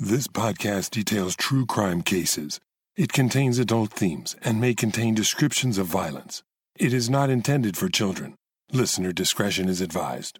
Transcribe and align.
This 0.00 0.28
podcast 0.28 0.90
details 0.90 1.34
true 1.34 1.66
crime 1.66 2.02
cases. 2.02 2.60
It 2.94 3.12
contains 3.12 3.58
adult 3.58 3.92
themes 3.92 4.36
and 4.44 4.60
may 4.60 4.72
contain 4.72 5.12
descriptions 5.12 5.76
of 5.76 5.86
violence. 5.86 6.44
It 6.78 6.92
is 6.92 7.10
not 7.10 7.30
intended 7.30 7.76
for 7.76 7.88
children. 7.88 8.36
Listener 8.72 9.10
discretion 9.12 9.68
is 9.68 9.80
advised. 9.80 10.38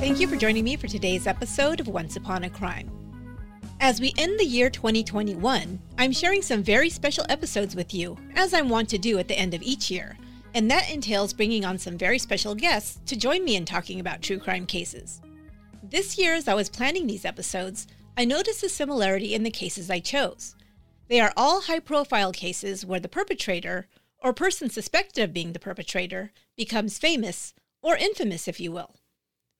Thank 0.00 0.20
you 0.20 0.26
for 0.26 0.36
joining 0.36 0.64
me 0.64 0.76
for 0.76 0.88
today's 0.88 1.26
episode 1.26 1.80
of 1.80 1.88
Once 1.88 2.16
Upon 2.16 2.44
a 2.44 2.48
Crime. 2.48 2.90
As 3.80 4.00
we 4.00 4.14
end 4.16 4.40
the 4.40 4.46
year 4.46 4.70
2021, 4.70 5.78
I'm 5.98 6.12
sharing 6.12 6.40
some 6.40 6.62
very 6.62 6.88
special 6.88 7.26
episodes 7.28 7.76
with 7.76 7.92
you, 7.92 8.16
as 8.36 8.54
I 8.54 8.62
want 8.62 8.88
to 8.88 8.96
do 8.96 9.18
at 9.18 9.28
the 9.28 9.38
end 9.38 9.52
of 9.52 9.60
each 9.60 9.90
year, 9.90 10.16
and 10.58 10.68
that 10.68 10.90
entails 10.90 11.32
bringing 11.32 11.64
on 11.64 11.78
some 11.78 11.96
very 11.96 12.18
special 12.18 12.52
guests 12.52 12.98
to 13.06 13.14
join 13.14 13.44
me 13.44 13.54
in 13.54 13.64
talking 13.64 14.00
about 14.00 14.20
true 14.20 14.40
crime 14.40 14.66
cases. 14.66 15.20
This 15.84 16.18
year, 16.18 16.34
as 16.34 16.48
I 16.48 16.54
was 16.54 16.68
planning 16.68 17.06
these 17.06 17.24
episodes, 17.24 17.86
I 18.16 18.24
noticed 18.24 18.64
a 18.64 18.68
similarity 18.68 19.34
in 19.34 19.44
the 19.44 19.52
cases 19.52 19.88
I 19.88 20.00
chose. 20.00 20.56
They 21.06 21.20
are 21.20 21.32
all 21.36 21.60
high 21.60 21.78
profile 21.78 22.32
cases 22.32 22.84
where 22.84 22.98
the 22.98 23.08
perpetrator, 23.08 23.86
or 24.18 24.32
person 24.32 24.68
suspected 24.68 25.22
of 25.22 25.32
being 25.32 25.52
the 25.52 25.60
perpetrator, 25.60 26.32
becomes 26.56 26.98
famous, 26.98 27.54
or 27.80 27.96
infamous, 27.96 28.48
if 28.48 28.58
you 28.58 28.72
will. 28.72 28.96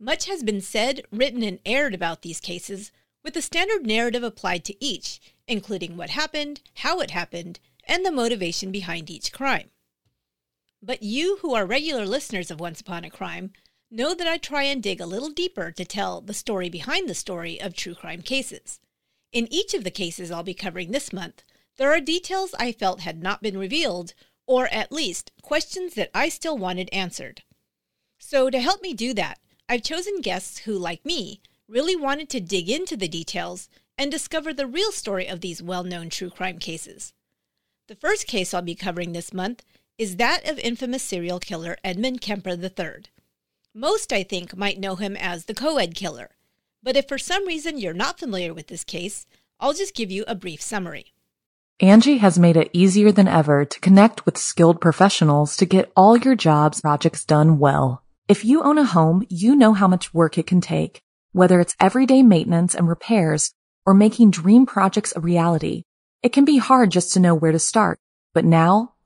Much 0.00 0.26
has 0.26 0.42
been 0.42 0.60
said, 0.60 1.02
written, 1.12 1.44
and 1.44 1.60
aired 1.64 1.94
about 1.94 2.22
these 2.22 2.40
cases, 2.40 2.90
with 3.22 3.36
a 3.36 3.40
standard 3.40 3.86
narrative 3.86 4.24
applied 4.24 4.64
to 4.64 4.84
each, 4.84 5.20
including 5.46 5.96
what 5.96 6.10
happened, 6.10 6.60
how 6.78 6.98
it 6.98 7.12
happened, 7.12 7.60
and 7.86 8.04
the 8.04 8.10
motivation 8.10 8.72
behind 8.72 9.08
each 9.08 9.32
crime. 9.32 9.70
But 10.80 11.02
you 11.02 11.38
who 11.42 11.54
are 11.54 11.66
regular 11.66 12.06
listeners 12.06 12.50
of 12.50 12.60
Once 12.60 12.80
Upon 12.80 13.04
a 13.04 13.10
Crime 13.10 13.52
know 13.90 14.14
that 14.14 14.28
I 14.28 14.38
try 14.38 14.62
and 14.62 14.82
dig 14.82 15.00
a 15.00 15.06
little 15.06 15.30
deeper 15.30 15.72
to 15.72 15.84
tell 15.84 16.20
the 16.20 16.34
story 16.34 16.68
behind 16.68 17.08
the 17.08 17.14
story 17.14 17.60
of 17.60 17.74
true 17.74 17.94
crime 17.94 18.22
cases. 18.22 18.78
In 19.32 19.52
each 19.52 19.74
of 19.74 19.82
the 19.82 19.90
cases 19.90 20.30
I'll 20.30 20.42
be 20.42 20.54
covering 20.54 20.92
this 20.92 21.12
month, 21.12 21.42
there 21.78 21.92
are 21.92 22.00
details 22.00 22.54
I 22.58 22.72
felt 22.72 23.00
had 23.00 23.22
not 23.22 23.42
been 23.42 23.58
revealed, 23.58 24.14
or 24.46 24.68
at 24.68 24.92
least 24.92 25.32
questions 25.42 25.94
that 25.94 26.10
I 26.14 26.28
still 26.28 26.56
wanted 26.56 26.88
answered. 26.92 27.42
So, 28.18 28.48
to 28.48 28.60
help 28.60 28.80
me 28.80 28.94
do 28.94 29.12
that, 29.14 29.40
I've 29.68 29.82
chosen 29.82 30.20
guests 30.20 30.58
who, 30.60 30.78
like 30.78 31.04
me, 31.04 31.40
really 31.66 31.96
wanted 31.96 32.28
to 32.30 32.40
dig 32.40 32.70
into 32.70 32.96
the 32.96 33.08
details 33.08 33.68
and 33.96 34.10
discover 34.10 34.54
the 34.54 34.66
real 34.66 34.92
story 34.92 35.26
of 35.26 35.40
these 35.40 35.62
well 35.62 35.84
known 35.84 36.08
true 36.08 36.30
crime 36.30 36.58
cases. 36.58 37.14
The 37.88 37.96
first 37.96 38.26
case 38.26 38.54
I'll 38.54 38.62
be 38.62 38.74
covering 38.74 39.12
this 39.12 39.32
month 39.32 39.64
is 39.98 40.14
that 40.14 40.48
of 40.48 40.60
infamous 40.60 41.02
serial 41.02 41.40
killer 41.40 41.76
Edmund 41.82 42.20
Kemper 42.20 42.50
III. 42.50 43.02
Most, 43.74 44.12
I 44.12 44.22
think, 44.22 44.56
might 44.56 44.78
know 44.78 44.94
him 44.94 45.16
as 45.16 45.46
the 45.46 45.54
co-ed 45.54 45.96
killer, 45.96 46.30
but 46.82 46.96
if 46.96 47.08
for 47.08 47.18
some 47.18 47.44
reason 47.46 47.78
you're 47.78 47.92
not 47.92 48.20
familiar 48.20 48.54
with 48.54 48.68
this 48.68 48.84
case, 48.84 49.26
I'll 49.58 49.72
just 49.74 49.96
give 49.96 50.10
you 50.10 50.24
a 50.28 50.36
brief 50.36 50.62
summary. 50.62 51.14
Angie 51.80 52.18
has 52.18 52.38
made 52.38 52.56
it 52.56 52.70
easier 52.72 53.10
than 53.10 53.26
ever 53.26 53.64
to 53.64 53.80
connect 53.80 54.24
with 54.24 54.38
skilled 54.38 54.80
professionals 54.80 55.56
to 55.56 55.66
get 55.66 55.92
all 55.96 56.16
your 56.16 56.36
jobs 56.36 56.80
projects 56.80 57.24
done 57.24 57.58
well. 57.58 58.04
If 58.28 58.44
you 58.44 58.62
own 58.62 58.78
a 58.78 58.84
home, 58.84 59.26
you 59.28 59.56
know 59.56 59.72
how 59.72 59.88
much 59.88 60.14
work 60.14 60.38
it 60.38 60.46
can 60.46 60.60
take, 60.60 61.02
whether 61.32 61.58
it's 61.58 61.76
everyday 61.80 62.22
maintenance 62.22 62.74
and 62.74 62.88
repairs 62.88 63.52
or 63.84 63.94
making 63.94 64.30
dream 64.30 64.64
projects 64.64 65.12
a 65.16 65.20
reality. 65.20 65.82
It 66.22 66.32
can 66.32 66.44
be 66.44 66.58
hard 66.58 66.92
just 66.92 67.12
to 67.14 67.20
know 67.20 67.34
where 67.34 67.52
to 67.52 67.58
start, 67.58 67.98
but 68.32 68.44
now 68.44 68.94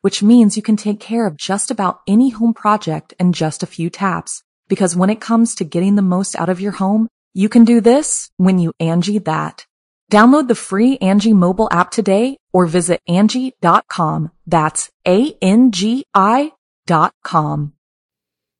which 0.00 0.22
means 0.22 0.56
you 0.56 0.62
can 0.62 0.76
take 0.76 1.00
care 1.00 1.26
of 1.26 1.36
just 1.36 1.70
about 1.70 2.00
any 2.06 2.30
home 2.30 2.54
project 2.54 3.14
in 3.18 3.32
just 3.32 3.62
a 3.62 3.66
few 3.66 3.90
taps. 3.90 4.42
Because 4.68 4.96
when 4.96 5.10
it 5.10 5.20
comes 5.20 5.54
to 5.56 5.64
getting 5.64 5.96
the 5.96 6.02
most 6.02 6.36
out 6.36 6.48
of 6.48 6.60
your 6.60 6.72
home, 6.72 7.08
you 7.34 7.48
can 7.48 7.64
do 7.64 7.80
this 7.80 8.30
when 8.36 8.58
you 8.58 8.72
Angie 8.80 9.18
that. 9.18 9.66
Download 10.10 10.48
the 10.48 10.54
free 10.54 10.98
Angie 10.98 11.32
mobile 11.32 11.68
app 11.70 11.90
today 11.90 12.36
or 12.52 12.66
visit 12.66 13.00
Angie.com. 13.06 14.32
That's 14.46 14.90
A-N-G-I 15.06 16.52
dot 16.86 17.14
com. 17.22 17.74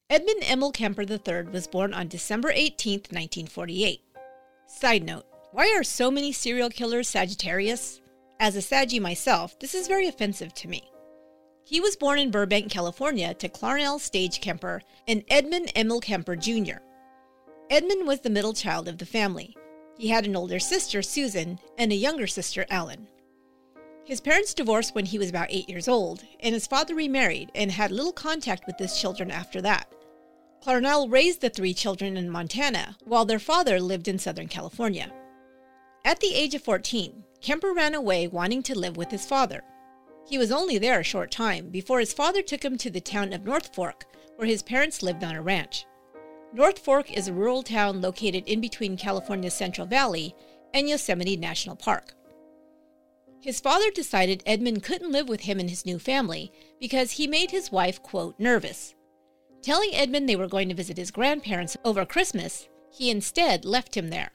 Edmund 0.09 0.43
Emil 0.49 0.73
Kemper 0.73 1.03
III 1.03 1.51
was 1.53 1.67
born 1.67 1.95
on 1.95 2.09
December 2.09 2.51
18, 2.51 2.95
1948. 3.11 4.01
Side 4.67 5.05
note, 5.05 5.25
why 5.53 5.75
are 5.77 5.83
so 5.83 6.11
many 6.11 6.33
serial 6.33 6.71
killers 6.71 7.09
Sagittarius? 7.09 8.01
As 8.39 8.57
a 8.57 8.63
Saggy 8.63 9.01
myself, 9.01 9.59
this 9.59 9.75
is 9.75 9.89
very 9.89 10.07
offensive 10.07 10.55
to 10.55 10.69
me. 10.69 10.83
He 11.71 11.79
was 11.79 11.95
born 11.95 12.19
in 12.19 12.33
Burbank, 12.33 12.69
California 12.69 13.33
to 13.35 13.49
Clarnell 13.49 14.01
Stage 14.01 14.41
Kemper 14.41 14.83
and 15.07 15.23
Edmund 15.29 15.71
Emil 15.77 16.01
Kemper 16.01 16.35
Jr. 16.35 16.79
Edmund 17.71 18.09
was 18.09 18.23
the 18.23 18.29
middle 18.29 18.53
child 18.53 18.89
of 18.89 18.99
the 18.99 19.07
family. 19.07 19.57
He 19.97 20.09
had 20.09 20.27
an 20.27 20.35
older 20.35 20.59
sister, 20.59 21.01
Susan, 21.01 21.61
and 21.79 21.93
a 21.93 21.95
younger 21.95 22.27
sister, 22.27 22.67
Ellen. 22.71 23.07
His 24.05 24.21
parents 24.21 24.53
divorced 24.53 24.97
when 24.97 25.05
he 25.05 25.17
was 25.17 25.31
about 25.31 25.47
eight 25.49 25.69
years 25.69 25.87
old, 25.87 26.25
and 26.41 26.55
his 26.55 26.67
father 26.67 26.97
remarried 26.97 27.53
and 27.55 27.71
had 27.71 27.93
little 27.93 28.13
contact 28.13 28.67
with 28.67 28.77
his 28.77 29.01
children 29.01 29.31
after 29.31 29.63
that. 29.63 29.93
Clarnell 30.65 31.09
raised 31.09 31.41
the 31.41 31.51
three 31.51 31.73
children 31.73 32.17
in 32.17 32.29
Montana, 32.29 32.97
while 33.05 33.25
their 33.25 33.39
father 33.39 33.79
lived 33.79 34.09
in 34.09 34.19
Southern 34.19 34.49
California. 34.49 35.13
At 36.05 36.19
the 36.19 36.35
age 36.35 36.57
of 36.57 36.65
14, 36.65 37.23
Kemper 37.41 37.73
ran 37.73 37.95
away 37.95 38.27
wanting 38.27 38.65
to 38.65 38.77
live 38.77 38.97
with 38.97 39.13
his 39.13 39.25
father. 39.25 39.63
He 40.31 40.39
was 40.39 40.53
only 40.53 40.79
there 40.79 41.01
a 41.01 41.05
short 41.05 41.33
time 41.33 41.71
before 41.71 41.99
his 41.99 42.13
father 42.13 42.41
took 42.41 42.65
him 42.65 42.79
to 42.79 42.89
the 42.89 43.01
town 43.01 43.33
of 43.33 43.45
North 43.45 43.75
Fork, 43.75 44.05
where 44.37 44.47
his 44.47 44.63
parents 44.63 45.03
lived 45.03 45.25
on 45.25 45.35
a 45.35 45.43
ranch. 45.43 45.87
North 46.53 46.79
Fork 46.79 47.11
is 47.11 47.27
a 47.27 47.33
rural 47.33 47.65
town 47.65 48.01
located 48.01 48.47
in 48.47 48.61
between 48.61 48.97
California's 48.97 49.55
Central 49.55 49.89
Valley 49.89 50.37
and 50.73 50.89
Yosemite 50.89 51.37
National 51.37 51.75
Park. 51.75 52.15
His 53.41 53.59
father 53.59 53.91
decided 53.91 54.45
Edmund 54.47 54.85
couldn't 54.85 55.11
live 55.11 55.29
with 55.29 55.41
him 55.41 55.59
and 55.59 55.69
his 55.69 55.85
new 55.85 55.99
family 55.99 56.53
because 56.79 57.13
he 57.13 57.27
made 57.27 57.51
his 57.51 57.73
wife, 57.73 58.01
quote, 58.01 58.39
nervous. 58.39 58.95
Telling 59.63 59.91
Edmund 59.95 60.29
they 60.29 60.37
were 60.37 60.47
going 60.47 60.69
to 60.69 60.77
visit 60.77 60.97
his 60.97 61.11
grandparents 61.11 61.77
over 61.85 62.07
Christmas, 62.07 62.69
he 62.93 63.11
instead 63.11 63.65
left 63.65 63.97
him 63.97 64.11
there. 64.11 64.31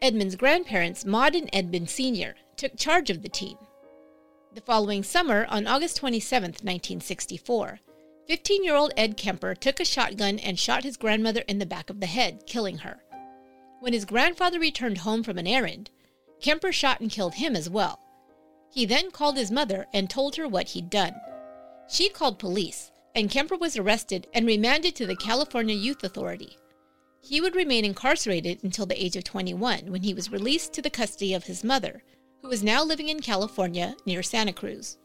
Edmund's 0.00 0.36
grandparents, 0.36 1.04
Maud 1.04 1.34
and 1.34 1.50
Edmund 1.52 1.90
Sr., 1.90 2.34
took 2.56 2.78
charge 2.78 3.10
of 3.10 3.20
the 3.20 3.28
teen. 3.28 3.58
The 4.54 4.62
following 4.62 5.02
summer, 5.02 5.46
on 5.50 5.66
August 5.66 5.98
27, 5.98 6.48
1964, 6.48 7.80
15 8.26 8.64
year 8.64 8.74
old 8.74 8.94
Ed 8.96 9.18
Kemper 9.18 9.54
took 9.54 9.78
a 9.78 9.84
shotgun 9.84 10.38
and 10.38 10.58
shot 10.58 10.84
his 10.84 10.96
grandmother 10.96 11.42
in 11.42 11.58
the 11.58 11.66
back 11.66 11.90
of 11.90 12.00
the 12.00 12.06
head, 12.06 12.46
killing 12.46 12.78
her. 12.78 13.04
When 13.80 13.92
his 13.92 14.06
grandfather 14.06 14.58
returned 14.58 14.98
home 14.98 15.22
from 15.22 15.36
an 15.36 15.46
errand, 15.46 15.90
Kemper 16.40 16.72
shot 16.72 17.00
and 17.00 17.10
killed 17.10 17.34
him 17.34 17.54
as 17.54 17.68
well. 17.68 18.00
He 18.72 18.86
then 18.86 19.10
called 19.10 19.36
his 19.36 19.50
mother 19.50 19.86
and 19.92 20.08
told 20.08 20.36
her 20.36 20.48
what 20.48 20.68
he'd 20.68 20.88
done. 20.88 21.14
She 21.90 22.08
called 22.08 22.38
police, 22.38 22.90
and 23.14 23.30
Kemper 23.30 23.56
was 23.56 23.76
arrested 23.76 24.28
and 24.32 24.46
remanded 24.46 24.96
to 24.96 25.06
the 25.06 25.16
California 25.16 25.74
Youth 25.74 26.02
Authority. 26.02 26.56
He 27.20 27.42
would 27.42 27.54
remain 27.54 27.84
incarcerated 27.84 28.64
until 28.64 28.86
the 28.86 29.02
age 29.02 29.14
of 29.14 29.24
21 29.24 29.92
when 29.92 30.04
he 30.04 30.14
was 30.14 30.32
released 30.32 30.72
to 30.72 30.82
the 30.82 30.90
custody 30.90 31.34
of 31.34 31.44
his 31.44 31.62
mother, 31.62 32.02
who 32.40 32.48
was 32.48 32.62
now 32.62 32.84
living 32.84 33.08
in 33.08 33.20
California 33.20 33.96
near 34.06 34.22
Santa 34.22 34.52
Cruz. 34.52 34.98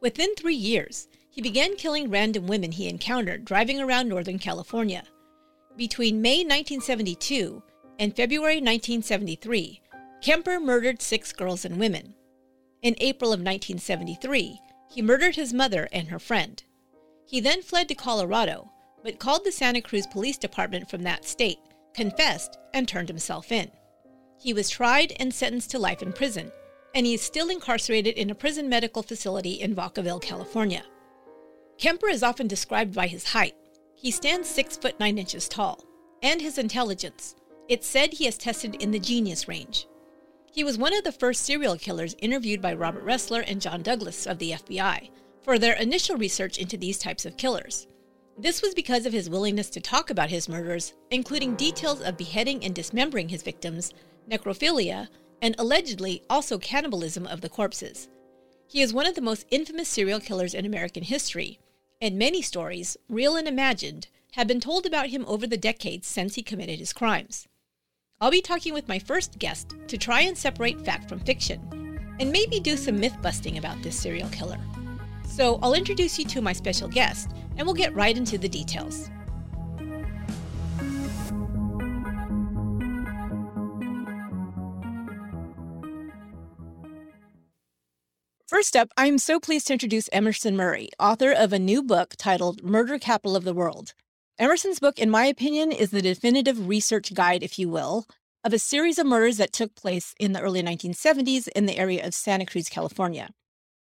Within 0.00 0.34
three 0.34 0.54
years, 0.54 1.08
he 1.30 1.40
began 1.40 1.76
killing 1.76 2.10
random 2.10 2.46
women 2.46 2.72
he 2.72 2.88
encountered 2.88 3.44
driving 3.44 3.80
around 3.80 4.08
Northern 4.08 4.38
California. 4.38 5.04
Between 5.76 6.22
May 6.22 6.38
1972 6.44 7.62
and 7.98 8.14
February 8.14 8.56
1973, 8.56 9.80
Kemper 10.22 10.60
murdered 10.60 11.02
six 11.02 11.32
girls 11.32 11.64
and 11.64 11.78
women. 11.78 12.14
In 12.82 12.94
April 12.98 13.32
of 13.32 13.40
1973, 13.40 14.60
he 14.90 15.02
murdered 15.02 15.36
his 15.36 15.52
mother 15.52 15.88
and 15.90 16.08
her 16.08 16.18
friend. 16.18 16.62
He 17.26 17.40
then 17.40 17.62
fled 17.62 17.88
to 17.88 17.94
Colorado, 17.94 18.70
but 19.02 19.18
called 19.18 19.44
the 19.44 19.52
Santa 19.52 19.80
Cruz 19.80 20.06
Police 20.06 20.38
Department 20.38 20.88
from 20.88 21.02
that 21.02 21.24
state, 21.24 21.58
confessed, 21.94 22.58
and 22.72 22.86
turned 22.86 23.08
himself 23.08 23.50
in. 23.50 23.70
He 24.44 24.52
was 24.52 24.68
tried 24.68 25.14
and 25.18 25.32
sentenced 25.32 25.70
to 25.70 25.78
life 25.78 26.02
in 26.02 26.12
prison, 26.12 26.52
and 26.94 27.06
he 27.06 27.14
is 27.14 27.22
still 27.22 27.48
incarcerated 27.48 28.18
in 28.18 28.28
a 28.28 28.34
prison 28.34 28.68
medical 28.68 29.02
facility 29.02 29.52
in 29.52 29.74
Vacaville, 29.74 30.20
California. 30.20 30.84
Kemper 31.78 32.10
is 32.10 32.22
often 32.22 32.46
described 32.46 32.94
by 32.94 33.06
his 33.06 33.24
height. 33.24 33.54
He 33.94 34.10
stands 34.10 34.46
6 34.50 34.76
foot 34.76 35.00
9 35.00 35.16
inches 35.16 35.48
tall, 35.48 35.82
and 36.22 36.42
his 36.42 36.58
intelligence, 36.58 37.36
It's 37.70 37.86
said 37.86 38.12
he 38.12 38.26
has 38.26 38.36
tested 38.36 38.74
in 38.82 38.90
the 38.90 38.98
genius 38.98 39.48
range. 39.48 39.86
He 40.52 40.62
was 40.62 40.76
one 40.76 40.92
of 40.92 41.04
the 41.04 41.12
first 41.12 41.44
serial 41.44 41.78
killers 41.78 42.14
interviewed 42.18 42.60
by 42.60 42.74
Robert 42.74 43.06
Ressler 43.06 43.44
and 43.46 43.62
John 43.62 43.80
Douglas 43.80 44.26
of 44.26 44.38
the 44.38 44.50
FBI 44.50 45.08
for 45.40 45.58
their 45.58 45.76
initial 45.76 46.18
research 46.18 46.58
into 46.58 46.76
these 46.76 46.98
types 46.98 47.24
of 47.24 47.38
killers. 47.38 47.86
This 48.36 48.60
was 48.60 48.74
because 48.74 49.06
of 49.06 49.12
his 49.14 49.30
willingness 49.30 49.70
to 49.70 49.80
talk 49.80 50.10
about 50.10 50.28
his 50.28 50.50
murders, 50.50 50.92
including 51.10 51.54
details 51.54 52.02
of 52.02 52.18
beheading 52.18 52.62
and 52.62 52.74
dismembering 52.74 53.30
his 53.30 53.42
victims, 53.42 53.94
necrophilia, 54.28 55.08
and 55.42 55.54
allegedly 55.58 56.22
also 56.30 56.58
cannibalism 56.58 57.26
of 57.26 57.40
the 57.40 57.48
corpses. 57.48 58.08
He 58.66 58.80
is 58.80 58.94
one 58.94 59.06
of 59.06 59.14
the 59.14 59.20
most 59.20 59.46
infamous 59.50 59.88
serial 59.88 60.20
killers 60.20 60.54
in 60.54 60.64
American 60.64 61.02
history, 61.02 61.58
and 62.00 62.18
many 62.18 62.42
stories, 62.42 62.96
real 63.08 63.36
and 63.36 63.46
imagined, 63.46 64.08
have 64.32 64.48
been 64.48 64.60
told 64.60 64.84
about 64.84 65.10
him 65.10 65.24
over 65.28 65.46
the 65.46 65.56
decades 65.56 66.06
since 66.06 66.34
he 66.34 66.42
committed 66.42 66.78
his 66.78 66.92
crimes. 66.92 67.46
I'll 68.20 68.30
be 68.30 68.40
talking 68.40 68.72
with 68.72 68.88
my 68.88 68.98
first 68.98 69.38
guest 69.38 69.74
to 69.88 69.98
try 69.98 70.22
and 70.22 70.36
separate 70.36 70.84
fact 70.84 71.08
from 71.08 71.20
fiction, 71.20 71.60
and 72.18 72.32
maybe 72.32 72.58
do 72.58 72.76
some 72.76 72.98
myth 72.98 73.16
busting 73.22 73.58
about 73.58 73.82
this 73.82 73.98
serial 73.98 74.28
killer. 74.30 74.58
So 75.28 75.58
I'll 75.62 75.74
introduce 75.74 76.18
you 76.18 76.24
to 76.26 76.40
my 76.40 76.52
special 76.52 76.88
guest, 76.88 77.30
and 77.56 77.66
we'll 77.66 77.74
get 77.74 77.94
right 77.94 78.16
into 78.16 78.38
the 78.38 78.48
details. 78.48 79.10
First 88.46 88.76
up, 88.76 88.90
I'm 88.98 89.16
so 89.16 89.40
pleased 89.40 89.68
to 89.68 89.72
introduce 89.72 90.10
Emerson 90.12 90.54
Murray, 90.54 90.90
author 91.00 91.32
of 91.32 91.54
a 91.54 91.58
new 91.58 91.82
book 91.82 92.14
titled 92.18 92.62
Murder 92.62 92.98
Capital 92.98 93.36
of 93.36 93.44
the 93.44 93.54
World. 93.54 93.94
Emerson's 94.38 94.78
book, 94.78 94.98
in 94.98 95.08
my 95.08 95.24
opinion, 95.24 95.72
is 95.72 95.90
the 95.90 96.02
definitive 96.02 96.68
research 96.68 97.14
guide, 97.14 97.42
if 97.42 97.58
you 97.58 97.70
will, 97.70 98.04
of 98.44 98.52
a 98.52 98.58
series 98.58 98.98
of 98.98 99.06
murders 99.06 99.38
that 99.38 99.54
took 99.54 99.74
place 99.74 100.14
in 100.20 100.32
the 100.32 100.42
early 100.42 100.62
1970s 100.62 101.48
in 101.56 101.64
the 101.64 101.78
area 101.78 102.06
of 102.06 102.12
Santa 102.12 102.44
Cruz, 102.44 102.68
California. 102.68 103.30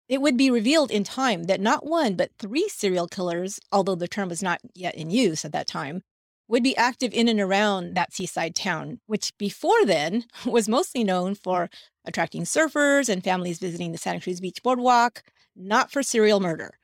It 0.07 0.21
would 0.21 0.37
be 0.37 0.51
revealed 0.51 0.91
in 0.91 1.03
time 1.03 1.45
that 1.45 1.59
not 1.59 1.87
one, 1.87 2.13
but 2.13 2.29
three 2.37 2.69
serial 2.69 3.07
killers, 3.07 3.59
although 3.71 3.95
the 3.95 4.07
term 4.07 4.29
was 4.29 4.43
not 4.43 4.61
yet 4.75 4.93
in 4.93 5.09
use 5.09 5.43
at 5.43 5.51
that 5.53 5.65
time, 5.65 6.03
would 6.47 6.63
be 6.63 6.75
active 6.75 7.13
in 7.13 7.27
and 7.27 7.39
around 7.39 7.95
that 7.95 8.13
seaside 8.13 8.55
town, 8.55 8.99
which 9.07 9.31
before 9.37 9.85
then 9.85 10.25
was 10.45 10.69
mostly 10.69 11.03
known 11.03 11.35
for 11.35 11.69
attracting 12.05 12.43
surfers 12.43 13.09
and 13.09 13.23
families 13.23 13.59
visiting 13.59 13.91
the 13.91 13.97
Santa 13.97 14.21
Cruz 14.21 14.39
Beach 14.39 14.61
Boardwalk, 14.63 15.23
not 15.55 15.91
for 15.91 16.03
serial 16.03 16.39
murder. 16.39 16.77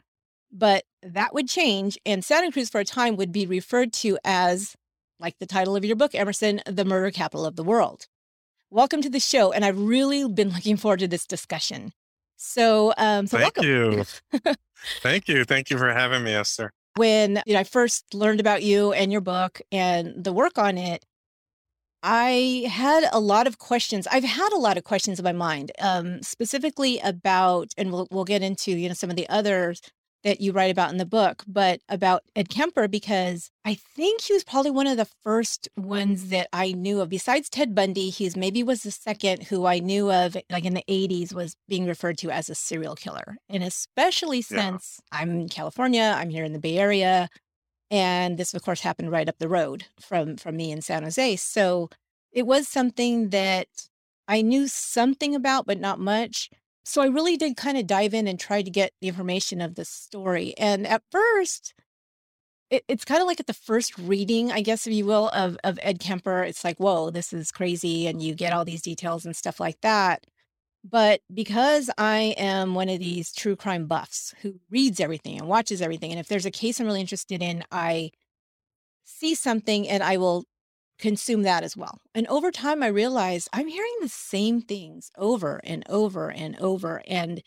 But 0.52 0.84
that 1.04 1.34
would 1.34 1.48
change, 1.48 1.98
and 2.06 2.26
Santa 2.26 2.52
Cruz 2.52 2.70
for 2.70 2.80
a 2.80 2.86
time 2.86 3.16
would 3.18 3.32
be 3.32 3.46
referred 3.46 3.94
to 3.94 4.18
as, 4.24 4.76
like 5.20 5.38
the 5.40 5.46
title 5.46 5.76
of 5.76 5.86
your 5.86 5.96
book, 5.96 6.16
Emerson, 6.16 6.62
the 6.66 6.86
murder 6.86 7.12
capital 7.12 7.46
of 7.46 7.56
the 7.56 7.64
world. 7.64 8.08
Welcome 8.72 9.02
to 9.02 9.10
the 9.10 9.20
show, 9.20 9.52
and 9.52 9.64
I've 9.64 9.80
really 9.80 10.28
been 10.28 10.50
looking 10.50 10.78
forward 10.78 11.00
to 11.00 11.08
this 11.08 11.28
discussion. 11.28 11.92
So, 12.38 12.94
um, 12.98 13.28
so 13.28 13.38
Thank 13.38 13.58
welcome. 13.58 13.66
you. 13.66 14.06
Thank 15.02 15.28
you. 15.28 15.44
Thank 15.44 15.70
you 15.70 15.78
for 15.78 15.92
having 15.94 16.24
me, 16.24 16.34
Esther. 16.34 16.72
When 17.00 17.42
you 17.46 17.54
know, 17.54 17.62
I 17.62 17.63
first 17.63 18.13
learned 18.13 18.42
about 18.42 18.62
you 18.62 18.92
and 18.92 19.10
your 19.10 19.22
book 19.22 19.62
and 19.72 20.22
the 20.22 20.34
work 20.34 20.57
on 20.57 20.78
it, 20.78 21.06
I 22.04 22.68
had 22.69 23.06
a 23.13 23.22
lot 23.22 23.48
of 23.48 23.57
questions. 23.57 24.06
I've 24.12 24.25
had 24.25 24.51
a 24.54 24.57
lot 24.57 24.78
of 24.78 24.84
questions 24.84 25.18
in 25.18 25.24
my 25.24 25.31
mind, 25.31 25.72
um, 25.80 26.22
specifically 26.22 27.00
about, 27.00 27.74
and 27.78 27.92
we'll 27.92 28.07
we'll 28.12 28.25
get 28.25 28.42
into 28.44 28.72
you 28.72 28.90
know 28.90 28.94
some 28.94 29.10
of 29.10 29.16
the 29.16 29.30
others 29.30 29.81
that 30.24 30.42
you 30.42 30.51
write 30.51 30.71
about 30.71 30.92
in 30.92 30.98
the 30.98 31.06
book, 31.06 31.44
but 31.48 31.80
about 31.88 32.24
Ed 32.36 32.50
Kemper 32.50 32.88
because 32.88 33.50
I 33.63 33.74
think 33.75 34.21
he 34.21 34.33
was 34.33 34.44
probably 34.44 34.71
one 34.71 34.88
of 34.88 34.98
the 34.98 35.07
first 35.24 35.69
ones 35.77 36.30
that 36.30 36.50
I 36.51 36.74
knew 36.74 37.00
of. 37.01 37.10
Besides 37.10 37.50
Ted 37.50 37.74
Bundy, 37.74 38.10
he's 38.10 38.36
maybe 38.36 38.62
was 38.63 38.83
the 38.83 38.92
second 38.92 39.44
who 39.44 39.66
I 39.66 39.80
knew 39.80 40.12
of, 40.12 40.36
like 40.50 40.66
in 40.66 40.74
the 40.74 40.83
'80s, 40.89 41.33
was 41.33 41.56
being 41.68 41.86
referred 41.86 42.18
to 42.19 42.31
as 42.31 42.50
a 42.50 42.56
serial 42.56 42.95
killer, 42.95 43.38
and 43.50 43.63
especially 43.63 44.38
Yeah. 44.39 44.71
since 44.71 45.00
I'm 45.12 45.30
in 45.31 45.50
California, 45.50 46.13
I'm 46.18 46.30
here 46.30 46.44
in 46.44 46.54
the 46.54 46.60
Bay 46.60 46.77
Area, 46.77 47.30
and 47.89 48.38
this 48.38 48.54
of 48.54 48.62
course 48.62 48.81
happened 48.81 49.12
right 49.12 49.30
up 49.30 49.38
the 49.39 49.48
road 49.50 49.86
from 50.00 50.36
from 50.38 50.57
me 50.57 50.71
in 50.71 50.81
San 50.81 51.04
Jose. 51.04 51.36
So 51.38 51.89
it 52.31 52.45
was 52.45 52.68
something 52.68 53.30
that 53.30 53.68
I 54.27 54.42
knew 54.42 54.68
something 54.68 55.33
about, 55.33 55.66
but 55.66 55.80
not 55.80 56.00
much. 56.00 56.50
So 56.90 57.04
I 57.04 57.06
really 57.06 57.38
did 57.38 57.56
kind 57.56 57.78
of 57.78 57.86
dive 57.86 58.16
in 58.16 58.28
and 58.28 58.40
try 58.40 58.64
to 58.64 58.70
get 58.72 58.94
the 59.00 59.10
information 59.10 59.62
of 59.62 59.76
the 59.76 59.86
story. 59.86 60.56
And 60.58 60.88
at 60.88 61.04
first, 61.12 61.76
it, 62.72 62.84
it's 62.88 63.06
kind 63.06 63.22
of 63.22 63.28
like 63.28 63.40
at 63.40 63.46
the 63.46 63.54
first 63.54 63.96
reading, 64.00 64.52
I 64.52 64.62
guess, 64.62 64.88
if 64.88 64.94
you 64.94 65.06
will, 65.06 65.30
of 65.30 65.56
of 65.64 65.78
Ed 65.84 66.00
Kemper. 66.00 66.44
It's 66.44 66.64
like, 66.64 66.80
whoa, 66.80 67.12
this 67.12 67.32
is 67.32 67.52
crazy, 67.52 68.08
and 68.08 68.24
you 68.24 68.34
get 68.34 68.54
all 68.54 68.66
these 68.66 68.82
details 68.82 69.24
and 69.24 69.36
stuff 69.36 69.60
like 69.60 69.80
that. 69.82 70.26
But 70.84 71.22
because 71.32 71.92
I 72.00 72.34
am 72.40 72.74
one 72.74 72.90
of 72.90 72.98
these 72.98 73.32
true 73.34 73.56
crime 73.56 73.86
buffs 73.86 74.34
who 74.42 74.56
reads 74.72 75.00
everything 75.00 75.38
and 75.38 75.48
watches 75.48 75.84
everything, 75.84 76.10
and 76.12 76.20
if 76.20 76.28
there's 76.28 76.48
a 76.48 76.52
case 76.52 76.80
I'm 76.80 76.88
really 76.88 77.02
interested 77.02 77.44
in, 77.44 77.64
I 77.72 78.10
see 79.06 79.36
something 79.36 79.88
and 79.88 80.02
I 80.02 80.18
will 80.18 80.46
consume 81.00 81.44
that 81.44 81.63
as 81.63 81.75
well. 81.75 82.00
And 82.13 82.28
over 82.28 82.51
time, 82.51 82.84
I 82.84 82.88
realized 82.88 83.50
I'm 83.54 83.68
hearing 83.68 83.96
the 84.01 84.10
same 84.10 84.62
things 84.62 85.12
over 85.18 85.62
and 85.63 85.84
over 85.90 86.30
and 86.30 86.60
over. 86.60 87.01
And 87.07 87.42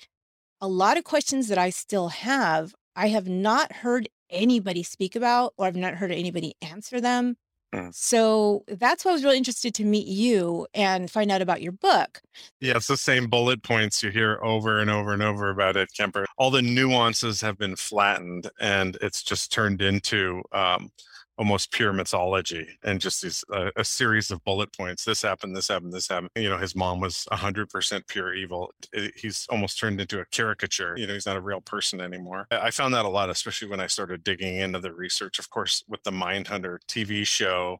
a 0.61 0.69
lot 0.69 0.97
of 0.97 1.05
questions 1.05 1.49
that 1.49 1.59
I 1.59 1.71
still 1.71 2.09
have, 2.09 2.75
I 2.97 3.09
have 3.09 3.29
not 3.29 3.73
heard 3.73 4.09
anybody 4.31 4.83
speak 4.83 5.15
about, 5.15 5.55
or 5.57 5.67
I've 5.67 5.77
not 5.77 5.95
heard 5.95 6.11
anybody 6.11 6.55
answer 6.63 7.01
them. 7.01 7.37
Mm. 7.75 7.95
So 7.95 8.65
that's 8.69 9.05
why 9.05 9.13
I 9.13 9.15
was 9.15 9.25
really 9.25 9.39
interested 9.39 9.75
to 9.75 9.85
meet 9.85 10.07
you 10.07 10.67
and 10.75 11.11
find 11.11 11.31
out 11.33 11.41
about 11.41 11.63
your 11.63 11.73
book. 11.73 12.21
Yeah, 12.61 12.77
it's 12.77 12.87
the 12.87 12.97
same 12.97 13.29
bullet 13.29 13.63
points 13.63 14.03
you 14.03 14.11
hear 14.11 14.39
over 14.43 14.79
and 14.79 14.91
over 14.91 15.13
and 15.13 15.23
over 15.23 15.49
about 15.51 15.77
Ed 15.77 15.89
Kemper. 15.97 16.27
All 16.37 16.51
the 16.51 16.63
nuances 16.63 17.41
have 17.41 17.57
been 17.57 17.77
flattened, 17.77 18.51
and 18.61 18.99
it's 19.01 19.23
just 19.23 19.53
turned 19.53 19.81
into 19.81 20.43
um, 20.53 20.91
almost 21.39 21.73
pure 21.73 21.93
mythology 21.93 22.67
and 22.85 23.01
just 23.01 23.23
these 23.23 23.45
uh, 23.53 23.71
a 23.77 23.85
series 23.85 24.31
of 24.31 24.45
bullet 24.45 24.73
points. 24.77 25.05
This 25.05 25.23
happened. 25.23 25.57
This 25.57 25.69
happened. 25.69 25.93
This 25.93 26.09
happened. 26.09 26.31
You 26.37 26.51
know, 26.51 26.59
his 26.59 26.77
mom 26.77 27.01
was 27.01 27.27
hundred 27.31 27.71
percent 27.71 28.07
pure 28.07 28.35
evil. 28.35 28.73
He's 29.17 29.47
almost 29.51 29.79
turned 29.79 30.01
into 30.01 30.21
a 30.21 30.27
caricature. 30.27 30.95
You 30.97 31.07
know, 31.07 31.15
he's 31.15 31.27
not 31.27 31.37
a 31.37 31.41
real 31.41 31.61
person 31.61 32.01
anymore. 32.01 32.47
I 32.51 32.73
I 32.73 32.75
found 32.75 32.95
that 32.95 33.05
a 33.05 33.09
lot, 33.09 33.31
especially 33.31 33.69
when 33.69 33.81
I 33.81 33.87
started 33.87 34.25
digging 34.25 34.57
into 34.57 34.79
the 34.79 34.93
research. 34.93 35.39
Of 35.39 35.51
course, 35.51 35.83
with 35.89 36.03
the 36.05 36.11
Mindhunter 36.11 36.79
TV 36.89 37.27
show, 37.27 37.79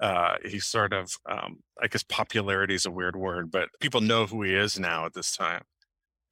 uh, 0.00 0.36
he 0.44 0.58
sort 0.58 0.92
of, 0.92 1.16
um, 1.26 1.60
I 1.82 1.86
guess, 1.88 2.02
popularity 2.02 2.74
is 2.74 2.86
a 2.86 2.90
weird 2.90 3.16
word, 3.16 3.50
but 3.50 3.68
people 3.80 4.00
know 4.00 4.26
who 4.26 4.42
he 4.42 4.54
is 4.54 4.78
now 4.78 5.06
at 5.06 5.14
this 5.14 5.36
time, 5.36 5.62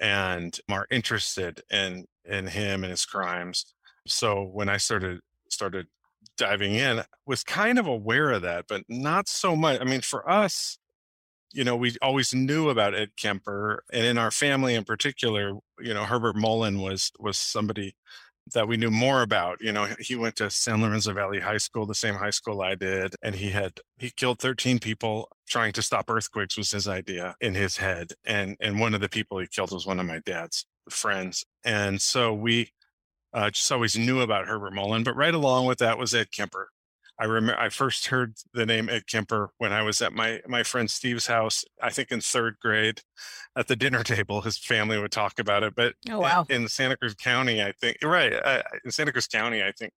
and 0.00 0.58
are 0.70 0.86
interested 0.90 1.62
in 1.70 2.06
in 2.24 2.46
him 2.48 2.84
and 2.84 2.90
his 2.90 3.06
crimes. 3.06 3.74
So 4.06 4.42
when 4.42 4.68
I 4.68 4.76
started 4.78 5.20
started 5.50 5.86
diving 6.36 6.74
in, 6.74 7.02
was 7.26 7.42
kind 7.44 7.78
of 7.78 7.86
aware 7.86 8.30
of 8.32 8.42
that, 8.42 8.66
but 8.68 8.82
not 8.88 9.28
so 9.28 9.56
much. 9.56 9.80
I 9.80 9.84
mean, 9.84 10.00
for 10.00 10.28
us, 10.28 10.78
you 11.52 11.64
know, 11.64 11.76
we 11.76 11.96
always 12.02 12.34
knew 12.34 12.68
about 12.68 12.94
Ed 12.94 13.10
Kemper, 13.16 13.84
and 13.92 14.04
in 14.04 14.18
our 14.18 14.30
family 14.30 14.74
in 14.74 14.84
particular, 14.84 15.52
you 15.80 15.94
know, 15.94 16.04
Herbert 16.04 16.36
Mullen 16.36 16.80
was 16.80 17.12
was 17.18 17.38
somebody 17.38 17.94
that 18.52 18.68
we 18.68 18.76
knew 18.76 18.90
more 18.90 19.22
about. 19.22 19.58
You 19.60 19.72
know, 19.72 19.88
he 19.98 20.16
went 20.16 20.36
to 20.36 20.50
San 20.50 20.82
Lorenzo 20.82 21.14
Valley 21.14 21.40
High 21.40 21.58
School, 21.58 21.86
the 21.86 21.94
same 21.94 22.14
high 22.14 22.30
school 22.30 22.60
I 22.60 22.74
did, 22.74 23.14
and 23.22 23.34
he 23.34 23.50
had 23.50 23.80
he 23.98 24.10
killed 24.10 24.40
13 24.40 24.78
people 24.80 25.30
trying 25.48 25.72
to 25.72 25.82
stop 25.82 26.10
earthquakes 26.10 26.56
was 26.56 26.70
his 26.70 26.88
idea 26.88 27.36
in 27.40 27.54
his 27.54 27.76
head. 27.76 28.12
And 28.24 28.56
and 28.60 28.80
one 28.80 28.94
of 28.94 29.00
the 29.00 29.08
people 29.08 29.38
he 29.38 29.46
killed 29.46 29.72
was 29.72 29.86
one 29.86 30.00
of 30.00 30.06
my 30.06 30.20
dad's 30.26 30.66
friends. 30.90 31.44
And 31.64 32.00
so 32.02 32.34
we 32.34 32.70
uh, 33.34 33.50
just 33.50 33.70
always 33.70 33.96
knew 33.98 34.20
about 34.20 34.46
Herbert 34.46 34.72
Mullen, 34.72 35.02
but 35.02 35.16
right 35.16 35.34
along 35.34 35.66
with 35.66 35.78
that 35.78 35.98
was 35.98 36.14
Ed 36.14 36.30
Kemper. 36.32 36.68
I 37.18 37.26
remember 37.26 37.60
I 37.60 37.68
first 37.68 38.06
heard 38.06 38.34
the 38.54 38.66
name 38.66 38.88
Ed 38.88 39.06
Kemper 39.06 39.50
when 39.58 39.72
I 39.72 39.82
was 39.82 40.02
at 40.02 40.12
my 40.12 40.40
my 40.48 40.62
friend 40.62 40.90
Steve's 40.90 41.26
house. 41.28 41.64
I 41.80 41.90
think 41.90 42.10
in 42.10 42.20
third 42.20 42.56
grade, 42.60 43.02
at 43.56 43.68
the 43.68 43.76
dinner 43.76 44.02
table, 44.04 44.40
his 44.40 44.58
family 44.58 44.98
would 44.98 45.12
talk 45.12 45.38
about 45.38 45.62
it. 45.62 45.74
But 45.76 45.94
Oh, 46.10 46.20
wow. 46.20 46.46
in 46.48 46.66
Santa 46.68 46.96
Cruz 46.96 47.14
County, 47.14 47.62
I 47.62 47.72
think 47.80 47.98
right 48.02 48.32
uh, 48.32 48.62
in 48.84 48.90
Santa 48.90 49.12
Cruz 49.12 49.28
County, 49.28 49.62
I 49.62 49.72
think 49.72 49.92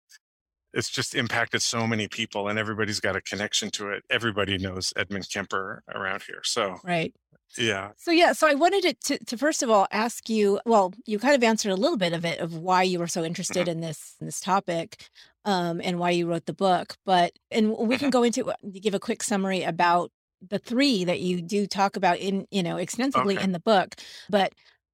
it's 0.73 0.89
just 0.89 1.15
impacted 1.15 1.61
so 1.61 1.87
many 1.87 2.07
people, 2.07 2.47
and 2.47 2.59
everybody's 2.59 2.99
got 2.99 3.15
a 3.15 3.21
connection 3.21 3.69
to 3.71 3.89
it. 3.89 4.03
Everybody 4.09 4.57
knows 4.57 4.93
Edmund 4.95 5.27
Kemper 5.31 5.83
around 5.93 6.23
here, 6.23 6.41
so 6.43 6.77
Right. 6.83 7.13
yeah. 7.57 7.91
So 7.97 8.11
yeah, 8.11 8.33
so 8.33 8.47
I 8.47 8.53
wanted 8.53 8.85
it 8.85 9.01
to, 9.05 9.17
to 9.25 9.37
first 9.37 9.63
of 9.63 9.69
all 9.69 9.87
ask 9.91 10.29
you. 10.29 10.59
Well, 10.65 10.93
you 11.05 11.19
kind 11.19 11.35
of 11.35 11.43
answered 11.43 11.71
a 11.71 11.75
little 11.75 11.97
bit 11.97 12.13
of 12.13 12.25
it 12.25 12.39
of 12.39 12.55
why 12.55 12.83
you 12.83 12.99
were 12.99 13.07
so 13.07 13.21
mm-hmm. 13.21 13.27
interested 13.27 13.67
in 13.67 13.81
this 13.81 14.15
in 14.19 14.25
this 14.25 14.39
topic, 14.39 15.09
um, 15.45 15.81
and 15.83 15.99
why 15.99 16.11
you 16.11 16.27
wrote 16.27 16.45
the 16.45 16.53
book. 16.53 16.95
But 17.05 17.31
and 17.51 17.71
we 17.71 17.97
can 17.97 18.07
mm-hmm. 18.07 18.09
go 18.09 18.23
into 18.23 18.49
uh, 18.49 18.55
give 18.81 18.93
a 18.93 18.99
quick 18.99 19.23
summary 19.23 19.63
about 19.63 20.11
the 20.47 20.59
three 20.59 21.03
that 21.03 21.19
you 21.19 21.41
do 21.41 21.65
talk 21.65 21.95
about 21.95 22.19
in 22.19 22.45
you 22.51 22.61
know 22.61 22.77
extensively 22.77 23.35
Okay. 23.35 23.43
in 23.43 23.51
the 23.51 23.59
book. 23.59 23.95
But 24.29 24.53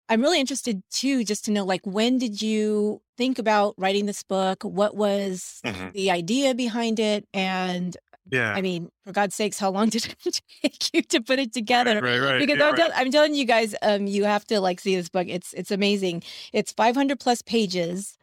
I'm 0.09 0.21
really 0.21 0.39
interested 0.39 0.83
too, 0.91 1.23
just 1.23 1.45
to 1.45 1.51
know 1.51 1.65
like 1.65 1.85
when 1.85 2.17
did 2.17 2.41
you 2.41 3.01
think 3.17 3.39
about 3.39 3.75
writing 3.77 4.05
this 4.05 4.23
book? 4.23 4.63
What 4.63 4.95
was 4.95 5.61
Mhm. 5.65 5.93
the 5.93 6.11
idea 6.11 6.53
behind 6.55 6.99
it, 6.99 7.27
and 7.33 7.95
Yeah. 8.31 8.53
I 8.53 8.61
mean, 8.61 8.89
for 9.03 9.11
God's 9.11 9.35
sakes, 9.35 9.59
how 9.59 9.69
long 9.69 9.89
did 9.95 10.15
it 10.25 10.41
take 10.63 10.93
you 10.93 11.01
to 11.01 11.21
put 11.21 11.39
it 11.39 11.51
together? 11.53 11.99
Right, 12.01 12.19
right. 12.19 12.39
Because 12.39 12.57
yeah, 12.57 12.65
I'm, 12.67 12.73
right. 12.73 12.77
tell- 12.77 12.91
I'm 12.95 13.11
telling 13.11 13.35
you 13.35 13.45
guys, 13.45 13.75
um, 13.81 14.07
you 14.07 14.23
have 14.23 14.45
to 14.45 14.59
like 14.61 14.79
see 14.79 14.95
this 14.95 15.09
book. 15.09 15.27
It's 15.27 15.53
it's 15.53 15.71
amazing. 15.71 16.23
It's 16.53 16.71
500 16.71 17.19
plus 17.19 17.41
pages. 17.41 18.17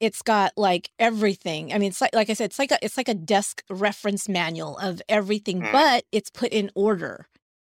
It's 0.00 0.22
got 0.22 0.52
like 0.56 0.90
everything. 0.98 1.72
I 1.72 1.78
mean, 1.78 1.90
it's 1.90 2.00
like 2.00 2.14
like 2.14 2.28
I 2.28 2.34
said, 2.34 2.46
it's 2.46 2.58
like 2.58 2.72
a 2.72 2.78
it's 2.84 2.96
like 2.96 3.08
a 3.08 3.14
desk 3.14 3.62
reference 3.70 4.28
manual 4.28 4.76
of 4.78 5.00
everything, 5.08 5.62
Mm. 5.62 5.72
but 5.72 6.04
it's 6.10 6.30
put 6.30 6.52
in 6.52 6.70
order. 6.74 7.26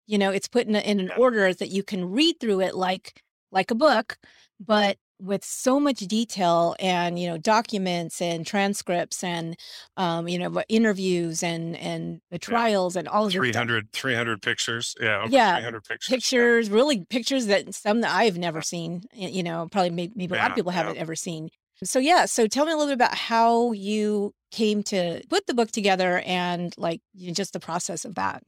You 0.08 0.18
know, 0.18 0.32
it's 0.32 0.48
put 0.48 0.68
in, 0.68 0.76
a, 0.76 0.80
in 0.80 1.00
an 1.00 1.12
order 1.18 1.54
that 1.54 1.70
you 1.70 1.82
can 1.84 2.10
read 2.12 2.40
through 2.40 2.62
it 2.62 2.76
like 2.76 3.22
like 3.52 3.70
a 3.72 3.76
book, 3.76 4.18
but 4.60 4.98
with 5.20 5.44
so 5.44 5.80
much 5.80 6.00
detail 6.00 6.76
and 6.80 7.18
you 7.20 7.28
know 7.28 7.38
documents 7.38 8.22
and 8.22 8.46
transcripts 8.46 9.24
and 9.24 9.58
um, 9.98 10.28
you 10.28 10.38
know 10.38 10.64
interviews 10.70 11.44
and 11.44 11.76
and 11.78 12.22
the 12.32 12.40
trials 12.40 12.96
and 12.96 13.08
all 13.08 13.26
of 13.26 13.32
this 13.32 13.40
300, 13.40 13.92
300 13.92 14.42
pictures. 14.42 14.96
Yeah. 15.00 15.26
Yeah, 15.30 15.56
300 15.56 15.84
pictures. 15.84 16.10
pictures, 16.10 16.70
really 16.70 17.06
pictures 17.06 17.48
that 17.48 17.74
some 17.74 18.02
that 18.02 18.12
I've 18.12 18.38
never 18.38 18.62
seen. 18.62 19.04
You 19.14 19.44
know, 19.44 19.68
probably 19.72 19.92
maybe, 19.92 20.14
maybe 20.16 20.36
a 20.36 20.38
lot 20.38 20.52
of 20.52 20.56
people 20.56 20.72
haven't 20.72 20.98
ever 20.98 21.16
seen. 21.16 21.50
So 21.84 22.00
yeah, 22.00 22.26
so 22.26 22.48
tell 22.48 22.66
me 22.66 22.72
a 22.72 22.76
little 22.76 22.92
bit 22.92 22.96
about 22.96 23.16
how 23.16 23.74
you 23.74 24.34
came 24.52 24.82
to 24.84 25.22
put 25.30 25.46
the 25.46 25.54
book 25.54 25.72
together 25.72 26.22
and 26.26 26.74
like 26.78 27.02
you 27.14 27.28
know, 27.28 27.34
just 27.34 27.54
the 27.54 27.60
process 27.60 28.06
of 28.06 28.16
that. 28.16 28.44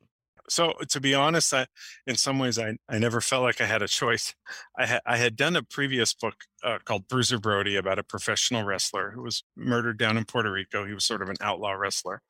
So 0.50 0.74
to 0.90 1.02
be 1.02 1.14
honest, 1.14 1.54
I, 1.54 1.68
in 2.06 2.16
some 2.16 2.40
ways, 2.40 2.58
I, 2.58 2.78
I 2.88 3.00
never 3.00 3.20
felt 3.22 3.44
like 3.44 3.60
I 3.60 3.66
had 3.66 3.82
a 3.82 3.88
choice. 3.88 4.34
I 4.78 4.86
had 4.86 5.02
I 5.06 5.18
had 5.18 5.36
done 5.36 5.56
a 5.56 5.64
previous 5.64 6.14
book 6.14 6.36
uh, 6.64 6.80
called 6.86 7.08
Bruiser 7.08 7.40
Brody 7.40 7.76
about 7.76 8.00
a 8.00 8.04
professional 8.04 8.64
wrestler 8.64 9.12
who 9.12 9.24
was 9.24 9.44
murdered 9.56 9.98
down 9.98 10.18
in 10.18 10.26
Puerto 10.26 10.52
Rico. 10.52 10.86
He 10.86 10.94
was 10.94 11.06
sort 11.06 11.22
of 11.22 11.30
an 11.30 11.36
outlaw 11.42 11.72
wrestler, 11.72 12.22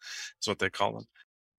is 0.41 0.47
what 0.47 0.59
they 0.59 0.69
call 0.69 0.97
him. 0.97 1.05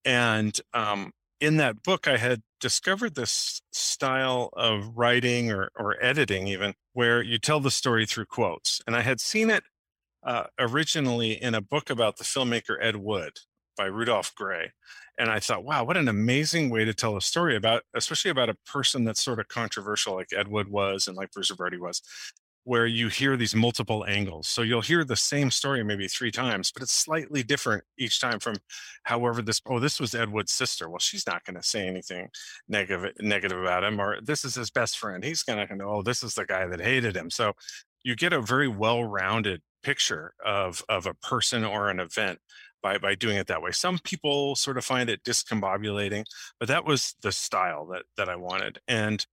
And 0.05 0.61
um, 0.75 1.13
in 1.41 1.59
that 1.59 1.83
book, 1.83 2.09
I 2.09 2.17
had 2.17 2.43
discovered 2.61 3.15
this 3.15 3.63
style 3.73 4.51
of 4.55 4.97
writing 4.97 5.53
or 5.53 5.71
or 5.77 5.97
editing, 6.03 6.49
even 6.49 6.75
where 6.93 7.23
you 7.23 7.39
tell 7.39 7.61
the 7.61 7.71
story 7.71 8.07
through 8.07 8.27
quotes. 8.27 8.81
And 8.87 8.97
I 8.97 9.03
had 9.03 9.21
seen 9.21 9.51
it 9.51 9.63
uh, 10.25 10.45
originally 10.59 11.33
in 11.41 11.55
a 11.55 11.61
book 11.61 11.91
about 11.91 12.17
the 12.17 12.25
filmmaker 12.25 12.77
Ed 12.81 12.97
Wood 12.97 13.39
by 13.79 13.87
Rudolph 13.87 14.35
Grey. 14.35 14.73
And 15.19 15.31
I 15.31 15.41
thought, 15.41 15.65
wow, 15.65 15.85
what 15.85 15.97
an 15.97 16.09
amazing 16.09 16.69
way 16.69 16.85
to 16.85 16.93
tell 16.93 17.17
a 17.17 17.23
story 17.23 17.57
about, 17.57 17.83
especially 17.95 18.31
about 18.31 18.51
a 18.51 18.57
person 18.67 19.05
that's 19.05 19.25
sort 19.25 19.41
of 19.41 19.49
controversial, 19.49 20.15
like 20.15 20.29
Ed 20.37 20.49
Wood 20.49 20.69
was 20.69 21.09
and 21.09 21.17
like 21.17 21.33
Bruiser 21.33 21.55
Brody 21.55 21.79
was, 21.79 22.03
where 22.65 22.87
you 22.87 23.09
hear 23.09 23.37
these 23.37 23.55
multiple 23.55 24.05
angles. 24.07 24.47
So 24.47 24.61
you'll 24.63 24.83
hear 24.83 25.03
the 25.05 25.17
same 25.17 25.51
story 25.51 25.83
maybe 25.83 26.07
three 26.07 26.31
times, 26.31 26.71
but 26.71 26.83
it's 26.83 26.93
slightly 26.93 27.43
different 27.43 27.83
each 27.99 28.21
time 28.21 28.41
from 28.41 28.57
however 29.05 29.41
this, 29.41 29.61
oh, 29.67 29.81
this 29.81 29.99
was 29.99 30.15
Ed 30.15 30.31
Wood's 30.31 30.53
sister. 30.53 30.89
Well, 30.91 30.99
she's 30.99 31.27
not 31.27 31.45
going 31.45 31.57
to 31.57 31.63
say 31.63 31.89
anything 31.89 32.29
negative, 32.69 33.13
negative 33.21 33.59
about 33.59 33.85
him, 33.85 33.99
or 33.99 34.21
this 34.21 34.45
is 34.45 34.55
his 34.55 34.71
best 34.71 34.99
friend. 34.99 35.25
He's 35.25 35.43
going 35.43 35.67
to 35.67 35.77
know, 35.77 35.89
oh, 35.89 36.03
this 36.03 36.23
is 36.23 36.35
the 36.35 36.45
guy 36.45 36.67
that 36.67 36.81
hated 36.81 37.17
him. 37.17 37.31
So 37.31 37.55
you 38.05 38.15
get 38.15 38.33
a 38.33 38.41
very 38.41 38.69
well-rounded 38.69 39.63
picture 39.83 40.35
of 40.45 40.83
of 40.89 41.07
a 41.07 41.15
person 41.15 41.65
or 41.65 41.89
an 41.89 42.01
event 42.01 42.41
by 42.83 42.99
by 42.99 43.15
doing 43.15 43.37
it 43.37 43.47
that 43.49 43.63
way. 43.63 43.71
Some 43.73 43.99
people 43.99 44.57
sort 44.57 44.79
of 44.79 44.85
find 44.85 45.11
it 45.11 45.25
discombobulating, 45.25 46.25
but 46.59 46.69
that 46.69 46.85
was 46.85 47.15
the 47.23 47.33
style 47.33 47.87
that 47.87 48.05
that 48.17 48.29
I 48.29 48.37
wanted. 48.37 48.79
And 48.89 49.25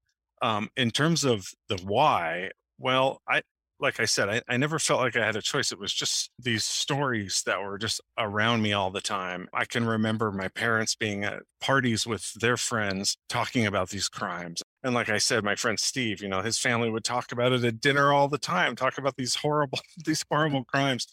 um, 0.41 0.69
in 0.75 0.91
terms 0.91 1.23
of 1.23 1.47
the 1.69 1.77
why, 1.77 2.51
well, 2.77 3.21
I 3.27 3.41
like 3.79 3.99
I 3.99 4.05
said, 4.05 4.29
I, 4.29 4.41
I 4.47 4.57
never 4.57 4.79
felt 4.79 5.01
like 5.01 5.15
I 5.17 5.25
had 5.25 5.35
a 5.35 5.41
choice. 5.41 5.71
It 5.71 5.79
was 5.79 5.93
just 5.93 6.31
these 6.39 6.63
stories 6.63 7.43
that 7.45 7.61
were 7.61 7.77
just 7.77 7.99
around 8.17 8.61
me 8.61 8.73
all 8.73 8.89
the 8.89 9.01
time. 9.01 9.49
I 9.53 9.65
can 9.65 9.85
remember 9.85 10.31
my 10.31 10.47
parents 10.47 10.95
being 10.95 11.23
at 11.23 11.43
parties 11.59 12.07
with 12.07 12.33
their 12.35 12.57
friends 12.57 13.17
talking 13.27 13.65
about 13.65 13.89
these 13.89 14.07
crimes. 14.07 14.61
And 14.83 14.93
like 14.93 15.09
I 15.09 15.17
said, 15.17 15.43
my 15.43 15.55
friend 15.55 15.79
Steve, 15.79 16.21
you 16.21 16.29
know, 16.29 16.41
his 16.41 16.57
family 16.57 16.89
would 16.89 17.03
talk 17.03 17.31
about 17.31 17.51
it 17.51 17.63
at 17.63 17.81
dinner 17.81 18.13
all 18.13 18.27
the 18.27 18.37
time, 18.37 18.75
talk 18.75 18.97
about 18.97 19.15
these 19.17 19.35
horrible, 19.35 19.79
these 20.05 20.23
horrible 20.29 20.63
crimes. 20.63 21.07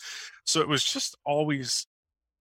So 0.45 0.61
it 0.61 0.69
was 0.69 0.85
just 0.85 1.17
always 1.25 1.87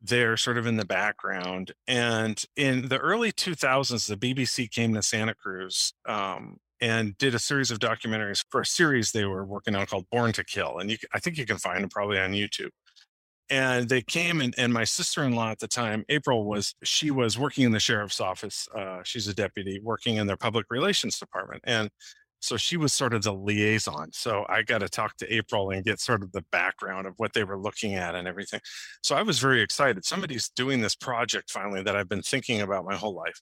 there 0.01 0.36
sort 0.36 0.58
of 0.58 0.65
in 0.65 0.77
the 0.77 0.86
background. 0.86 1.74
And 1.88 2.43
in 2.55 2.89
the 2.89 2.98
early 2.98 3.31
2000s, 3.31 4.08
the 4.08 4.17
BBC 4.17 4.70
came 4.70 4.93
to 4.96 5.01
Santa 5.01 5.36
Cruz 5.36 5.93
um, 6.08 6.58
and 6.79 7.17
did 7.17 7.36
a 7.36 7.39
series 7.39 7.72
of 7.72 7.79
documentaries 7.79 8.43
for 8.50 8.62
a 8.62 8.65
series 8.65 9.12
they 9.12 9.25
were 9.25 9.46
working 9.46 9.75
on 9.75 9.86
called 9.86 10.10
Born 10.12 10.31
to 10.34 10.43
Kill. 10.43 10.79
And 10.79 10.89
you, 10.89 10.98
I 11.13 11.20
think 11.20 11.38
you 11.38 11.46
can 11.46 11.58
find 11.58 11.84
them 11.84 11.89
probably 11.89 12.20
on 12.20 12.31
YouTube. 12.31 12.72
And 13.50 13.89
they 13.89 14.01
came, 14.01 14.39
and, 14.39 14.55
and 14.58 14.74
my 14.74 14.86
sister 14.86 15.24
in 15.25 15.34
law 15.34 15.51
at 15.51 15.60
the 15.60 15.67
time, 15.67 16.05
April, 16.08 16.46
was 16.46 16.74
she 16.84 17.12
was 17.12 17.38
working 17.38 17.65
in 17.65 17.74
the 17.74 17.81
sheriff's 17.81 18.22
office. 18.22 18.67
Uh, 18.74 19.01
she's 19.03 19.27
a 19.27 19.34
deputy 19.34 19.81
working 19.84 20.15
in 20.15 20.25
their 20.25 20.38
public 20.38 20.67
relations 20.70 21.20
department. 21.20 21.62
And 21.65 21.89
so 22.41 22.57
she 22.57 22.75
was 22.75 22.91
sort 22.91 23.13
of 23.13 23.21
the 23.21 23.33
liaison. 23.33 24.12
So 24.12 24.45
I 24.50 24.63
got 24.63 24.79
to 24.79 24.89
talk 24.89 25.15
to 25.17 25.33
April 25.33 25.69
and 25.69 25.86
get 25.86 26.00
sort 26.00 26.24
of 26.24 26.31
the 26.31 26.43
background 26.51 27.05
of 27.05 27.13
what 27.17 27.33
they 27.33 27.43
were 27.43 27.57
looking 27.57 27.93
at 27.93 28.15
and 28.15 28.27
everything. 28.27 28.60
So 29.03 29.15
I 29.15 29.21
was 29.21 29.38
very 29.38 29.62
excited. 29.62 30.03
Somebody's 30.05 30.50
doing 30.50 30.81
this 30.81 30.95
project 30.95 31.51
finally 31.51 31.83
that 31.83 31.95
I've 31.95 32.10
been 32.10 32.24
thinking 32.24 32.60
about 32.60 32.83
my 32.83 32.95
whole 32.95 33.13
life. 33.13 33.39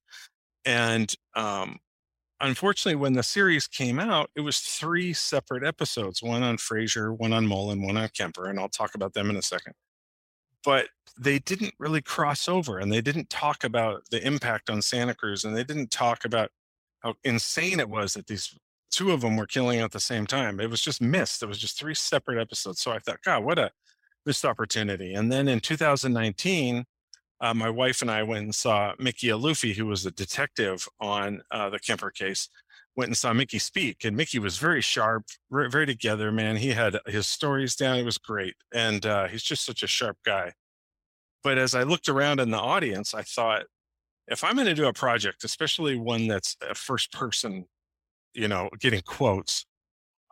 And 0.65 1.13
um, 1.33 1.77
unfortunately, 2.41 2.97
when 2.97 3.13
the 3.13 3.23
series 3.23 3.67
came 3.67 3.99
out, 3.99 4.29
it 4.35 4.41
was 4.41 4.59
three 4.59 5.13
separate 5.13 5.63
episodes 5.63 6.21
one 6.21 6.43
on 6.43 6.57
Frazier, 6.57 7.13
one 7.13 7.31
on 7.31 7.47
Mullen, 7.47 7.81
one 7.81 7.95
on 7.95 8.09
Kemper. 8.09 8.49
And 8.49 8.59
I'll 8.59 8.67
talk 8.67 8.95
about 8.95 9.13
them 9.13 9.29
in 9.29 9.37
a 9.37 9.41
second. 9.41 9.73
But 10.65 10.89
they 11.17 11.39
didn't 11.39 11.73
really 11.79 12.01
cross 12.01 12.49
over 12.49 12.79
and 12.79 12.91
they 12.91 12.99
didn't 12.99 13.29
talk 13.29 13.63
about 13.63 14.03
the 14.11 14.25
impact 14.27 14.69
on 14.69 14.81
Santa 14.81 15.15
Cruz 15.15 15.45
and 15.45 15.55
they 15.55 15.63
didn't 15.63 15.89
talk 15.89 16.25
about 16.25 16.49
how 16.99 17.15
insane 17.23 17.79
it 17.79 17.89
was 17.89 18.13
that 18.13 18.27
these 18.27 18.53
two 18.91 19.12
of 19.12 19.22
them 19.22 19.38
were 19.38 19.48
killing 19.48 19.79
at 19.79 19.91
the 19.91 20.00
same 20.00 20.25
time. 20.25 20.60
It 20.60 20.69
was 20.69 20.81
just 20.81 21.01
missed. 21.01 21.43
It 21.43 21.48
was 21.48 21.58
just 21.58 21.79
three 21.79 21.96
separate 21.96 22.41
episodes. 22.41 22.81
So 22.81 22.91
I 22.91 23.00
thought, 23.00 23.22
God, 23.24 23.43
what 23.43 23.60
a 23.60 23.72
missed 24.25 24.46
opportunity. 24.46 25.13
And 25.13 25.31
then 25.31 25.48
in 25.48 25.60
2019, 25.60 26.86
uh, 27.41 27.53
my 27.53 27.69
wife 27.69 28.01
and 28.01 28.12
I 28.12 28.24
went 28.24 28.43
and 28.43 28.55
saw 28.55 28.93
Mickey 29.00 29.27
Aluffi, 29.27 29.74
who 29.74 29.86
was 29.86 30.05
a 30.05 30.12
detective 30.12 30.88
on 31.00 31.41
uh, 31.51 31.69
the 31.69 31.79
Kemper 31.79 32.12
case. 32.12 32.50
Went 32.96 33.10
and 33.10 33.17
saw 33.17 33.31
Mickey 33.31 33.60
speak, 33.60 34.03
and 34.03 34.17
Mickey 34.17 34.39
was 34.39 34.58
very 34.58 34.81
sharp, 34.81 35.24
very, 35.50 35.69
very 35.69 35.86
together. 35.86 36.31
Man, 36.34 36.58
he 36.58 36.72
had 36.72 36.98
his 37.05 37.27
stories 37.27 37.75
down. 37.75 37.98
It 37.98 38.03
was 38.03 38.17
great, 38.17 38.55
and 38.74 39.05
uh, 39.05 39.27
he's 39.27 39.43
just 39.43 39.63
such 39.63 39.84
a 39.84 39.88
sharp 39.88 40.17
guy. 40.25 40.53
But 41.41 41.58
as 41.58 41.75
I 41.75 41.84
looked 41.84 42.10
around 42.10 42.41
in 42.41 42.51
the 42.51 42.58
audience, 42.58 43.13
I 43.13 43.22
thought, 43.22 43.63
if 44.27 44.43
I'm 44.43 44.55
going 44.55 44.67
to 44.67 44.74
do 44.74 44.88
a 44.88 44.93
project, 44.93 45.46
especially 45.46 45.96
one 45.98 46.27
that's 46.27 46.58
a 46.67 46.75
first 46.75 47.13
person 47.13 47.65
you 48.33 48.48
know, 48.48 48.69
getting 48.79 49.01
quotes, 49.01 49.65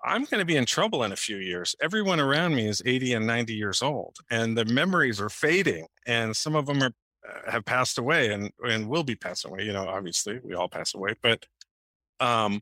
I'm 0.03 0.25
going 0.25 0.39
to 0.39 0.45
be 0.45 0.55
in 0.55 0.65
trouble 0.65 1.03
in 1.03 1.11
a 1.11 1.17
few 1.17 1.37
years. 1.37 1.75
Everyone 1.81 2.19
around 2.19 2.55
me 2.55 2.67
is 2.67 2.81
80 2.85 3.13
and 3.13 3.27
90 3.27 3.53
years 3.53 3.81
old, 3.81 4.17
and 4.29 4.57
the 4.57 4.65
memories 4.65 5.19
are 5.19 5.29
fading, 5.29 5.87
and 6.05 6.35
some 6.35 6.55
of 6.55 6.65
them 6.65 6.83
are 6.83 6.91
have 7.47 7.65
passed 7.65 7.97
away 7.97 8.31
and 8.31 8.51
and 8.63 8.87
will 8.87 9.03
be 9.03 9.15
passing 9.15 9.51
away. 9.51 9.63
You 9.63 9.73
know, 9.73 9.87
obviously 9.87 10.39
we 10.43 10.53
all 10.53 10.69
pass 10.69 10.93
away, 10.93 11.15
but 11.21 11.45
um, 12.19 12.61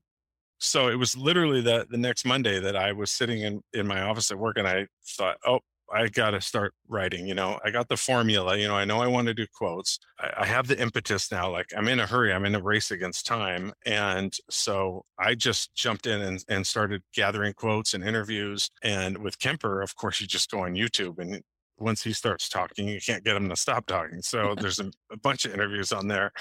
so 0.59 0.87
it 0.87 0.95
was 0.95 1.17
literally 1.17 1.61
the 1.61 1.85
the 1.89 1.97
next 1.97 2.25
Monday 2.25 2.59
that 2.59 2.75
I 2.75 2.91
was 2.93 3.11
sitting 3.11 3.41
in 3.41 3.61
in 3.73 3.87
my 3.87 4.01
office 4.01 4.31
at 4.31 4.39
work, 4.39 4.57
and 4.57 4.67
I 4.67 4.87
thought, 5.05 5.37
oh, 5.45 5.59
I 5.93 6.07
got 6.07 6.31
to 6.31 6.41
start 6.41 6.73
writing. 6.87 7.27
You 7.27 7.35
know, 7.35 7.59
I 7.63 7.71
got 7.71 7.87
the 7.89 7.97
formula. 7.97 8.57
You 8.57 8.67
know, 8.67 8.75
I 8.75 8.85
know 8.85 9.01
I 9.01 9.07
want 9.07 9.27
to 9.27 9.33
do 9.33 9.45
quotes. 9.53 9.99
I, 10.19 10.31
I, 10.39 10.45
have 10.45 10.67
the 10.67 10.79
impetus 10.79 11.31
now. 11.31 11.51
Like 11.51 11.67
I'm 11.77 11.87
in 11.87 11.99
a 11.99 12.05
hurry. 12.05 12.33
I'm 12.33 12.45
in 12.45 12.55
a 12.55 12.61
race 12.61 12.91
against 12.91 13.25
time. 13.25 13.71
And 13.85 14.35
so 14.49 15.05
I 15.19 15.35
just 15.35 15.75
jumped 15.75 16.07
in 16.07 16.21
and, 16.21 16.43
and 16.49 16.65
started 16.65 17.01
gathering 17.13 17.53
quotes 17.53 17.93
and 17.93 18.03
interviews. 18.03 18.69
And 18.83 19.19
with 19.19 19.39
Kemper, 19.39 19.81
of 19.81 19.95
course, 19.95 20.19
you 20.19 20.27
just 20.27 20.49
go 20.49 20.61
on 20.61 20.73
YouTube 20.73 21.19
and 21.19 21.41
once 21.77 22.03
he 22.03 22.13
starts 22.13 22.49
talking, 22.49 22.87
you 22.87 22.99
can't 23.05 23.23
get 23.23 23.35
him 23.35 23.49
to 23.49 23.55
stop 23.55 23.85
talking. 23.85 24.21
So 24.21 24.55
there's 24.59 24.79
a, 24.79 24.91
a 25.11 25.17
bunch 25.17 25.45
of 25.45 25.53
interviews 25.53 25.91
on 25.91 26.07
there 26.07 26.31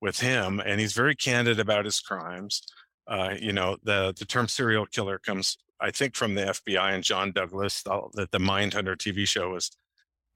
with 0.00 0.18
him, 0.18 0.60
and 0.64 0.80
he's 0.80 0.94
very 0.94 1.14
candid 1.14 1.60
about 1.60 1.84
his 1.84 2.00
crimes. 2.00 2.62
Uh, 3.06 3.34
you 3.38 3.52
know, 3.52 3.76
the 3.82 4.14
the 4.18 4.24
term 4.24 4.48
serial 4.48 4.86
killer 4.86 5.18
comes 5.18 5.58
I 5.80 5.90
think 5.90 6.16
from 6.16 6.34
the 6.34 6.42
FBI 6.42 6.94
and 6.94 7.04
John 7.04 7.32
Douglas 7.32 7.82
that 7.82 8.28
the 8.30 8.38
Mindhunter 8.38 8.96
TV 8.96 9.26
show 9.26 9.50
was 9.50 9.70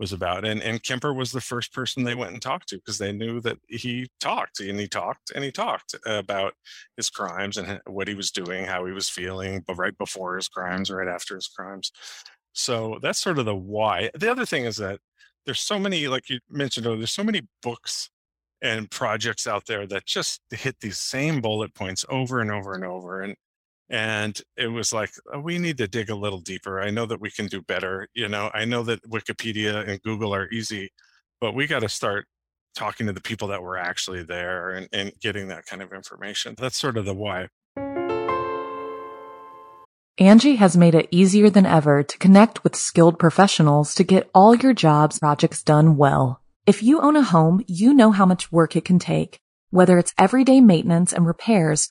was 0.01 0.13
about. 0.13 0.45
And 0.45 0.63
and 0.63 0.83
Kemper 0.83 1.15
was 1.15 1.33
the 1.33 1.41
first 1.41 1.73
person 1.73 2.03
they 2.05 2.15
went 2.15 2.33
and 2.33 2.43
talked 2.43 2.69
to 2.71 2.77
because 2.77 2.99
they 2.99 3.13
knew 3.13 3.41
that 3.43 3.59
he 3.69 4.09
talked 4.21 4.61
and 4.61 4.79
he 4.79 4.89
talked 4.89 5.31
and 5.35 5.45
he 5.45 5.53
talked 5.53 5.95
about 6.07 6.55
his 6.97 7.11
crimes 7.11 7.57
and 7.57 7.81
what 7.87 8.09
he 8.09 8.15
was 8.15 8.31
doing, 8.31 8.65
how 8.65 8.85
he 8.87 8.93
was 8.93 9.09
feeling, 9.09 9.63
but 9.67 9.77
right 9.77 9.97
before 9.97 10.37
his 10.37 10.49
crimes, 10.49 10.91
right 10.91 11.09
after 11.09 11.37
his 11.37 11.47
crimes. 11.47 11.93
So 12.53 12.99
that's 13.03 13.21
sort 13.21 13.39
of 13.39 13.45
the 13.47 13.55
why. 13.55 14.11
The 14.15 14.31
other 14.31 14.47
thing 14.47 14.65
is 14.65 14.77
that 14.77 15.01
there's 15.45 15.61
so 15.61 15.79
many, 15.79 16.09
like 16.09 16.29
you 16.31 16.41
mentioned, 16.49 16.87
there's 16.87 17.11
so 17.11 17.25
many 17.25 17.43
books 17.63 18.11
and 18.63 18.91
projects 18.91 19.47
out 19.47 19.67
there 19.67 19.87
that 19.87 20.07
just 20.07 20.41
hit 20.51 20.81
these 20.81 20.99
same 20.99 21.41
bullet 21.41 21.75
points 21.75 22.05
over 22.09 22.41
and 22.41 22.51
over 22.51 22.75
and 22.75 22.85
over. 22.85 23.23
And 23.23 23.37
and 23.91 24.41
it 24.57 24.69
was 24.69 24.93
like 24.93 25.11
oh, 25.33 25.41
we 25.41 25.59
need 25.59 25.77
to 25.79 25.87
dig 25.87 26.09
a 26.09 26.15
little 26.15 26.41
deeper 26.41 26.81
i 26.81 26.91
know 26.91 27.05
that 27.05 27.21
we 27.21 27.31
can 27.31 27.47
do 27.47 27.61
better 27.61 28.09
you 28.15 28.29
know 28.29 28.51
i 28.55 28.65
know 28.65 28.83
that 28.83 29.03
wikipedia 29.09 29.87
and 29.87 30.01
google 30.03 30.35
are 30.35 30.49
easy 30.51 30.91
but 31.41 31.55
we 31.55 31.67
got 31.67 31.81
to 31.81 31.89
start 31.89 32.27
talking 32.75 33.07
to 33.07 33.13
the 33.13 33.21
people 33.21 33.49
that 33.49 33.63
were 33.63 33.77
actually 33.77 34.23
there 34.23 34.71
and, 34.71 34.89
and 34.93 35.13
getting 35.21 35.49
that 35.49 35.67
kind 35.67 35.83
of 35.83 35.93
information. 35.93 36.55
That's 36.59 36.77
sort 36.77 36.97
of 36.97 37.05
the 37.05 37.15
why. 37.15 37.49
Angie 40.19 40.57
has 40.57 40.77
made 40.77 40.95
it 40.95 41.09
easier 41.11 41.51
than 41.51 41.67
ever 41.67 42.03
to 42.05 42.19
connect 42.19 42.63
with 42.63 42.77
skilled 42.77 43.19
professionals 43.19 43.95
to 43.97 44.05
get 44.05 44.31
all 44.33 44.55
your 44.55 44.73
jobs 44.73 45.19
projects 45.19 45.63
done 45.63 45.97
well. 45.97 46.41
If 46.67 46.83
you 46.83 47.01
own 47.01 47.17
a 47.17 47.23
home, 47.23 47.65
you 47.67 47.93
know 47.93 48.13
how 48.13 48.25
much 48.25 48.53
work 48.53 48.77
it 48.77 48.85
can 48.85 48.99
take, 48.99 49.39
whether 49.71 49.99
it's 49.99 50.15
everyday 50.17 50.61
maintenance 50.61 51.13
and 51.13 51.27
repairs 51.27 51.91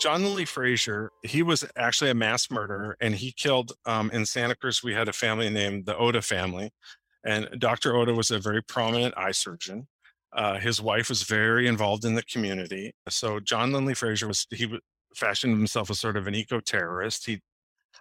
John 0.00 0.22
Linley 0.22 0.44
Frazier, 0.44 1.10
he 1.22 1.42
was 1.42 1.64
actually 1.76 2.10
a 2.10 2.14
mass 2.14 2.50
murderer 2.50 2.96
and 3.00 3.14
he 3.14 3.32
killed 3.32 3.72
um, 3.84 4.10
in 4.12 4.24
Santa 4.24 4.54
Cruz. 4.54 4.82
We 4.82 4.94
had 4.94 5.08
a 5.08 5.12
family 5.12 5.50
named 5.50 5.86
the 5.86 5.94
Ohta 5.94 6.22
family. 6.22 6.70
And 7.24 7.48
Dr. 7.58 7.92
Ohta 7.92 8.16
was 8.16 8.30
a 8.30 8.38
very 8.38 8.62
prominent 8.62 9.14
eye 9.16 9.32
surgeon. 9.32 9.88
Uh, 10.32 10.58
his 10.58 10.80
wife 10.80 11.08
was 11.08 11.22
very 11.22 11.66
involved 11.66 12.04
in 12.04 12.14
the 12.14 12.22
community. 12.22 12.92
So 13.08 13.40
John 13.40 13.72
Linley 13.72 13.94
Frazier 13.94 14.28
was, 14.28 14.46
he 14.50 14.78
fashioned 15.14 15.56
himself 15.56 15.90
as 15.90 15.98
sort 15.98 16.16
of 16.16 16.26
an 16.26 16.34
eco-terrorist. 16.34 17.26
He, 17.26 17.40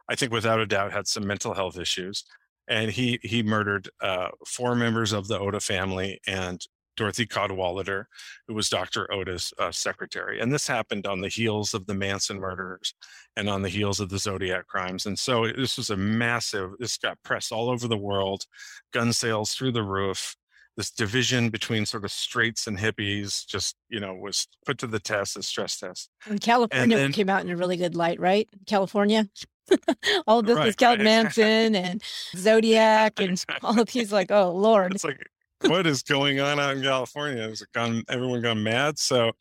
I 0.08 0.16
think 0.16 0.32
without 0.32 0.60
a 0.60 0.68
doubt, 0.68 0.94
had 0.94 1.08
some 1.08 1.26
mental 1.26 1.54
health 1.54 1.80
issues 1.80 2.24
and 2.68 2.92
he 2.92 3.20
he 3.24 3.44
murdered 3.44 3.90
uh, 4.02 4.30
four 4.46 4.76
members 4.76 5.14
of 5.14 5.28
the 5.28 5.40
Ohta 5.40 5.62
family 5.62 6.20
and 6.28 6.62
Dorothy 6.98 7.26
Cadwallader, 7.26 8.08
who 8.48 8.54
was 8.56 8.70
Dr. 8.70 9.08
Ohta's 9.12 9.54
uh, 9.58 9.72
secretary. 9.72 10.42
And 10.42 10.52
this 10.52 10.68
happened 10.68 11.08
on 11.08 11.22
the 11.22 11.30
heels 11.30 11.74
of 11.74 11.86
the 11.86 11.94
Manson 11.94 12.40
murders 12.40 12.94
and 13.38 13.50
on 13.50 13.62
the 13.62 13.70
heels 13.70 14.00
of 14.02 14.10
the 14.10 14.18
Zodiac 14.18 14.68
crimes. 14.68 15.06
And 15.06 15.18
so 15.18 15.48
this 15.48 15.78
was 15.78 15.92
a 15.92 15.96
massive, 15.96 16.72
this 16.80 16.98
got 16.98 17.22
press 17.24 17.52
all 17.52 17.70
over 17.70 17.88
the 17.88 17.98
world, 17.98 18.46
gun 18.92 19.14
sales 19.14 19.54
through 19.54 19.72
the 19.72 19.84
roof. 19.84 20.36
This 20.76 20.92
division 20.92 21.50
between 21.50 21.88
sort 21.88 22.06
of 22.06 22.12
straights 22.12 22.68
and 22.68 22.78
hippies 22.78 23.48
just, 23.48 23.76
you 23.90 24.00
know, 24.00 24.14
was 24.14 24.48
put 24.64 24.78
to 24.80 24.88
the 24.88 25.00
test 25.00 25.36
as 25.36 25.48
stress 25.48 25.80
test. 25.80 26.12
And 26.28 26.40
California 26.40 26.98
and 26.98 27.06
then, 27.06 27.12
came 27.14 27.30
out 27.30 27.44
in 27.44 27.50
a 27.50 27.58
really 27.58 27.78
good 27.78 27.96
light, 27.96 28.20
right? 28.20 28.48
California. 28.68 29.28
all 30.28 30.44
this 30.44 30.56
right, 30.56 30.68
is 30.68 30.76
Cal 30.76 30.92
right. 30.92 31.02
Manson 31.02 31.76
and 31.76 32.02
Zodiac 32.36 33.20
and 33.20 33.44
all 33.64 33.80
of 33.80 33.88
these 33.88 34.12
like, 34.12 34.32
oh 34.32 34.52
Lord. 34.52 34.94
It's 34.94 35.04
like, 35.04 35.28
what 35.62 35.88
is 35.88 36.04
going 36.04 36.40
on 36.40 36.60
out 36.60 36.76
in 36.76 36.84
California? 36.84 37.44
Has 37.44 37.62
it 37.62 37.70
gone 37.74 38.04
everyone 38.10 38.42
gone 38.42 38.64
mad? 38.64 39.00
So 39.00 39.32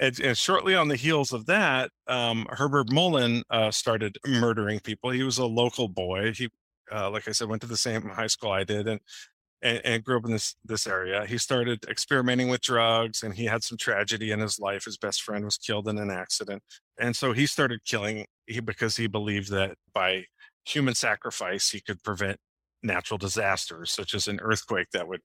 and, 0.00 0.18
and 0.20 0.36
shortly 0.36 0.74
on 0.74 0.88
the 0.88 0.96
heels 0.96 1.32
of 1.32 1.46
that, 1.46 1.90
um, 2.06 2.46
Herbert 2.50 2.90
Mullen 2.90 3.42
uh, 3.50 3.70
started 3.70 4.16
murdering 4.26 4.80
people. 4.80 5.10
He 5.10 5.22
was 5.22 5.36
a 5.36 5.44
local 5.44 5.88
boy. 5.88 6.32
He, 6.32 6.48
uh, 6.90 7.10
like 7.10 7.28
I 7.28 7.32
said, 7.32 7.48
went 7.48 7.60
to 7.62 7.68
the 7.68 7.76
same 7.76 8.02
high 8.02 8.26
school 8.26 8.50
I 8.50 8.64
did, 8.64 8.88
and 8.88 9.00
and, 9.62 9.82
and, 9.84 10.02
grew 10.02 10.16
up 10.16 10.24
in 10.24 10.32
this 10.32 10.56
this 10.64 10.86
area. 10.86 11.26
He 11.26 11.36
started 11.36 11.84
experimenting 11.86 12.48
with 12.48 12.62
drugs, 12.62 13.22
and 13.22 13.34
he 13.34 13.44
had 13.44 13.62
some 13.62 13.76
tragedy 13.76 14.30
in 14.30 14.40
his 14.40 14.58
life. 14.58 14.86
His 14.86 14.96
best 14.96 15.22
friend 15.22 15.44
was 15.44 15.58
killed 15.58 15.86
in 15.86 15.98
an 15.98 16.10
accident, 16.10 16.62
and 16.98 17.14
so 17.14 17.32
he 17.32 17.46
started 17.46 17.84
killing 17.84 18.24
because 18.64 18.96
he 18.96 19.06
believed 19.06 19.50
that 19.50 19.76
by 19.92 20.24
human 20.64 20.94
sacrifice 20.94 21.70
he 21.70 21.80
could 21.80 22.02
prevent 22.02 22.38
natural 22.82 23.18
disasters, 23.18 23.92
such 23.92 24.14
as 24.14 24.28
an 24.28 24.40
earthquake 24.40 24.88
that 24.94 25.06
would 25.06 25.20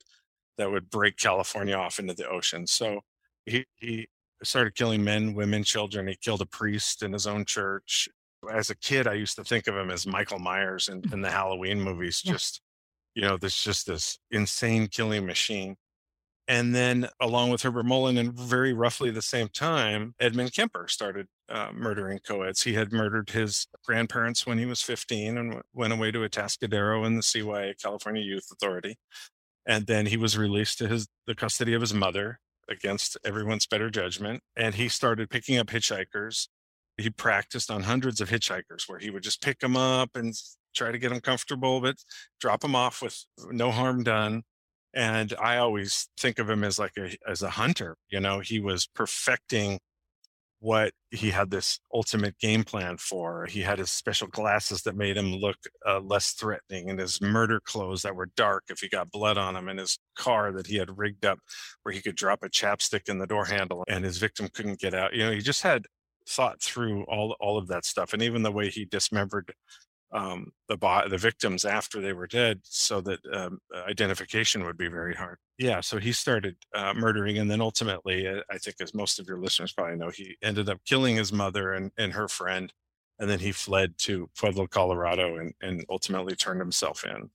that 0.57 0.71
would 0.71 0.89
break 0.89 1.17
California 1.17 1.75
off 1.75 1.99
into 1.99 2.13
the 2.13 2.27
ocean. 2.27 2.67
So 2.67 3.01
he 3.45 3.65
he 3.75 4.07
started 4.43 4.75
killing 4.75 5.03
men, 5.03 5.33
women, 5.33 5.63
children. 5.63 6.07
He 6.07 6.15
killed 6.15 6.41
a 6.41 6.45
priest 6.45 7.03
in 7.03 7.13
his 7.13 7.27
own 7.27 7.45
church. 7.45 8.09
As 8.51 8.69
a 8.69 8.75
kid, 8.75 9.07
I 9.07 9.13
used 9.13 9.35
to 9.37 9.43
think 9.43 9.67
of 9.67 9.75
him 9.75 9.89
as 9.89 10.05
Michael 10.05 10.39
Myers 10.39 10.87
in, 10.87 11.01
in 11.11 11.21
the 11.21 11.31
Halloween 11.31 11.81
movies, 11.81 12.21
yeah. 12.23 12.33
just 12.33 12.61
you 13.15 13.21
know, 13.21 13.37
there's 13.37 13.63
just 13.63 13.87
this 13.87 14.19
insane 14.29 14.87
killing 14.87 15.25
machine. 15.25 15.77
And 16.47 16.75
then, 16.75 17.07
along 17.19 17.49
with 17.49 17.63
Herbert 17.63 17.87
Mullen, 17.87 18.17
and 18.19 18.31
very 18.31 18.71
roughly 18.71 19.09
the 19.09 19.21
same 19.21 19.47
time, 19.47 20.13
Edmund 20.19 20.53
Kemper 20.53 20.87
started 20.87 21.27
uh, 21.49 21.71
murdering 21.73 22.19
co-eds. 22.19 22.61
He 22.61 22.73
had 22.73 22.91
murdered 22.91 23.31
his 23.31 23.65
grandparents 23.83 24.45
when 24.45 24.59
he 24.59 24.67
was 24.67 24.83
15 24.83 25.37
and 25.39 25.49
w- 25.51 25.63
went 25.73 25.93
away 25.93 26.11
to 26.11 26.19
Atascadero 26.19 27.03
in 27.07 27.15
the 27.15 27.23
CYA, 27.23 27.81
California 27.81 28.21
Youth 28.21 28.47
Authority. 28.51 28.95
And 29.65 29.87
then 29.87 30.07
he 30.07 30.17
was 30.17 30.37
released 30.37 30.77
to 30.79 30.87
his 30.87 31.07
the 31.25 31.35
custody 31.35 31.73
of 31.73 31.81
his 31.81 31.93
mother 31.93 32.39
against 32.69 33.17
everyone's 33.25 33.65
better 33.65 33.89
judgment. 33.89 34.41
And 34.55 34.75
he 34.75 34.89
started 34.89 35.29
picking 35.29 35.57
up 35.57 35.67
hitchhikers. 35.67 36.47
He 36.97 37.09
practiced 37.09 37.69
on 37.69 37.83
hundreds 37.83 38.21
of 38.21 38.29
hitchhikers 38.29 38.87
where 38.87 38.99
he 38.99 39.09
would 39.09 39.23
just 39.23 39.41
pick 39.41 39.59
them 39.59 39.75
up 39.75 40.11
and 40.15 40.33
try 40.75 40.91
to 40.91 40.97
get 40.97 41.09
them 41.09 41.19
comfortable, 41.21 41.81
but 41.81 41.95
drop 42.39 42.61
them 42.61 42.75
off 42.75 43.01
with 43.01 43.25
no 43.51 43.71
harm 43.71 44.03
done. 44.03 44.43
And 44.93 45.33
I 45.41 45.57
always 45.57 46.07
think 46.17 46.39
of 46.39 46.49
him 46.49 46.63
as 46.63 46.79
like 46.79 46.93
a 46.97 47.17
as 47.27 47.41
a 47.41 47.49
hunter. 47.49 47.97
You 48.09 48.21
know, 48.21 48.39
he 48.39 48.59
was 48.59 48.87
perfecting 48.87 49.79
what 50.59 50.93
he 51.11 51.29
had 51.29 51.51
this 51.51 51.79
ultimate 51.93 52.37
game 52.39 52.63
plan 52.63 52.97
for. 52.97 53.45
He 53.45 53.61
had 53.61 53.79
his 53.79 53.91
special 53.91 54.27
glasses 54.27 54.81
that 54.83 54.95
made 54.95 55.17
him 55.17 55.33
look 55.35 55.57
uh, 55.87 55.99
less 55.99 56.31
threatening, 56.31 56.89
and 56.89 56.99
his 56.99 57.21
murder 57.21 57.59
clothes 57.59 58.01
that 58.03 58.15
were 58.15 58.29
dark 58.35 58.63
if 58.69 58.79
he 58.79 58.89
got 58.89 59.11
blood 59.11 59.37
on 59.37 59.55
him, 59.55 59.67
and 59.67 59.79
his 59.79 59.99
car 60.15 60.51
that 60.53 60.67
he 60.67 60.77
had 60.77 60.97
rigged 60.97 61.25
up 61.25 61.39
where 61.83 61.93
he 61.93 62.01
could 62.01 62.15
drop 62.15 62.43
a 62.43 62.49
chapstick 62.49 63.09
in 63.09 63.19
the 63.19 63.27
door 63.27 63.45
handle 63.45 63.83
and 63.87 64.03
his 64.03 64.17
victim 64.17 64.47
couldn't 64.53 64.79
get 64.79 64.93
out. 64.93 65.13
You 65.13 65.25
know, 65.25 65.31
he 65.31 65.39
just 65.39 65.61
had 65.61 65.85
thought 66.27 66.61
through 66.61 67.03
all 67.03 67.35
all 67.39 67.57
of 67.57 67.67
that 67.67 67.85
stuff, 67.85 68.13
and 68.13 68.21
even 68.21 68.43
the 68.43 68.51
way 68.51 68.69
he 68.69 68.85
dismembered 68.85 69.53
um, 70.15 70.53
the 70.69 70.77
bo- 70.77 71.09
the 71.09 71.17
victims 71.17 71.65
after 71.65 71.99
they 71.99 72.13
were 72.13 72.25
dead, 72.25 72.61
so 72.63 73.01
that 73.01 73.19
um, 73.33 73.59
identification 73.87 74.63
would 74.63 74.77
be 74.77 74.87
very 74.87 75.13
hard. 75.13 75.37
Yeah, 75.57 75.81
so 75.81 75.97
he 75.97 76.13
started 76.13 76.55
uh, 76.73 76.93
murdering, 76.93 77.37
and 77.37 77.51
then 77.51 77.59
ultimately, 77.59 78.25
uh, 78.25 78.41
I 78.49 78.57
think, 78.57 78.77
as 78.79 78.93
most 78.93 79.19
of 79.19 79.27
your 79.27 79.39
listeners 79.39 79.73
probably 79.73 79.97
know, 79.97 80.09
he 80.09 80.37
ended 80.41 80.69
up 80.69 80.79
killing 80.85 81.17
his 81.17 81.33
mother 81.33 81.73
and, 81.73 81.91
and 81.97 82.13
her 82.13 82.29
friend, 82.29 82.71
and 83.19 83.29
then 83.29 83.39
he 83.39 83.51
fled 83.51 83.97
to 83.99 84.29
Pueblo, 84.37 84.67
Colorado, 84.67 85.37
and, 85.37 85.53
and 85.61 85.85
ultimately 85.89 86.35
turned 86.35 86.61
himself 86.61 87.03
in. 87.03 87.29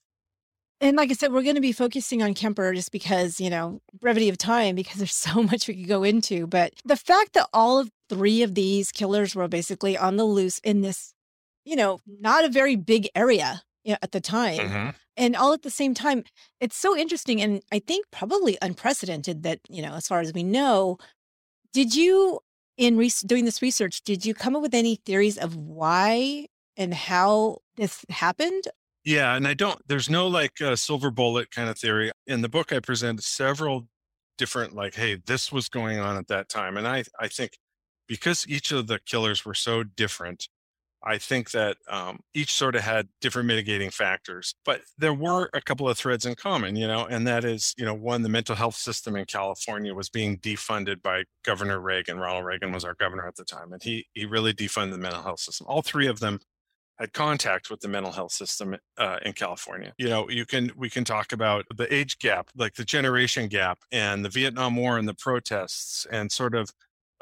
And 0.83 0.97
like 0.97 1.11
I 1.11 1.13
said, 1.13 1.33
we're 1.33 1.43
going 1.43 1.57
to 1.57 1.61
be 1.61 1.73
focusing 1.73 2.23
on 2.23 2.33
Kemper 2.33 2.73
just 2.73 2.91
because, 2.91 3.39
you 3.39 3.51
know, 3.51 3.83
brevity 4.01 4.31
of 4.31 4.39
time, 4.39 4.75
because 4.75 4.97
there's 4.97 5.15
so 5.15 5.43
much 5.43 5.69
we 5.69 5.75
could 5.75 5.89
go 5.89 6.03
into. 6.03 6.47
But 6.47 6.73
the 6.87 6.97
fact 6.97 7.35
that 7.35 7.49
all 7.53 7.79
of 7.79 7.91
three 8.09 8.43
of 8.43 8.55
these 8.55 8.91
killers 8.91 9.35
were 9.35 9.49
basically 9.49 9.99
on 9.99 10.17
the 10.17 10.25
loose 10.25 10.59
in 10.61 10.81
this 10.81 11.13
you 11.71 11.77
know, 11.77 12.01
not 12.21 12.45
a 12.45 12.49
very 12.49 12.75
big 12.75 13.09
area 13.15 13.63
you 13.85 13.93
know, 13.93 13.99
at 14.03 14.11
the 14.11 14.21
time. 14.21 14.59
Mm-hmm. 14.59 14.91
And 15.17 15.37
all 15.37 15.53
at 15.53 15.63
the 15.63 15.71
same 15.71 15.95
time, 15.95 16.25
it's 16.61 16.77
so 16.77 16.97
interesting 16.97 17.41
and 17.41 17.63
I 17.71 17.79
think 17.79 18.07
probably 18.11 18.59
unprecedented 18.61 19.45
that, 19.45 19.61
you 19.69 19.81
know, 19.81 19.95
as 19.95 20.09
far 20.09 20.21
as 20.21 20.33
we 20.33 20.43
know, 20.43 20.99
did 21.73 21.95
you 21.95 22.41
in 22.77 22.97
re- 22.97 23.13
doing 23.25 23.45
this 23.45 23.63
research, 23.63 24.03
did 24.03 24.27
you 24.27 24.35
come 24.35 24.57
up 24.57 24.63
with 24.63 24.75
any 24.75 24.97
theories 24.97 25.39
of 25.39 25.55
why 25.55 26.47
and 26.77 26.93
how 26.93 27.59
this 27.77 28.05
happened? 28.09 28.65
Yeah, 29.05 29.37
and 29.37 29.47
I 29.47 29.55
don't 29.55 29.81
there's 29.87 30.11
no 30.11 30.27
like 30.27 30.61
uh, 30.61 30.75
silver 30.75 31.11
bullet 31.11 31.53
kind 31.53 31.69
of 31.69 31.79
theory. 31.79 32.11
In 32.27 32.43
the 32.43 32.49
book 32.49 32.73
I 32.73 32.81
present 32.81 33.23
several 33.23 33.87
different 34.39 34.75
like 34.75 34.97
hey, 34.97 35.19
this 35.25 35.53
was 35.53 35.69
going 35.69 36.01
on 36.01 36.17
at 36.17 36.27
that 36.29 36.49
time 36.49 36.77
and 36.77 36.89
I 36.89 37.05
I 37.21 37.29
think 37.29 37.59
because 38.09 38.45
each 38.49 38.73
of 38.73 38.89
the 38.89 38.99
killers 38.99 39.45
were 39.45 39.55
so 39.55 39.85
different 39.85 40.49
I 41.03 41.19
think 41.19 41.51
that 41.53 41.77
um, 41.89 42.21
each 42.35 42.53
sort 42.53 42.77
of 42.77 42.83
had 42.83 43.09
different 43.21 43.49
mitigating 43.49 43.91
factors, 43.91 44.55
but 44.65 44.83
there 44.99 45.15
were 45.15 45.49
a 45.55 45.61
couple 45.61 45.89
of 45.89 45.97
threads 45.97 46.27
in 46.27 46.35
common, 46.35 46.77
you 46.77 46.87
know, 46.87 47.07
and 47.07 47.27
that 47.27 47.45
is, 47.45 47.75
you 47.79 47.85
know, 47.85 47.95
one, 47.95 48.23
the 48.23 48.29
mental 48.29 48.55
health 48.55 48.77
system 48.77 49.17
in 49.17 49.25
California 49.25 49.95
was 49.95 50.11
being 50.11 50.39
defunded 50.39 51.03
by 51.03 51.25
Governor 51.45 51.81
Reagan. 51.81 52.19
Ronald 52.19 52.45
Reagan 52.45 52.73
was 52.73 52.85
our 52.85 52.95
governor 52.95 53.27
at 53.27 53.37
the 53.37 53.45
time, 53.45 53.73
and 53.73 53.83
he 53.83 54.07
he 54.13 54.27
really 54.27 54.53
defunded 54.53 54.93
the 54.93 54.99
mental 54.99 55.23
health 55.23 55.41
system. 55.41 55.67
All 55.69 55.83
three 55.83 56.07
of 56.07 56.21
them 56.21 56.41
had 57.01 57.15
contact 57.15 57.71
with 57.71 57.81
the 57.81 57.89
mental 57.89 58.13
health 58.13 58.33
system 58.33 58.77
uh, 58.99 59.17
in 59.23 59.33
California. 59.33 59.95
You 59.97 60.11
know, 60.11 60.29
you 60.29 60.45
can 60.45 60.71
we 60.77 60.91
can 60.91 61.03
talk 61.03 61.33
about 61.33 61.65
the 61.75 61.93
age 61.93 62.19
gap, 62.19 62.51
like 62.55 62.75
the 62.75 62.85
generation 62.85 63.49
gap, 63.49 63.79
and 63.91 64.23
the 64.23 64.29
Vietnam 64.29 64.77
War 64.77 64.99
and 64.99 65.09
the 65.09 65.15
protests, 65.15 66.07
and 66.13 66.31
sort 66.31 66.55
of 66.55 66.71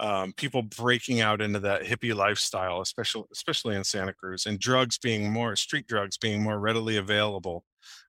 um, 0.00 0.32
people 0.34 0.62
breaking 0.62 1.20
out 1.20 1.40
into 1.40 1.58
that 1.60 1.82
hippie 1.82 2.14
lifestyle, 2.14 2.80
especially 2.80 3.24
especially 3.32 3.76
in 3.76 3.84
Santa 3.84 4.12
Cruz, 4.12 4.46
and 4.46 4.58
drugs 4.58 4.98
being 4.98 5.32
more 5.32 5.56
street 5.56 5.86
drugs 5.86 6.16
being 6.16 6.42
more 6.42 6.58
readily 6.58 6.96
available. 6.96 7.64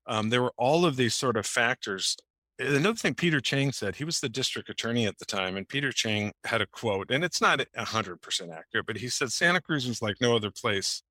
Um, 0.06 0.30
there 0.30 0.42
were 0.42 0.54
all 0.58 0.86
of 0.86 0.96
these 0.96 1.16
sort 1.16 1.38
of 1.38 1.46
factors. 1.46 2.16
Another 2.60 2.98
thing 2.98 3.16
Peter 3.16 3.40
Chang 3.40 3.72
said, 3.72 3.96
he 3.96 4.04
was 4.04 4.20
the 4.20 4.28
district 4.28 4.70
attorney 4.70 5.08
at 5.08 5.18
the 5.18 5.26
time, 5.26 5.56
and 5.56 5.68
Peter 5.68 5.92
Chang 5.92 6.34
had 6.44 6.62
a 6.62 6.68
quote, 6.68 7.10
and 7.10 7.24
it's 7.24 7.42
not 7.42 7.60
100% 7.78 8.54
accurate, 8.54 8.86
but 8.86 8.98
he 8.98 9.08
said 9.08 9.32
Santa 9.32 9.62
Cruz 9.62 9.88
was 9.88 10.02
like 10.02 10.18
no 10.20 10.36
other 10.36 10.52
place 10.52 11.02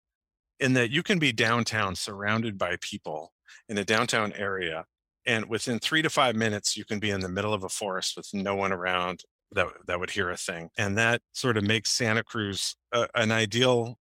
in 0.61 0.75
that 0.75 0.91
you 0.91 1.03
can 1.03 1.19
be 1.19 1.33
downtown 1.33 1.95
surrounded 1.95 2.59
by 2.59 2.77
people 2.81 3.33
in 3.69 3.79
a 3.79 3.85
downtown 3.85 4.33
area 4.35 4.85
and 5.27 5.47
within 5.47 5.79
three 5.79 6.03
to 6.03 6.11
five 6.11 6.35
minutes 6.35 6.77
you 6.77 6.85
can 6.85 6.99
be 6.99 7.11
in 7.11 7.21
the 7.21 7.29
middle 7.29 7.55
of 7.55 7.65
a 7.65 7.69
forest 7.69 8.17
with 8.17 8.29
no 8.33 8.55
one 8.55 8.73
around 8.73 9.23
that 9.53 9.67
that 9.87 9.99
would 9.99 10.11
hear 10.11 10.31
a 10.31 10.37
thing 10.37 10.69
and 10.77 10.97
that 10.99 11.21
sort 11.33 11.57
of 11.57 11.65
makes 11.65 11.91
santa 11.91 12.23
cruz 12.23 12.77
a, 12.93 13.07
an 13.15 13.33
ideal 13.33 13.99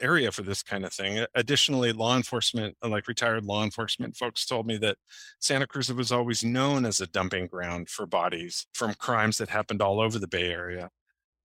area 0.00 0.30
for 0.30 0.42
this 0.42 0.62
kind 0.62 0.84
of 0.84 0.92
thing 0.92 1.24
additionally 1.34 1.92
law 1.92 2.16
enforcement 2.16 2.76
like 2.82 3.08
retired 3.08 3.44
law 3.44 3.62
enforcement 3.64 4.16
folks 4.16 4.44
told 4.44 4.66
me 4.66 4.76
that 4.76 4.96
santa 5.40 5.66
cruz 5.66 5.92
was 5.92 6.12
always 6.12 6.44
known 6.44 6.84
as 6.84 7.00
a 7.00 7.06
dumping 7.06 7.46
ground 7.46 7.88
for 7.88 8.04
bodies 8.04 8.66
from 8.74 8.92
crimes 8.94 9.38
that 9.38 9.48
happened 9.48 9.80
all 9.80 10.00
over 10.00 10.18
the 10.18 10.28
bay 10.28 10.50
area 10.50 10.90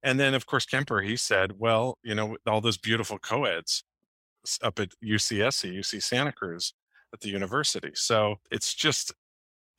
and 0.03 0.19
then 0.19 0.33
of 0.33 0.45
course 0.45 0.65
kemper 0.65 1.01
he 1.01 1.15
said 1.15 1.53
well 1.57 1.97
you 2.03 2.15
know 2.15 2.35
all 2.47 2.59
those 2.59 2.77
beautiful 2.77 3.19
co-eds 3.19 3.83
up 4.63 4.79
at 4.79 4.89
UCSC, 5.03 5.77
UC 5.77 6.01
Santa 6.01 6.31
Cruz 6.31 6.73
at 7.13 7.21
the 7.21 7.29
university. 7.29 7.91
So 7.93 8.35
it's 8.51 8.73
just, 8.73 9.11
uh, 9.11 9.13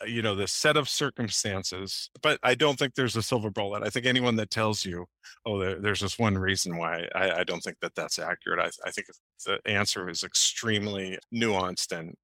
Uh, 0.03 0.07
you 0.07 0.23
know, 0.23 0.35
the 0.35 0.47
set 0.47 0.77
of 0.77 0.89
circumstances. 0.89 2.11
But 2.23 2.39
I 2.43 2.55
don't 2.55 2.79
think 2.79 2.95
there's 2.95 3.17
a 3.17 3.23
silver 3.23 3.51
bullet. 3.51 3.83
I 3.83 3.91
think 3.91 4.07
anyone 4.07 4.37
that 4.37 4.51
tells 4.51 4.85
you, 4.85 5.07
oh, 5.47 5.59
there, 5.59 5.81
there's 5.81 6.01
just 6.01 6.19
one 6.19 6.39
reason 6.39 6.77
why, 6.77 7.09
I, 7.15 7.41
I, 7.41 7.45
don't 7.45 7.61
think 7.61 7.79
that 7.81 7.95
that's 7.95 8.19
accurate. 8.19 8.61
I, 8.61 8.89
I 8.89 8.91
think 8.91 9.09
the 9.45 9.61
answer 9.67 10.09
is 10.09 10.25
extremely 10.25 11.19
nuanced 11.35 11.97
and 11.97 12.15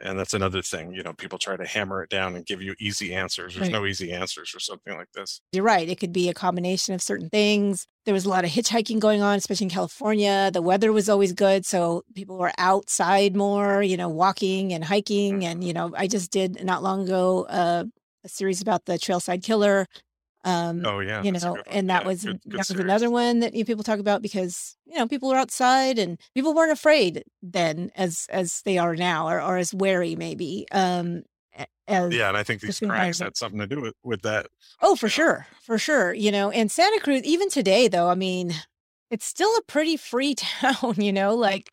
and 0.00 0.18
that's 0.18 0.34
another 0.34 0.62
thing 0.62 0.92
you 0.92 1.02
know 1.02 1.12
people 1.12 1.38
try 1.38 1.56
to 1.56 1.66
hammer 1.66 2.02
it 2.02 2.10
down 2.10 2.34
and 2.36 2.46
give 2.46 2.62
you 2.62 2.74
easy 2.78 3.14
answers. 3.14 3.54
There's 3.54 3.68
right. 3.68 3.72
no 3.72 3.86
easy 3.86 4.12
answers 4.12 4.50
for 4.50 4.60
something 4.60 4.94
like 4.96 5.12
this. 5.12 5.40
You're 5.52 5.64
right 5.64 5.88
it 5.88 5.98
could 5.98 6.12
be 6.12 6.28
a 6.28 6.34
combination 6.34 6.94
of 6.94 7.02
certain 7.02 7.28
things. 7.28 7.86
There 8.04 8.14
was 8.14 8.26
a 8.26 8.28
lot 8.28 8.44
of 8.44 8.50
hitchhiking 8.50 9.00
going 9.00 9.22
on 9.22 9.36
especially 9.36 9.64
in 9.64 9.70
california. 9.70 10.50
The 10.52 10.62
weather 10.62 10.92
was 10.92 11.08
always 11.08 11.32
good 11.32 11.66
so 11.66 12.02
people 12.14 12.38
were 12.38 12.52
outside 12.58 13.36
more 13.36 13.82
you 13.82 13.96
know 13.96 14.08
walking 14.08 14.72
and 14.72 14.84
hiking 14.84 15.34
mm-hmm. 15.34 15.42
and 15.42 15.64
you 15.64 15.72
know 15.72 15.92
i 15.96 16.06
just 16.06 16.30
did 16.30 16.64
not 16.64 16.82
long 16.82 17.04
ago 17.04 17.44
uh, 17.44 17.84
a 18.24 18.28
series 18.28 18.60
about 18.60 18.86
the 18.86 18.94
trailside 18.94 19.42
killer 19.42 19.86
um, 20.44 20.84
oh 20.84 21.00
yeah, 21.00 21.22
you 21.22 21.32
know, 21.32 21.56
and 21.66 21.88
that 21.88 22.02
yeah, 22.02 22.08
was 22.08 22.24
good, 22.24 22.40
good 22.42 22.52
that 22.52 22.68
was 22.68 22.70
another 22.70 23.10
one 23.10 23.40
that 23.40 23.54
you 23.54 23.64
people 23.64 23.82
talk 23.82 23.98
about 23.98 24.20
because 24.20 24.76
you 24.84 24.98
know 24.98 25.08
people 25.08 25.30
were 25.30 25.36
outside 25.36 25.98
and 25.98 26.18
people 26.34 26.54
weren't 26.54 26.70
afraid 26.70 27.24
then 27.42 27.90
as 27.96 28.26
as 28.30 28.60
they 28.62 28.76
are 28.76 28.94
now 28.94 29.28
or, 29.28 29.40
or 29.40 29.56
as 29.56 29.72
wary 29.72 30.14
maybe. 30.16 30.66
Um, 30.70 31.22
as 31.88 32.14
yeah, 32.14 32.28
and 32.28 32.36
I 32.36 32.42
think 32.42 32.60
these 32.60 32.80
cracks 32.80 33.20
had 33.20 33.36
something 33.36 33.58
to 33.60 33.66
do 33.66 33.80
with 33.80 33.94
with 34.02 34.22
that. 34.22 34.46
Oh, 34.82 34.96
for 34.96 35.08
sure, 35.08 35.46
for 35.62 35.78
sure. 35.78 36.12
You 36.12 36.30
know, 36.30 36.50
and 36.50 36.70
Santa 36.70 37.00
Cruz 37.00 37.22
even 37.24 37.48
today 37.48 37.88
though, 37.88 38.08
I 38.08 38.14
mean, 38.14 38.54
it's 39.10 39.26
still 39.26 39.50
a 39.56 39.62
pretty 39.62 39.96
free 39.96 40.34
town. 40.34 40.94
You 40.98 41.12
know, 41.12 41.34
like 41.34 41.70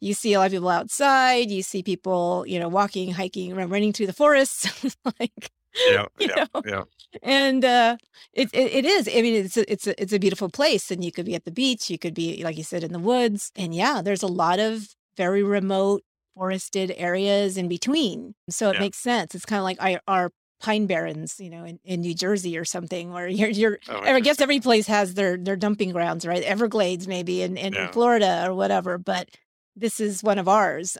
you 0.00 0.14
see 0.14 0.32
a 0.34 0.38
lot 0.38 0.46
of 0.46 0.52
people 0.52 0.68
outside. 0.68 1.50
You 1.50 1.62
see 1.62 1.82
people, 1.82 2.44
you 2.46 2.58
know, 2.58 2.68
walking, 2.68 3.12
hiking, 3.12 3.54
running 3.54 3.92
through 3.92 4.06
the 4.06 4.12
forests. 4.12 4.96
like 5.20 5.50
yeah, 5.88 6.06
yeah, 6.18 6.46
yeah. 6.64 6.82
And 7.22 7.64
uh, 7.64 7.96
it, 8.32 8.50
it, 8.52 8.72
it 8.72 8.84
is. 8.84 9.08
I 9.08 9.22
mean, 9.22 9.44
it's 9.44 9.56
a, 9.56 9.70
it's 9.70 9.86
a, 9.86 10.00
it's 10.00 10.12
a 10.12 10.18
beautiful 10.18 10.48
place, 10.48 10.90
and 10.90 11.02
you 11.04 11.12
could 11.12 11.26
be 11.26 11.34
at 11.34 11.44
the 11.44 11.50
beach. 11.50 11.90
You 11.90 11.98
could 11.98 12.14
be, 12.14 12.42
like 12.44 12.56
you 12.56 12.64
said, 12.64 12.84
in 12.84 12.92
the 12.92 12.98
woods. 12.98 13.50
And 13.56 13.74
yeah, 13.74 14.02
there's 14.02 14.22
a 14.22 14.28
lot 14.28 14.58
of 14.58 14.94
very 15.16 15.42
remote 15.42 16.02
forested 16.34 16.94
areas 16.96 17.56
in 17.56 17.68
between. 17.68 18.34
So 18.48 18.70
it 18.70 18.74
yeah. 18.74 18.80
makes 18.80 18.98
sense. 18.98 19.34
It's 19.34 19.44
kind 19.44 19.58
of 19.58 19.64
like 19.64 19.82
our, 19.82 20.00
our 20.06 20.30
pine 20.60 20.86
barrens, 20.86 21.36
you 21.38 21.50
know, 21.50 21.64
in, 21.64 21.80
in 21.84 22.00
New 22.00 22.14
Jersey 22.14 22.56
or 22.56 22.64
something, 22.64 23.12
where 23.12 23.28
you're, 23.28 23.48
you're 23.48 23.78
oh, 23.88 24.00
I 24.00 24.20
guess 24.20 24.40
every 24.40 24.60
place 24.60 24.86
has 24.86 25.14
their 25.14 25.36
their 25.36 25.56
dumping 25.56 25.90
grounds, 25.90 26.26
right? 26.26 26.42
Everglades, 26.42 27.08
maybe 27.08 27.42
in, 27.42 27.56
in, 27.56 27.72
yeah. 27.72 27.86
in 27.86 27.92
Florida 27.92 28.44
or 28.46 28.54
whatever. 28.54 28.98
But 28.98 29.28
this 29.76 30.00
is 30.00 30.22
one 30.22 30.38
of 30.38 30.48
ours. 30.48 30.96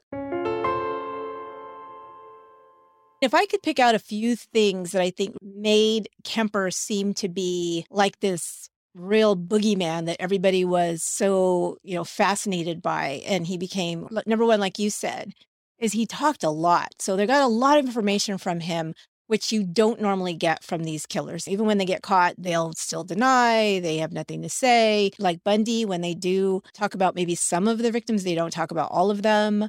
If 3.21 3.35
I 3.35 3.45
could 3.45 3.63
pick 3.63 3.79
out 3.79 3.95
a 3.95 3.99
few 3.99 4.35
things 4.35 4.93
that 4.93 5.03
I 5.03 5.11
think 5.11 5.37
made 5.43 6.09
Kemper 6.25 6.71
seem 6.71 7.13
to 7.15 7.29
be 7.29 7.85
like 7.91 8.21
this 8.21 8.71
real 8.95 9.37
boogeyman 9.37 10.07
that 10.07 10.17
everybody 10.21 10.65
was 10.65 11.03
so, 11.03 11.77
you 11.83 11.95
know, 11.95 12.05
fascinated 12.05 12.81
by, 12.81 13.23
and 13.27 13.47
he 13.47 13.59
became 13.59 14.09
number 14.27 14.47
one, 14.47 14.59
like 14.59 14.79
you 14.79 14.89
said, 14.89 15.33
is 15.79 15.93
he 15.93 16.07
talked 16.07 16.43
a 16.45 16.51
lot. 16.51 16.95
So 16.99 17.15
they 17.15 17.27
got 17.27 17.43
a 17.43 17.47
lot 17.47 17.79
of 17.79 17.85
information 17.85 18.39
from 18.39 18.61
him, 18.61 18.95
which 19.27 19.53
you 19.53 19.65
don't 19.65 20.01
normally 20.01 20.35
get 20.35 20.65
from 20.65 20.85
these 20.85 21.05
killers. 21.05 21.47
Even 21.47 21.67
when 21.67 21.79
they 21.79 21.85
get 21.85 22.03
caught, 22.03 22.35
they'll 22.39 22.73
still 22.73 23.05
deny, 23.05 23.81
they 23.81 23.99
have 23.99 24.13
nothing 24.13 24.41
to 24.43 24.49
say. 24.49 25.11
Like 25.19 25.45
Bundy, 25.45 25.85
when 25.85 26.01
they 26.01 26.15
do 26.15 26.63
talk 26.73 26.95
about 26.95 27.15
maybe 27.15 27.35
some 27.35 27.69
of 27.69 27.79
the 27.79 27.93
victims, 27.93 28.25
they 28.25 28.35
don't 28.35 28.53
talk 28.53 28.71
about 28.71 28.91
all 28.91 29.11
of 29.11 29.23
them. 29.23 29.69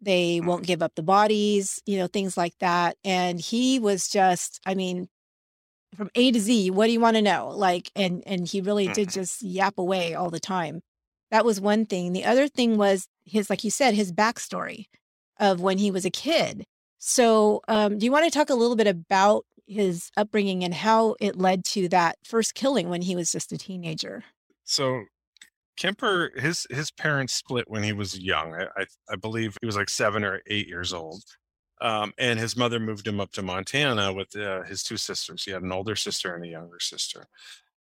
They 0.00 0.40
won't 0.40 0.66
give 0.66 0.82
up 0.82 0.94
the 0.94 1.02
bodies, 1.02 1.82
you 1.84 1.98
know, 1.98 2.06
things 2.06 2.36
like 2.36 2.54
that. 2.60 2.96
And 3.04 3.40
he 3.40 3.78
was 3.80 4.08
just, 4.08 4.60
I 4.64 4.74
mean, 4.74 5.08
from 5.96 6.10
A 6.14 6.30
to 6.30 6.40
Z, 6.40 6.70
what 6.70 6.86
do 6.86 6.92
you 6.92 7.00
want 7.00 7.16
to 7.16 7.22
know? 7.22 7.48
Like, 7.48 7.90
and 7.96 8.22
and 8.26 8.46
he 8.46 8.60
really 8.60 8.86
did 8.88 9.08
mm-hmm. 9.08 9.20
just 9.20 9.42
yap 9.42 9.78
away 9.78 10.14
all 10.14 10.30
the 10.30 10.40
time. 10.40 10.82
That 11.30 11.44
was 11.44 11.60
one 11.60 11.86
thing. 11.86 12.12
The 12.12 12.24
other 12.24 12.48
thing 12.48 12.76
was 12.76 13.06
his, 13.24 13.50
like 13.50 13.64
you 13.64 13.70
said, 13.70 13.94
his 13.94 14.12
backstory 14.12 14.86
of 15.38 15.60
when 15.60 15.78
he 15.78 15.90
was 15.90 16.04
a 16.04 16.10
kid. 16.10 16.64
So, 16.98 17.60
um, 17.68 17.98
do 17.98 18.06
you 18.06 18.12
want 18.12 18.24
to 18.24 18.30
talk 18.30 18.50
a 18.50 18.54
little 18.54 18.76
bit 18.76 18.86
about 18.86 19.44
his 19.66 20.10
upbringing 20.16 20.64
and 20.64 20.74
how 20.74 21.14
it 21.20 21.36
led 21.36 21.64
to 21.64 21.88
that 21.90 22.16
first 22.24 22.54
killing 22.54 22.88
when 22.88 23.02
he 23.02 23.14
was 23.14 23.30
just 23.30 23.52
a 23.52 23.58
teenager? 23.58 24.24
So, 24.64 25.04
Kemper, 25.78 26.32
his 26.36 26.66
his 26.70 26.90
parents 26.90 27.34
split 27.34 27.70
when 27.70 27.84
he 27.84 27.92
was 27.92 28.18
young. 28.18 28.52
I, 28.52 28.64
I, 28.76 28.86
I 29.10 29.16
believe 29.16 29.56
he 29.60 29.66
was 29.66 29.76
like 29.76 29.88
seven 29.88 30.24
or 30.24 30.42
eight 30.48 30.66
years 30.66 30.92
old, 30.92 31.22
um, 31.80 32.12
and 32.18 32.38
his 32.38 32.56
mother 32.56 32.80
moved 32.80 33.06
him 33.06 33.20
up 33.20 33.30
to 33.32 33.42
Montana 33.42 34.12
with 34.12 34.36
uh, 34.36 34.64
his 34.64 34.82
two 34.82 34.96
sisters. 34.96 35.44
He 35.44 35.52
had 35.52 35.62
an 35.62 35.72
older 35.72 35.94
sister 35.94 36.34
and 36.34 36.44
a 36.44 36.48
younger 36.48 36.80
sister. 36.80 37.26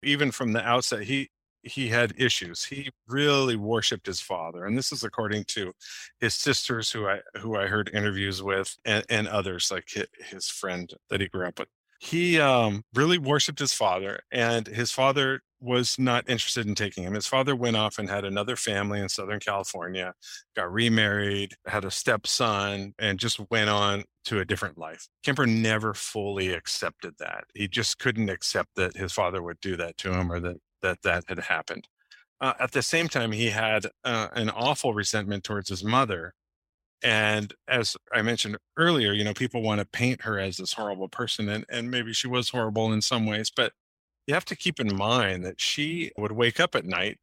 Even 0.03 0.31
from 0.31 0.53
the 0.53 0.65
outset, 0.65 1.03
he 1.03 1.31
he 1.63 1.89
had 1.89 2.13
issues. 2.15 2.63
He 2.63 2.91
really 3.07 3.55
worshipped 3.55 4.05
his 4.05 4.21
father, 4.21 4.65
and 4.65 4.77
this 4.77 4.91
is 4.91 5.03
according 5.03 5.45
to 5.45 5.73
his 6.19 6.35
sisters, 6.35 6.91
who 6.91 7.07
I 7.07 7.21
who 7.39 7.55
I 7.55 7.65
heard 7.65 7.89
interviews 7.91 8.43
with, 8.43 8.77
and, 8.85 9.03
and 9.09 9.27
others 9.27 9.71
like 9.71 9.89
his 10.29 10.47
friend 10.47 10.93
that 11.09 11.21
he 11.21 11.27
grew 11.27 11.47
up 11.47 11.57
with. 11.57 11.69
He 11.99 12.39
um, 12.39 12.83
really 12.93 13.17
worshipped 13.17 13.59
his 13.59 13.73
father, 13.73 14.19
and 14.31 14.67
his 14.67 14.91
father 14.91 15.41
was 15.61 15.97
not 15.99 16.29
interested 16.29 16.65
in 16.67 16.75
taking 16.75 17.03
him. 17.03 17.13
His 17.13 17.27
father 17.27 17.55
went 17.55 17.75
off 17.75 17.97
and 17.97 18.09
had 18.09 18.25
another 18.25 18.55
family 18.55 18.99
in 18.99 19.09
Southern 19.09 19.39
California, 19.39 20.13
got 20.55 20.71
remarried, 20.71 21.55
had 21.65 21.85
a 21.85 21.91
stepson, 21.91 22.93
and 22.97 23.19
just 23.19 23.39
went 23.49 23.69
on 23.69 24.03
to 24.25 24.39
a 24.39 24.45
different 24.45 24.77
life. 24.77 25.07
Kemper 25.23 25.45
never 25.45 25.93
fully 25.93 26.53
accepted 26.53 27.15
that. 27.19 27.45
He 27.53 27.67
just 27.67 27.99
couldn't 27.99 28.29
accept 28.29 28.69
that 28.75 28.95
his 28.95 29.11
father 29.11 29.41
would 29.41 29.59
do 29.59 29.75
that 29.77 29.97
to 29.97 30.13
him 30.13 30.31
or 30.31 30.39
that 30.39 30.57
that, 30.81 31.01
that 31.03 31.25
had 31.27 31.39
happened. 31.39 31.87
Uh, 32.41 32.53
at 32.59 32.71
the 32.71 32.81
same 32.81 33.07
time, 33.09 33.31
he 33.31 33.49
had 33.49 33.87
uh, 34.03 34.29
an 34.33 34.49
awful 34.49 34.93
resentment 34.93 35.43
towards 35.43 35.69
his 35.69 35.83
mother. 35.83 36.33
And 37.03 37.53
as 37.67 37.97
I 38.13 38.21
mentioned 38.21 38.57
earlier, 38.77 39.13
you 39.13 39.23
know, 39.23 39.33
people 39.33 39.61
want 39.61 39.79
to 39.79 39.85
paint 39.85 40.21
her 40.23 40.39
as 40.39 40.57
this 40.57 40.73
horrible 40.73 41.09
person, 41.09 41.49
and, 41.49 41.65
and 41.69 41.91
maybe 41.91 42.13
she 42.13 42.27
was 42.27 42.49
horrible 42.49 42.91
in 42.91 43.01
some 43.01 43.25
ways, 43.25 43.51
but 43.53 43.73
you 44.27 44.33
have 44.33 44.45
to 44.45 44.55
keep 44.55 44.79
in 44.79 44.95
mind 44.95 45.43
that 45.45 45.59
she 45.59 46.11
would 46.17 46.31
wake 46.31 46.59
up 46.59 46.75
at 46.75 46.85
night 46.85 47.19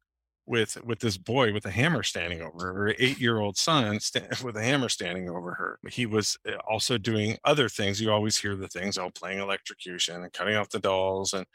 with 0.47 0.83
with 0.83 0.99
this 0.99 1.17
boy 1.17 1.53
with 1.53 1.65
a 1.65 1.71
hammer 1.71 2.01
standing 2.01 2.41
over 2.41 2.73
her, 2.73 2.95
eight 2.97 3.19
year 3.19 3.39
old 3.39 3.57
son 3.57 3.99
with 4.43 4.55
a 4.55 4.63
hammer 4.63 4.89
standing 4.89 5.29
over 5.29 5.53
her. 5.53 5.79
He 5.89 6.05
was 6.05 6.37
uh, 6.47 6.53
also 6.69 6.97
doing 6.97 7.37
other 7.43 7.69
things. 7.69 8.01
You 8.01 8.11
always 8.11 8.37
hear 8.37 8.55
the 8.55 8.69
things, 8.69 8.97
oh, 8.97 9.11
playing 9.11 9.39
electrocution 9.39 10.23
and 10.23 10.33
cutting 10.33 10.55
off 10.55 10.69
the 10.69 10.79
dolls 10.79 11.33
and 11.33 11.45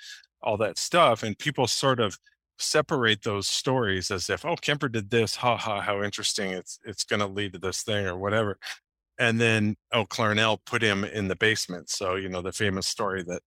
all 0.42 0.56
that 0.58 0.78
stuff. 0.78 1.22
And 1.22 1.38
people 1.38 1.66
sort 1.66 2.00
of 2.00 2.18
separate 2.58 3.22
those 3.22 3.48
stories 3.48 4.10
as 4.10 4.28
if, 4.30 4.44
oh, 4.44 4.56
Kemper 4.56 4.88
did 4.88 5.10
this, 5.10 5.36
ha 5.36 5.56
ha, 5.56 5.80
how 5.80 6.02
interesting. 6.02 6.50
It's 6.50 6.78
it's 6.84 7.04
going 7.04 7.20
to 7.20 7.26
lead 7.26 7.54
to 7.54 7.58
this 7.58 7.82
thing 7.82 8.06
or 8.06 8.16
whatever. 8.18 8.58
And 9.18 9.40
then, 9.40 9.76
oh, 9.92 10.04
Clarnell 10.06 10.58
put 10.66 10.82
him 10.82 11.04
in 11.04 11.28
the 11.28 11.36
basement. 11.36 11.90
So 11.90 12.16
you 12.16 12.28
know 12.28 12.42
the 12.42 12.52
famous 12.52 12.86
story 12.86 13.22
that 13.24 13.42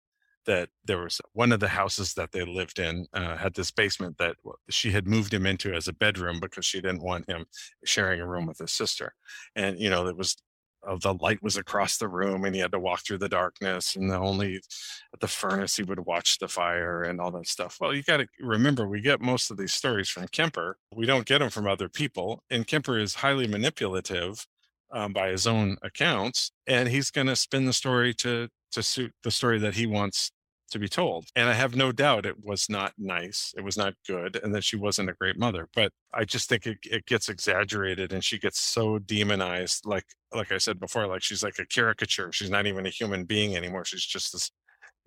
that 0.46 0.68
there 0.84 0.98
was 0.98 1.20
one 1.32 1.52
of 1.52 1.60
the 1.60 1.68
houses 1.68 2.14
that 2.14 2.32
they 2.32 2.44
lived 2.44 2.78
in 2.78 3.06
uh, 3.12 3.36
had 3.36 3.54
this 3.54 3.70
basement 3.70 4.18
that 4.18 4.36
she 4.68 4.90
had 4.90 5.06
moved 5.06 5.32
him 5.32 5.46
into 5.46 5.74
as 5.74 5.88
a 5.88 5.92
bedroom 5.92 6.40
because 6.40 6.64
she 6.64 6.80
didn't 6.80 7.02
want 7.02 7.28
him 7.28 7.44
sharing 7.84 8.20
a 8.20 8.26
room 8.26 8.46
with 8.46 8.58
his 8.58 8.72
sister. 8.72 9.14
And, 9.56 9.78
you 9.78 9.90
know, 9.90 10.06
it 10.06 10.16
was 10.16 10.36
uh, 10.86 10.96
the 10.96 11.14
light 11.14 11.42
was 11.42 11.56
across 11.56 11.96
the 11.96 12.08
room 12.08 12.44
and 12.44 12.54
he 12.54 12.60
had 12.60 12.72
to 12.72 12.78
walk 12.78 13.04
through 13.04 13.18
the 13.18 13.28
darkness 13.28 13.96
and 13.96 14.10
the 14.10 14.18
only 14.18 14.56
at 14.56 15.20
the 15.20 15.28
furnace 15.28 15.76
he 15.76 15.82
would 15.82 16.00
watch 16.00 16.38
the 16.38 16.48
fire 16.48 17.02
and 17.02 17.20
all 17.20 17.30
that 17.30 17.46
stuff 17.46 17.78
well 17.80 17.94
you 17.94 18.02
got 18.02 18.18
to 18.18 18.26
remember 18.40 18.86
we 18.86 19.00
get 19.00 19.20
most 19.20 19.50
of 19.50 19.56
these 19.56 19.72
stories 19.72 20.08
from 20.08 20.26
kemper 20.28 20.76
we 20.94 21.06
don't 21.06 21.26
get 21.26 21.38
them 21.38 21.50
from 21.50 21.66
other 21.66 21.88
people 21.88 22.42
and 22.50 22.66
kemper 22.66 22.98
is 22.98 23.14
highly 23.14 23.46
manipulative 23.46 24.46
um, 24.92 25.12
by 25.12 25.28
his 25.28 25.46
own 25.46 25.76
accounts 25.82 26.52
and 26.66 26.88
he's 26.88 27.10
going 27.10 27.26
to 27.26 27.36
spin 27.36 27.64
the 27.64 27.72
story 27.72 28.14
to 28.14 28.48
to 28.72 28.82
suit 28.82 29.12
the 29.22 29.30
story 29.30 29.58
that 29.58 29.74
he 29.74 29.86
wants 29.86 30.30
to 30.74 30.78
be 30.80 30.88
told. 30.88 31.26
And 31.34 31.48
I 31.48 31.54
have 31.54 31.76
no 31.76 31.92
doubt 31.92 32.26
it 32.26 32.44
was 32.44 32.68
not 32.68 32.92
nice. 32.98 33.54
It 33.56 33.62
was 33.62 33.76
not 33.76 33.94
good. 34.06 34.38
And 34.42 34.54
that 34.54 34.64
she 34.64 34.76
wasn't 34.76 35.08
a 35.08 35.14
great 35.14 35.38
mother. 35.38 35.68
But 35.74 35.92
I 36.12 36.24
just 36.24 36.48
think 36.48 36.66
it, 36.66 36.78
it 36.84 37.06
gets 37.06 37.28
exaggerated 37.28 38.12
and 38.12 38.22
she 38.22 38.38
gets 38.38 38.60
so 38.60 38.98
demonized. 38.98 39.86
Like, 39.86 40.04
like 40.34 40.52
I 40.52 40.58
said 40.58 40.80
before, 40.80 41.06
like 41.06 41.22
she's 41.22 41.44
like 41.44 41.58
a 41.60 41.66
caricature. 41.66 42.32
She's 42.32 42.50
not 42.50 42.66
even 42.66 42.86
a 42.86 42.90
human 42.90 43.24
being 43.24 43.56
anymore. 43.56 43.84
She's 43.84 44.04
just 44.04 44.32
this 44.32 44.50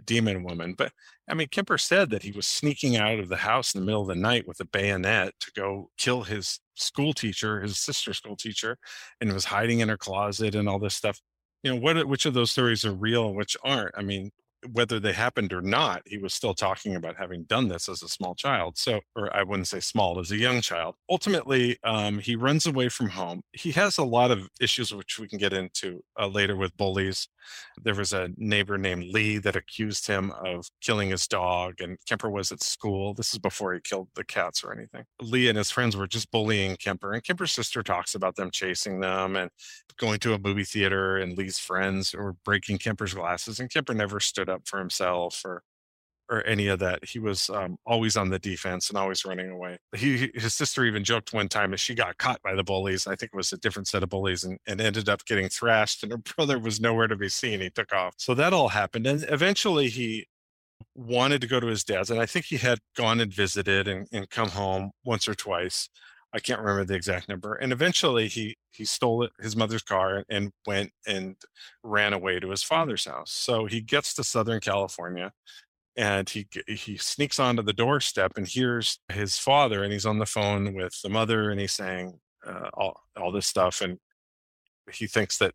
demon 0.06 0.44
woman. 0.44 0.74
But 0.78 0.94
I 1.28 1.34
mean, 1.34 1.50
Kemper 1.50 1.78
said 1.78 2.10
that 2.12 2.24
he 2.24 2.32
was 2.32 2.48
sneaking 2.48 2.96
out 2.96 3.20
of 3.20 3.28
the 3.28 3.36
house 3.38 3.76
in 3.76 3.82
the 3.82 3.86
middle 3.86 4.02
of 4.02 4.08
the 4.08 4.16
night 4.16 4.48
with 4.48 4.62
a 4.62 4.66
bayonet 4.66 5.34
to 5.42 5.52
go 5.54 5.90
kill 5.98 6.24
his 6.24 6.60
school 6.76 7.14
teacher, 7.14 7.62
his 7.62 7.78
sister 7.78 8.14
school 8.14 8.38
teacher, 8.38 8.78
and 9.20 9.34
was 9.34 9.46
hiding 9.46 9.82
in 9.82 9.90
her 9.90 9.98
closet 9.98 10.56
and 10.56 10.70
all 10.70 10.80
this 10.80 10.96
stuff. 10.96 11.20
You 11.64 11.74
know, 11.74 11.82
what 11.82 12.08
which 12.08 12.26
of 12.26 12.34
those 12.34 12.52
stories 12.52 12.86
are 12.86 12.94
real 12.94 13.28
and 13.28 13.36
which 13.36 13.58
aren't? 13.64 13.98
I 13.98 14.02
mean, 14.02 14.32
whether 14.72 15.00
they 15.00 15.14
happened 15.14 15.54
or 15.54 15.62
not, 15.62 16.02
he 16.06 16.18
was 16.18 16.34
still 16.34 16.54
talking 16.54 16.96
about 16.96 17.16
having 17.18 17.44
done 17.44 17.68
this 17.68 17.88
as 17.88 18.02
a 18.02 18.08
small 18.08 18.36
child. 18.36 18.78
So, 18.78 19.02
or 19.16 19.36
I 19.36 19.44
wouldn't 19.44 19.68
say 19.68 19.80
small, 19.80 20.20
as 20.20 20.32
a 20.32 20.38
young 20.38 20.62
child. 20.62 20.96
Ultimately, 21.10 21.78
um, 21.84 22.20
he 22.20 22.36
runs 22.36 22.66
away 22.66 22.90
from 22.90 23.10
home. 23.10 23.42
He 23.54 23.72
has 23.72 23.98
a 23.98 24.04
lot 24.04 24.32
of 24.32 24.50
issues, 24.60 24.94
which 24.94 25.20
we 25.20 25.28
can 25.28 25.38
get 25.38 25.54
into 25.54 26.02
uh, 26.20 26.28
later 26.28 26.56
with 26.56 26.76
bullies. 26.78 27.28
There 27.82 27.96
was 27.96 28.14
a 28.14 28.30
neighbor 28.38 28.78
named 28.78 29.06
Lee 29.14 29.38
that 29.38 29.56
accused 29.56 30.08
him 30.08 30.32
of 30.44 30.68
killing 30.82 31.10
his 31.10 31.28
dog, 31.28 31.76
and 31.80 31.98
Kemper 32.08 32.30
was 32.30 32.52
at 32.52 32.64
school. 32.64 33.14
This 33.14 33.34
is 33.34 33.40
before 33.40 33.74
he 33.74 33.80
killed 33.82 34.10
the 34.16 34.24
cats 34.24 34.64
or 34.64 34.74
anything. 34.74 35.06
Lee 35.22 35.48
and 35.48 35.58
his 35.58 35.72
friends 35.72 35.96
were 35.96 36.08
just 36.08 36.32
bullying 36.32 36.76
Kemper, 36.78 37.14
and 37.14 37.24
Kemper's 37.24 37.52
sister 37.54 37.84
talks 37.84 38.16
about 38.16 38.36
them 38.36 38.52
chasing 38.52 39.00
them 39.00 39.36
and 39.36 39.52
going 39.98 40.20
to 40.20 40.34
a 40.34 40.40
movie 40.40 40.64
theater, 40.64 41.18
and 41.18 41.38
Lee's 41.38 41.60
friends 41.60 42.14
were 42.14 42.34
breaking 42.44 42.78
Kemper's 42.78 43.14
glasses, 43.14 43.60
and 43.60 43.72
Kemper 43.72 43.94
never 43.94 44.20
stood 44.20 44.47
up 44.50 44.68
for 44.68 44.80
himself 44.80 45.42
or 45.46 45.64
or 46.30 46.46
any 46.46 46.68
of 46.68 46.80
that. 46.80 47.06
He 47.06 47.20
was 47.20 47.50
um, 47.50 47.78
always 47.86 48.18
on 48.18 48.30
the 48.30 48.40
defense 48.40 48.90
and 48.90 48.98
always 48.98 49.24
running 49.24 49.50
away. 49.50 49.78
He, 49.96 50.30
his 50.36 50.54
sister 50.54 50.84
even 50.86 51.04
joked 51.04 51.34
one 51.34 51.48
time 51.48 51.72
that 51.72 51.80
she 51.80 51.96
got 51.96 52.18
caught 52.18 52.42
by 52.42 52.54
the 52.54 52.64
bullies. 52.64 53.08
I 53.08 53.16
think 53.16 53.32
it 53.34 53.38
was 53.38 53.54
a 53.54 53.58
different 53.58 53.88
set 53.88 54.04
of 54.04 54.10
bullies 54.10 54.44
and, 54.44 54.60
and 54.68 54.82
ended 54.82 55.08
up 55.10 55.26
getting 55.26 55.50
thrashed 55.50 56.04
and 56.04 56.12
her 56.12 56.18
brother 56.36 56.60
was 56.60 56.82
nowhere 56.82 57.08
to 57.08 57.16
be 57.16 57.30
seen. 57.30 57.62
He 57.62 57.70
took 57.70 57.94
off. 57.94 58.16
So 58.18 58.34
that 58.34 58.54
all 58.54 58.70
happened. 58.70 59.08
And 59.08 59.26
eventually 59.30 59.90
he 59.90 60.28
wanted 60.96 61.42
to 61.42 61.48
go 61.48 61.60
to 61.60 61.68
his 61.68 61.84
dad's. 61.84 62.12
And 62.12 62.20
I 62.20 62.26
think 62.26 62.46
he 62.46 62.58
had 62.58 62.80
gone 62.96 63.20
and 63.20 63.34
visited 63.34 63.88
and, 63.88 64.08
and 64.12 64.30
come 64.30 64.50
home 64.50 64.92
once 65.06 65.28
or 65.28 65.36
twice. 65.36 65.90
I 66.34 66.40
can't 66.40 66.60
remember 66.60 66.86
the 66.86 66.96
exact 66.96 67.30
number. 67.30 67.56
And 67.56 67.72
eventually 67.72 68.28
he 68.28 68.58
he 68.72 68.86
stole 68.86 69.24
it, 69.24 69.32
his 69.40 69.56
mother's 69.56 69.84
car 69.84 70.24
and 70.30 70.52
went 70.66 70.92
and 71.08 71.36
ran 71.84 72.14
away 72.14 72.40
to 72.40 72.50
his 72.50 72.64
father's 72.64 73.06
house. 73.06 73.32
So 73.32 73.66
he 73.66 73.82
gets 73.82 74.14
to 74.16 74.24
Southern 74.24 74.60
California 74.60 75.32
and 75.96 76.30
he 76.30 76.48
he 76.68 76.98
sneaks 76.98 77.40
onto 77.40 77.64
the 77.64 77.74
doorstep 77.74 78.34
and 78.38 78.48
hears 78.48 79.00
his 79.12 79.38
father 79.38 79.84
and 79.84 79.92
he's 79.92 80.06
on 80.06 80.20
the 80.20 80.26
phone 80.26 80.74
with 80.76 81.02
the 81.02 81.10
mother 81.10 81.50
and 81.50 81.60
he's 81.60 81.74
saying 81.74 82.20
uh, 82.46 82.70
all 82.74 83.02
all 83.18 83.32
this 83.32 83.48
stuff 83.48 83.82
and 83.82 83.98
he 84.92 85.08
thinks 85.08 85.38
that 85.40 85.54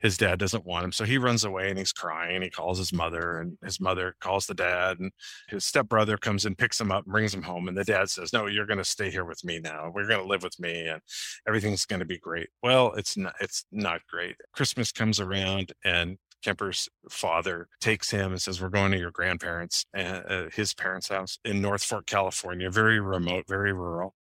his 0.00 0.16
dad 0.16 0.38
doesn't 0.38 0.66
want 0.66 0.84
him. 0.84 0.92
So 0.92 1.04
he 1.04 1.18
runs 1.18 1.44
away 1.44 1.70
and 1.70 1.78
he's 1.78 1.92
crying. 1.92 2.42
He 2.42 2.50
calls 2.50 2.78
his 2.78 2.92
mother 2.92 3.38
and 3.38 3.56
his 3.64 3.80
mother 3.80 4.14
calls 4.20 4.46
the 4.46 4.54
dad 4.54 4.98
and 4.98 5.12
his 5.48 5.64
stepbrother 5.64 6.16
comes 6.16 6.44
and 6.44 6.58
picks 6.58 6.80
him 6.80 6.92
up 6.92 7.04
and 7.04 7.12
brings 7.12 7.32
him 7.32 7.42
home. 7.42 7.68
And 7.68 7.76
the 7.76 7.84
dad 7.84 8.10
says, 8.10 8.32
no, 8.32 8.46
you're 8.46 8.66
going 8.66 8.78
to 8.78 8.84
stay 8.84 9.10
here 9.10 9.24
with 9.24 9.42
me 9.44 9.60
now. 9.60 9.90
We're 9.94 10.06
going 10.06 10.20
to 10.20 10.26
live 10.26 10.42
with 10.42 10.58
me 10.60 10.88
and 10.88 11.00
everything's 11.48 11.86
going 11.86 12.00
to 12.00 12.06
be 12.06 12.18
great. 12.18 12.48
Well, 12.62 12.92
it's 12.94 13.16
not, 13.16 13.34
it's 13.40 13.64
not 13.72 14.00
great. 14.08 14.36
Christmas 14.52 14.92
comes 14.92 15.20
around 15.20 15.72
and 15.84 16.18
Kemper's 16.44 16.88
father 17.08 17.68
takes 17.80 18.10
him 18.10 18.32
and 18.32 18.42
says, 18.42 18.60
"We're 18.60 18.68
going 18.68 18.92
to 18.92 18.98
your 18.98 19.10
grandparents, 19.10 19.86
uh, 19.96 20.50
his 20.52 20.74
parents' 20.74 21.08
house 21.08 21.38
in 21.42 21.62
North 21.62 21.82
Fork, 21.82 22.04
California, 22.04 22.70
very 22.70 23.00
remote, 23.00 23.46
very 23.48 23.72
rural." 23.72 24.14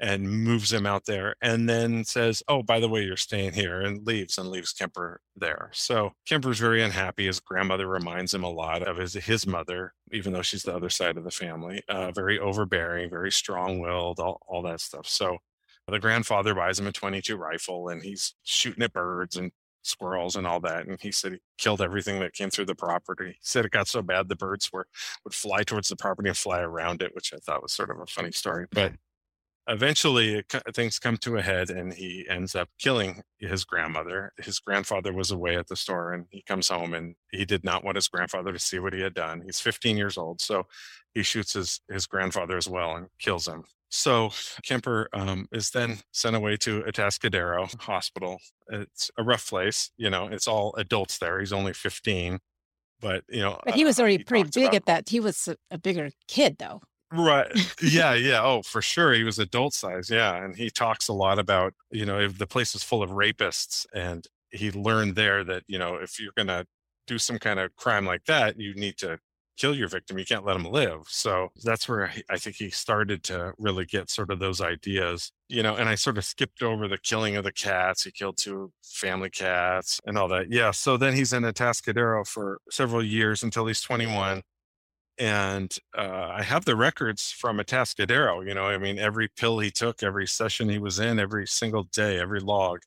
And 0.00 0.28
moves 0.28 0.72
him 0.72 0.86
out 0.86 1.04
there 1.04 1.36
and 1.42 1.68
then 1.68 2.04
says, 2.04 2.42
Oh, 2.48 2.62
by 2.62 2.80
the 2.80 2.88
way, 2.88 3.02
you're 3.02 3.16
staying 3.16 3.52
here 3.52 3.80
and 3.80 4.06
leaves 4.06 4.38
and 4.38 4.48
leaves 4.48 4.72
Kemper 4.72 5.20
there. 5.36 5.70
So 5.72 6.12
Kemper's 6.26 6.58
very 6.58 6.82
unhappy. 6.82 7.26
His 7.26 7.38
grandmother 7.38 7.86
reminds 7.86 8.32
him 8.32 8.42
a 8.42 8.50
lot 8.50 8.82
of 8.82 8.96
his, 8.96 9.14
his 9.14 9.46
mother, 9.46 9.92
even 10.10 10.32
though 10.32 10.42
she's 10.42 10.62
the 10.62 10.74
other 10.74 10.90
side 10.90 11.18
of 11.18 11.24
the 11.24 11.30
family, 11.30 11.82
uh, 11.88 12.10
very 12.12 12.38
overbearing, 12.38 13.10
very 13.10 13.30
strong 13.30 13.78
willed, 13.78 14.18
all, 14.18 14.40
all 14.48 14.62
that 14.62 14.80
stuff. 14.80 15.06
So 15.06 15.38
the 15.86 15.98
grandfather 15.98 16.54
buys 16.54 16.78
him 16.78 16.86
a 16.86 16.92
22 16.92 17.36
rifle 17.36 17.88
and 17.88 18.02
he's 18.02 18.34
shooting 18.42 18.82
at 18.82 18.92
birds 18.92 19.36
and 19.36 19.52
squirrels 19.82 20.36
and 20.36 20.46
all 20.46 20.60
that. 20.60 20.86
And 20.86 21.00
he 21.00 21.12
said 21.12 21.32
he 21.32 21.38
killed 21.58 21.80
everything 21.80 22.20
that 22.20 22.32
came 22.32 22.50
through 22.50 22.66
the 22.66 22.74
property. 22.74 23.32
He 23.32 23.38
said 23.42 23.64
it 23.64 23.70
got 23.72 23.88
so 23.88 24.02
bad 24.02 24.28
the 24.28 24.36
birds 24.36 24.70
were 24.72 24.86
would 25.24 25.34
fly 25.34 25.62
towards 25.62 25.88
the 25.88 25.96
property 25.96 26.28
and 26.28 26.38
fly 26.38 26.60
around 26.60 27.02
it, 27.02 27.14
which 27.14 27.32
I 27.34 27.38
thought 27.38 27.62
was 27.62 27.72
sort 27.72 27.90
of 27.90 27.98
a 27.98 28.06
funny 28.06 28.32
story. 28.32 28.66
But 28.70 28.92
eventually 29.70 30.42
things 30.74 30.98
come 30.98 31.16
to 31.18 31.36
a 31.36 31.42
head 31.42 31.70
and 31.70 31.92
he 31.92 32.26
ends 32.28 32.54
up 32.54 32.68
killing 32.78 33.22
his 33.38 33.64
grandmother. 33.64 34.32
His 34.38 34.58
grandfather 34.58 35.12
was 35.12 35.30
away 35.30 35.56
at 35.56 35.68
the 35.68 35.76
store 35.76 36.12
and 36.12 36.26
he 36.30 36.42
comes 36.42 36.68
home 36.68 36.92
and 36.92 37.14
he 37.30 37.44
did 37.44 37.64
not 37.64 37.84
want 37.84 37.96
his 37.96 38.08
grandfather 38.08 38.52
to 38.52 38.58
see 38.58 38.80
what 38.80 38.92
he 38.92 39.00
had 39.00 39.14
done. 39.14 39.42
He's 39.44 39.60
15 39.60 39.96
years 39.96 40.18
old 40.18 40.40
so 40.40 40.64
he 41.14 41.22
shoots 41.22 41.52
his, 41.52 41.80
his 41.88 42.06
grandfather 42.06 42.56
as 42.56 42.68
well 42.68 42.96
and 42.96 43.06
kills 43.18 43.46
him. 43.46 43.64
So 43.88 44.30
kemper 44.64 45.08
um, 45.12 45.46
is 45.52 45.70
then 45.70 45.98
sent 46.12 46.36
away 46.36 46.56
to 46.58 46.82
atascadero 46.82 47.80
hospital. 47.80 48.38
It's 48.68 49.10
a 49.16 49.22
rough 49.22 49.48
place 49.48 49.90
you 49.96 50.10
know 50.10 50.26
it's 50.26 50.48
all 50.48 50.74
adults 50.76 51.18
there. 51.18 51.38
He's 51.38 51.52
only 51.52 51.72
15 51.72 52.40
but 53.00 53.24
you 53.28 53.40
know 53.40 53.58
but 53.64 53.74
he 53.74 53.84
was 53.84 53.98
already 53.98 54.16
uh, 54.16 54.18
he 54.18 54.24
pretty 54.24 54.50
big 54.52 54.64
about, 54.64 54.74
at 54.74 54.86
that 54.86 55.08
he 55.08 55.20
was 55.20 55.48
a, 55.48 55.56
a 55.70 55.78
bigger 55.78 56.10
kid 56.28 56.56
though 56.58 56.82
Right. 57.12 57.48
Yeah. 57.82 58.14
Yeah. 58.14 58.42
Oh, 58.42 58.62
for 58.62 58.80
sure. 58.80 59.12
He 59.12 59.24
was 59.24 59.38
adult 59.38 59.74
size. 59.74 60.10
Yeah. 60.10 60.36
And 60.44 60.54
he 60.54 60.70
talks 60.70 61.08
a 61.08 61.12
lot 61.12 61.38
about, 61.38 61.74
you 61.90 62.06
know, 62.06 62.20
if 62.20 62.38
the 62.38 62.46
place 62.46 62.74
is 62.74 62.82
full 62.84 63.02
of 63.02 63.10
rapists 63.10 63.84
and 63.92 64.26
he 64.50 64.70
learned 64.70 65.16
there 65.16 65.42
that, 65.44 65.64
you 65.66 65.78
know, 65.78 65.96
if 65.96 66.20
you're 66.20 66.32
going 66.36 66.48
to 66.48 66.66
do 67.06 67.18
some 67.18 67.38
kind 67.38 67.58
of 67.58 67.74
crime 67.76 68.06
like 68.06 68.24
that, 68.26 68.60
you 68.60 68.74
need 68.74 68.96
to 68.98 69.18
kill 69.56 69.74
your 69.74 69.88
victim. 69.88 70.18
You 70.18 70.24
can't 70.24 70.44
let 70.46 70.56
him 70.56 70.64
live. 70.64 71.02
So 71.08 71.48
that's 71.64 71.88
where 71.88 72.12
I 72.30 72.38
think 72.38 72.56
he 72.56 72.70
started 72.70 73.24
to 73.24 73.52
really 73.58 73.84
get 73.86 74.08
sort 74.08 74.30
of 74.30 74.38
those 74.38 74.60
ideas, 74.60 75.32
you 75.48 75.62
know, 75.62 75.74
and 75.74 75.88
I 75.88 75.96
sort 75.96 76.16
of 76.16 76.24
skipped 76.24 76.62
over 76.62 76.86
the 76.88 76.96
killing 76.96 77.36
of 77.36 77.44
the 77.44 77.52
cats. 77.52 78.04
He 78.04 78.12
killed 78.12 78.38
two 78.38 78.72
family 78.84 79.30
cats 79.30 80.00
and 80.06 80.16
all 80.16 80.28
that. 80.28 80.50
Yeah. 80.50 80.70
So 80.70 80.96
then 80.96 81.14
he's 81.14 81.32
in 81.32 81.44
a 81.44 81.52
Atascadero 81.52 82.26
for 82.26 82.60
several 82.70 83.04
years 83.04 83.42
until 83.42 83.66
he's 83.66 83.80
21 83.80 84.42
and 85.20 85.76
uh, 85.96 86.28
I 86.32 86.42
have 86.42 86.64
the 86.64 86.74
records 86.74 87.30
from 87.30 87.58
Atascadero. 87.58 88.44
You 88.46 88.54
know, 88.54 88.64
I 88.64 88.78
mean, 88.78 88.98
every 88.98 89.28
pill 89.28 89.58
he 89.58 89.70
took, 89.70 90.02
every 90.02 90.26
session 90.26 90.70
he 90.70 90.78
was 90.78 90.98
in, 90.98 91.20
every 91.20 91.46
single 91.46 91.84
day, 91.84 92.18
every 92.18 92.40
log, 92.40 92.80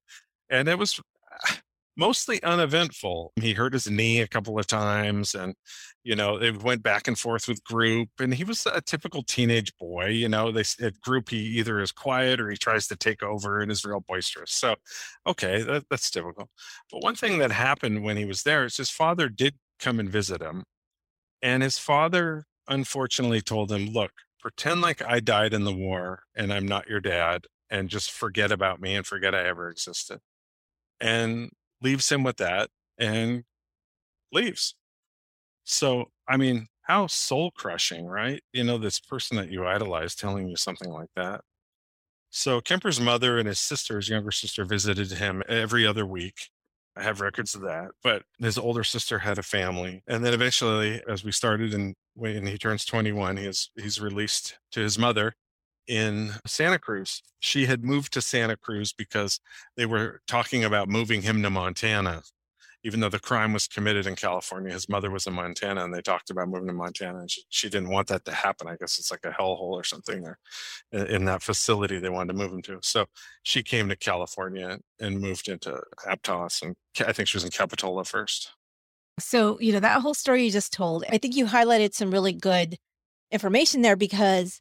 and 0.50 0.68
it 0.68 0.80
was 0.80 1.00
mostly 1.96 2.42
uneventful. 2.42 3.34
He 3.36 3.54
hurt 3.54 3.74
his 3.74 3.88
knee 3.88 4.20
a 4.20 4.28
couple 4.28 4.58
of 4.58 4.66
times, 4.66 5.36
and 5.36 5.54
you 6.04 6.16
know, 6.16 6.42
it 6.42 6.64
went 6.64 6.82
back 6.82 7.08
and 7.08 7.18
forth 7.18 7.48
with 7.48 7.64
group. 7.64 8.10
And 8.20 8.34
he 8.34 8.44
was 8.44 8.66
a 8.66 8.82
typical 8.82 9.22
teenage 9.24 9.72
boy. 9.78 10.08
You 10.08 10.28
know, 10.28 10.52
they 10.52 10.64
at 10.82 11.00
group 11.02 11.30
he 11.30 11.38
either 11.38 11.80
is 11.82 11.92
quiet 11.92 12.42
or 12.42 12.50
he 12.50 12.58
tries 12.58 12.88
to 12.88 12.96
take 12.96 13.22
over 13.22 13.62
and 13.62 13.72
is 13.72 13.86
real 13.86 14.02
boisterous. 14.02 14.52
So, 14.54 14.76
okay, 15.28 15.62
that, 15.62 15.86
that's 15.90 16.10
typical. 16.10 16.50
But 16.92 17.04
one 17.04 17.16
thing 17.16 17.38
that 17.38 17.52
happened 17.52 18.04
when 18.04 18.18
he 18.18 18.26
was 18.26 18.42
there 18.42 18.66
is 18.66 18.78
his 18.78 18.90
father 18.90 19.30
did 19.30 19.56
come 19.80 20.00
and 20.00 20.10
visit 20.10 20.42
him 20.42 20.64
and 21.44 21.62
his 21.62 21.78
father 21.78 22.46
unfortunately 22.68 23.42
told 23.42 23.72
him, 23.72 23.88
Look, 23.90 24.14
pretend 24.40 24.82
like 24.82 25.04
I 25.04 25.20
died 25.20 25.54
in 25.54 25.66
the 25.66 25.74
war 25.74 26.24
and 26.36 26.54
I'm 26.54 26.68
not 26.68 26.88
your 26.88 27.02
dad 27.02 27.46
and 27.70 27.90
just 27.90 28.12
forget 28.12 28.52
about 28.52 28.82
me 28.82 28.96
and 28.96 29.06
forget 29.06 29.36
I 29.36 29.46
ever 29.46 29.70
existed. 29.70 30.20
And 31.02 31.52
leaves 31.82 32.12
him 32.12 32.24
with 32.24 32.38
that 32.38 32.70
and 32.98 33.44
leaves. 34.32 34.76
So, 35.66 36.12
I 36.28 36.38
mean, 36.38 36.68
how 36.84 37.08
soul 37.08 37.52
crushing, 37.52 38.06
right? 38.06 38.42
You 38.54 38.64
know, 38.64 38.78
this 38.78 39.00
person 39.00 39.38
that 39.38 39.52
you 39.52 39.66
idolize 39.66 40.16
telling 40.16 40.48
you 40.48 40.56
something 40.56 40.92
like 40.92 41.10
that. 41.16 41.42
So 42.30 42.62
Kemper's 42.62 43.00
mother 43.00 43.38
and 43.38 43.48
his 43.48 43.60
sister, 43.60 43.98
his 43.98 44.10
younger 44.10 44.32
sister, 44.32 44.66
visited 44.66 45.14
him 45.14 45.44
every 45.48 45.86
other 45.86 46.06
week 46.06 46.50
I 46.96 47.04
have 47.04 47.22
records 47.22 47.56
of 47.56 47.62
that. 47.62 47.92
But 48.04 48.24
his 48.40 48.58
older 48.58 48.84
sister 48.84 49.20
had 49.20 49.38
a 49.38 49.44
family. 49.44 50.04
And 50.08 50.24
then 50.24 50.34
eventually, 50.34 51.02
as 51.08 51.24
we 51.24 51.32
started 51.32 51.74
and 51.74 51.96
when 52.16 52.46
he 52.46 52.58
turns 52.58 52.86
21, 52.86 53.38
he 53.38 53.46
is, 53.46 53.72
he's 53.76 54.00
released 54.00 54.60
to 54.72 54.80
his 54.80 55.00
mother 55.00 55.36
in 55.88 56.32
Santa 56.46 56.80
Cruz. 56.80 57.22
She 57.40 57.66
had 57.66 57.84
moved 57.84 58.14
to 58.14 58.22
Santa 58.22 58.56
Cruz 58.56 58.94
because 58.94 59.40
they 59.76 59.86
were 59.86 60.22
talking 60.28 60.64
about 60.64 60.88
moving 60.88 61.24
him 61.24 61.42
to 61.44 61.50
Montana 61.50 62.22
even 62.84 63.00
though 63.00 63.10
the 63.10 63.20
crime 63.20 63.54
was 63.54 63.68
committed 63.68 64.06
in 64.06 64.16
California, 64.16 64.74
his 64.74 64.90
mother 64.90 65.10
was 65.10 65.26
in 65.26 65.34
Montana 65.34 65.84
and 65.84 65.94
they 65.94 66.02
talked 66.02 66.30
about 66.30 66.50
moving 66.50 66.68
to 66.68 66.74
Montana 66.74 67.20
and 67.20 67.32
she, 67.32 67.44
she 67.50 67.70
didn't 67.70 67.90
want 67.90 68.08
that 68.08 68.26
to 68.26 68.32
happen. 68.34 68.68
I 68.68 68.76
guess 68.76 69.00
it's 69.00 69.10
like 69.10 69.24
a 69.24 69.32
hellhole 69.32 69.72
or 69.72 69.84
something 69.84 70.22
there 70.22 70.40
in, 70.92 71.08
in, 71.08 71.26
that 71.26 71.42
facility 71.42 71.98
they 71.98 72.10
wanted 72.10 72.34
to 72.34 72.40
move 72.40 72.52
him 72.52 72.62
to. 72.64 72.80
So 72.82 73.06
she 73.44 73.64
came 73.64 73.88
to 73.90 73.96
California 73.96 74.80
and 75.00 75.22
moved 75.22 75.48
into 75.48 75.82
Aptos 76.06 76.62
and 76.62 76.76
I 77.06 77.14
think 77.14 77.30
she 77.30 77.38
was 77.38 77.46
in 77.46 77.52
Capitola 77.52 78.04
first. 78.04 78.52
So, 79.20 79.60
you 79.60 79.72
know, 79.72 79.80
that 79.80 80.02
whole 80.02 80.14
story 80.14 80.44
you 80.44 80.52
just 80.52 80.74
told, 80.74 81.06
I 81.10 81.18
think 81.18 81.36
you 81.36 81.46
highlighted 81.46 81.94
some 81.94 82.12
really 82.12 82.34
good 82.34 82.78
information 83.32 83.82
there 83.82 83.96
because 83.96 84.60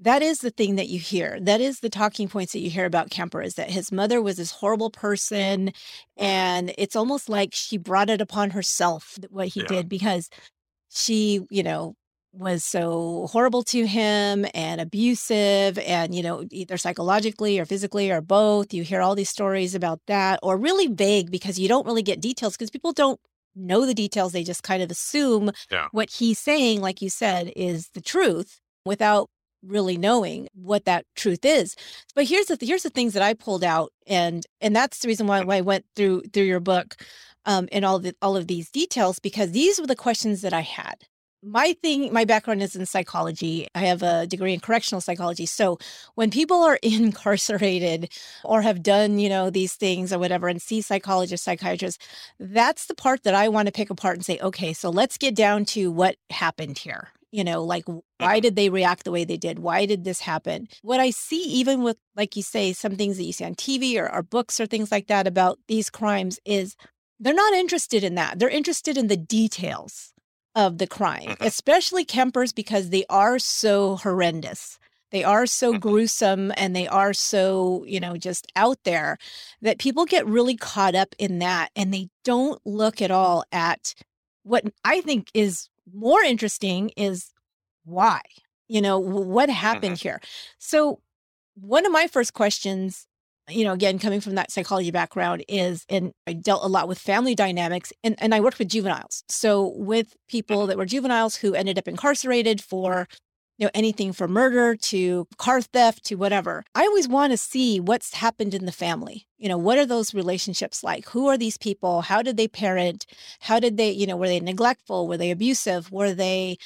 that 0.00 0.22
is 0.22 0.38
the 0.38 0.50
thing 0.50 0.76
that 0.76 0.88
you 0.88 0.98
hear. 0.98 1.38
That 1.40 1.60
is 1.60 1.80
the 1.80 1.90
talking 1.90 2.28
points 2.28 2.52
that 2.52 2.60
you 2.60 2.70
hear 2.70 2.84
about 2.84 3.10
Kemper 3.10 3.42
is 3.42 3.54
that 3.54 3.70
his 3.70 3.90
mother 3.90 4.22
was 4.22 4.36
this 4.36 4.52
horrible 4.52 4.90
person. 4.90 5.72
And 6.16 6.72
it's 6.78 6.94
almost 6.96 7.28
like 7.28 7.50
she 7.52 7.78
brought 7.78 8.10
it 8.10 8.20
upon 8.20 8.50
herself 8.50 9.18
what 9.30 9.48
he 9.48 9.60
yeah. 9.60 9.66
did 9.66 9.88
because 9.88 10.30
she, 10.88 11.40
you 11.50 11.62
know, 11.62 11.94
was 12.32 12.62
so 12.62 13.26
horrible 13.32 13.62
to 13.64 13.86
him 13.86 14.46
and 14.54 14.80
abusive 14.80 15.78
and 15.78 16.14
you 16.14 16.22
know 16.22 16.44
either 16.50 16.76
psychologically 16.76 17.58
or 17.58 17.64
physically 17.64 18.10
or 18.10 18.20
both 18.20 18.74
you 18.74 18.82
hear 18.82 19.00
all 19.00 19.14
these 19.14 19.30
stories 19.30 19.74
about 19.74 19.98
that 20.06 20.38
or 20.42 20.58
really 20.58 20.86
vague 20.88 21.30
because 21.30 21.58
you 21.58 21.68
don't 21.68 21.86
really 21.86 22.02
get 22.02 22.20
details 22.20 22.54
because 22.54 22.70
people 22.70 22.92
don't 22.92 23.18
know 23.56 23.86
the 23.86 23.94
details 23.94 24.32
they 24.32 24.44
just 24.44 24.62
kind 24.62 24.82
of 24.82 24.90
assume 24.90 25.50
yeah. 25.70 25.88
what 25.92 26.10
he's 26.10 26.38
saying 26.38 26.82
like 26.82 27.00
you 27.00 27.08
said 27.08 27.50
is 27.56 27.88
the 27.94 28.00
truth 28.00 28.60
without 28.84 29.30
really 29.62 29.96
knowing 29.96 30.48
what 30.54 30.84
that 30.84 31.04
truth 31.16 31.44
is. 31.44 31.76
But 32.14 32.26
here's 32.26 32.46
the 32.46 32.58
here's 32.60 32.82
the 32.82 32.90
things 32.90 33.14
that 33.14 33.22
I 33.22 33.34
pulled 33.34 33.64
out, 33.64 33.92
and 34.06 34.44
and 34.60 34.74
that's 34.74 35.00
the 35.00 35.08
reason 35.08 35.26
why, 35.26 35.42
why 35.42 35.56
I 35.56 35.60
went 35.60 35.84
through 35.96 36.22
through 36.32 36.44
your 36.44 36.60
book, 36.60 36.96
um, 37.48 37.68
and 37.72 37.84
all 37.84 37.96
of 37.96 38.02
the, 38.02 38.14
all 38.22 38.36
of 38.36 38.46
these 38.46 38.70
details 38.70 39.18
because 39.18 39.52
these 39.52 39.80
were 39.80 39.86
the 39.86 39.96
questions 39.96 40.42
that 40.42 40.52
I 40.52 40.60
had. 40.60 41.04
My 41.40 41.72
thing, 41.82 42.12
my 42.12 42.24
background 42.24 42.62
is 42.62 42.74
in 42.74 42.84
psychology. 42.84 43.68
I 43.72 43.80
have 43.80 44.02
a 44.02 44.26
degree 44.26 44.52
in 44.52 44.58
correctional 44.58 45.00
psychology. 45.00 45.46
So 45.46 45.78
when 46.16 46.32
people 46.32 46.62
are 46.62 46.80
incarcerated 46.82 48.12
or 48.44 48.62
have 48.62 48.82
done, 48.82 49.20
you 49.20 49.28
know, 49.28 49.48
these 49.48 49.74
things 49.74 50.12
or 50.12 50.18
whatever, 50.18 50.48
and 50.48 50.60
see 50.60 50.80
psychologists, 50.82 51.44
psychiatrists, 51.44 52.04
that's 52.40 52.86
the 52.86 52.94
part 52.94 53.22
that 53.22 53.34
I 53.34 53.48
want 53.48 53.66
to 53.66 53.72
pick 53.72 53.88
apart 53.88 54.16
and 54.16 54.26
say, 54.26 54.38
okay, 54.40 54.72
so 54.72 54.90
let's 54.90 55.16
get 55.16 55.36
down 55.36 55.64
to 55.66 55.92
what 55.92 56.16
happened 56.30 56.78
here 56.78 57.12
you 57.30 57.44
know 57.44 57.62
like 57.62 57.84
why 58.18 58.40
did 58.40 58.56
they 58.56 58.68
react 58.70 59.04
the 59.04 59.10
way 59.10 59.24
they 59.24 59.36
did? 59.36 59.58
Why 59.58 59.86
did 59.86 60.04
this 60.04 60.20
happen? 60.20 60.68
What 60.82 61.00
i 61.00 61.10
see 61.10 61.42
even 61.42 61.82
with 61.82 61.96
like 62.16 62.36
you 62.36 62.42
say 62.42 62.72
some 62.72 62.96
things 62.96 63.16
that 63.16 63.24
you 63.24 63.32
see 63.32 63.44
on 63.44 63.54
tv 63.54 63.96
or, 63.96 64.12
or 64.12 64.22
books 64.22 64.60
or 64.60 64.66
things 64.66 64.90
like 64.90 65.06
that 65.08 65.26
about 65.26 65.58
these 65.68 65.90
crimes 65.90 66.38
is 66.44 66.76
they're 67.20 67.34
not 67.34 67.54
interested 67.54 68.04
in 68.04 68.14
that. 68.14 68.38
They're 68.38 68.48
interested 68.48 68.96
in 68.96 69.08
the 69.08 69.16
details 69.16 70.12
of 70.54 70.78
the 70.78 70.86
crime 70.86 71.28
mm-hmm. 71.28 71.44
especially 71.44 72.04
kempers 72.04 72.54
because 72.54 72.90
they 72.90 73.04
are 73.08 73.38
so 73.38 73.96
horrendous. 73.96 74.78
They 75.10 75.24
are 75.24 75.46
so 75.46 75.70
mm-hmm. 75.70 75.78
gruesome 75.78 76.52
and 76.56 76.74
they 76.74 76.88
are 76.88 77.12
so 77.12 77.84
you 77.86 78.00
know 78.00 78.16
just 78.16 78.50
out 78.56 78.78
there 78.84 79.18
that 79.62 79.78
people 79.78 80.04
get 80.04 80.26
really 80.26 80.56
caught 80.56 80.94
up 80.94 81.14
in 81.18 81.38
that 81.38 81.70
and 81.76 81.92
they 81.92 82.08
don't 82.24 82.60
look 82.64 83.00
at 83.00 83.10
all 83.10 83.44
at 83.52 83.94
what 84.42 84.64
i 84.84 85.00
think 85.00 85.30
is 85.34 85.68
more 85.94 86.22
interesting 86.22 86.90
is 86.96 87.32
why, 87.84 88.20
you 88.68 88.80
know, 88.80 88.98
what 88.98 89.48
happened 89.48 89.96
mm-hmm. 89.96 90.08
here. 90.08 90.20
So, 90.58 91.00
one 91.54 91.84
of 91.84 91.90
my 91.90 92.06
first 92.06 92.34
questions, 92.34 93.06
you 93.48 93.64
know, 93.64 93.72
again, 93.72 93.98
coming 93.98 94.20
from 94.20 94.36
that 94.36 94.52
psychology 94.52 94.92
background 94.92 95.44
is, 95.48 95.84
and 95.88 96.12
I 96.26 96.34
dealt 96.34 96.64
a 96.64 96.68
lot 96.68 96.86
with 96.86 96.98
family 96.98 97.34
dynamics 97.34 97.92
and, 98.04 98.14
and 98.18 98.32
I 98.34 98.40
worked 98.40 98.58
with 98.58 98.68
juveniles. 98.68 99.24
So, 99.28 99.72
with 99.76 100.14
people 100.28 100.66
that 100.66 100.76
were 100.76 100.86
juveniles 100.86 101.36
who 101.36 101.54
ended 101.54 101.78
up 101.78 101.88
incarcerated 101.88 102.60
for 102.60 103.08
you 103.58 103.66
know, 103.66 103.70
anything 103.74 104.12
from 104.12 104.30
murder 104.30 104.76
to 104.76 105.26
car 105.36 105.60
theft 105.60 106.04
to 106.04 106.14
whatever. 106.14 106.64
I 106.76 106.82
always 106.82 107.08
want 107.08 107.32
to 107.32 107.36
see 107.36 107.80
what's 107.80 108.14
happened 108.14 108.54
in 108.54 108.66
the 108.66 108.72
family. 108.72 109.26
You 109.36 109.48
know, 109.48 109.58
what 109.58 109.78
are 109.78 109.86
those 109.86 110.14
relationships 110.14 110.84
like? 110.84 111.08
Who 111.08 111.26
are 111.26 111.36
these 111.36 111.58
people? 111.58 112.02
How 112.02 112.22
did 112.22 112.36
they 112.36 112.46
parent? 112.46 113.04
How 113.40 113.58
did 113.58 113.76
they, 113.76 113.90
you 113.90 114.06
know, 114.06 114.16
were 114.16 114.28
they 114.28 114.40
neglectful? 114.40 115.08
Were 115.08 115.16
they 115.16 115.32
abusive? 115.32 115.90
Were 115.90 116.14
they 116.14 116.56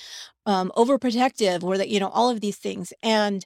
um, 0.44 0.70
overprotective? 0.76 1.62
Were 1.62 1.78
they, 1.78 1.86
you 1.86 1.98
know, 1.98 2.10
all 2.10 2.28
of 2.28 2.40
these 2.40 2.58
things. 2.58 2.92
And 3.02 3.44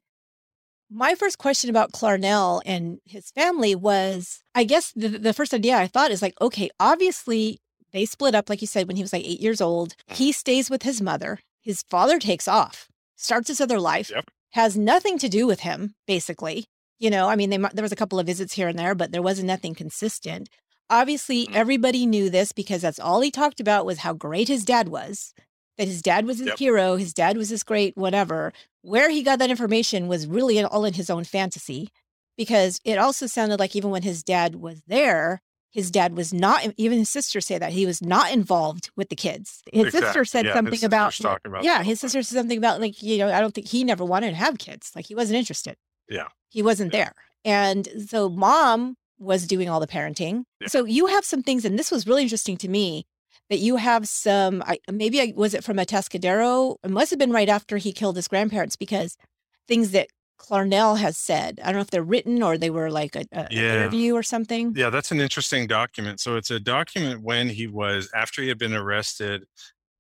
my 0.91 1.15
first 1.15 1.39
question 1.39 1.71
about 1.71 1.93
Clarnell 1.93 2.63
and 2.67 2.99
his 3.05 3.31
family 3.31 3.75
was 3.75 4.43
I 4.55 4.65
guess 4.65 4.93
the, 4.97 5.09
the 5.09 5.33
first 5.33 5.55
idea 5.55 5.77
I 5.77 5.87
thought 5.87 6.11
is 6.11 6.23
like, 6.23 6.35
okay, 6.41 6.69
obviously 6.81 7.61
they 7.93 8.07
split 8.07 8.35
up, 8.35 8.49
like 8.49 8.61
you 8.61 8.67
said, 8.67 8.89
when 8.89 8.97
he 8.97 9.03
was 9.03 9.13
like 9.13 9.25
eight 9.25 9.41
years 9.41 9.61
old. 9.61 9.95
He 10.09 10.33
stays 10.33 10.69
with 10.69 10.83
his 10.83 11.01
mother. 11.01 11.41
His 11.61 11.83
father 11.83 12.19
takes 12.19 12.47
off 12.49 12.89
starts 13.17 13.49
his 13.49 13.61
other 13.61 13.81
life, 13.81 14.11
yep. 14.11 14.25
has 14.51 14.77
nothing 14.77 15.19
to 15.19 15.29
do 15.29 15.47
with 15.47 15.61
him, 15.61 15.95
basically. 16.07 16.67
You 16.99 17.11
know, 17.11 17.29
I 17.29 17.37
mean, 17.37 17.51
they, 17.51 17.59
there 17.59 17.83
was 17.83 17.93
a 17.93 17.97
couple 17.97 18.19
of 18.19 18.27
visits 18.27 18.55
here 18.55 18.69
and 18.69 18.79
there, 18.79 18.95
but 18.95 19.13
there 19.13 19.23
wasn't 19.23 19.49
nothing 19.49 19.75
consistent. 19.75 20.49
Obviously, 20.89 21.45
mm-hmm. 21.45 21.57
everybody 21.57 22.07
knew 22.07 22.31
this 22.31 22.53
because 22.53 22.83
that's 22.83 23.01
all 23.01 23.21
he 23.21 23.31
talked 23.31 23.61
about 23.61 23.87
was 23.87 23.99
how 23.99 24.13
great 24.13 24.49
his 24.49 24.65
dad 24.65 24.89
was, 24.89 25.35
that 25.77 25.89
his 25.89 26.01
dad 26.01 26.27
was 26.27 26.39
his 26.39 26.49
yep. 26.49 26.59
hero, 26.59 26.97
his 26.97 27.13
dad 27.13 27.37
was 27.37 27.51
this 27.51 27.63
great, 27.63 27.97
whatever. 27.97 28.53
Where 28.83 29.11
he 29.11 29.23
got 29.23 29.41
that 29.41 29.51
information 29.51 30.07
was 30.07 30.27
really 30.27 30.63
all 30.63 30.85
in 30.85 30.95
his 30.95 31.11
own 31.11 31.25
fantasy 31.25 31.91
because 32.37 32.81
it 32.85 32.99
also 32.99 33.27
sounded 33.27 33.59
like 33.59 33.75
even 33.75 33.91
when 33.91 34.03
his 34.03 34.23
dad 34.23 34.57
was 34.57 34.83
there, 34.87 35.43
his 35.71 35.91
dad 35.91 36.17
was 36.17 36.33
not 36.33 36.67
even 36.77 36.99
his 36.99 37.11
sister 37.11 37.41
say 37.41 37.59
that 37.59 37.73
he 37.73 37.87
was 37.87 38.01
not 38.01 38.33
involved 38.33 38.91
with 38.97 39.09
the 39.09 39.17
kids 39.17 39.63
his 39.73 39.87
exactly. 39.87 40.07
sister 40.07 40.25
said 40.25 40.47
yeah, 40.47 40.55
something 40.55 40.85
about, 40.85 41.19
about, 41.21 41.65
yeah 41.65 41.83
his 41.83 42.01
sister 42.01 42.23
said 42.23 42.37
something 42.37 42.59
about 42.59 42.81
like 42.81 43.03
you 43.03 43.19
know 43.19 43.29
i 43.29 43.41
don't 43.41 43.55
think 43.55 43.69
he 43.69 43.85
never 43.85 44.05
wanted 44.05 44.31
to 44.31 44.37
have 44.37 44.59
kids 44.59 44.93
like 44.95 45.07
he 45.07 45.15
wasn't 45.15 45.37
interested 45.37 45.77
yeah 46.09 46.29
he 46.49 46.63
wasn't 46.63 46.93
yeah. 46.93 47.05
there 47.05 47.15
and 47.45 47.89
so 48.07 48.29
mom 48.29 48.97
was 49.19 49.47
doing 49.47 49.69
all 49.69 49.81
the 49.81 49.87
parenting 49.87 50.45
yeah. 50.61 50.69
so 50.69 50.85
you 50.85 51.07
have 51.07 51.25
some 51.25 51.43
things 51.43 51.65
and 51.65 51.79
this 51.79 51.91
was 51.91 52.07
really 52.07 52.23
interesting 52.23 52.57
to 52.57 52.69
me 52.69 53.07
that 53.49 53.59
you 53.59 53.77
have 53.77 54.09
some 54.09 54.63
I, 54.67 54.79
maybe 54.91 55.21
I, 55.21 55.33
was 55.37 55.55
it 55.55 55.65
from 55.65 55.77
Atascadero. 55.77 56.77
it 56.83 56.91
must 56.91 57.11
have 57.11 57.19
been 57.19 57.33
right 57.33 57.49
after 57.49 57.77
he 57.77 57.93
killed 57.93 58.17
his 58.17 58.29
grandparents 58.29 58.77
because 58.77 59.17
things 59.69 59.93
that 59.93 60.09
Clarnell 60.39 60.99
has 60.99 61.17
said. 61.17 61.61
I 61.63 61.67
don't 61.67 61.77
know 61.77 61.81
if 61.81 61.91
they're 61.91 62.03
written 62.03 62.43
or 62.43 62.59
they 62.59 62.71
were 62.71 62.91
like 62.91 63.17
a, 63.17 63.25
a 63.33 63.49
yeah. 63.51 63.75
interview 63.75 64.15
or 64.15 64.23
something. 64.23 64.75
Yeah, 64.77 64.91
that's 64.91 65.11
an 65.11 65.21
interesting 65.21 65.67
document. 65.67 66.21
So 66.21 66.37
it's 66.37 66.51
a 66.51 66.61
document 66.61 67.23
when 67.23 67.49
he 67.49 67.67
was 67.67 68.11
after 68.15 68.43
he 68.43 68.49
had 68.49 68.59
been 68.59 68.75
arrested, 68.75 69.45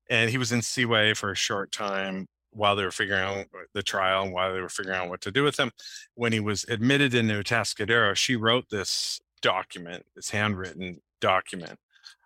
and 0.08 0.30
he 0.30 0.38
was 0.38 0.52
in 0.52 0.60
CYA 0.60 1.16
for 1.16 1.30
a 1.30 1.36
short 1.36 1.72
time 1.72 2.26
while 2.50 2.74
they 2.74 2.84
were 2.84 2.90
figuring 2.90 3.22
out 3.22 3.46
the 3.74 3.82
trial 3.82 4.24
and 4.24 4.32
while 4.32 4.52
they 4.52 4.60
were 4.60 4.68
figuring 4.68 4.98
out 4.98 5.08
what 5.08 5.20
to 5.20 5.30
do 5.30 5.42
with 5.42 5.58
him. 5.58 5.70
When 6.14 6.32
he 6.32 6.40
was 6.40 6.64
admitted 6.68 7.14
into 7.14 7.34
Atascadero, 7.34 8.14
she 8.16 8.36
wrote 8.36 8.66
this 8.70 9.20
document, 9.42 10.06
this 10.14 10.30
handwritten 10.30 11.00
document 11.20 11.78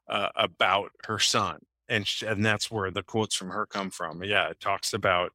uh, 0.08 0.28
about 0.36 0.90
her 1.06 1.18
son, 1.18 1.60
and 1.88 2.08
and 2.26 2.44
that's 2.44 2.70
where 2.70 2.90
the 2.90 3.02
quotes 3.02 3.34
from 3.34 3.50
her 3.50 3.66
come 3.66 3.90
from. 3.90 4.22
Yeah, 4.22 4.48
it 4.48 4.60
talks 4.60 4.92
about 4.92 5.32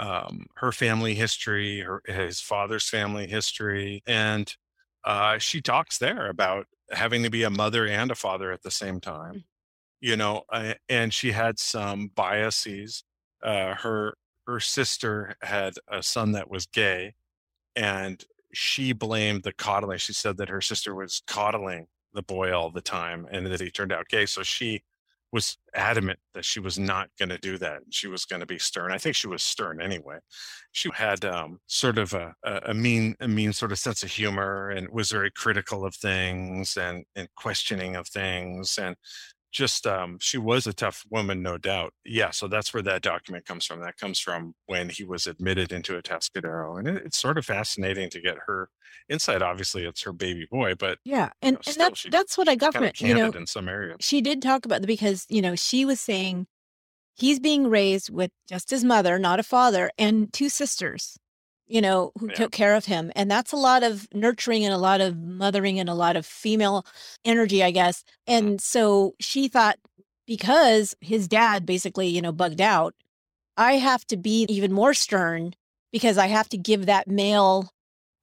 um, 0.00 0.46
her 0.54 0.72
family 0.72 1.14
history, 1.14 1.80
her 1.80 2.02
his 2.06 2.40
father's 2.40 2.88
family 2.88 3.26
history, 3.26 4.02
and 4.06 4.56
uh, 5.04 5.36
she 5.38 5.60
talks 5.60 5.98
there 5.98 6.28
about 6.28 6.66
having 6.90 7.22
to 7.22 7.30
be 7.30 7.42
a 7.42 7.50
mother 7.50 7.86
and 7.86 8.10
a 8.10 8.14
father 8.14 8.50
at 8.50 8.62
the 8.62 8.70
same 8.70 9.00
time. 9.00 9.34
Mm. 9.34 9.44
You 10.00 10.16
know, 10.16 10.42
uh, 10.50 10.74
and 10.88 11.12
she 11.12 11.32
had 11.32 11.58
some 11.58 12.10
biases. 12.14 13.04
Uh, 13.42 13.74
her 13.74 14.14
her 14.46 14.58
sister 14.58 15.34
had 15.42 15.74
a 15.86 16.02
son 16.02 16.32
that 16.32 16.50
was 16.50 16.64
gay, 16.64 17.14
and 17.76 18.24
she 18.54 18.94
blamed 18.94 19.42
the 19.42 19.52
coddling. 19.52 19.98
She 19.98 20.14
said 20.14 20.38
that 20.38 20.48
her 20.48 20.62
sister 20.62 20.94
was 20.94 21.22
coddling 21.26 21.88
the 22.14 22.22
boy 22.22 22.52
all 22.52 22.70
the 22.70 22.80
time, 22.80 23.26
and 23.30 23.46
that 23.46 23.60
he 23.60 23.70
turned 23.70 23.92
out 23.92 24.08
gay. 24.08 24.24
So 24.24 24.42
she 24.42 24.82
was 25.32 25.56
adamant 25.74 26.18
that 26.34 26.44
she 26.44 26.60
was 26.60 26.78
not 26.78 27.08
going 27.18 27.28
to 27.28 27.38
do 27.38 27.56
that. 27.58 27.80
She 27.90 28.08
was 28.08 28.24
going 28.24 28.40
to 28.40 28.46
be 28.46 28.58
stern. 28.58 28.92
I 28.92 28.98
think 28.98 29.14
she 29.14 29.28
was 29.28 29.42
stern 29.42 29.80
anyway. 29.80 30.18
She 30.72 30.90
had 30.94 31.24
um, 31.24 31.58
sort 31.66 31.98
of 31.98 32.12
a, 32.14 32.34
a, 32.44 32.74
mean, 32.74 33.14
a 33.20 33.28
mean 33.28 33.52
sort 33.52 33.72
of 33.72 33.78
sense 33.78 34.02
of 34.02 34.10
humor, 34.10 34.70
and 34.70 34.88
was 34.90 35.10
very 35.10 35.30
critical 35.30 35.84
of 35.84 35.94
things 35.94 36.76
and 36.76 37.04
and 37.14 37.28
questioning 37.36 37.96
of 37.96 38.08
things. 38.08 38.78
And 38.78 38.96
just 39.50 39.86
um, 39.86 40.18
she 40.20 40.38
was 40.38 40.66
a 40.66 40.72
tough 40.72 41.04
woman, 41.10 41.42
no 41.42 41.58
doubt. 41.58 41.92
Yeah, 42.04 42.30
so 42.30 42.48
that's 42.48 42.72
where 42.72 42.82
that 42.84 43.02
document 43.02 43.46
comes 43.46 43.64
from. 43.64 43.80
That 43.80 43.96
comes 43.96 44.18
from 44.18 44.54
when 44.66 44.88
he 44.88 45.04
was 45.04 45.26
admitted 45.26 45.72
into 45.72 46.00
Atascadero, 46.00 46.78
and 46.78 46.88
it, 46.88 47.02
it's 47.06 47.20
sort 47.20 47.38
of 47.38 47.44
fascinating 47.44 48.10
to 48.10 48.20
get 48.20 48.36
her 48.46 48.68
insight. 49.08 49.42
Obviously, 49.42 49.84
it's 49.84 50.02
her 50.02 50.12
baby 50.12 50.46
boy, 50.50 50.74
but 50.74 50.98
yeah, 51.04 51.30
and, 51.42 51.54
know, 51.54 51.60
and 51.66 51.76
that's 51.76 52.06
that's 52.10 52.38
what 52.38 52.48
I 52.48 52.54
got 52.54 52.74
from 52.74 52.84
it. 52.84 53.00
You 53.00 53.14
know, 53.14 53.30
in 53.30 53.46
some 53.46 53.68
areas. 53.68 53.96
she 54.00 54.20
did 54.20 54.40
talk 54.40 54.64
about 54.64 54.80
the 54.82 54.86
because 54.86 55.26
you 55.28 55.42
know 55.42 55.56
she 55.56 55.84
was 55.84 56.00
saying 56.00 56.46
he's 57.14 57.40
being 57.40 57.68
raised 57.68 58.10
with 58.10 58.30
just 58.48 58.70
his 58.70 58.84
mother, 58.84 59.18
not 59.18 59.40
a 59.40 59.44
father, 59.44 59.90
and 59.98 60.32
two 60.32 60.48
sisters. 60.48 61.18
You 61.70 61.80
know, 61.80 62.12
who 62.18 62.28
Yeah. 62.28 62.34
took 62.34 62.52
care 62.52 62.74
of 62.74 62.86
him, 62.86 63.12
and 63.14 63.30
that's 63.30 63.52
a 63.52 63.56
lot 63.56 63.82
of 63.82 64.08
nurturing 64.12 64.64
and 64.64 64.74
a 64.74 64.78
lot 64.78 65.00
of 65.00 65.16
mothering 65.16 65.78
and 65.78 65.88
a 65.88 65.94
lot 65.94 66.16
of 66.16 66.26
female 66.26 66.84
energy, 67.24 67.62
I 67.62 67.70
guess. 67.70 68.02
And 68.26 68.60
so 68.60 69.14
she 69.20 69.46
thought 69.48 69.78
because 70.26 70.94
his 71.00 71.28
dad 71.28 71.64
basically, 71.66 72.08
you 72.08 72.20
know, 72.20 72.32
bugged 72.32 72.60
out, 72.60 72.94
I 73.56 73.74
have 73.74 74.04
to 74.06 74.16
be 74.16 74.46
even 74.48 74.72
more 74.72 74.94
stern 74.94 75.54
because 75.92 76.18
I 76.18 76.26
have 76.26 76.48
to 76.50 76.58
give 76.58 76.86
that 76.86 77.08
male 77.08 77.70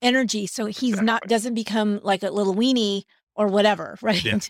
energy 0.02 0.46
so 0.46 0.68
he's 0.68 1.02
not 1.02 1.24
doesn't 1.28 1.56
become 1.56 2.00
like 2.04 2.24
a 2.24 2.30
little 2.30 2.54
weenie 2.54 3.04
or 3.38 3.48
whatever, 3.48 3.98
right? 4.02 4.50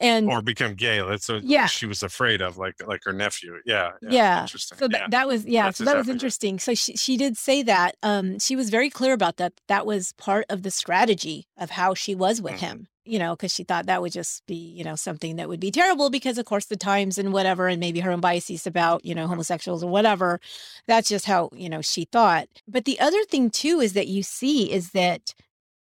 And 0.00 0.30
or 0.30 0.40
become 0.40 0.74
gay. 0.74 1.02
That's 1.06 1.28
what 1.28 1.42
Yeah. 1.44 1.66
she 1.66 1.86
was 1.86 2.02
afraid 2.02 2.40
of, 2.40 2.56
like 2.56 2.76
like 2.86 3.02
her 3.04 3.12
nephew. 3.12 3.56
Yeah, 3.66 3.90
Yeah. 4.00 4.42
interesting. 4.42 4.78
so 4.78 4.88
that, 4.88 5.00
yeah. 5.00 5.06
that 5.10 5.26
was 5.28 5.44
yeah, 5.44 5.64
That's 5.64 5.78
so 5.78 5.84
that 5.84 5.96
was 5.96 6.02
exactly 6.06 6.12
right. 6.12 6.14
interesting. 6.14 6.58
So 6.58 6.74
she 6.74 6.96
she 6.96 7.16
did 7.16 7.36
say 7.36 7.62
that. 7.64 7.96
Um 8.02 8.38
she 8.38 8.56
was 8.56 8.70
very 8.70 8.88
clear 8.90 9.12
about 9.12 9.36
that. 9.36 9.52
That 9.66 9.84
was 9.86 10.12
part 10.12 10.46
of 10.48 10.62
the 10.62 10.70
strategy 10.70 11.46
of 11.58 11.70
how 11.70 11.94
she 11.94 12.14
was 12.14 12.40
with 12.40 12.54
Mhm. 12.54 12.58
him. 12.60 12.86
You 13.04 13.18
know, 13.18 13.34
because 13.34 13.54
she 13.54 13.64
thought 13.64 13.86
that 13.86 14.02
would 14.02 14.12
just 14.12 14.44
be, 14.46 14.54
you 14.54 14.84
know, 14.84 14.94
something 14.94 15.36
that 15.36 15.48
would 15.48 15.60
be 15.60 15.70
terrible 15.70 16.10
because 16.10 16.36
of 16.36 16.44
course 16.44 16.66
the 16.66 16.76
times 16.76 17.16
and 17.16 17.32
whatever, 17.32 17.66
and 17.66 17.80
maybe 17.80 18.00
her 18.00 18.10
own 18.10 18.20
biases 18.20 18.66
about, 18.66 19.02
you 19.02 19.14
know, 19.14 19.26
homosexuals 19.26 19.82
or 19.82 19.90
whatever. 19.90 20.40
That's 20.86 21.08
just 21.08 21.24
how, 21.24 21.48
you 21.54 21.70
know, 21.70 21.80
she 21.80 22.04
thought. 22.04 22.48
But 22.68 22.84
the 22.84 23.00
other 23.00 23.24
thing 23.24 23.48
too 23.50 23.80
is 23.80 23.94
that 23.94 24.08
you 24.08 24.22
see 24.22 24.70
is 24.70 24.90
that 24.90 25.34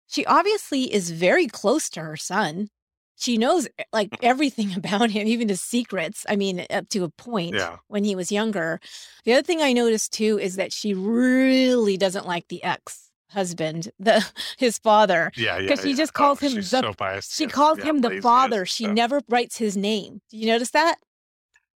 she 0.08 0.24
obviously 0.26 0.92
is 0.92 1.10
very 1.10 1.46
close 1.46 1.88
to 1.90 2.00
her 2.00 2.16
son. 2.16 2.68
She 3.16 3.38
knows 3.38 3.68
eh, 3.78 3.84
like 3.92 4.10
mm. 4.10 4.18
everything 4.22 4.74
about 4.76 5.10
him, 5.10 5.26
even 5.26 5.48
his 5.48 5.60
secrets. 5.60 6.24
I 6.28 6.36
mean, 6.36 6.60
eh, 6.60 6.66
up 6.78 6.88
to 6.90 7.04
a 7.04 7.08
point 7.10 7.54
Yeah. 7.54 7.76
when 7.88 8.04
he 8.04 8.14
was 8.16 8.32
younger. 8.32 8.80
The 9.24 9.34
other 9.34 9.42
thing 9.42 9.62
I 9.62 9.72
noticed 9.72 10.12
too 10.12 10.38
is 10.38 10.56
that 10.56 10.72
she 10.72 10.94
really 10.94 11.96
doesn't 11.96 12.26
like 12.26 12.48
the 12.48 12.62
ex 12.64 13.10
husband, 13.30 13.90
the 13.98 14.24
his 14.58 14.78
father. 14.78 15.30
yeah, 15.36 15.58
yeah. 15.58 15.68
'Cause 15.68 15.82
she 15.82 15.90
yeah. 15.90 15.96
just 15.96 16.12
oh, 16.14 16.18
calls 16.18 16.42
oh, 16.42 16.46
him 16.46 16.52
she's 16.54 16.70
the- 16.70 16.80
so 16.82 16.92
biased. 16.94 17.34
She 17.36 17.46
calls 17.46 17.78
yeah, 17.78 17.84
him 17.86 18.00
the 18.00 18.20
father. 18.20 18.64
She 18.66 18.84
stuff. 18.84 18.94
never 18.94 19.20
writes 19.28 19.58
his 19.58 19.76
name. 19.76 20.20
Do 20.30 20.36
you 20.36 20.46
notice 20.46 20.70
that? 20.70 20.96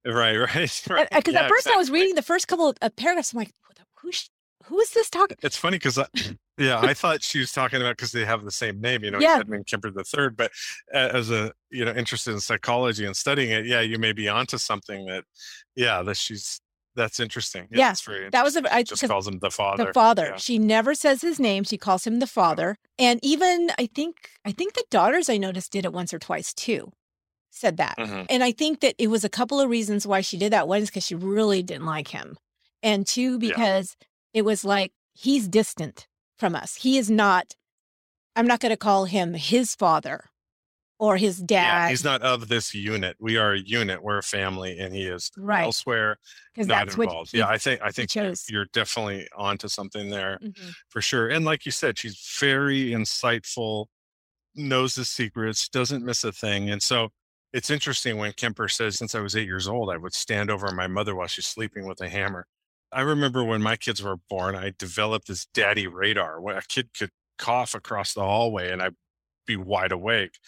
Eh, 0.07 0.11
right, 0.11 0.37
right, 0.55 0.83
right. 0.91 1.09
Eh, 1.11 1.17
because 1.19 1.35
Yeah, 1.35 1.43
at 1.43 1.49
first 1.49 1.67
I 1.69 1.77
was 1.77 1.91
reading 1.91 2.15
the 2.15 2.23
first 2.23 2.49
couple 2.49 2.75
of 2.81 2.97
paragraphs. 2.97 3.33
I'm 3.33 3.39
like, 3.39 3.53
who's 4.01 4.29
who 4.65 4.79
is 4.81 4.91
this 4.91 5.09
talking? 5.09 5.37
It's 5.43 5.57
funny 5.57 5.77
because, 5.79 5.99
yeah, 6.59 6.81
I 6.81 6.95
thought 6.95 7.23
she 7.23 7.39
was 7.41 7.53
talking 7.53 7.81
about 7.81 7.97
because 7.97 8.13
they 8.13 8.25
have 8.25 8.45
the 8.45 8.51
same 8.51 8.81
name, 8.81 9.05
you 9.05 9.11
know, 9.11 9.21
Yeah. 9.21 9.39
Edmund 9.41 9.67
Kemper 9.67 9.91
the 9.91 10.05
third. 10.05 10.37
But 10.37 10.51
as 10.93 11.31
a 11.31 11.53
you 11.71 11.85
know 11.85 11.93
interested 11.93 12.33
in 12.33 12.41
psychology 12.41 13.05
and 13.05 13.17
studying 13.17 13.51
it, 13.51 13.67
yeah, 13.67 13.81
you 13.81 13.99
may 13.99 14.13
be 14.13 14.29
onto 14.29 14.59
something 14.59 15.07
that, 15.07 15.25
yeah, 15.77 16.03
that 16.03 16.17
she's 16.17 16.61
that's 16.97 17.21
interesting. 17.21 17.69
Yeah, 17.71 17.91
it's 17.93 18.01
very 18.03 18.29
That 18.31 18.43
was 18.43 18.57
a, 18.57 18.75
I 18.75 18.83
just 18.83 19.07
calls 19.07 19.29
him 19.29 19.39
the 19.39 19.51
father. 19.53 19.85
the 19.87 19.93
father. 19.93 20.29
Yeah. 20.31 20.37
She 20.37 20.59
never 20.59 20.95
says 20.97 21.23
his 21.23 21.39
name. 21.39 21.63
She 21.63 21.79
calls 21.79 22.05
him 22.05 22.19
the 22.19 22.27
father. 22.27 22.77
And 22.99 23.21
even 23.23 23.71
I 23.79 23.87
think 23.87 24.31
I 24.45 24.51
think 24.51 24.75
the 24.75 24.85
daughters 24.91 25.29
I 25.29 25.37
noticed 25.37 25.71
did 25.71 25.85
it 25.85 25.93
once 25.93 26.13
or 26.13 26.19
twice 26.19 26.53
too. 26.53 26.91
Said 27.51 27.77
that. 27.77 27.97
Mhm. 27.99 28.27
And 28.29 28.43
I 28.43 28.51
think 28.53 28.81
that 28.81 28.95
it 28.99 29.09
was 29.09 29.23
a 29.25 29.29
couple 29.29 29.61
of 29.61 29.71
reasons 29.71 30.07
why 30.09 30.21
she 30.23 30.37
did 30.37 30.53
that. 30.53 30.67
One 30.67 30.83
is 30.83 30.91
because 30.91 31.05
she 31.07 31.15
really 31.15 31.63
didn't 31.63 31.87
like 31.87 32.09
him. 32.09 32.37
And 32.83 33.07
two, 33.07 33.33
Yeah. 33.33 33.39
because 33.49 33.97
it 34.35 34.43
was 34.43 34.65
like 34.65 34.93
he's 35.15 35.47
distant 35.47 36.09
from 36.39 36.55
us. 36.55 36.77
He 36.77 36.99
is 36.99 37.11
not, 37.11 37.55
I'm 38.37 38.47
not 38.47 38.61
going 38.61 38.71
to 38.71 38.77
call 38.77 39.05
him 39.07 39.35
his 39.35 39.75
father 39.75 40.25
or 41.01 41.17
his 41.17 41.39
dad. 41.39 41.85
Yeah, 41.85 41.89
he's 41.91 42.03
not 42.05 42.23
of 42.23 42.49
this 42.49 42.75
unit. 42.75 43.17
We 43.21 43.37
are 43.37 43.53
a 43.53 43.59
unit. 43.59 44.03
We're 44.03 44.19
a 44.19 44.23
family, 44.23 44.79
and 44.79 44.93
he 44.95 45.05
is 45.07 45.31
right. 45.37 45.63
elsewhere, 45.65 46.19
not 46.57 46.89
involved. 46.93 47.31
he- 47.33 47.39
yeah, 47.39 47.47
I 47.49 47.57
think 47.59 47.81
I 47.83 47.91
think 47.93 48.15
you're- 48.15 48.67
definitely 48.73 49.29
onto 49.37 49.69
something 49.69 50.11
there. 50.11 50.39
Mhm. 50.43 50.73
for 50.89 51.01
sure. 51.01 51.29
And 51.29 51.45
like 51.45 51.65
you 51.67 51.73
said, 51.73 51.99
she's 51.99 52.19
very 52.41 52.91
insightful, 52.91 53.87
knows 54.57 54.95
the 54.97 55.05
secrets, 55.05 55.69
doesn't 55.69 56.05
miss 56.05 56.25
a 56.25 56.33
thing. 56.33 56.69
And 56.71 56.83
so 56.83 57.11
it's 57.53 57.71
interesting 57.71 58.17
when 58.19 58.33
Kemper 58.33 58.69
says, 58.69 58.99
since 58.99 59.15
I 59.15 59.21
was 59.21 59.37
eight 59.37 59.47
years 59.47 59.69
old, 59.69 59.91
I 59.91 59.97
would 59.97 60.15
stand 60.15 60.51
over 60.51 60.71
my 60.73 60.87
mother 60.89 61.15
while 61.15 61.29
she's 61.29 61.47
sleeping 61.47 61.87
with 61.87 62.01
a 62.01 62.09
hammer. 62.09 62.47
I 62.93 63.03
remember 63.03 63.45
when 63.45 63.63
my 63.63 63.77
kids 63.77 64.03
were 64.03 64.17
born, 64.31 64.55
I 64.55 64.73
developed 64.79 65.29
this 65.29 65.47
daddy 65.53 65.87
radar 65.87 66.41
where 66.41 66.59
a 66.59 66.63
kid 66.63 66.91
could 66.97 67.11
cough 67.39 67.75
across 67.75 68.15
the 68.15 68.23
hallway 68.23 68.71
and 68.71 68.83
I'd 68.83 68.95
be 69.47 69.57
wide 69.57 69.93
awake. 69.93 70.39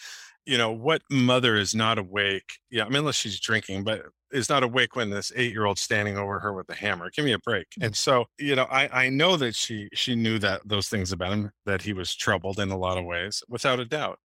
You 0.45 0.57
know, 0.57 0.71
what 0.71 1.03
mother 1.09 1.55
is 1.55 1.75
not 1.75 1.99
awake? 1.99 2.59
Yeah, 2.69 2.85
I 2.85 2.89
mean, 2.89 2.97
unless 2.97 3.15
she's 3.15 3.39
drinking, 3.39 3.83
but 3.83 4.01
is 4.31 4.49
not 4.49 4.63
awake 4.63 4.95
when 4.95 5.09
this 5.09 5.31
eight 5.35 5.51
year 5.51 5.65
old 5.65 5.77
standing 5.77 6.17
over 6.17 6.39
her 6.39 6.53
with 6.53 6.69
a 6.69 6.75
hammer. 6.75 7.09
Give 7.11 7.25
me 7.25 7.33
a 7.33 7.39
break. 7.39 7.67
And 7.79 7.95
so, 7.95 8.25
you 8.37 8.55
know, 8.55 8.63
I, 8.63 9.05
I 9.05 9.09
know 9.09 9.37
that 9.37 9.55
she 9.55 9.89
she 9.93 10.15
knew 10.15 10.39
that 10.39 10.61
those 10.65 10.87
things 10.87 11.11
about 11.11 11.33
him, 11.33 11.51
that 11.65 11.81
he 11.81 11.93
was 11.93 12.15
troubled 12.15 12.59
in 12.59 12.71
a 12.71 12.77
lot 12.77 12.97
of 12.97 13.05
ways, 13.05 13.43
without 13.49 13.79
a 13.79 13.85
doubt. 13.85 14.19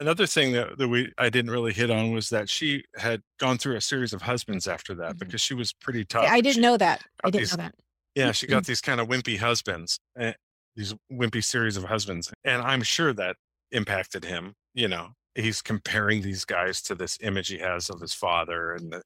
Another 0.00 0.26
thing 0.26 0.52
that, 0.52 0.78
that 0.78 0.88
we 0.88 1.12
I 1.18 1.28
didn't 1.28 1.50
really 1.50 1.72
hit 1.74 1.90
on 1.90 2.12
was 2.12 2.30
that 2.30 2.48
she 2.48 2.84
had 2.96 3.20
gone 3.38 3.58
through 3.58 3.76
a 3.76 3.80
series 3.82 4.12
of 4.14 4.22
husbands 4.22 4.66
after 4.66 4.94
that 4.96 5.16
Mhm. 5.16 5.18
because 5.20 5.40
she 5.42 5.52
was 5.54 5.72
pretty 5.74 6.04
tough. 6.06 6.24
I 6.26 6.40
didn't 6.40 6.54
She- 6.56 6.60
know 6.62 6.76
that. 6.78 7.04
I 7.22 7.28
didn't 7.30 7.40
these- 7.42 7.50
know 7.56 7.64
that. 7.64 7.74
yeah, 8.14 8.32
she 8.32 8.46
got 8.46 8.64
these 8.64 8.80
kind 8.80 8.98
of 9.00 9.08
wimpy 9.08 9.36
husbands, 9.38 9.98
eh, 10.18 10.32
these 10.74 10.94
wimpy 11.12 11.44
series 11.44 11.76
of 11.76 11.84
husbands. 11.84 12.32
And 12.44 12.62
I'm 12.62 12.82
sure 12.82 13.12
that 13.12 13.36
impacted 13.72 14.24
him. 14.24 14.54
You 14.72 14.88
know, 14.88 15.10
he's 15.34 15.60
comparing 15.62 16.22
these 16.22 16.44
guys 16.46 16.80
to 16.82 16.94
this 16.94 17.18
image 17.20 17.48
he 17.48 17.58
has 17.58 17.90
of 17.90 18.00
his 18.00 18.14
father 18.14 18.72
and 18.72 18.90
the, 18.92 19.02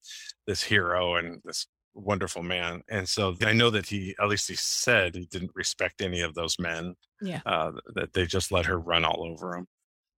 this 0.46 0.62
hero 0.62 1.16
and 1.16 1.40
this 1.44 1.66
wonderful 1.94 2.42
man. 2.42 2.82
And 2.88 3.08
so 3.08 3.36
I 3.42 3.52
know 3.52 3.70
that 3.70 3.86
he, 3.86 4.14
at 4.20 4.28
least 4.28 4.48
he 4.48 4.54
said, 4.56 5.14
he 5.16 5.26
didn't 5.26 5.52
respect 5.54 6.00
any 6.02 6.20
of 6.20 6.34
those 6.34 6.58
men. 6.58 6.94
Yeah. 7.20 7.40
Uh, 7.46 7.72
that 7.94 8.12
they 8.12 8.26
just 8.26 8.52
let 8.52 8.66
her 8.66 8.78
run 8.78 9.04
all 9.04 9.24
over 9.24 9.56
him. 9.56 9.66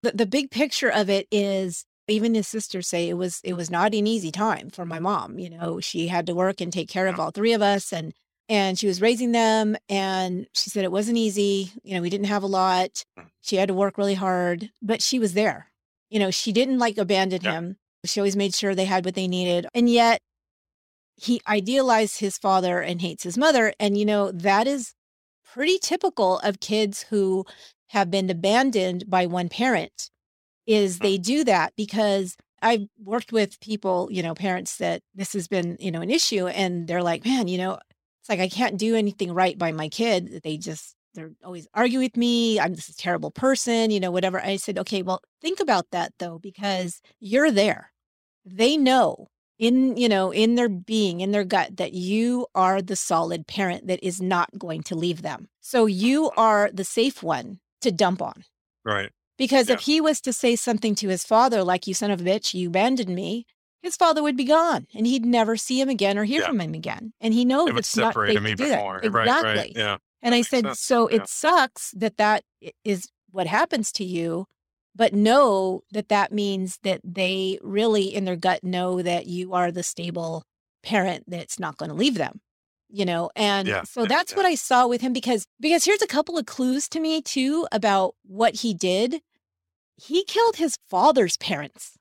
The, 0.03 0.11
the 0.11 0.25
big 0.25 0.51
picture 0.51 0.89
of 0.89 1.09
it 1.09 1.27
is 1.31 1.85
even 2.07 2.33
his 2.35 2.47
sisters 2.47 2.87
say 2.87 3.09
it 3.09 3.15
was 3.15 3.41
it 3.43 3.53
was 3.53 3.69
not 3.69 3.93
an 3.93 4.07
easy 4.07 4.31
time 4.31 4.69
for 4.69 4.85
my 4.85 4.99
mom 4.99 5.39
you 5.39 5.49
know 5.49 5.79
she 5.79 6.07
had 6.07 6.25
to 6.25 6.35
work 6.35 6.61
and 6.61 6.71
take 6.71 6.89
care 6.89 7.07
of 7.07 7.19
all 7.19 7.31
three 7.31 7.53
of 7.53 7.61
us 7.61 7.91
and 7.91 8.13
and 8.49 8.79
she 8.79 8.87
was 8.87 9.01
raising 9.01 9.33
them 9.33 9.75
and 9.89 10.47
she 10.53 10.69
said 10.69 10.83
it 10.83 10.91
wasn't 10.91 11.17
easy 11.17 11.71
you 11.83 11.95
know 11.95 12.01
we 12.01 12.09
didn't 12.09 12.27
have 12.27 12.43
a 12.43 12.47
lot 12.47 13.03
hmm. 13.17 13.25
she 13.41 13.57
had 13.57 13.67
to 13.67 13.73
work 13.73 13.97
really 13.97 14.15
hard 14.15 14.71
but 14.81 15.01
she 15.01 15.19
was 15.19 15.33
there. 15.33 15.71
You 16.09 16.19
know 16.19 16.31
she 16.31 16.53
didn't 16.53 16.79
like 16.79 16.97
abandon 16.97 17.41
Yeah. 17.43 17.51
him 17.53 17.77
she 18.05 18.21
always 18.21 18.37
made 18.37 18.55
sure 18.55 18.73
they 18.73 18.85
had 18.85 19.03
what 19.03 19.15
they 19.15 19.27
needed 19.27 19.67
and 19.73 19.89
yet 19.89 20.21
he 21.17 21.41
idealized 21.47 22.19
his 22.19 22.37
father 22.37 22.79
and 22.79 23.01
hates 23.01 23.23
his 23.23 23.37
mother 23.37 23.73
and 23.79 23.97
you 23.97 24.05
know 24.05 24.31
that 24.31 24.67
is 24.67 24.93
pretty 25.43 25.77
typical 25.79 26.39
of 26.39 26.59
kids 26.59 27.03
who 27.09 27.45
have 27.89 28.11
been 28.11 28.29
abandoned 28.29 29.09
by 29.09 29.25
one 29.25 29.49
parent 29.49 30.09
is 30.65 30.97
hmm. 30.97 31.03
they 31.03 31.17
do 31.17 31.43
that 31.43 31.73
because 31.75 32.35
I've 32.61 32.87
worked 33.03 33.31
with 33.31 33.59
people, 33.59 34.09
you 34.11 34.23
know, 34.23 34.33
parents 34.33 34.77
that 34.77 35.01
this 35.13 35.33
has 35.33 35.47
been, 35.47 35.77
you 35.79 35.91
know, 35.91 36.01
an 36.01 36.09
issue 36.09 36.47
and 36.47 36.87
they're 36.87 37.03
like, 37.03 37.23
man, 37.25 37.47
you 37.47 37.57
know, 37.57 37.79
it's 38.21 38.29
like 38.29 38.39
I 38.39 38.49
can't 38.49 38.77
do 38.77 38.95
anything 38.95 39.33
right 39.33 39.57
by 39.57 39.71
my 39.71 39.89
kid. 39.89 40.41
They 40.43 40.57
just 40.57 40.95
they're 41.13 41.31
always 41.43 41.67
arguing 41.73 42.05
with 42.05 42.17
me. 42.17 42.59
I'm 42.59 42.73
a 42.73 42.77
terrible 42.97 43.31
person, 43.31 43.89
you 43.89 43.99
know, 43.99 44.11
whatever. 44.11 44.39
I 44.39 44.57
said, 44.57 44.77
okay, 44.79 45.01
well, 45.01 45.21
think 45.41 45.59
about 45.59 45.87
that 45.91 46.13
though, 46.19 46.39
because 46.39 47.01
you're 47.19 47.51
there. 47.51 47.91
They 48.45 48.77
know 48.77 49.27
in, 49.57 49.97
you 49.97 50.07
know, 50.07 50.31
in 50.31 50.55
their 50.55 50.69
being, 50.69 51.21
in 51.21 51.31
their 51.31 51.43
gut, 51.43 51.77
that 51.77 51.93
you 51.93 52.47
are 52.53 52.81
the 52.81 52.95
solid 52.95 53.47
parent 53.47 53.87
that 53.87 54.03
is 54.05 54.21
not 54.21 54.49
going 54.57 54.83
to 54.83 54.95
leave 54.95 55.21
them. 55.21 55.47
So 55.59 55.85
you 55.85 56.25
mm-hmm. 56.25 56.39
are 56.39 56.69
the 56.71 56.83
safe 56.83 57.23
one 57.23 57.59
to 57.81 57.91
dump 57.91 58.21
on. 58.21 58.43
Right. 58.85 59.11
Because 59.37 59.69
if 59.69 59.81
he 59.81 60.01
was 60.01 60.19
to 60.21 60.33
say 60.33 60.55
something 60.55 60.95
to 60.95 61.09
his 61.09 61.23
father, 61.23 61.63
like, 61.63 61.85
you 61.85 61.93
son 61.93 62.09
of 62.09 62.21
a 62.21 62.23
bitch, 62.23 62.53
you 62.55 62.69
abandoned 62.69 63.13
me, 63.13 63.45
his 63.83 63.95
father 63.95 64.23
would 64.23 64.35
be 64.35 64.45
gone 64.45 64.87
and 64.95 65.05
he'd 65.05 65.25
never 65.25 65.55
see 65.55 65.79
him 65.79 65.89
again 65.89 66.17
or 66.17 66.23
hear 66.23 66.41
Yeah. 66.41 66.47
from 66.47 66.59
him 66.61 66.73
again. 66.73 67.13
And 67.21 67.33
he 67.33 67.45
knows 67.45 67.69
It 67.69 67.73
would 67.73 67.79
it's 67.81 67.95
not 67.95 68.09
separate 68.13 68.29
safe 68.29 68.37
him 68.37 68.47
even 68.47 68.57
do 68.57 68.69
that. 68.69 68.79
more. 68.79 68.97
Exactly. 68.97 69.19
Right. 69.21 69.43
Right. 69.57 69.73
Yeah. 69.75 69.97
And 70.23 70.33
I 70.33 70.41
said, 70.41 70.65
sense. 70.65 70.79
so 70.79 71.07
Yeah. 71.09 71.17
it 71.17 71.29
sucks 71.29 71.91
that 71.91 72.17
that 72.17 72.43
is 72.83 73.09
what 73.29 73.45
happens 73.45 73.91
to 73.93 74.03
you, 74.03 74.45
but 74.95 75.13
know 75.13 75.83
that 75.91 76.09
that 76.09 76.31
means 76.31 76.79
that 76.81 77.01
they 77.03 77.59
really 77.61 78.13
in 78.15 78.25
their 78.25 78.35
gut 78.35 78.63
know 78.63 79.03
that 79.03 79.27
you 79.27 79.53
are 79.53 79.71
the 79.71 79.83
stable 79.83 80.43
parent 80.81 81.25
that's 81.27 81.59
not 81.59 81.77
going 81.77 81.89
to 81.89 81.95
leave 81.95 82.15
them. 82.15 82.41
You 82.89 83.05
know, 83.05 83.29
and 83.35 83.67
Yeah, 83.67 83.83
so 83.83 84.01
yeah, 84.01 84.07
that's 84.07 84.31
yeah. 84.31 84.37
what 84.37 84.45
I 84.45 84.55
saw 84.55 84.87
with 84.87 85.01
him 85.01 85.11
because 85.13 85.45
because 85.59 85.83
here's 85.85 86.01
a 86.01 86.07
couple 86.07 86.37
of 86.37 86.45
clues 86.45 86.87
to 86.89 86.99
me 86.99 87.21
too 87.21 87.67
about 87.71 88.15
what 88.23 88.55
he 88.61 88.73
did. 88.73 89.21
He 89.97 90.23
killed 90.23 90.57
his 90.57 90.77
father's 90.89 91.37
parents. 91.37 91.97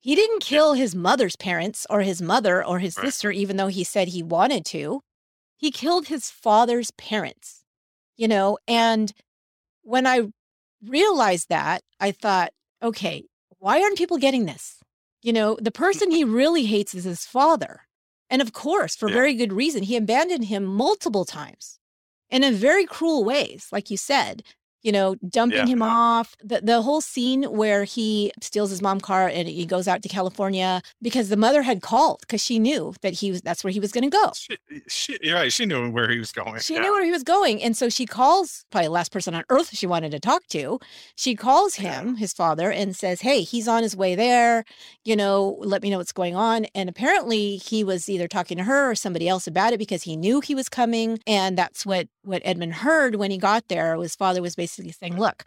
He 0.00 0.14
didn't 0.14 0.40
kill 0.40 0.72
his 0.72 0.94
mother's 0.94 1.36
parents 1.36 1.86
or 1.90 2.00
his 2.00 2.22
mother 2.22 2.64
or 2.64 2.78
his 2.78 2.96
Right. 2.96 3.04
sister, 3.06 3.30
even 3.30 3.56
though 3.56 3.66
he 3.68 3.84
said 3.84 4.08
he 4.08 4.22
wanted 4.22 4.64
to. 4.66 5.02
He 5.58 5.70
killed 5.70 6.06
his 6.08 6.30
father's 6.30 6.90
parents, 6.92 7.64
you 8.16 8.26
know? 8.26 8.56
And 8.66 9.12
when 9.82 10.06
I 10.06 10.28
realized 10.82 11.50
that, 11.50 11.82
I 12.00 12.12
thought, 12.12 12.52
okay, 12.82 13.24
why 13.58 13.82
aren't 13.82 13.98
people 13.98 14.16
getting 14.16 14.46
this? 14.46 14.78
You 15.22 15.34
know, 15.34 15.58
the 15.60 15.70
person 15.70 16.08
mm-hmm. 16.08 16.16
he 16.16 16.24
really 16.24 16.64
hates 16.64 16.94
is 16.94 17.04
his 17.04 17.26
father. 17.26 17.82
And 18.30 18.40
of 18.42 18.52
course, 18.52 18.96
for 18.96 19.08
Yeah. 19.08 19.14
very 19.14 19.34
good 19.34 19.52
reason, 19.52 19.82
he 19.82 19.96
abandoned 19.96 20.46
him 20.46 20.64
multiple 20.64 21.24
times 21.24 21.78
and 22.30 22.44
in 22.44 22.54
very 22.54 22.86
cruel 22.86 23.24
ways, 23.24 23.68
like 23.72 23.90
you 23.90 23.96
said, 23.96 24.42
you 24.82 24.92
know, 24.92 25.14
dumping 25.28 25.58
Yeah. 25.58 25.66
him 25.66 25.82
off. 25.82 26.34
The, 26.42 26.60
the 26.62 26.82
whole 26.82 27.00
scene 27.00 27.42
where 27.44 27.84
he 27.84 28.32
steals 28.40 28.70
his 28.70 28.80
mom's 28.80 29.02
car 29.02 29.28
and 29.28 29.46
he 29.48 29.66
goes 29.66 29.86
out 29.86 30.02
to 30.02 30.08
California 30.08 30.82
because 31.02 31.28
the 31.28 31.36
mother 31.36 31.62
had 31.62 31.82
called 31.82 32.20
because 32.20 32.42
she 32.42 32.58
knew 32.58 32.94
that 33.02 33.14
he 33.14 33.30
was 33.30 33.42
that's 33.42 33.62
where 33.62 33.72
he 33.72 33.80
was 33.80 33.92
going 33.92 34.04
to 34.04 34.10
go. 34.10 34.32
She, 34.34 34.56
she, 34.88 35.18
you're 35.22 35.34
right. 35.36 35.52
She 35.52 35.66
knew 35.66 35.90
where 35.90 36.08
he 36.10 36.18
was 36.18 36.32
going. 36.32 36.60
She 36.60 36.74
yeah. 36.74 36.80
knew 36.80 36.92
where 36.92 37.04
he 37.04 37.10
was 37.10 37.22
going. 37.22 37.62
And 37.62 37.76
so 37.76 37.88
she 37.88 38.06
calls, 38.06 38.64
probably 38.70 38.86
the 38.86 38.92
last 38.92 39.12
person 39.12 39.34
on 39.34 39.44
earth 39.50 39.76
she 39.76 39.86
wanted 39.86 40.12
to 40.12 40.20
talk 40.20 40.46
to. 40.48 40.78
She 41.16 41.34
calls 41.34 41.74
him, 41.74 42.16
his 42.16 42.32
father, 42.32 42.70
and 42.70 42.96
says, 42.96 43.20
Hey, 43.20 43.42
he's 43.42 43.68
on 43.68 43.82
his 43.82 43.94
way 43.96 44.14
there. 44.14 44.64
You 45.04 45.16
know, 45.16 45.56
let 45.60 45.82
me 45.82 45.90
know 45.90 45.98
what's 45.98 46.12
going 46.12 46.34
on. 46.36 46.66
And 46.74 46.88
apparently 46.88 47.56
he 47.56 47.84
was 47.84 48.08
either 48.08 48.28
talking 48.28 48.56
to 48.56 48.64
her 48.64 48.90
or 48.90 48.94
somebody 48.94 49.28
else 49.28 49.46
about 49.46 49.72
it 49.74 49.78
because 49.78 50.04
he 50.04 50.16
knew 50.16 50.40
he 50.40 50.54
was 50.54 50.68
coming. 50.68 51.18
And 51.26 51.58
that's 51.58 51.84
what, 51.84 52.08
what 52.22 52.40
Edmund 52.44 52.74
heard 52.74 53.16
when 53.16 53.30
he 53.30 53.36
got 53.38 53.68
there. 53.68 53.96
His 53.96 54.14
father 54.16 54.40
was 54.40 54.56
basically 54.56 54.69
saying, 54.74 55.18
Look, 55.18 55.44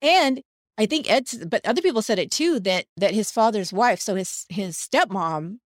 and 0.00 0.42
I 0.78 0.86
think 0.86 1.10
Ed, 1.10 1.28
but 1.48 1.64
other 1.66 1.82
people 1.82 2.02
said 2.02 2.18
it 2.18 2.30
too, 2.30 2.60
that 2.60 2.86
that 2.96 3.14
his 3.14 3.30
father's 3.30 3.72
wife, 3.72 4.00
so 4.00 4.14
his 4.14 4.46
his 4.48 4.76
stepmom 4.76 5.58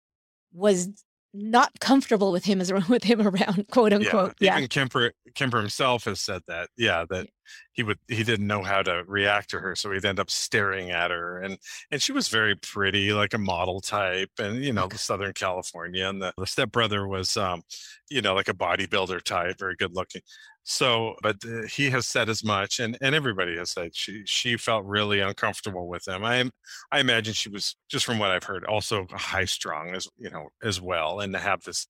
was 0.52 0.88
not 1.32 1.70
comfortable 1.80 2.32
with 2.32 2.44
him 2.44 2.60
as 2.60 2.72
with 2.88 3.04
him 3.04 3.26
around, 3.26 3.66
quote 3.70 3.92
unquote. 3.92 4.34
Yeah, 4.40 4.56
even 4.56 4.68
Kemper 4.68 5.12
Kemper 5.34 5.58
himself 5.58 6.04
has 6.04 6.20
said 6.20 6.42
that. 6.48 6.70
Yeah, 6.76 7.04
that 7.10 7.28
he 7.72 7.82
would 7.82 7.98
he 8.08 8.22
didn't 8.24 8.46
know 8.46 8.62
how 8.62 8.82
to 8.82 9.04
react 9.06 9.50
to 9.50 9.58
her, 9.60 9.74
so 9.76 9.90
he'd 9.92 10.04
end 10.04 10.20
up 10.20 10.30
staring 10.30 10.90
at 10.90 11.10
her, 11.10 11.40
and 11.40 11.58
and 11.90 12.02
she 12.02 12.12
was 12.12 12.28
very 12.28 12.56
pretty, 12.56 13.12
like 13.12 13.34
a 13.34 13.38
model 13.38 13.80
type, 13.80 14.30
and 14.38 14.64
you 14.64 14.72
know, 14.72 14.88
the 14.88 14.98
Southern 14.98 15.32
California, 15.32 16.08
and 16.08 16.22
the, 16.22 16.32
the 16.38 16.46
stepbrother 16.46 17.06
was, 17.08 17.36
um, 17.36 17.62
you 18.10 18.22
know, 18.22 18.34
like 18.34 18.48
a 18.48 18.54
bodybuilder 18.54 19.22
type, 19.22 19.58
very 19.58 19.76
good 19.76 19.94
looking. 19.94 20.22
So, 20.68 21.14
but 21.22 21.36
uh, 21.44 21.62
he 21.68 21.90
has 21.90 22.06
said 22.08 22.28
as 22.28 22.42
much, 22.44 22.80
and 22.80 22.98
and 23.00 23.14
everybody 23.14 23.56
has 23.56 23.70
said 23.70 23.94
she 23.94 24.22
she 24.26 24.56
felt 24.56 24.84
really 24.84 25.20
uncomfortable 25.20 25.88
with 25.88 26.06
him. 26.08 26.24
I 26.24 26.50
I 26.90 27.00
imagine 27.00 27.34
she 27.34 27.48
was 27.48 27.76
just 27.88 28.04
from 28.04 28.18
what 28.18 28.30
I've 28.32 28.44
heard, 28.44 28.64
also 28.64 29.06
high 29.10 29.44
strung 29.44 29.94
as 29.94 30.08
you 30.18 30.30
know 30.30 30.48
as 30.62 30.80
well, 30.80 31.20
and 31.20 31.32
to 31.34 31.38
have 31.38 31.62
this 31.62 31.86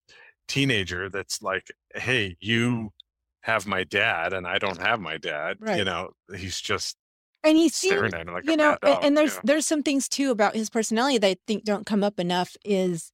teenager 0.49 1.09
that's 1.09 1.43
like, 1.43 1.69
hey, 1.95 2.37
you 2.41 2.91
have 3.47 3.67
my 3.67 3.85
dad 3.85 4.33
and 4.33 4.47
I 4.47 4.59
don't 4.59 4.81
have 4.81 5.01
my 5.01 5.17
dad. 5.19 5.59
You 5.79 5.85
know, 5.85 6.11
he's 6.37 6.61
just 6.61 6.97
and 7.45 7.57
he's 7.57 7.77
staring 7.77 8.13
at 8.13 8.27
him 8.27 8.35
like 8.35 8.45
you 8.45 8.57
know 8.57 8.77
and, 8.83 9.05
and 9.05 9.17
there's 9.17 9.39
there's 9.45 9.67
some 9.67 9.83
things 9.83 10.09
too 10.09 10.33
about 10.33 10.57
his 10.57 10.69
personality 10.69 11.17
that 11.19 11.29
i 11.29 11.37
think 11.47 11.63
don't 11.63 11.87
come 11.87 12.03
up 12.03 12.19
enough 12.19 12.57
is 12.65 13.13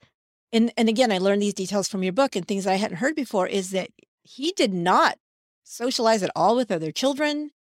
and 0.53 0.73
and 0.79 0.89
again 0.89 1.13
i 1.13 1.19
learned 1.19 1.43
these 1.43 1.53
details 1.53 1.87
from 1.87 2.03
your 2.03 2.15
book 2.15 2.35
and 2.35 2.49
things 2.49 2.67
i 2.67 2.77
hadn't 2.77 2.97
heard 2.97 3.15
before 3.15 3.47
is 3.47 3.73
that 3.73 3.91
he 4.23 4.53
did 4.53 4.73
not 4.73 5.19
socialize 5.65 6.23
at 6.23 6.31
all 6.35 6.57
with 6.57 6.71
other 6.71 6.91
children 6.93 7.51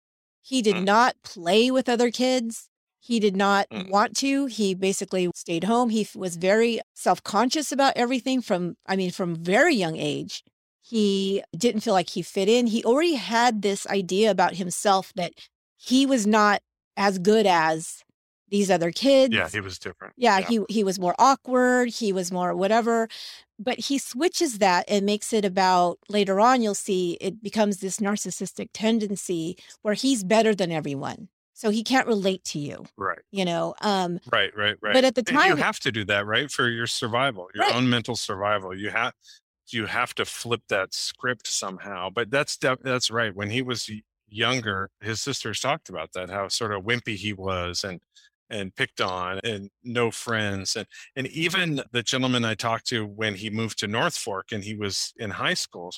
he 0.40 0.62
did 0.62 0.76
Mm. 0.76 0.84
not 0.84 1.16
play 1.22 1.70
with 1.70 1.90
other 1.90 2.10
kids 2.10 2.70
he 3.00 3.20
did 3.20 3.36
not 3.36 3.66
Mm. 3.70 3.90
want 3.90 4.16
to 4.18 4.46
he 4.46 4.72
basically 4.74 5.30
stayed 5.34 5.64
home 5.64 5.90
he 5.90 6.08
was 6.14 6.36
very 6.36 6.80
self-conscious 6.94 7.70
about 7.70 7.92
everything 7.96 8.40
from 8.40 8.76
i 8.86 8.96
mean 8.96 9.10
from 9.10 9.34
very 9.36 9.74
young 9.74 9.96
age 9.98 10.42
he 10.92 11.42
didn't 11.56 11.80
feel 11.80 11.94
like 11.94 12.10
he 12.10 12.22
fit 12.22 12.48
in 12.48 12.66
he 12.66 12.84
already 12.84 13.14
had 13.14 13.62
this 13.62 13.86
idea 13.86 14.30
about 14.30 14.54
himself 14.54 15.12
that 15.16 15.32
he 15.76 16.06
was 16.06 16.26
not 16.26 16.60
as 16.96 17.18
good 17.18 17.46
as 17.46 18.02
these 18.48 18.70
other 18.70 18.90
kids. 18.92 19.32
yeah, 19.34 19.48
he 19.48 19.60
was 19.60 19.78
different. 19.78 20.14
Yeah, 20.16 20.40
he 20.40 20.60
he 20.68 20.84
was 20.84 20.98
more 20.98 21.14
awkward, 21.18 21.88
he 21.88 22.12
was 22.12 22.30
more 22.30 22.54
whatever. 22.54 23.08
But 23.58 23.78
he 23.78 23.98
switches 23.98 24.58
that 24.58 24.84
and 24.88 25.06
makes 25.06 25.32
it 25.32 25.44
about 25.44 25.98
later 26.08 26.40
on 26.40 26.62
you'll 26.62 26.74
see 26.74 27.16
it 27.20 27.42
becomes 27.42 27.78
this 27.78 27.98
narcissistic 27.98 28.68
tendency 28.74 29.56
where 29.82 29.94
he's 29.94 30.24
better 30.24 30.54
than 30.54 30.70
everyone. 30.72 31.28
So 31.54 31.70
he 31.70 31.82
can't 31.84 32.06
relate 32.08 32.44
to 32.46 32.58
you, 32.58 32.84
right, 32.96 33.20
you 33.30 33.44
know. 33.44 33.74
Um 33.80 34.20
right, 34.32 34.54
right, 34.56 34.76
right. 34.82 34.94
but 34.94 35.04
at 35.04 35.14
the 35.14 35.22
And 35.26 35.36
you 35.44 35.56
have 35.56 35.80
to 35.80 35.92
do 35.92 36.04
that, 36.06 36.26
right, 36.26 36.50
for 36.50 36.68
your 36.68 36.86
survival, 36.86 37.48
your 37.54 37.64
Right. 37.64 37.74
own 37.74 37.88
mental 37.88 38.16
survival. 38.16 38.76
You 38.76 38.90
have 38.90 39.14
you 39.72 39.86
have 39.86 40.14
to 40.16 40.24
flip 40.24 40.62
that 40.68 40.94
script 40.94 41.46
somehow. 41.46 42.10
But 42.10 42.30
that's 42.30 42.56
that's 42.56 43.10
right. 43.10 43.34
When 43.34 43.50
he 43.50 43.62
was 43.62 43.90
younger, 44.28 44.90
his 45.00 45.20
sisters 45.20 45.60
talked 45.60 45.88
about 45.88 46.12
that, 46.14 46.30
how 46.30 46.48
sort 46.48 46.72
of 46.72 46.84
wimpy 46.84 47.16
he 47.16 47.32
was, 47.32 47.84
and 47.84 48.00
and 48.52 48.74
picked 48.76 49.00
on 49.00 49.40
and 49.44 49.70
no 49.82 50.10
friends 50.10 50.76
and 50.76 50.86
and 51.16 51.26
even 51.28 51.82
the 51.92 52.02
gentleman 52.02 52.44
I 52.44 52.54
talked 52.54 52.86
to 52.88 53.06
when 53.06 53.34
he 53.34 53.50
moved 53.50 53.78
to 53.78 53.88
North 53.88 54.16
Fork 54.16 54.52
and 54.52 54.62
he 54.62 54.76
was 54.76 55.14
in 55.16 55.30
high 55.30 55.54
school 55.54 55.90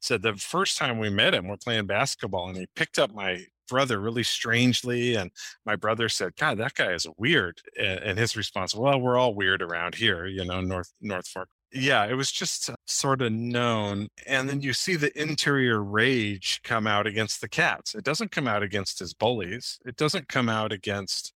said 0.00 0.22
the 0.22 0.34
first 0.34 0.76
time 0.76 0.98
we 0.98 1.08
met 1.10 1.34
him 1.34 1.48
we're 1.48 1.56
playing 1.56 1.86
basketball 1.86 2.48
and 2.48 2.58
he 2.58 2.66
picked 2.76 2.98
up 2.98 3.14
my 3.14 3.44
brother 3.68 3.98
really 3.98 4.22
strangely 4.22 5.14
and 5.14 5.30
my 5.64 5.74
brother 5.74 6.08
said 6.08 6.36
god 6.36 6.58
that 6.58 6.74
guy 6.74 6.92
is 6.92 7.06
weird 7.16 7.62
and, 7.80 8.00
and 8.00 8.18
his 8.18 8.36
response 8.36 8.74
well 8.74 9.00
we're 9.00 9.16
all 9.16 9.34
weird 9.34 9.62
around 9.62 9.94
here 9.94 10.26
you 10.26 10.44
know 10.44 10.60
North 10.60 10.92
North 11.00 11.26
Fork 11.26 11.48
yeah 11.72 12.04
it 12.04 12.14
was 12.14 12.30
just 12.30 12.70
uh, 12.70 12.74
sort 12.86 13.22
of 13.22 13.32
known 13.32 14.08
and 14.26 14.48
then 14.48 14.60
you 14.60 14.72
see 14.72 14.96
the 14.96 15.16
interior 15.20 15.82
rage 15.82 16.60
come 16.62 16.86
out 16.86 17.06
against 17.06 17.40
the 17.40 17.48
cats 17.48 17.94
it 17.94 18.04
doesn't 18.04 18.30
come 18.30 18.46
out 18.46 18.62
against 18.62 18.98
his 18.98 19.14
bullies 19.14 19.78
it 19.84 19.96
doesn't 19.96 20.28
come 20.28 20.48
out 20.48 20.72
against 20.72 21.32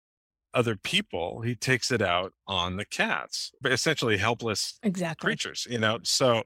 other 0.53 0.75
people 0.75 1.41
he 1.41 1.55
takes 1.55 1.91
it 1.91 2.01
out 2.01 2.31
on 2.47 2.77
the 2.77 2.85
cats 2.85 3.51
but 3.61 3.71
essentially 3.71 4.17
helpless 4.17 4.79
exactly. 4.83 5.27
creatures 5.27 5.67
you 5.69 5.77
know 5.77 5.99
so 6.03 6.43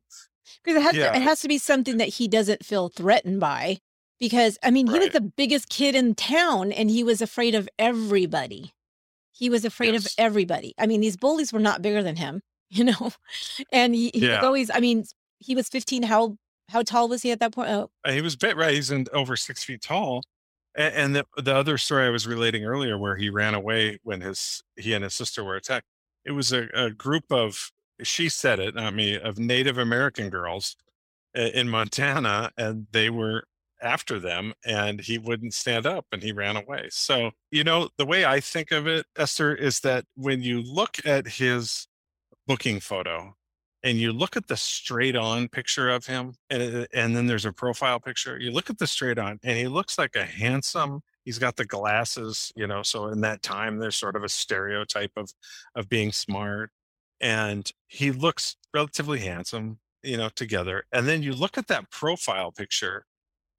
Because 0.64 0.84
it 0.84 0.96
Yeah. 0.96 1.16
it 1.16 1.22
has 1.22 1.42
to 1.42 1.48
be 1.48 1.58
something 1.58 1.98
that 1.98 2.10
he 2.10 2.28
doesn't 2.28 2.66
feel 2.66 2.90
threatened 2.90 3.40
by. 3.40 3.78
Because 4.20 4.58
I 4.64 4.72
mean, 4.72 4.88
he 4.88 5.00
was 5.00 5.10
the 5.12 5.22
biggest 5.22 5.70
kid 5.70 5.96
in 5.96 6.14
town 6.14 6.72
and 6.74 6.90
he 6.90 7.04
was 7.04 7.22
afraid 7.22 7.56
of 7.56 7.70
everybody. 7.78 8.74
He 9.32 9.50
was 9.50 9.64
afraid 9.64 9.96
of 9.96 10.06
everybody. 10.18 10.74
I 10.78 10.88
mean, 10.88 11.00
these 11.00 11.16
bullies 11.16 11.54
were 11.54 11.60
not 11.62 11.82
bigger 11.82 12.04
than 12.04 12.18
him, 12.18 12.42
you 12.72 12.84
know. 12.84 13.11
And 13.72 13.95
he, 13.95 14.11
he 14.13 14.30
was 14.30 14.39
Yeah. 14.39 14.43
always 14.43 14.70
I 14.74 14.80
mean, 14.80 15.05
he 15.39 15.55
was 15.55 15.70
15 15.70 16.03
how 16.03 16.38
how 16.70 16.84
tall 16.84 17.09
was 17.09 17.24
he 17.24 17.32
at 17.32 17.39
that 17.39 17.53
point? 17.53 17.70
Oh, 17.72 17.91
Uh, 18.05 18.11
he 18.11 18.22
was 18.22 18.36
bit 18.36 18.55
right 18.55 18.74
he's 18.76 18.91
in 18.91 19.05
over 19.13 19.36
six 19.36 19.63
feet 19.63 19.82
tall 19.82 20.24
and, 20.76 20.93
and 20.95 21.15
the, 21.15 21.26
the 21.41 21.53
other 21.53 21.78
story 21.78 22.05
i 22.05 22.09
was 22.09 22.26
relating 22.28 22.63
earlier 22.65 22.97
where 22.97 23.15
he 23.17 23.30
ran 23.30 23.53
away 23.53 23.99
when 24.03 24.22
his 24.22 24.63
he 24.78 24.93
and 24.93 25.03
his 25.03 25.13
sister 25.13 25.43
were 25.43 25.55
attacked 25.55 25.86
it 26.26 26.32
was 26.32 26.53
a, 26.53 26.67
a 26.74 26.91
group 26.91 27.26
of 27.32 27.72
she 28.01 28.30
said 28.30 28.59
it 28.59 28.76
not 28.76 28.93
me 28.93 29.15
of 29.20 29.38
native 29.38 29.78
american 29.78 30.30
girls 30.30 30.78
in 31.36 31.70
montana 31.70 32.51
and 32.57 32.88
they 32.91 33.09
were 33.09 33.43
after 33.82 34.20
them 34.20 34.53
and 34.65 35.01
he 35.01 35.17
wouldn't 35.17 35.53
stand 35.53 35.86
up 35.86 36.05
and 36.13 36.24
he 36.24 36.32
ran 36.34 36.57
away 36.57 36.88
so 36.91 37.32
you 37.51 37.63
know 37.65 37.89
the 37.97 38.05
way 38.05 38.26
i 38.26 38.39
think 38.39 38.72
of 38.72 38.88
it 38.88 39.05
esther 39.17 39.53
is 39.55 39.82
that 39.82 40.05
when 40.15 40.41
you 40.41 40.61
look 40.63 40.97
at 41.05 41.28
his 41.28 41.89
booking 42.50 42.80
photo 42.80 43.34
and 43.84 43.97
you 43.97 44.12
look 44.12 44.36
at 44.36 44.47
the 44.47 44.58
straight 44.58 45.16
on 45.16 45.47
picture 45.47 45.89
of 45.89 46.06
him 46.08 46.34
and, 46.50 46.88
and 46.93 47.16
then 47.16 47.28
there's 47.28 47.45
a 47.45 47.54
profile 47.54 48.00
picture 48.00 48.39
you 48.39 48.52
look 48.52 48.70
at 48.70 48.80
the 48.80 48.88
straight 48.88 49.20
on 49.20 49.39
and 49.43 49.58
he 49.58 49.68
looks 49.68 49.97
like 49.97 50.16
a 50.16 50.26
handsome 50.26 51.02
he's 51.24 51.39
got 51.39 51.56
the 51.56 51.66
glasses 51.66 52.52
you 52.56 52.68
know 52.68 52.82
so 52.84 53.08
in 53.08 53.22
that 53.22 53.43
time 53.43 53.78
there's 53.78 53.95
sort 53.95 54.16
of 54.16 54.24
a 54.24 54.30
stereotype 54.30 55.12
of 55.16 55.32
of 55.76 55.88
being 55.88 56.12
smart 56.12 56.72
and 57.22 57.72
he 57.88 58.12
looks 58.12 58.58
relatively 58.74 59.20
handsome 59.20 59.80
you 60.04 60.18
know 60.18 60.30
together 60.36 60.84
and 60.91 61.08
then 61.08 61.24
you 61.24 61.34
look 61.34 61.58
at 61.58 61.68
that 61.68 61.89
profile 61.91 62.52
picture 62.52 63.06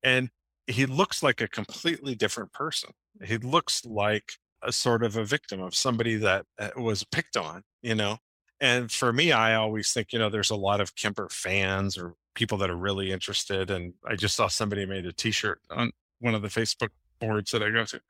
and 0.03 0.31
he 0.71 0.87
looks 0.87 1.23
like 1.23 1.41
a 1.41 1.49
completely 1.49 2.15
different 2.15 2.53
person. 2.53 2.91
He 3.25 3.39
looks 3.39 3.85
like 3.85 4.33
a 4.63 4.73
sort 4.73 5.03
of 5.03 5.17
a 5.17 5.25
victim 5.25 5.61
of 5.61 5.75
somebody 5.75 6.17
that 6.17 6.45
uh, 6.59 6.71
was 6.77 7.05
picked 7.05 7.37
on 7.37 7.63
you 7.83 7.95
know 7.95 8.19
and 8.61 8.91
for 8.91 9.13
me, 9.13 9.33
I 9.33 9.55
always 9.55 9.93
think, 9.93 10.13
you 10.13 10.19
know, 10.19 10.29
there's 10.29 10.51
a 10.51 10.57
lot 10.57 10.81
of 10.81 10.95
Kemper 10.95 11.29
fans 11.31 11.97
or 11.97 12.15
people 12.35 12.59
that 12.59 12.71
are 12.71 12.77
really 12.77 13.11
interested. 13.11 13.71
And 13.71 13.95
I 14.07 14.17
just 14.17 14.37
saw 14.37 14.49
somebody 14.49 14.85
made 14.87 15.07
a 15.07 15.13
T-shirt 15.13 15.61
on 15.71 15.93
one 16.21 16.35
of 16.35 16.43
the 16.43 16.49
Facebook 16.49 16.91
boards 17.21 17.51
that 17.51 17.63
I 17.63 17.71
go 17.71 17.85
to, 17.85 18.01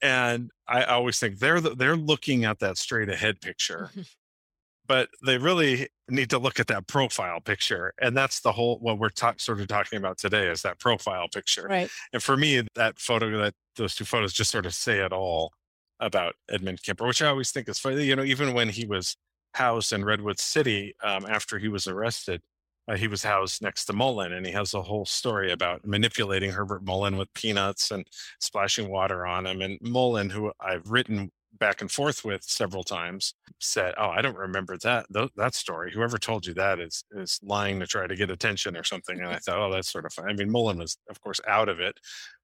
and 0.00 0.50
I 0.66 0.84
always 0.84 1.18
think 1.18 1.38
they're 1.38 1.60
the, 1.60 1.70
they're 1.70 1.96
looking 1.96 2.44
at 2.44 2.58
that 2.58 2.76
straight 2.78 3.08
ahead 3.08 3.40
picture, 3.40 3.90
but 4.86 5.08
they 5.24 5.38
really 5.38 5.88
need 6.08 6.30
to 6.30 6.38
look 6.38 6.58
at 6.60 6.66
that 6.68 6.86
profile 6.86 7.40
picture, 7.40 7.92
and 8.00 8.16
that's 8.16 8.40
the 8.40 8.52
whole 8.52 8.78
what 8.78 8.98
we're 8.98 9.10
ta- 9.10 9.34
sort 9.38 9.60
of 9.60 9.68
talking 9.68 9.98
about 9.98 10.18
today 10.18 10.48
is 10.48 10.62
that 10.62 10.78
profile 10.78 11.28
picture. 11.32 11.66
right. 11.68 11.90
And 12.12 12.22
for 12.22 12.36
me, 12.36 12.66
that 12.74 12.98
photo, 12.98 13.36
that 13.38 13.54
those 13.76 13.94
two 13.94 14.04
photos 14.04 14.32
just 14.32 14.50
sort 14.50 14.66
of 14.66 14.74
say 14.74 14.98
it 14.98 15.12
all. 15.12 15.52
about 16.00 16.34
Edmund 16.50 16.82
Kemper, 16.82 17.06
which 17.06 17.22
I 17.22 17.28
always 17.28 17.52
think 17.52 17.68
is 17.68 17.78
funny. 17.78 18.04
You 18.04 18.16
know, 18.16 18.24
even 18.24 18.54
when 18.54 18.68
he 18.68 18.84
was 18.86 19.16
housed 19.54 19.92
in 19.92 20.04
Redwood 20.04 20.38
City 20.38 20.94
um, 21.02 21.26
after 21.26 21.58
he 21.58 21.68
was 21.68 21.86
arrested, 21.86 22.42
uh, 22.88 22.96
he 22.96 23.06
was 23.06 23.22
housed 23.22 23.62
next 23.62 23.84
to 23.86 23.92
Mullen, 23.92 24.32
and 24.32 24.44
he 24.44 24.52
has 24.52 24.74
a 24.74 24.82
whole 24.82 25.04
story 25.04 25.52
about 25.52 25.86
manipulating 25.86 26.50
Herbert 26.50 26.84
Mullen 26.84 27.16
with 27.16 27.32
peanuts 27.34 27.90
and 27.90 28.06
splashing 28.40 28.88
water 28.88 29.24
on 29.24 29.46
him. 29.46 29.60
And 29.60 29.78
Mullen, 29.80 30.30
who 30.30 30.52
I've 30.60 30.90
written 30.90 31.30
back 31.58 31.80
and 31.80 31.90
forth 31.90 32.24
with 32.24 32.42
several 32.42 32.82
times, 32.82 33.34
said, 33.60 33.94
"Oh, 33.96 34.08
I 34.08 34.20
don't 34.20 34.36
remember 34.36 34.76
that 34.78 35.06
th- 35.14 35.30
that 35.36 35.54
story. 35.54 35.92
Whoever 35.92 36.18
told 36.18 36.46
you 36.46 36.54
that 36.54 36.80
is 36.80 37.04
is 37.12 37.38
lying 37.42 37.78
to 37.80 37.86
try 37.86 38.06
to 38.06 38.16
get 38.16 38.30
attention 38.30 38.76
or 38.76 38.84
something." 38.84 39.18
And 39.20 39.28
I 39.28 39.36
thought, 39.44 39.58
"Oh, 39.58 39.72
that's 39.72 39.90
sort 39.92 40.06
of 40.06 40.12
fun." 40.12 40.28
I 40.28 40.32
mean, 40.32 40.50
Mullen 40.50 40.78
was, 40.78 40.96
of 41.08 41.20
course, 41.20 41.40
out 41.46 41.68
of 41.68 41.78
it, 41.78 41.98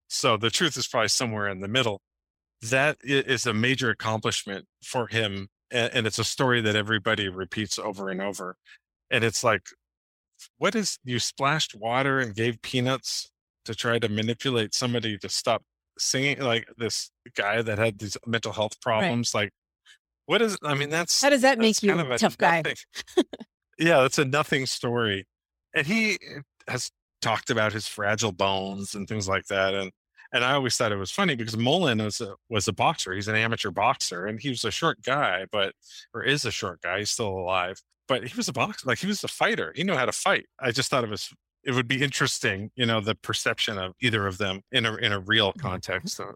so 0.08 0.36
the 0.36 0.50
truth 0.50 0.76
is 0.76 0.86
probably 0.88 1.08
somewhere 1.08 1.48
in 1.48 1.60
the 1.60 1.68
middle. 1.68 2.00
That 2.62 2.98
is 3.02 3.46
a 3.46 3.54
major 3.54 3.90
accomplishment 3.90 4.66
for 4.82 5.06
him, 5.08 5.48
and, 5.70 5.90
and 5.92 6.06
it's 6.06 6.18
a 6.18 6.24
story 6.24 6.60
that 6.62 6.76
everybody 6.76 7.28
repeats 7.28 7.78
over 7.78 8.08
and 8.08 8.20
over. 8.20 8.56
And 9.10 9.24
it's 9.24 9.42
like 9.42 9.62
what 10.58 10.74
is 10.74 10.98
you 11.04 11.18
splashed 11.18 11.74
water 11.74 12.20
and 12.20 12.34
gave 12.34 12.60
peanuts 12.62 13.30
to 13.64 13.74
try 13.74 13.98
to 13.98 14.08
manipulate 14.08 14.74
somebody 14.74 15.18
to 15.18 15.28
stop 15.28 15.62
singing 15.98 16.40
like 16.40 16.66
this 16.76 17.10
guy 17.36 17.60
that 17.62 17.78
had 17.78 17.98
these 17.98 18.16
mental 18.26 18.52
health 18.52 18.80
problems 18.80 19.32
right. 19.34 19.42
like 19.42 19.52
what 20.26 20.40
is 20.40 20.56
i 20.62 20.74
mean 20.74 20.90
that's 20.90 21.20
how 21.20 21.28
does 21.28 21.42
that 21.42 21.58
make 21.58 21.82
you 21.82 21.88
kind 21.88 22.00
of 22.00 22.10
a 22.10 22.18
tough 22.18 22.38
guy 22.38 22.62
yeah 23.78 24.00
that's 24.00 24.18
a 24.18 24.24
nothing 24.24 24.64
story 24.64 25.26
and 25.74 25.86
he 25.86 26.12
eh, 26.12 26.40
has 26.68 26.90
talked 27.20 27.50
about 27.50 27.72
his 27.72 27.88
fragile 27.88 28.30
bones 28.30 28.94
and 28.94 29.08
things 29.08 29.28
like 29.28 29.44
that 29.46 29.74
and 29.74 29.90
and 30.32 30.44
I 30.44 30.52
always 30.52 30.76
thought 30.76 30.92
it 30.92 30.96
was 30.96 31.10
funny 31.10 31.34
because 31.34 31.56
Mullen 31.56 32.02
was 32.02 32.20
a 32.20 32.34
was 32.48 32.68
a 32.68 32.72
boxer. 32.72 33.14
He's 33.14 33.28
an 33.28 33.36
amateur 33.36 33.70
boxer, 33.70 34.26
and 34.26 34.40
he 34.40 34.48
was 34.50 34.64
a 34.64 34.70
short 34.70 35.02
guy, 35.02 35.46
but 35.50 35.74
or 36.14 36.22
is 36.22 36.44
a 36.44 36.50
short 36.50 36.80
guy. 36.82 37.00
He's 37.00 37.10
still 37.10 37.28
alive 37.28 37.80
but 38.08 38.26
he 38.26 38.36
was 38.36 38.48
a 38.48 38.52
boxer, 38.52 38.88
like 38.88 38.98
he 38.98 39.06
was 39.06 39.22
a 39.22 39.28
fighter. 39.28 39.72
He 39.76 39.84
knew 39.84 39.94
how 39.94 40.06
to 40.06 40.12
fight. 40.12 40.46
I 40.58 40.72
just 40.72 40.90
thought 40.90 41.04
it 41.04 41.10
was 41.10 41.32
it 41.64 41.72
would 41.72 41.86
be 41.86 42.02
interesting, 42.02 42.70
you 42.76 42.86
know, 42.86 43.00
the 43.00 43.14
perception 43.14 43.78
of 43.78 43.92
either 44.00 44.26
of 44.26 44.38
them 44.38 44.62
in 44.72 44.86
a 44.86 44.96
in 44.96 45.12
a 45.12 45.20
real 45.20 45.50
mm-hmm. 45.50 45.60
context. 45.60 46.16
So, 46.16 46.32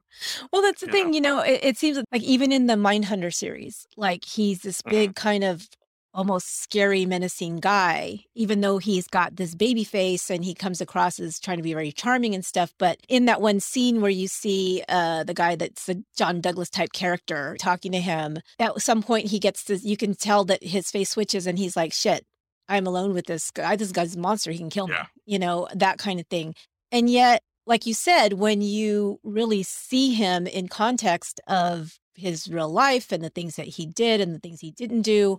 well, 0.52 0.62
that's 0.62 0.82
the 0.82 0.88
thing, 0.88 1.06
know. 1.06 1.14
you 1.14 1.20
know. 1.20 1.40
It, 1.40 1.60
it, 1.62 1.78
seems 1.78 1.98
like 2.12 2.22
even 2.22 2.52
in 2.52 2.66
the 2.66 2.74
Mindhunter 2.74 3.32
series, 3.32 3.86
like 3.96 4.24
he's 4.24 4.60
this 4.60 4.82
big 4.82 5.14
mm-hmm. 5.14 5.28
kind 5.28 5.44
of 5.44 5.68
almost 6.14 6.62
scary, 6.62 7.06
menacing 7.06 7.56
guy, 7.56 8.20
even 8.34 8.60
though 8.60 8.78
he's 8.78 9.06
got 9.06 9.36
this 9.36 9.54
baby 9.54 9.84
face 9.84 10.30
and 10.30 10.44
he 10.44 10.54
comes 10.54 10.80
across 10.80 11.18
as 11.18 11.40
trying 11.40 11.56
to 11.56 11.62
be 11.62 11.72
very 11.72 11.92
charming 11.92 12.34
and 12.34 12.44
stuff. 12.44 12.74
But 12.78 12.98
in 13.08 13.24
that 13.26 13.40
one 13.40 13.60
scene 13.60 14.00
where 14.00 14.10
you 14.10 14.28
see 14.28 14.82
uh, 14.88 15.24
the 15.24 15.34
guy 15.34 15.56
that's 15.56 15.86
the 15.86 16.02
John 16.16 16.40
Douglas 16.40 16.70
type 16.70 16.92
character 16.92 17.56
talking 17.58 17.92
to 17.92 18.00
him, 18.00 18.38
at 18.58 18.80
some 18.80 19.02
point 19.02 19.28
he 19.28 19.38
gets 19.38 19.64
this, 19.64 19.84
you 19.84 19.96
can 19.96 20.14
tell 20.14 20.44
that 20.44 20.62
his 20.62 20.90
face 20.90 21.10
switches 21.10 21.46
and 21.46 21.58
he's 21.58 21.76
like, 21.76 21.92
shit, 21.92 22.24
I'm 22.68 22.86
alone 22.86 23.12
with 23.14 23.26
this 23.26 23.50
guy. 23.50 23.76
This 23.76 23.92
guy's 23.92 24.14
a 24.16 24.18
monster. 24.18 24.50
He 24.50 24.58
can 24.58 24.70
kill 24.70 24.88
me, 24.88 24.94
you 25.26 25.38
know, 25.38 25.68
that 25.74 25.98
kind 25.98 26.20
of 26.20 26.26
thing. 26.26 26.54
And 26.90 27.08
yet, 27.10 27.42
like 27.66 27.86
you 27.86 27.94
said, 27.94 28.34
when 28.34 28.60
you 28.60 29.18
really 29.22 29.62
see 29.62 30.14
him 30.14 30.46
in 30.46 30.68
context 30.68 31.40
of 31.46 31.98
his 32.14 32.48
real 32.48 32.68
life 32.68 33.12
and 33.12 33.24
the 33.24 33.30
things 33.30 33.56
that 33.56 33.66
he 33.66 33.86
did 33.86 34.20
and 34.20 34.34
the 34.34 34.38
things 34.38 34.60
he 34.60 34.70
didn't 34.70 35.02
do, 35.02 35.38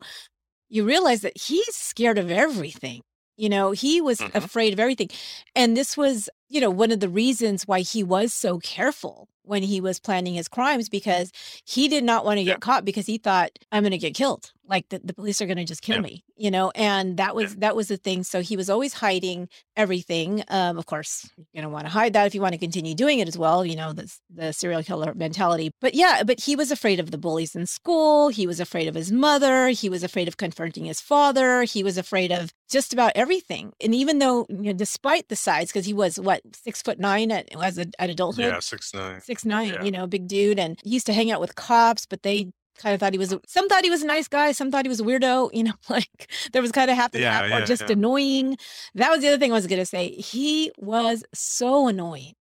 you 0.73 0.83
realize 0.83 1.21
that 1.21 1.37
he's 1.37 1.75
scared 1.75 2.17
of 2.17 2.31
everything. 2.31 3.03
You 3.37 3.47
know, 3.47 3.71
he 3.71 4.01
was 4.01 4.19
mm-hmm. 4.19 4.35
afraid 4.35 4.73
of 4.73 4.79
everything. 4.79 5.09
And 5.55 5.77
this 5.77 5.95
was, 5.95 6.29
you 6.49 6.59
know, 6.59 6.71
one 6.71 6.91
of 6.91 6.99
the 6.99 7.09
reasons 7.09 7.67
why 7.67 7.81
he 7.81 8.03
was 8.03 8.33
so 8.33 8.57
careful 8.57 9.27
when 9.43 9.61
he 9.61 9.79
was 9.79 9.99
planning 9.99 10.33
his 10.33 10.47
crimes 10.47 10.89
because 10.89 11.31
he 11.63 11.87
did 11.87 12.03
not 12.03 12.25
want 12.25 12.39
to 12.39 12.43
get 12.43 12.51
yeah. 12.53 12.57
caught 12.57 12.85
because 12.85 13.05
he 13.05 13.19
thought 13.19 13.51
I'm 13.71 13.83
going 13.83 13.91
to 13.91 13.97
get 13.99 14.15
killed. 14.15 14.51
Like 14.73 14.89
the, 14.89 14.99
the 15.03 15.13
police 15.13 15.39
are 15.41 15.45
going 15.45 15.57
to 15.57 15.65
just 15.73 15.83
kill 15.83 15.97
yeah. 15.97 16.01
me, 16.01 16.23
you 16.35 16.49
know? 16.49 16.71
And 16.73 17.17
that 17.17 17.35
was, 17.35 17.51
yeah. 17.51 17.59
that 17.59 17.75
was 17.75 17.87
the 17.89 17.97
thing. 17.97 18.23
So 18.23 18.41
he 18.41 18.57
was 18.57 18.69
always 18.69 18.93
hiding 18.93 19.49
everything. 19.75 20.43
Um, 20.47 20.79
of 20.79 20.85
course, 20.87 21.29
you're 21.37 21.61
going 21.61 21.69
to 21.69 21.73
want 21.73 21.85
to 21.85 21.91
hide 21.91 22.13
that 22.13 22.25
if 22.25 22.33
you 22.33 22.41
want 22.41 22.53
to 22.53 22.57
continue 22.57 22.95
doing 22.95 23.19
it 23.19 23.27
as 23.27 23.37
well, 23.37 23.63
you 23.63 23.75
know, 23.75 23.93
the, 23.93 24.11
the 24.33 24.51
serial 24.51 24.81
killer 24.81 25.13
mentality. 25.13 25.69
But 25.79 25.93
yeah, 25.93 26.23
but 26.23 26.39
he 26.39 26.55
was 26.55 26.71
afraid 26.71 26.99
of 26.99 27.11
the 27.11 27.19
bullies 27.19 27.55
in 27.55 27.67
school. 27.67 28.29
He 28.29 28.47
was 28.47 28.59
afraid 28.59 28.87
of 28.87 28.95
his 28.95 29.11
mother. 29.11 29.67
He 29.67 29.89
was 29.89 30.03
afraid 30.03 30.27
of 30.27 30.37
confronting 30.37 30.85
his 30.85 30.99
father. 30.99 31.63
He 31.63 31.83
was 31.83 31.99
afraid 31.99 32.31
of 32.31 32.51
just 32.71 32.93
about 32.93 33.11
everything. 33.13 33.73
And 33.79 33.93
even 33.93 34.17
though, 34.17 34.47
you 34.49 34.71
know, 34.71 34.73
despite 34.73 35.29
the 35.29 35.35
size, 35.35 35.67
because 35.67 35.85
he 35.85 35.93
was 35.93 36.19
what, 36.19 36.41
six 36.55 36.81
foot 36.81 36.97
nine 36.97 37.31
at, 37.31 37.49
as 37.61 37.77
a, 37.77 37.85
at 37.99 38.09
adulthood? 38.09 38.45
Yeah, 38.45 38.59
six 38.61 38.93
nine. 38.95 39.21
Six 39.21 39.27
six 39.27 39.45
nine, 39.45 39.73
yeah. 39.73 39.83
you 39.83 39.91
know, 39.91 40.07
big 40.07 40.27
dude. 40.27 40.59
And 40.59 40.79
he 40.83 40.91
used 40.91 41.07
to 41.07 41.13
hang 41.13 41.31
out 41.31 41.41
with 41.41 41.55
cops, 41.55 42.05
but 42.05 42.23
they 42.23 42.51
kind 42.77 42.93
of 42.93 42.99
thought 42.99 43.13
he 43.13 43.19
was, 43.19 43.33
a, 43.33 43.39
some 43.47 43.67
thought 43.67 43.83
he 43.83 43.89
was 43.89 44.03
a 44.03 44.07
nice 44.07 44.27
guy, 44.27 44.51
some 44.51 44.71
thought 44.71 44.85
he 44.85 44.89
was 44.89 44.99
a 44.99 45.03
weirdo, 45.03 45.49
you 45.53 45.63
know, 45.63 45.73
like 45.89 46.29
there 46.51 46.61
was 46.61 46.71
kind 46.71 46.89
of 46.89 46.97
half 46.97 47.13
and 47.13 47.23
yeah, 47.23 47.33
half, 47.33 47.49
yeah, 47.49 47.57
or 47.57 47.65
just 47.65 47.89
annoying. 47.89 48.57
That 48.95 49.11
was 49.11 49.21
the 49.21 49.27
other 49.29 49.37
thing 49.37 49.51
I 49.51 49.55
was 49.55 49.67
going 49.67 49.81
to 49.81 49.85
say. 49.85 50.09
He 50.09 50.71
was 50.77 51.23
so 51.33 51.87
annoying. 51.87 52.33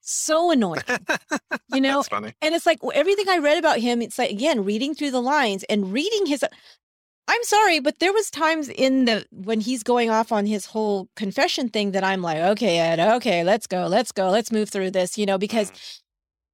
So 0.00 0.50
annoying, 0.50 0.80
you 1.74 1.82
know, 1.82 2.02
and 2.10 2.54
it's 2.54 2.64
like 2.64 2.78
everything 2.94 3.28
I 3.28 3.36
read 3.36 3.58
about 3.58 3.78
him. 3.78 4.00
It's 4.00 4.16
like 4.16 4.30
again 4.30 4.64
reading 4.64 4.94
through 4.94 5.10
the 5.10 5.20
lines 5.20 5.64
and 5.64 5.92
reading 5.92 6.24
his 6.24 6.42
I'm 7.30 7.44
sorry, 7.44 7.78
but 7.78 7.98
there 7.98 8.14
was 8.14 8.30
times 8.30 8.70
in 8.70 9.04
the 9.04 9.26
when 9.30 9.60
he's 9.60 9.82
going 9.82 10.08
off 10.08 10.32
on 10.32 10.46
his 10.46 10.64
whole 10.64 11.10
confession 11.14 11.68
thing 11.68 11.90
that 11.90 12.02
I'm 12.04 12.22
like, 12.22 12.38
okay, 12.38 12.78
Ed, 12.78 12.98
okay, 13.16 13.44
let's 13.44 13.66
go, 13.66 13.86
let's 13.86 14.10
go, 14.10 14.30
let's 14.30 14.50
move 14.50 14.70
through 14.70 14.92
this, 14.92 15.18
you 15.18 15.26
know, 15.26 15.36
because 15.36 15.70
mm 15.70 16.00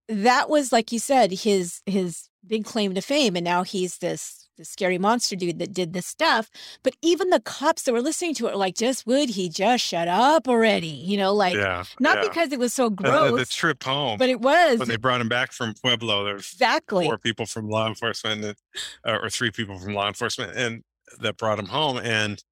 that 0.09 0.51
was 0.51 0.73
like 0.73 0.93
you 0.93 0.99
said 0.99 1.33
his 1.33 1.81
his 1.87 2.29
big 2.47 2.65
claim 2.65 2.95
to 2.95 3.01
fame 3.01 3.37
and 3.37 3.45
now 3.45 3.63
he's 3.63 3.99
this 3.99 4.45
the 4.57 4.65
scary 4.65 4.99
monster 4.99 5.37
dude 5.37 5.59
that 5.59 5.73
did 5.73 5.93
this 5.93 6.07
stuff. 6.07 6.51
But 6.83 6.95
even 7.03 7.31
the 7.31 7.41
cops 7.41 7.83
that 7.83 7.93
were 7.93 8.01
listening 8.01 8.35
to 8.35 8.47
it 8.47 8.53
were 8.53 8.59
like, 8.59 8.77
just 8.77 9.07
would 9.07 9.31
he 9.31 9.49
just 9.49 9.85
shut 9.85 10.09
up 10.09 10.49
already? 10.49 10.87
You 10.87 11.17
know, 11.17 11.35
like 11.35 11.55
yeah, 11.55 11.85
not 12.01 12.19
yeah. 12.19 12.29
because 12.29 12.53
it 12.53 12.59
was 12.59 12.73
so 12.73 12.91
gross. 12.91 13.33
Uh, 13.33 13.37
the 13.37 13.45
trip 13.47 13.83
home. 13.83 14.19
But 14.19 14.29
it 14.29 14.41
was. 14.41 14.79
When 14.79 14.89
they 14.89 14.97
brought 14.97 15.21
him 15.21 15.29
back 15.29 15.53
from 15.53 15.75
Pueblo, 15.75 16.25
there 16.25 16.35
was 16.35 16.51
exactly 16.53 17.07
four 17.07 17.19
people 17.19 17.47
from 17.47 17.69
law 17.69 17.89
enforcement 17.89 18.45
and, 18.45 18.57
uh, 19.05 19.19
or 19.23 19.31
three 19.31 19.51
people 19.51 19.79
from 19.79 19.95
law 19.95 20.07
enforcement 20.07 20.57
and 20.57 20.83
that 21.21 21.37
brought 21.37 21.59
him 21.59 21.67
home. 21.67 21.99
And 21.99 22.43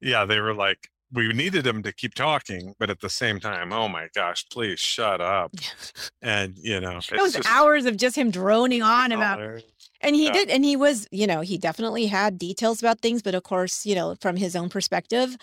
yeah, 0.00 0.24
they 0.24 0.40
were 0.40 0.54
like, 0.54 0.88
we 1.14 1.28
needed 1.28 1.66
him 1.66 1.82
to 1.84 1.92
keep 1.92 2.14
talking, 2.14 2.74
but 2.78 2.90
at 2.90 3.00
the 3.00 3.08
same 3.08 3.38
time, 3.40 3.72
oh 3.72 3.88
my 3.88 4.08
gosh, 4.14 4.46
please 4.48 4.80
shut 4.80 5.20
up. 5.20 5.52
and 6.22 6.58
you 6.58 6.80
know, 6.80 6.98
it 6.98 7.20
was 7.20 7.34
just, 7.34 7.48
hours 7.48 7.86
of 7.86 7.96
just 7.96 8.16
him 8.16 8.30
droning 8.30 8.82
on 8.82 9.12
oh, 9.12 9.16
about 9.16 9.62
and 10.00 10.16
he 10.16 10.26
yeah. 10.26 10.32
did 10.32 10.50
and 10.50 10.64
he 10.64 10.76
was, 10.76 11.06
you 11.10 11.26
know, 11.26 11.40
he 11.40 11.56
definitely 11.56 12.06
had 12.06 12.38
details 12.38 12.82
about 12.82 13.00
things, 13.00 13.22
but 13.22 13.34
of 13.34 13.44
course, 13.44 13.86
you 13.86 13.94
know, 13.94 14.14
from 14.20 14.36
his 14.36 14.54
own 14.54 14.68
perspective. 14.68 15.36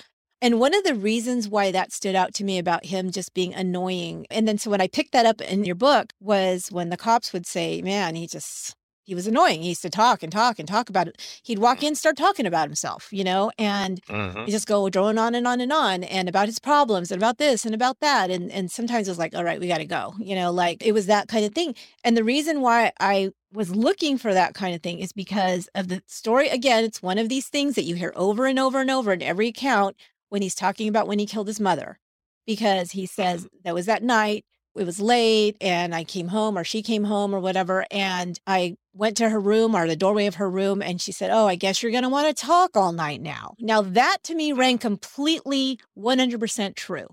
And 0.44 0.60
one 0.60 0.74
of 0.74 0.84
the 0.84 0.96
reasons 0.96 1.48
why 1.48 1.72
that 1.72 1.92
stood 1.92 2.16
out 2.16 2.34
to 2.36 2.44
me 2.44 2.58
about 2.58 2.86
him 2.86 3.12
just 3.12 3.34
being 3.34 3.54
annoying. 3.54 4.26
And 4.32 4.48
then 4.48 4.58
so 4.58 4.72
when 4.72 4.82
I 4.82 4.88
picked 4.88 5.12
that 5.14 5.26
up 5.26 5.40
in 5.40 5.66
your 5.66 5.76
book 5.76 6.14
was 6.20 6.72
when 6.72 6.90
the 6.90 6.98
cops 6.98 7.32
would 7.32 7.46
say, 7.46 7.82
man, 7.82 8.16
he 8.16 8.28
just 8.28 8.76
he 9.12 9.16
was 9.16 9.28
annoying. 9.28 9.62
He 9.62 9.68
used 9.68 9.82
to 9.82 9.90
talk 9.90 10.24
and 10.24 10.32
talk 10.32 10.58
and 10.58 10.66
talk 10.66 10.88
about 10.88 11.10
it. 11.10 11.42
He'd 11.44 11.60
walk 11.60 11.84
in, 11.84 11.96
start 11.96 12.16
talking 12.16 12.46
about 12.46 12.70
himself, 12.70 13.10
you 13.12 13.26
know, 13.26 13.52
and 13.60 14.02
mm-hmm. 14.04 14.46
he 14.46 14.54
just 14.54 14.70
go 14.70 14.90
drone 14.90 15.18
on 15.18 15.36
and 15.36 15.46
on 15.46 15.60
and 15.60 15.74
on 15.74 16.06
and 16.06 16.30
about 16.30 16.48
his 16.48 16.60
problems 16.60 17.12
and 17.12 17.22
about 17.22 17.38
this 17.38 17.66
and 17.66 17.76
about 17.76 18.00
that. 18.00 18.32
And 18.32 18.50
and 18.54 18.72
sometimes 18.72 19.10
it 19.10 19.12
was 19.12 19.20
like, 19.20 19.36
all 19.36 19.44
right, 19.44 19.60
we 19.60 19.68
got 19.68 19.80
to 19.80 19.86
go, 19.86 20.14
you 20.18 20.34
know, 20.34 20.50
like 20.50 20.82
it 20.82 20.94
was 20.94 21.08
that 21.08 21.28
kind 21.28 21.44
of 21.44 21.54
thing. 21.54 21.76
And 22.06 22.16
the 22.16 22.24
reason 22.24 22.62
why 22.62 22.94
I 23.02 23.32
was 23.52 23.76
looking 23.76 24.18
for 24.18 24.34
that 24.34 24.54
kind 24.54 24.74
of 24.74 24.82
thing 24.82 25.00
is 25.00 25.12
because 25.12 25.68
of 25.76 25.90
the 25.90 26.02
story. 26.08 26.48
Again, 26.48 26.86
it's 26.86 27.02
one 27.02 27.18
of 27.18 27.28
these 27.28 27.50
things 27.50 27.76
that 27.76 27.84
you 27.84 27.96
hear 27.96 28.14
over 28.16 28.46
and 28.46 28.58
over 28.58 28.80
and 28.80 28.90
over 28.90 29.12
in 29.12 29.22
every 29.22 29.50
account 29.50 29.98
when 30.30 30.42
he's 30.42 30.56
talking 30.56 30.88
about 30.88 31.06
when 31.06 31.20
he 31.20 31.26
killed 31.26 31.48
his 31.48 31.60
mother, 31.60 32.00
because 32.48 32.92
he 32.92 33.06
says 33.06 33.42
mm-hmm. 33.42 33.58
that 33.66 33.76
was 33.76 33.88
that 33.88 34.04
night 34.04 34.46
it 34.76 34.86
was 34.86 35.00
late 35.00 35.58
and 35.60 35.94
I 35.94 36.04
came 36.04 36.30
home 36.30 36.58
or 36.58 36.64
she 36.64 36.82
came 36.82 37.04
home 37.04 37.36
or 37.36 37.40
whatever. 37.40 37.86
And 37.92 38.40
I 38.48 38.78
went 38.94 39.18
to 39.18 39.30
her 39.30 39.40
room 39.40 39.76
or 39.76 39.88
the 39.88 39.96
doorway 39.96 40.26
of 40.26 40.36
her 40.36 40.50
room 40.50 40.82
and 40.82 41.02
she 41.02 41.12
said, 41.12 41.32
Oh, 41.32 41.48
I 41.48 41.56
guess 41.56 41.82
you're 41.82 41.92
going 41.92 42.04
to 42.04 42.10
want 42.10 42.36
to 42.36 42.46
talk 42.46 42.76
all 42.76 42.92
night 42.92 43.22
now. 43.22 43.56
Now, 43.60 43.82
that 43.82 44.18
to 44.24 44.36
me 44.36 44.54
rang 44.54 44.78
completely 44.78 45.80
100% 45.98 46.76
true 46.76 47.08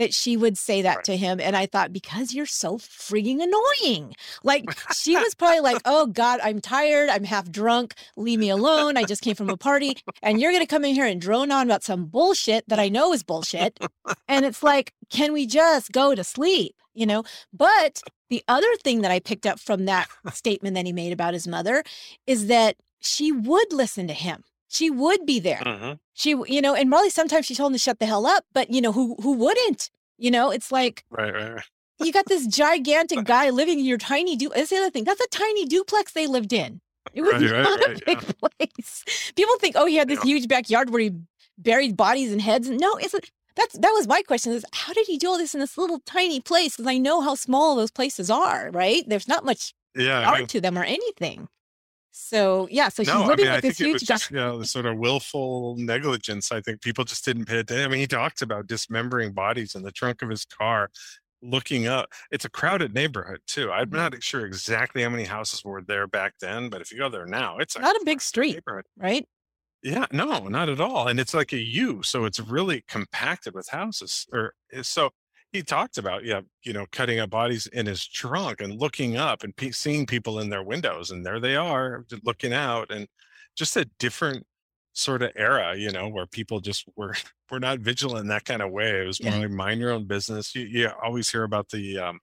that 0.00 0.14
she 0.14 0.34
would 0.34 0.56
say 0.56 0.80
that 0.82 0.96
right. 0.96 1.04
to 1.04 1.16
him. 1.16 1.38
And 1.40 1.54
I 1.54 1.66
thought, 1.66 1.92
because 1.92 2.32
you're 2.32 2.46
so 2.46 2.78
freaking 2.78 3.40
annoying. 3.42 4.16
Like 4.42 4.64
she 4.94 5.14
was 5.22 5.34
probably 5.34 5.60
like, 5.60 5.80
oh 5.84 6.06
God, 6.06 6.40
I'm 6.42 6.60
tired. 6.60 7.10
I'm 7.10 7.22
half 7.22 7.50
drunk. 7.50 7.94
Leave 8.16 8.38
me 8.38 8.48
alone. 8.48 8.96
I 8.96 9.04
just 9.04 9.22
came 9.22 9.36
from 9.36 9.50
a 9.50 9.58
party. 9.58 9.98
And 10.22 10.40
you're 10.40 10.52
going 10.52 10.64
to 10.64 10.66
come 10.66 10.86
in 10.86 10.94
here 10.94 11.04
and 11.04 11.20
drone 11.20 11.52
on 11.52 11.66
about 11.66 11.84
some 11.84 12.06
bullshit 12.06 12.66
that 12.68 12.80
I 12.80 12.88
know 12.88 13.12
is 13.12 13.22
bullshit. 13.22 13.78
And 14.26 14.46
it's 14.46 14.62
like, 14.62 14.94
can 15.10 15.34
we 15.34 15.46
just 15.46 15.92
go 15.92 16.14
to 16.14 16.24
sleep? 16.24 16.74
You 16.94 17.04
know? 17.04 17.22
But 17.52 18.02
the 18.30 18.42
other 18.48 18.74
thing 18.82 19.02
that 19.02 19.10
I 19.10 19.20
picked 19.20 19.44
up 19.44 19.60
from 19.60 19.84
that 19.84 20.08
statement 20.32 20.76
that 20.76 20.86
he 20.86 20.94
made 20.94 21.12
about 21.12 21.34
his 21.34 21.46
mother 21.46 21.84
is 22.26 22.46
that 22.46 22.76
she 23.00 23.32
would 23.32 23.70
listen 23.70 24.08
to 24.08 24.14
him 24.14 24.44
she 24.70 24.88
would 24.88 25.26
be 25.26 25.40
there. 25.40 25.62
Mm-hmm. 25.66 25.92
She, 26.14 26.30
you 26.46 26.62
know, 26.62 26.74
and 26.74 26.88
Marley 26.88 27.10
sometimes 27.10 27.44
she 27.46 27.54
told 27.54 27.72
him 27.72 27.74
to 27.74 27.78
shut 27.78 27.98
the 27.98 28.06
hell 28.06 28.24
up, 28.26 28.44
but 28.52 28.70
you 28.70 28.80
know, 28.80 28.92
who 28.92 29.16
who 29.22 29.32
wouldn't? 29.32 29.90
You 30.16 30.30
know, 30.30 30.50
it's 30.50 30.70
like 30.70 31.04
right, 31.10 31.32
right, 31.34 31.54
right. 31.54 31.64
you 31.98 32.12
got 32.12 32.26
this 32.26 32.46
gigantic 32.46 33.24
guy 33.34 33.50
living 33.50 33.78
in 33.80 33.84
your 33.84 33.98
tiny 33.98 34.36
du. 34.36 34.48
That's 34.54 34.70
the 34.70 34.76
other 34.76 34.90
thing. 34.90 35.04
That's 35.04 35.20
a 35.20 35.28
tiny 35.28 35.66
duplex 35.66 36.12
they 36.12 36.26
lived 36.26 36.52
in. 36.52 36.80
It 37.12 37.22
was 37.22 37.32
Right, 37.42 37.50
right, 37.50 37.62
not 37.62 37.80
a 37.84 37.88
right, 37.88 38.04
big 38.06 38.18
place. 38.38 39.04
People 39.34 39.56
think, 39.58 39.74
oh, 39.76 39.86
he 39.86 39.96
had 39.96 40.08
this 40.08 40.20
Yeah. 40.24 40.30
huge 40.32 40.46
backyard 40.48 40.90
where 40.90 41.00
he 41.00 41.12
buried 41.58 41.96
bodies 41.96 42.30
and 42.32 42.40
heads. 42.40 42.68
No, 42.70 42.94
it's 42.96 43.14
a, 43.14 43.20
that's 43.56 43.76
that 43.78 43.90
was 43.90 44.06
my 44.06 44.22
question: 44.22 44.52
is 44.52 44.64
how 44.72 44.92
did 44.92 45.06
he 45.06 45.18
do 45.18 45.28
all 45.28 45.38
this 45.38 45.54
in 45.54 45.60
this 45.60 45.76
little 45.76 46.00
tiny 46.06 46.40
place? 46.40 46.76
Because 46.76 46.86
I 46.86 46.98
know 46.98 47.20
how 47.22 47.34
small 47.34 47.74
those 47.74 47.90
places 47.90 48.30
are. 48.30 48.70
Right? 48.72 49.02
There's 49.08 49.26
not 49.26 49.44
much 49.44 49.74
Yeah, 49.96 50.20
I 50.20 50.24
art 50.26 50.38
mean, 50.40 50.46
to 50.48 50.60
them 50.60 50.78
or 50.78 50.84
anything. 50.84 51.48
So 52.22 52.68
yeah, 52.70 52.88
so 52.90 53.02
she's 53.02 53.14
no, 53.14 53.24
I 53.24 53.32
living 53.32 53.36
mean, 53.36 53.50
I 53.50 53.60
this 53.60 53.78
think 53.78 53.80
it 53.80 53.90
was 53.92 54.02
huge 54.02 54.06
just 54.06 54.30
you 54.30 54.36
know 54.36 54.58
the 54.58 54.66
sort 54.66 54.84
of 54.86 54.98
willful 54.98 55.76
negligence. 55.78 56.52
I 56.52 56.60
think 56.60 56.82
people 56.82 57.04
just 57.04 57.24
didn't 57.24 57.46
pay 57.46 57.58
attention. 57.60 57.84
I 57.84 57.88
mean, 57.88 58.00
he 58.00 58.06
talks 58.06 58.42
about 58.42 58.66
dismembering 58.66 59.32
bodies 59.32 59.74
in 59.74 59.82
the 59.82 59.92
trunk 59.92 60.20
of 60.22 60.28
his 60.28 60.44
car, 60.44 60.90
looking 61.42 61.86
up. 61.86 62.10
It's 62.30 62.44
a 62.44 62.50
crowded 62.50 62.94
neighborhood 62.94 63.40
too. 63.46 63.72
I'm 63.72 63.90
Mhm. 63.90 64.10
not 64.14 64.22
sure 64.22 64.44
exactly 64.46 65.02
how 65.02 65.08
many 65.10 65.24
houses 65.24 65.64
were 65.64 65.82
there 65.82 66.06
back 66.06 66.34
then, 66.40 66.68
but 66.70 66.82
if 66.82 66.92
you 66.92 66.98
go 66.98 67.08
there 67.08 67.26
now, 67.26 67.58
it's 67.58 67.76
Not 67.76 67.96
a 67.96 68.04
big 68.04 68.20
street, 68.20 68.60
neighborhood. 68.66 68.84
right? 68.96 69.26
Yeah, 69.82 70.06
no, 70.12 70.48
not 70.48 70.68
at 70.68 70.80
all. 70.80 71.08
And 71.08 71.18
it's 71.18 71.32
like 71.32 71.52
a 71.52 71.58
U, 71.58 72.02
so 72.02 72.26
it's 72.26 72.38
really 72.38 72.82
compacted 72.86 73.54
with 73.54 73.68
houses. 73.70 74.26
Or 74.32 74.54
eh, 74.72 74.82
so 74.82 75.10
he 75.52 75.62
talked 75.62 75.98
about, 75.98 76.24
yeah, 76.24 76.40
you 76.62 76.72
know, 76.72 76.86
cutting 76.92 77.18
up 77.18 77.30
bodies 77.30 77.66
in 77.66 77.86
his 77.86 78.06
trunk 78.06 78.60
and 78.60 78.80
looking 78.80 79.16
up 79.16 79.42
and 79.42 79.54
pe- 79.56 79.70
seeing 79.72 80.06
people 80.06 80.38
in 80.40 80.48
their 80.50 80.62
windows, 80.62 81.10
and 81.10 81.24
there 81.26 81.40
they 81.40 81.56
are 81.56 82.04
looking 82.24 82.52
out, 82.52 82.90
and 82.92 83.06
just 83.56 83.76
a 83.76 83.84
different 83.98 84.46
sort 84.92 85.22
of 85.22 85.30
era, 85.36 85.76
you 85.76 85.90
know, 85.90 86.08
where 86.08 86.26
people 86.26 86.60
just 86.60 86.84
were 86.96 87.14
were 87.50 87.60
not 87.60 87.80
vigilant 87.80 88.20
in 88.22 88.28
that 88.28 88.44
kind 88.44 88.62
of 88.62 88.70
way. 88.70 89.02
It 89.02 89.06
was 89.06 89.22
more 89.22 89.32
Yeah. 89.32 89.38
like 89.40 89.50
mind 89.50 89.80
your 89.80 89.90
own 89.90 90.06
business. 90.06 90.54
You, 90.54 90.62
you 90.62 90.90
always 91.02 91.28
hear 91.30 91.42
about 91.44 91.68
the 91.70 91.98
um, 91.98 92.20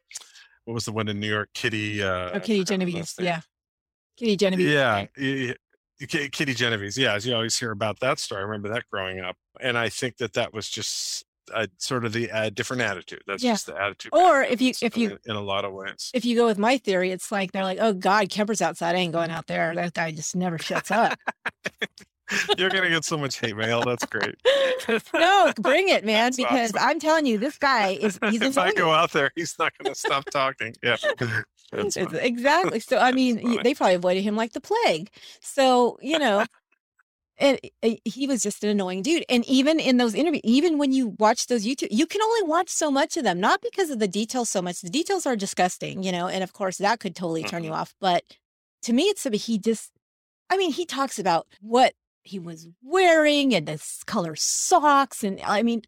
what 0.65 0.73
was 0.73 0.85
the 0.85 0.91
one 0.93 1.07
in 1.07 1.19
New 1.19 1.29
York, 1.29 1.49
Kitty? 1.53 2.01
Uh, 2.03 2.31
Oh, 2.33 2.39
Kitty 2.39 2.61
I 2.61 2.65
forgot 2.65 2.81
her 2.81 2.97
last 2.97 3.15
Genovese, 3.15 3.15
yeah, 3.19 3.41
Kitty 4.17 4.35
Genovese. 4.37 4.73
Yeah, 4.73 5.05
Kitty 6.31 6.53
Genovese. 6.53 6.97
Yeah, 6.97 7.13
as 7.13 7.25
you 7.25 7.33
always 7.33 7.57
hear 7.57 7.71
about 7.71 7.99
that 8.01 8.19
story. 8.19 8.39
I 8.41 8.45
remember 8.45 8.69
that 8.69 8.83
growing 8.91 9.19
up, 9.19 9.35
and 9.59 9.77
I 9.77 9.89
think 9.89 10.17
that 10.17 10.33
that 10.33 10.53
was 10.53 10.69
just 10.69 11.25
a, 11.53 11.67
sort 11.77 12.05
of 12.05 12.13
the 12.13 12.29
uh, 12.31 12.49
different 12.49 12.81
attitude. 12.81 13.21
That's 13.27 13.43
Yeah. 13.43 13.53
just 13.53 13.65
the 13.67 13.79
attitude. 13.81 14.11
Or 14.13 14.41
if 14.43 14.61
you- 14.61 14.73
if 14.81 14.97
you- 14.97 15.17
in, 15.25 15.35
a 15.35 15.41
lot 15.41 15.65
of 15.65 15.73
ways, 15.73 16.11
if 16.13 16.25
you 16.25 16.35
go 16.35 16.45
with 16.45 16.57
my 16.57 16.77
theory, 16.77 17.11
it's 17.11 17.31
like 17.31 17.51
they're 17.51 17.63
like, 17.63 17.79
oh 17.81 17.93
God, 17.93 18.29
Kemper's 18.29 18.61
outside. 18.61 18.95
I 18.95 18.99
ain't 18.99 19.13
going 19.13 19.31
out 19.31 19.47
there. 19.47 19.73
That 19.75 19.93
guy 19.93 20.11
just 20.11 20.35
never 20.35 20.57
shuts 20.57 20.91
up. 20.91 21.17
you're 22.57 22.69
gonna 22.69 22.89
get 22.89 23.05
so 23.05 23.17
much 23.17 23.39
hate 23.39 23.55
mail. 23.55 23.81
That's 23.83 24.05
great. 24.05 24.35
no, 25.13 25.53
bring 25.61 25.87
it, 25.89 26.03
man, 26.05 26.25
That's 26.25 26.37
because 26.37 26.71
awesome. 26.75 26.89
I'm 26.89 26.99
telling 26.99 27.25
you, 27.25 27.37
this 27.37 27.57
guy 27.57 27.91
is 27.91 28.19
he's 28.29 28.41
if 28.41 28.57
I 28.57 28.73
go 28.73 28.91
out 28.91 29.11
there, 29.13 29.31
he's 29.35 29.55
not 29.57 29.71
gonna 29.81 29.95
stop 29.95 30.25
talking. 30.25 30.73
Yeah, 30.83 30.97
It's- 31.73 31.95
exactly. 32.13 32.79
So 32.81 32.97
I 32.97 33.11
mean, 33.11 33.61
they 33.63 33.73
probably 33.73 33.95
avoided 33.95 34.23
him 34.23 34.35
like 34.35 34.53
the 34.53 34.61
plague. 34.61 35.09
So 35.41 35.97
you 36.01 36.19
know, 36.19 36.45
and 37.37 37.59
uh, 37.83 37.91
he 38.05 38.27
was 38.27 38.41
just 38.43 38.63
an 38.63 38.69
annoying 38.69 39.01
dude. 39.01 39.23
And 39.29 39.45
even 39.45 39.79
in 39.79 39.97
those 39.97 40.15
interviews, 40.15 40.41
even 40.43 40.77
when 40.77 40.91
you 40.91 41.15
watch 41.19 41.47
those 41.47 41.65
YouTube, 41.65 41.89
you 41.91 42.05
can 42.07 42.21
only 42.21 42.43
watch 42.43 42.69
so 42.69 42.89
much 42.91 43.15
of 43.17 43.23
them, 43.23 43.39
not 43.39 43.61
because 43.61 43.89
of 43.89 43.99
the 43.99 44.07
details 44.07 44.49
so 44.49 44.61
much. 44.61 44.81
The 44.81 44.89
details 44.89 45.25
are 45.25 45.35
disgusting, 45.35 46.03
you 46.03 46.11
know, 46.11 46.27
and 46.27 46.43
of 46.43 46.53
course 46.53 46.77
that 46.77 46.99
could 46.99 47.15
totally 47.15 47.43
turn 47.43 47.63
you 47.63 47.71
Mhm. 47.71 47.75
off. 47.75 47.93
But 47.99 48.23
to 48.83 48.93
me, 48.93 49.03
it's 49.03 49.23
he 49.23 49.57
just. 49.57 49.91
I 50.49 50.55
mean, 50.57 50.71
he 50.71 50.85
talks 50.85 51.19
about 51.19 51.45
what 51.61 51.93
he 52.23 52.39
was 52.39 52.67
wearing 52.81 53.53
and 53.53 53.67
the 53.67 53.83
color 54.05 54.35
socks, 54.35 55.23
and 55.23 55.39
I 55.45 55.61
mean, 55.63 55.81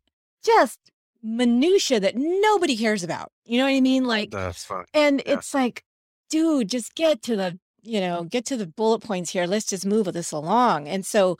just 0.43 0.80
minutia 1.22 2.00
that 2.00 2.16
nobody 2.16 2.76
cares 2.78 3.04
about. 3.04 3.32
You 3.45 3.58
know 3.58 3.66
what 3.66 3.72
I 3.76 3.82
mean? 3.82 4.06
Like 4.06 4.32
That's 4.32 4.64
fine. 4.66 4.86
and 4.93 5.22
Yeah. 5.26 5.34
it's 5.34 5.54
like, 5.54 5.84
dude, 6.30 6.70
just 6.70 6.95
get 6.95 7.22
to 7.24 7.36
the, 7.36 7.60
you 7.84 8.00
know, 8.00 8.24
get 8.24 8.46
to 8.46 8.58
the 8.58 8.68
bullet 8.68 9.00
points 9.00 9.32
here. 9.32 9.46
Let's 9.46 9.66
just 9.66 9.86
move 9.86 10.12
this 10.14 10.32
along. 10.32 10.88
And 10.88 11.06
so, 11.06 11.38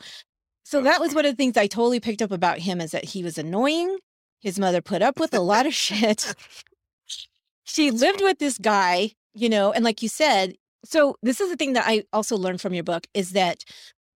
so 0.64 0.82
that 0.82 1.00
was 1.00 1.14
one 1.14 1.24
of 1.24 1.32
the 1.32 1.36
things 1.36 1.56
I 1.56 1.66
totally 1.66 2.00
picked 2.00 2.22
up 2.22 2.30
about 2.30 2.58
him 2.58 2.80
is 2.80 2.92
that 2.92 3.04
he 3.04 3.22
was 3.22 3.38
annoying. 3.38 3.98
His 4.40 4.58
mother 4.58 4.80
put 4.80 5.02
up 5.02 5.20
with 5.20 5.34
a 5.34 5.40
lot 5.40 5.66
of 5.66 5.74
shit. 5.74 6.34
She 7.64 7.92
lived 7.92 8.20
with 8.20 8.40
this 8.40 8.58
guy, 8.58 9.12
you 9.32 9.48
know, 9.48 9.70
and 9.70 9.84
like 9.84 10.02
you 10.02 10.08
said, 10.08 10.56
so 10.84 11.14
this 11.22 11.40
is 11.40 11.50
the 11.50 11.56
thing 11.56 11.74
that 11.74 11.84
I 11.86 12.02
also 12.12 12.36
learned 12.36 12.60
from 12.60 12.74
your 12.74 12.82
book 12.82 13.06
is 13.14 13.30
that 13.30 13.64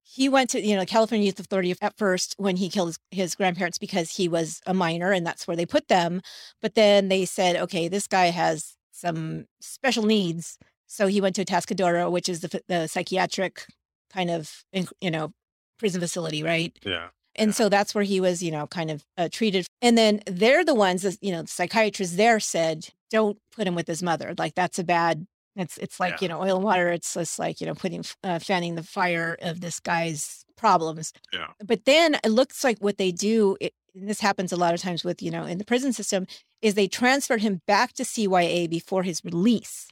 he 0.02 0.28
went 0.28 0.50
to, 0.50 0.60
you 0.60 0.76
know, 0.76 0.84
California 0.84 1.26
Youth 1.26 1.40
Authority 1.40 1.74
at 1.80 1.96
first 1.96 2.34
when 2.36 2.56
he 2.56 2.68
killed 2.68 2.88
his, 2.88 2.98
his 3.10 3.34
grandparents 3.34 3.78
because 3.78 4.10
he 4.10 4.28
was 4.28 4.60
a 4.66 4.74
minor 4.74 5.12
and 5.12 5.26
that's 5.26 5.48
where 5.48 5.56
they 5.56 5.66
put 5.66 5.88
them. 5.88 6.20
But 6.60 6.74
then 6.74 7.08
they 7.08 7.24
said, 7.24 7.56
okay, 7.56 7.88
this 7.88 8.06
guy 8.06 8.26
has 8.26 8.76
some 8.92 9.46
special 9.60 10.04
needs. 10.04 10.58
So 10.90 11.06
he 11.06 11.20
went 11.20 11.36
to 11.36 11.44
Tascadero, 11.44 12.10
which 12.10 12.28
is 12.28 12.40
the, 12.40 12.60
the 12.66 12.86
psychiatric 12.88 13.64
kind 14.12 14.28
of, 14.28 14.64
you 15.00 15.10
know, 15.10 15.32
prison 15.78 16.00
facility, 16.00 16.42
right? 16.42 16.76
Yeah. 16.84 17.08
And 17.36 17.54
so 17.54 17.68
that's 17.68 17.94
where 17.94 18.02
he 18.02 18.20
was, 18.20 18.42
you 18.42 18.50
know, 18.50 18.66
kind 18.66 18.90
of 18.90 19.04
uh, 19.16 19.28
treated. 19.30 19.66
And 19.80 19.96
then 19.96 20.20
they're 20.26 20.64
the 20.64 20.74
ones, 20.74 21.02
that, 21.02 21.16
you 21.20 21.30
know, 21.30 21.42
the 21.42 21.48
psychiatrists 21.48 22.16
there 22.16 22.40
said, 22.40 22.88
don't 23.08 23.38
put 23.54 23.68
him 23.68 23.76
with 23.76 23.86
his 23.86 24.02
mother. 24.02 24.34
Like 24.36 24.54
that's 24.56 24.78
a 24.80 24.84
bad. 24.84 25.26
It's 25.56 25.78
it's 25.78 26.00
like 26.00 26.14
Yeah. 26.14 26.18
you 26.22 26.28
know 26.28 26.40
oil 26.42 26.56
and 26.56 26.64
water. 26.64 26.88
It's 26.88 27.14
just 27.14 27.38
like 27.38 27.60
you 27.60 27.66
know 27.66 27.74
putting 27.74 28.04
uh, 28.24 28.38
fanning 28.38 28.74
the 28.76 28.82
fire 28.82 29.36
of 29.42 29.60
this 29.60 29.78
guy's 29.80 30.44
problems. 30.56 31.12
Yeah. 31.32 31.48
But 31.64 31.84
then 31.84 32.16
it 32.24 32.30
looks 32.30 32.62
like 32.64 32.78
what 32.78 32.98
they 32.98 33.10
do. 33.12 33.56
It, 33.60 33.74
and 33.94 34.08
this 34.08 34.20
happens 34.20 34.52
a 34.52 34.56
lot 34.56 34.74
of 34.74 34.80
times 34.80 35.02
with 35.04 35.20
you 35.22 35.30
know 35.30 35.44
in 35.44 35.58
the 35.58 35.64
prison 35.64 35.92
system 35.92 36.26
is 36.62 36.74
they 36.74 36.86
transferred 36.88 37.42
him 37.42 37.62
back 37.66 37.92
to 37.94 38.04
CYA 38.04 38.68
before 38.70 39.02
his 39.02 39.24
release, 39.24 39.88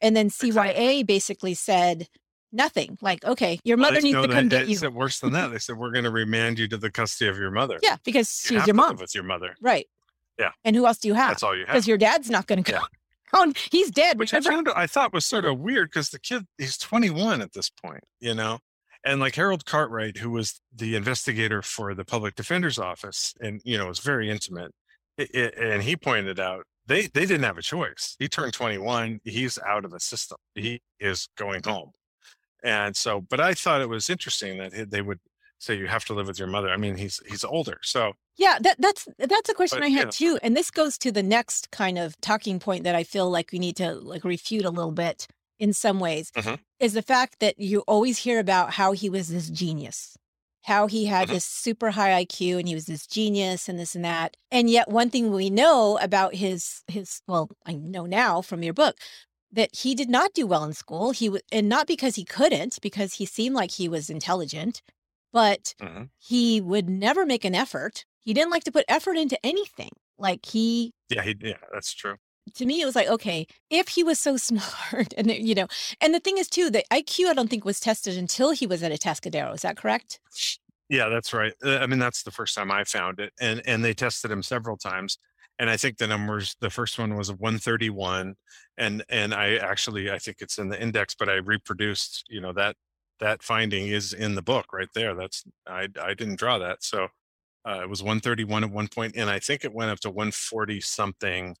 and 0.00 0.16
then 0.16 0.28
CYA 0.30 1.06
basically 1.06 1.54
said 1.54 2.08
nothing. 2.52 2.98
Like 3.00 3.24
okay, 3.24 3.60
your 3.64 3.76
mother 3.76 3.96
they- 3.96 4.08
needs 4.08 4.14
no, 4.14 4.26
to 4.26 4.32
come 4.32 4.48
they 4.48 4.58
get 4.60 4.68
you. 4.68 4.76
said 4.76 4.94
worse 4.94 5.20
than 5.20 5.32
that. 5.32 5.52
They 5.52 5.58
said 5.58 5.76
we're 5.76 5.92
going 5.92 6.04
to 6.04 6.10
remand 6.10 6.58
you 6.58 6.68
to 6.68 6.76
the 6.76 6.90
custody 6.90 7.28
of 7.28 7.38
your 7.38 7.50
mother. 7.50 7.78
Yeah, 7.82 7.96
because 8.04 8.44
You 8.50 8.58
she's 8.58 8.66
your 8.66 8.74
mom. 8.74 8.96
with 8.96 9.14
your 9.14 9.24
mother. 9.24 9.54
Right. 9.60 9.86
Yeah. 10.38 10.50
And 10.64 10.74
who 10.74 10.86
else 10.86 10.98
do 10.98 11.08
you 11.08 11.14
have? 11.14 11.30
That's 11.30 11.42
all 11.42 11.54
you 11.54 11.66
have. 11.66 11.74
Because 11.74 11.86
your 11.86 11.98
dad's 11.98 12.30
not 12.30 12.46
going 12.46 12.62
to 12.64 12.72
come. 12.72 12.80
Yeah. 12.82 12.86
Oh, 13.32 13.52
he's 13.70 13.92
dead. 13.92 14.18
which 14.18 14.34
I 14.34 14.40
found 14.40 14.68
I 14.74 14.88
thought 14.88 15.12
was 15.12 15.24
sort 15.24 15.44
of 15.44 15.60
weird 15.60 15.90
because 15.90 16.08
the 16.10 16.18
kid 16.18 16.46
he's 16.58 16.76
21 16.76 17.40
at 17.40 17.52
this 17.52 17.70
point, 17.70 18.02
you 18.18 18.34
know, 18.34 18.58
and 19.04 19.20
like 19.20 19.36
Harold 19.36 19.64
Cartwright, 19.64 20.16
who 20.16 20.30
was 20.30 20.60
the 20.74 20.96
investigator 20.96 21.62
for 21.62 21.94
the 21.94 22.04
public 22.04 22.34
defender's 22.34 22.76
office, 22.76 23.32
and 23.40 23.60
you 23.64 23.78
know 23.78 23.86
was 23.86 24.00
very 24.00 24.28
intimate, 24.28 24.72
i- 25.16 25.28
i- 25.32 25.52
and 25.56 25.84
he 25.84 25.94
pointed 25.94 26.40
out 26.40 26.64
they 26.90 27.02
they 27.16 27.26
didn't 27.30 27.44
have 27.44 27.58
a 27.58 27.62
choice. 27.62 28.16
He 28.18 28.28
turned 28.28 28.52
21, 28.54 29.20
he's 29.24 29.58
out 29.72 29.84
of 29.86 29.92
the 29.92 30.00
system, 30.00 30.38
he 30.54 30.82
is 31.00 31.28
going 31.36 31.62
home, 31.64 31.92
and 32.64 32.96
so. 32.96 33.20
But 33.20 33.40
I 33.40 33.54
thought 33.54 33.80
it 33.82 33.88
was 33.88 34.10
interesting 34.10 34.58
that 34.58 34.90
they 34.90 35.02
would 35.02 35.20
say 35.58 35.76
you 35.76 35.86
have 35.88 36.04
to 36.06 36.14
live 36.14 36.26
with 36.28 36.38
your 36.38 36.48
mother. 36.48 36.70
I 36.70 36.76
mean, 36.76 36.96
he's 36.96 37.20
he's 37.28 37.44
older, 37.44 37.78
so 37.82 38.12
Yeah, 38.36 38.58
that, 38.62 38.76
that's 38.80 39.08
that's 39.18 39.50
a 39.50 39.54
question 39.54 39.80
But, 39.80 39.86
I 39.86 39.88
you 39.88 39.98
had 39.98 40.06
know. 40.06 40.10
too, 40.10 40.38
and 40.42 40.56
this 40.56 40.70
goes 40.70 40.98
to 40.98 41.12
the 41.12 41.22
next 41.22 41.70
kind 41.70 41.98
of 41.98 42.20
talking 42.20 42.58
point 42.60 42.84
that 42.84 42.94
I 42.94 43.04
feel 43.04 43.30
like 43.30 43.52
we 43.52 43.58
need 43.58 43.76
to 43.76 43.94
like 43.94 44.24
refute 44.24 44.64
a 44.64 44.70
little 44.70 44.92
bit 44.92 45.26
in 45.58 45.72
some 45.74 46.00
ways 46.00 46.32
Mhm. 46.36 46.58
is 46.80 46.94
the 46.94 47.02
fact 47.02 47.40
that 47.40 47.58
you 47.58 47.80
always 47.86 48.18
hear 48.26 48.38
about 48.40 48.72
how 48.74 48.92
he 48.92 49.10
was 49.10 49.28
this 49.28 49.50
genius, 49.50 50.16
how 50.62 50.86
he 50.86 51.06
had 51.06 51.28
Mhm. 51.28 51.30
this 51.30 51.44
super 51.44 51.90
high 51.90 52.12
IQ 52.12 52.58
and 52.58 52.68
he 52.68 52.74
was 52.74 52.86
this 52.86 53.06
genius 53.06 53.68
and 53.68 53.78
this 53.78 53.94
and 53.94 54.04
that, 54.04 54.36
and 54.50 54.70
yet 54.70 54.88
one 54.90 55.10
thing 55.10 55.32
we 55.32 55.50
know 55.50 55.98
about 56.02 56.34
his 56.34 56.82
his 56.88 57.22
well, 57.28 57.50
I 57.66 57.74
know 57.74 58.06
now 58.06 58.42
from 58.42 58.62
your 58.62 58.74
book 58.74 58.96
that 59.52 59.74
he 59.74 59.94
did 59.94 60.08
not 60.10 60.32
do 60.34 60.46
well 60.46 60.64
in 60.64 60.72
school. 60.74 61.10
He 61.12 61.28
was, 61.28 61.42
and 61.52 61.68
not 61.68 61.86
because 61.86 62.14
he 62.16 62.24
couldn't, 62.24 62.80
because 62.82 63.14
he 63.14 63.26
seemed 63.26 63.54
like 63.56 63.72
he 63.72 63.88
was 63.88 64.10
intelligent, 64.10 64.82
but 65.32 65.74
mhm. 65.78 66.10
he 66.18 66.60
would 66.60 66.88
never 66.90 67.26
make 67.26 67.44
an 67.44 67.54
effort. 67.54 68.04
He 68.20 68.34
didn't 68.34 68.50
like 68.50 68.64
to 68.64 68.72
put 68.72 68.84
effort 68.88 69.16
into 69.16 69.38
anything. 69.44 69.90
Like 70.18 70.46
he, 70.46 70.92
yeah, 71.08 71.22
he 71.22 71.34
yeah, 71.40 71.58
that's 71.72 71.92
true. 71.92 72.16
To 72.54 72.66
me, 72.66 72.80
it 72.80 72.86
was 72.86 72.96
like, 72.96 73.08
okay, 73.08 73.46
if 73.70 73.88
he 73.88 74.02
was 74.02 74.18
so 74.18 74.36
smart, 74.48 75.12
and 75.16 75.30
you 75.30 75.54
know, 75.54 75.66
and 76.00 76.14
the 76.14 76.20
thing 76.20 76.38
is 76.38 76.48
too, 76.48 76.70
the 76.70 76.84
IQ 76.92 77.26
I 77.26 77.34
don't 77.34 77.48
think 77.48 77.64
was 77.64 77.80
tested 77.80 78.16
until 78.16 78.50
he 78.50 78.66
was 78.66 78.82
at 78.82 78.92
Atascadero. 78.92 79.54
Is 79.54 79.62
that 79.62 79.76
correct? 79.76 80.20
Yeah, 80.88 81.08
that's 81.08 81.32
right. 81.32 81.52
Uh, 81.64 81.78
I 81.78 81.86
mean, 81.86 82.00
that's 82.00 82.22
the 82.24 82.32
first 82.32 82.54
time 82.54 82.70
I 82.70 82.84
found 82.84 83.20
it, 83.20 83.32
and 83.40 83.62
and 83.66 83.84
they 83.84 83.94
tested 83.94 84.30
him 84.30 84.42
several 84.42 84.76
times, 84.76 85.18
and 85.58 85.70
I 85.70 85.76
think 85.76 85.98
the 85.98 86.06
numbers. 86.06 86.56
The 86.60 86.70
first 86.70 86.98
one 86.98 87.16
was 87.16 87.30
131, 87.30 88.34
and 88.76 89.04
and 89.08 89.34
I 89.34 89.56
actually 89.56 90.10
I 90.10 90.18
think 90.18 90.38
it's 90.40 90.58
in 90.58 90.68
the 90.68 90.80
index, 90.82 91.14
but 91.14 91.28
I 91.28 91.34
reproduced. 91.36 92.24
You 92.28 92.40
know 92.40 92.52
that 92.54 92.76
that 93.20 93.42
finding 93.42 93.88
is 93.88 94.12
in 94.12 94.34
the 94.34 94.42
book 94.42 94.66
right 94.72 94.88
there. 94.94 95.14
That's 95.14 95.44
I 95.66 95.88
I 96.00 96.14
didn't 96.14 96.40
draw 96.40 96.58
that, 96.58 96.82
so 96.82 97.08
uh, 97.66 97.80
it 97.82 97.88
was 97.88 98.02
131 98.02 98.64
at 98.64 98.70
one 98.70 98.88
point, 98.88 99.14
and 99.16 99.28
I 99.28 99.38
think 99.38 99.64
it 99.64 99.72
went 99.72 99.90
up 99.90 100.00
to 100.00 100.10
140 100.10 100.80
something 100.80 101.54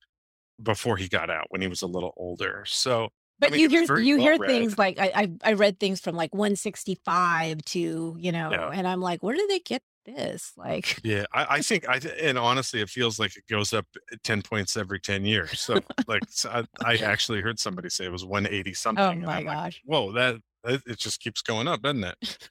before 0.62 0.96
he 0.96 1.08
got 1.08 1.30
out 1.30 1.46
when 1.50 1.60
he 1.60 1.68
was 1.68 1.82
a 1.82 1.86
little 1.86 2.12
older. 2.16 2.64
So 2.66 3.08
But 3.38 3.52
mean, 3.52 3.60
you 3.60 3.68
hear 3.68 3.86
you 3.98 4.16
hear 4.18 4.32
well-read. 4.32 4.48
things 4.48 4.78
like 4.78 4.98
I, 4.98 5.12
I 5.14 5.50
I 5.50 5.52
read 5.54 5.80
things 5.80 6.00
from 6.00 6.14
like 6.16 6.34
165 6.34 7.62
to 7.66 8.16
you 8.18 8.32
know, 8.32 8.50
Yeah. 8.50 8.70
and 8.72 8.86
I'm 8.86 9.00
like, 9.00 9.22
where 9.22 9.36
do 9.36 9.46
they 9.48 9.60
get 9.60 9.82
this? 10.04 10.52
Like, 10.56 10.98
Yeah, 11.04 11.24
I, 11.32 11.56
I 11.56 11.60
think 11.62 11.88
I 11.88 11.96
and 12.20 12.38
honestly, 12.38 12.80
it 12.80 12.88
feels 12.88 13.18
like 13.18 13.36
it 13.36 13.44
goes 13.48 13.72
up 13.72 13.86
ten 14.24 14.42
points 14.42 14.76
every 14.76 15.00
ten 15.00 15.24
years. 15.24 15.60
So 15.60 15.78
like 16.06 16.22
so 16.28 16.50
I, 16.50 16.64
I 16.84 16.96
actually 16.98 17.40
heard 17.40 17.58
somebody 17.58 17.88
say 17.90 18.04
it 18.06 18.12
was 18.12 18.24
one 18.24 18.46
eighty 18.46 18.74
something. 18.74 19.04
oh 19.24 19.26
my 19.26 19.38
I'm 19.38 19.44
like, 19.44 19.56
gosh. 19.56 19.82
Whoa, 19.84 20.12
that 20.12 20.36
it 20.64 20.82
it 20.86 20.98
just 20.98 21.20
keeps 21.20 21.42
going 21.42 21.68
up, 21.68 21.82
doesn't 21.82 22.04
it? 22.04 22.48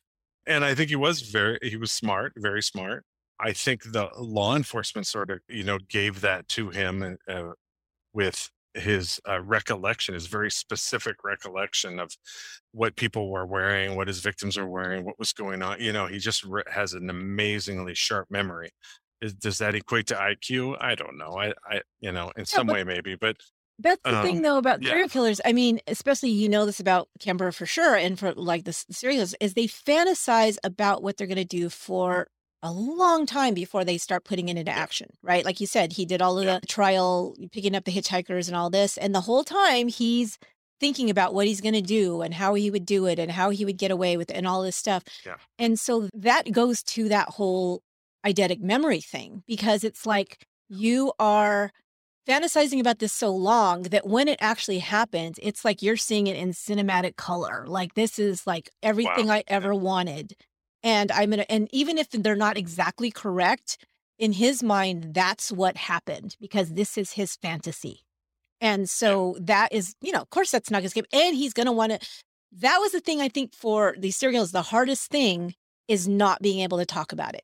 And 0.47 0.66
I 0.66 0.74
think 0.74 0.89
he 0.89 0.95
was 0.95 1.22
very 1.22 1.60
he 1.62 1.78
was 1.78 1.91
smart, 1.91 2.34
very 2.38 2.64
smart. 2.64 3.05
I 3.39 3.53
think 3.53 3.84
the 3.84 4.10
law 4.18 4.55
enforcement 4.55 5.05
sort 5.07 5.30
of 5.30 5.39
you 5.47 5.64
know 5.64 5.78
gave 5.88 6.22
that 6.22 6.47
to 6.49 6.70
him 6.70 7.18
uh, 7.28 7.51
with 8.14 8.49
his 8.76 9.20
uh, 9.28 9.41
recollection, 9.41 10.14
his 10.14 10.28
very 10.28 10.51
specific 10.51 11.16
recollection 11.24 11.99
of 11.99 12.12
what 12.72 12.95
people 12.95 13.30
were 13.30 13.45
wearing, 13.45 13.95
what 13.95 14.07
his 14.07 14.20
victims 14.20 14.57
were 14.57 14.68
wearing, 14.70 15.03
what 15.05 15.18
was 15.18 15.34
going 15.34 15.62
on. 15.62 15.80
You 15.80 15.91
know, 15.91 16.05
he 16.07 16.20
just 16.20 16.43
re- 16.43 16.64
has 16.72 16.93
an 16.93 17.10
amazingly 17.10 17.95
sharp 17.95 18.28
memory. 18.30 18.70
Is, 19.22 19.34
does 19.34 19.57
that 19.57 19.76
equate 19.76 20.07
to 20.07 20.16
IQ? 20.16 20.78
I 20.80 20.95
don't 20.95 21.18
know. 21.18 21.36
I, 21.38 21.53
I 21.70 21.82
you 21.99 22.12
know, 22.12 22.32
in 22.38 22.45
some 22.45 22.68
but- 22.68 22.74
way 22.76 22.84
maybe, 22.84 23.16
but 23.16 23.38
That's 23.80 23.99
the 24.03 24.22
thing, 24.22 24.38
Um, 24.38 24.43
though, 24.43 24.57
about 24.57 24.82
yeah. 24.82 24.89
serial 24.89 25.10
killers. 25.10 25.41
I 25.43 25.51
mean, 25.51 25.80
especially 25.88 26.30
you 26.30 26.47
know 26.47 26.66
this 26.66 26.80
about 26.80 27.10
Kemper 27.20 27.51
for 27.51 27.66
sure, 27.66 27.95
and 27.95 28.20
for 28.20 28.34
like 28.34 28.66
the 28.66 28.74
serials 28.74 29.34
is 29.41 29.55
they 29.55 29.68
fantasize 29.68 30.57
about 30.64 31.01
what 31.01 31.18
they're 31.18 31.28
going 31.28 31.38
to 31.38 31.45
do 31.45 31.70
for 31.70 32.28
a 32.62 32.72
long 32.72 33.26
time 33.26 33.53
before 33.53 33.86
they 33.86 33.97
start 33.97 34.26
putting 34.26 34.49
it 34.49 34.57
into 34.57 34.72
action, 34.72 35.10
right? 35.22 35.45
Like 35.45 35.60
you 35.62 35.68
said, 35.68 35.93
he 35.93 36.05
did 36.05 36.22
all 36.22 36.38
of 36.38 36.45
the 36.45 36.60
trial, 36.68 37.36
picking 37.51 37.76
up 37.76 37.86
the 37.86 37.91
hitchhikers 37.91 38.47
and 38.47 38.55
all 38.55 38.70
this, 38.70 38.97
and 38.97 39.16
the 39.16 39.22
whole 39.22 39.43
time 39.43 39.88
he's 39.88 40.38
thinking 40.80 41.10
about 41.10 41.34
what 41.34 41.47
he's 41.47 41.62
going 41.62 41.74
to 41.74 41.82
do 41.82 42.22
and 42.22 42.34
how 42.34 42.53
he 42.53 42.72
would 42.72 42.86
do 42.86 43.05
it 43.05 43.20
and 43.20 43.32
how 43.32 43.49
he 43.49 43.66
would 43.66 43.78
get 43.78 43.91
away 43.91 44.18
with 44.18 44.30
it 44.30 44.36
and 44.36 44.47
all 44.47 44.64
this 44.64 44.76
stuff. 44.78 45.03
Yeah. 45.26 45.36
And 45.57 45.78
so 45.80 46.10
that 46.14 46.51
goes 46.51 46.84
to 46.84 47.10
that 47.10 47.30
whole 47.30 47.82
eidetic 48.26 48.62
memory 48.62 49.01
thing 49.01 49.43
because 49.47 49.84
it's 49.84 50.05
like 50.05 50.45
you 50.70 51.14
are 51.20 51.72
fantasizing 52.28 52.80
about 52.80 52.99
this 52.99 53.12
so 53.12 53.30
long 53.36 53.84
that 53.84 54.07
when 54.07 54.28
it 54.28 54.38
actually 54.39 54.80
happens, 54.80 55.39
it's 55.41 55.66
like 55.66 55.82
you're 55.82 55.97
seeing 55.97 56.28
it 56.28 56.36
in 56.36 56.51
cinematic 56.51 57.16
color. 57.16 57.66
Like 57.68 57.95
this 57.95 58.20
is 58.20 58.45
like 58.45 58.70
everything 58.84 59.28
Wow. 59.28 59.36
I 59.36 59.43
ever 59.47 59.74
wanted. 59.74 60.34
And 60.84 61.11
I'm 61.11 61.30
gonna 61.30 61.45
and 61.49 61.67
even 61.71 61.97
if 61.97 62.09
they're 62.11 62.36
not 62.36 62.57
exactly 62.57 63.11
correct, 63.11 63.77
in 64.17 64.34
his 64.34 64.61
mind, 64.63 65.13
that's 65.13 65.51
what 65.51 65.77
happened 65.77 66.36
because 66.39 66.73
this 66.73 66.97
is 66.97 67.13
his 67.13 67.36
fantasy. 67.36 68.01
And 68.61 68.89
so 68.89 69.38
that 69.39 69.71
is, 69.71 69.95
you 70.01 70.11
know, 70.11 70.19
of 70.21 70.30
course 70.30 70.51
that's 70.51 70.69
not 70.71 70.80
gonna 70.80 70.88
escape. 70.88 71.05
And 71.13 71.36
he's 71.36 71.53
gonna 71.53 71.71
want 71.71 71.91
to 71.93 72.07
that 72.53 72.77
was 72.80 72.91
the 72.93 72.99
thing 72.99 73.21
I 73.21 73.30
think 73.30 73.53
for 73.53 73.95
these 73.97 74.15
serial 74.17 74.38
killers, 74.38 74.51
the 74.51 74.61
hardest 74.63 75.11
thing 75.11 75.53
is 75.88 76.07
not 76.07 76.41
being 76.41 76.59
able 76.61 76.77
to 76.80 76.86
talk 76.86 77.11
about 77.11 77.36
it. 77.36 77.43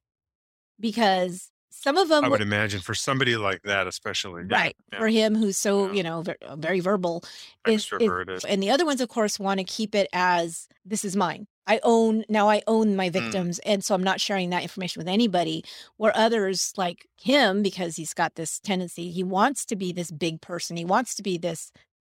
Because 0.80 1.52
some 1.70 1.98
of 1.98 2.08
them 2.10 2.26
I 2.26 2.30
would 2.30 2.42
imagine 2.42 2.80
for 2.82 2.94
somebody 2.96 3.36
like 3.38 3.62
that, 3.64 3.86
especially, 3.88 4.44
right 4.44 4.76
yeah, 4.92 5.00
for 5.00 5.08
him 5.08 5.36
who's 5.36 5.58
so 5.58 5.88
Yeah. 5.88 5.94
you 5.94 6.04
know 6.04 6.22
very, 6.22 6.38
very 6.58 6.80
verbal 6.80 7.24
is, 7.68 7.90
is- 8.00 8.46
and 8.46 8.64
the 8.64 8.70
other 8.70 8.86
ones 8.86 9.02
of 9.02 9.10
course 9.10 9.40
want 9.40 9.60
to 9.60 9.64
keep 9.64 9.94
it 9.94 10.08
as 10.14 10.68
this 10.86 11.04
is 11.06 11.16
mine 11.16 11.48
i 11.68 11.80
own 11.84 12.24
now 12.30 12.50
i 12.50 12.62
own 12.68 12.96
my 12.96 13.10
Mm. 13.10 13.14
victims 13.14 13.60
and 13.60 13.84
so 13.84 13.96
i'm 13.96 14.04
not 14.04 14.22
sharing 14.22 14.50
that 14.52 14.64
information 14.64 15.00
with 15.00 15.08
anybody 15.08 15.64
where 15.98 16.16
others 16.16 16.74
like 16.78 17.08
him 17.20 17.62
because 17.64 17.96
he's 17.96 18.14
got 18.14 18.36
this 18.36 18.60
tendency 18.60 19.10
he 19.12 19.24
wants 19.24 19.66
to 19.66 19.76
be 19.76 19.92
this 19.94 20.12
big 20.12 20.42
person 20.42 20.78
he 20.78 20.86
wants 20.86 21.16
to 21.16 21.24
be 21.24 21.38
this 21.38 21.72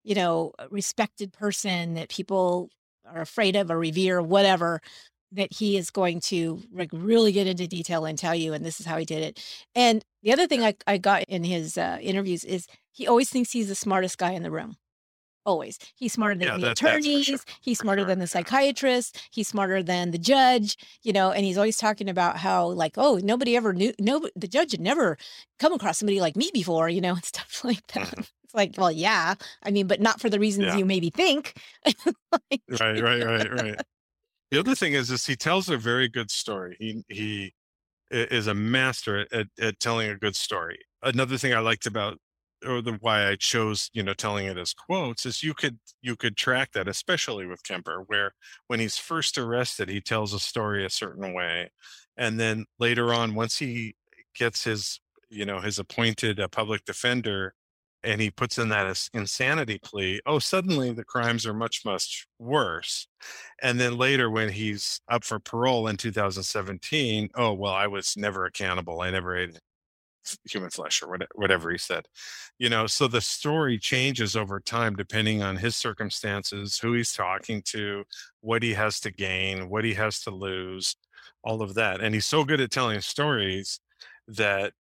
you 0.04 0.16
know 0.16 0.52
respected 0.70 1.34
person 1.34 1.94
that 1.96 2.10
people 2.10 2.70
are 3.06 3.22
afraid 3.22 3.56
of 3.56 3.72
or 3.72 3.78
revere 3.80 4.18
or 4.20 4.22
whatever 4.24 4.82
that 5.32 5.52
he 5.54 5.76
is 5.78 5.90
going 5.90 6.22
to 6.22 6.62
like 6.72 6.90
really 6.94 7.32
get 7.34 7.48
into 7.48 7.68
detail 7.68 8.06
and 8.06 8.18
tell 8.18 8.34
you 8.36 8.54
and 8.54 8.66
this 8.66 8.80
is 8.80 8.86
how 8.86 8.98
he 8.98 9.06
did 9.06 9.22
it 9.24 9.44
and 9.76 10.04
the 10.24 10.32
other 10.34 10.48
thing 10.48 10.64
I, 10.64 10.76
I 10.86 10.98
got 10.98 11.24
in 11.24 11.44
his 11.44 11.78
uh, 11.78 11.98
interviews 12.02 12.44
is 12.44 12.68
he 12.92 13.08
always 13.08 13.30
thinks 13.30 13.52
he's 13.52 13.68
the 13.70 13.76
smartest 13.76 14.18
guy 14.18 14.32
in 14.32 14.44
the 14.44 14.52
room. 14.52 14.76
Always. 15.48 15.80
He's 15.96 16.12
smarter 16.14 16.36
than 16.36 16.48
Yeah, 16.48 16.56
the 16.58 16.62
that- 16.68 16.72
attorneys. 16.74 17.26
sure, 17.26 17.40
He's 17.62 17.80
smarter 17.80 18.02
sure, 18.02 18.08
than 18.08 18.20
the 18.20 18.28
psychiatrist. 18.28 19.18
He's 19.32 19.48
smarter 19.48 19.82
than 19.82 20.12
the 20.12 20.18
judge, 20.18 20.76
you 21.04 21.14
know, 21.14 21.32
and 21.32 21.46
he's 21.46 21.58
always 21.58 21.78
talking 21.78 22.10
about 22.10 22.38
how, 22.38 22.68
like, 22.68 22.94
oh, 22.98 23.20
nobody 23.24 23.56
ever 23.56 23.72
knew, 23.74 23.94
no, 24.00 24.28
the 24.36 24.48
judge 24.48 24.72
had 24.74 24.82
never 24.82 25.18
come 25.58 25.72
across 25.74 26.00
somebody 26.00 26.20
like 26.22 26.36
me 26.36 26.52
before, 26.54 26.90
you 26.90 27.00
know, 27.02 27.14
and 27.16 27.24
stuff 27.26 27.64
like 27.64 27.88
that. 27.94 28.10
Mhm. 28.10 28.30
It's 28.44 28.54
like, 28.54 28.76
well, 28.78 28.92
yeah. 28.92 29.36
I 29.64 29.72
mean, 29.72 29.88
but 29.88 30.02
not 30.02 30.20
for 30.22 30.30
the 30.30 30.40
reasons 30.40 30.68
Yeah. 30.68 30.78
you 30.78 30.86
maybe 30.86 31.10
think. 31.10 31.54
Like, 32.52 32.62
right 32.80 33.02
right 33.02 33.24
right 33.26 33.52
right 33.52 33.76
the 34.52 34.60
other 34.60 34.76
thing 34.76 34.94
is 34.94 35.10
is 35.10 35.26
he 35.26 35.36
tells 35.36 35.70
a 35.70 35.78
very 35.78 36.08
good 36.10 36.30
story 36.30 36.76
he 36.80 37.04
he 37.10 37.54
is 38.12 38.48
a 38.48 38.54
master 38.54 39.26
at, 39.32 39.48
at 39.60 39.80
telling 39.80 40.10
a 40.10 40.16
good 40.18 40.36
story 40.36 40.78
another 41.04 41.38
thing 41.38 41.54
i 41.54 41.60
liked 41.60 41.86
about 41.88 42.20
or 42.66 42.82
the 42.82 42.94
why 43.02 43.28
i 43.30 43.36
chose 43.36 43.90
you 43.94 44.02
know 44.02 44.14
telling 44.14 44.46
it 44.46 44.58
as 44.58 44.74
quotes 44.74 45.26
is 45.26 45.44
you 45.44 45.54
could 45.54 45.78
you 46.02 46.16
could 46.16 46.36
track 46.36 46.72
that 46.74 46.88
especially 46.88 47.46
with 47.46 47.64
kemper 47.64 48.04
where 48.08 48.32
when 48.68 48.80
he's 48.80 48.98
first 48.98 49.38
arrested 49.38 49.90
he 49.90 50.02
tells 50.02 50.34
a 50.34 50.40
story 50.40 50.86
a 50.86 50.90
certain 50.90 51.34
way 51.34 51.70
and 52.18 52.40
then 52.40 52.66
later 52.80 53.14
on 53.14 53.36
once 53.36 53.58
he 53.58 53.96
gets 54.36 54.64
his 54.64 55.00
you 55.30 55.46
know 55.46 55.60
his 55.60 55.80
appointed 55.80 56.40
uh, 56.40 56.48
public 56.48 56.84
defender 56.86 57.54
and 58.04 58.22
he 58.22 58.30
puts 58.30 58.58
in 58.58 58.70
that 58.70 59.10
insanity 59.14 59.80
plea 59.84 60.22
oh 60.26 60.40
suddenly 60.40 60.92
the 60.94 61.04
crimes 61.04 61.46
are 61.46 61.54
much 61.54 61.84
much 61.86 62.28
worse. 62.40 63.08
And 63.62 63.80
then 63.80 63.98
later 63.98 64.30
when 64.30 64.50
he's 64.50 65.02
up 65.10 65.24
for 65.24 65.40
parole 65.40 65.88
in 65.88 65.98
2017 65.98 67.30
oh 67.36 67.54
well 67.54 67.74
i 67.74 67.88
was 67.88 68.16
never 68.18 68.46
a 68.46 68.52
cannibal 68.52 69.02
i 69.02 69.10
never 69.10 69.36
ate 69.36 69.60
human 70.50 70.70
flesh 70.70 71.02
or 71.02 71.18
whatever 71.36 71.72
he 71.72 71.78
said 71.78 72.06
you 72.58 72.70
know 72.70 72.88
so 72.88 73.08
the 73.08 73.22
story 73.22 73.78
changes 73.78 74.36
over 74.36 74.60
time 74.60 74.96
depending 74.96 75.42
on 75.42 75.58
his 75.58 75.76
circumstances 75.76 76.78
who 76.80 76.94
he's 76.94 77.14
talking 77.14 77.62
to 77.62 78.04
what 78.42 78.64
he 78.64 78.74
has 78.74 79.00
to 79.00 79.12
gain 79.12 79.70
what 79.70 79.84
he 79.84 79.94
has 79.94 80.22
to 80.22 80.32
lose 80.32 80.96
all 81.44 81.62
of 81.62 81.74
that 81.74 82.02
and 82.02 82.14
he's 82.14 82.26
so 82.26 82.44
good 82.44 82.62
at 82.62 82.72
telling 82.72 83.00
stories 83.02 83.80
that 84.28 84.74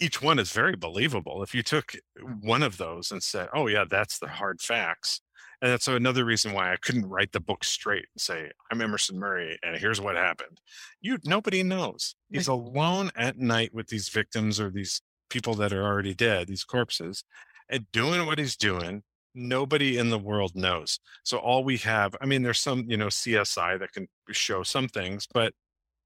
each 0.00 0.20
one 0.20 0.38
is 0.38 0.52
very 0.52 0.74
believable. 0.76 1.42
If 1.42 1.54
you 1.54 1.62
took 1.62 1.94
one 2.40 2.62
of 2.62 2.78
those 2.78 3.10
and 3.10 3.22
said 3.22 3.48
oh 3.54 3.66
yeah 3.68 3.84
that's 3.88 4.18
the 4.18 4.28
hard 4.28 4.60
facts 4.60 5.20
and 5.62 5.70
that's 5.70 5.88
another 5.88 6.24
reason 6.24 6.52
why 6.52 6.72
I 6.72 6.76
couldn't 6.76 7.08
write 7.08 7.32
the 7.32 7.40
book 7.40 7.64
straight 7.64 8.06
and 8.14 8.20
say, 8.20 8.50
I'm 8.70 8.80
Emerson 8.80 9.18
Murray 9.18 9.58
and 9.62 9.76
here's 9.76 10.00
what 10.00 10.16
happened. 10.16 10.60
You 11.00 11.18
nobody 11.24 11.62
knows. 11.62 12.14
He's 12.30 12.48
alone 12.48 13.10
at 13.16 13.38
night 13.38 13.72
with 13.72 13.88
these 13.88 14.08
victims 14.08 14.60
or 14.60 14.70
these 14.70 15.00
people 15.30 15.54
that 15.54 15.72
are 15.72 15.84
already 15.84 16.14
dead, 16.14 16.46
these 16.46 16.64
corpses, 16.64 17.24
and 17.68 17.90
doing 17.92 18.26
what 18.26 18.38
he's 18.38 18.56
doing. 18.56 19.02
Nobody 19.34 19.98
in 19.98 20.10
the 20.10 20.18
world 20.18 20.52
knows. 20.54 21.00
So 21.24 21.38
all 21.38 21.64
we 21.64 21.76
have, 21.78 22.14
I 22.20 22.26
mean, 22.26 22.42
there's 22.42 22.60
some, 22.60 22.84
you 22.88 22.96
know, 22.96 23.08
CSI 23.08 23.80
that 23.80 23.92
can 23.92 24.06
show 24.30 24.62
some 24.62 24.86
things, 24.86 25.26
but 25.32 25.52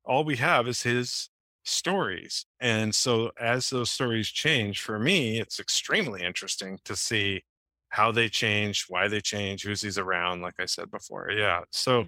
all 0.04 0.24
we 0.24 0.36
have 0.36 0.66
is 0.66 0.82
his 0.82 1.28
stories. 1.64 2.46
And 2.60 2.94
so 2.94 3.30
as 3.38 3.68
those 3.70 3.90
stories 3.90 4.28
change, 4.28 4.80
for 4.80 4.98
me, 4.98 5.38
it's 5.38 5.60
extremely 5.60 6.22
interesting 6.22 6.78
to 6.84 6.96
see 6.96 7.42
how 7.90 8.12
they 8.12 8.28
change, 8.28 8.84
why 8.88 9.08
they 9.08 9.20
change, 9.20 9.64
who's 9.64 9.82
he's 9.82 9.98
around, 9.98 10.42
like 10.42 10.54
I 10.58 10.66
said 10.66 10.90
before. 10.90 11.30
Yeah. 11.30 11.62
So 11.70 12.06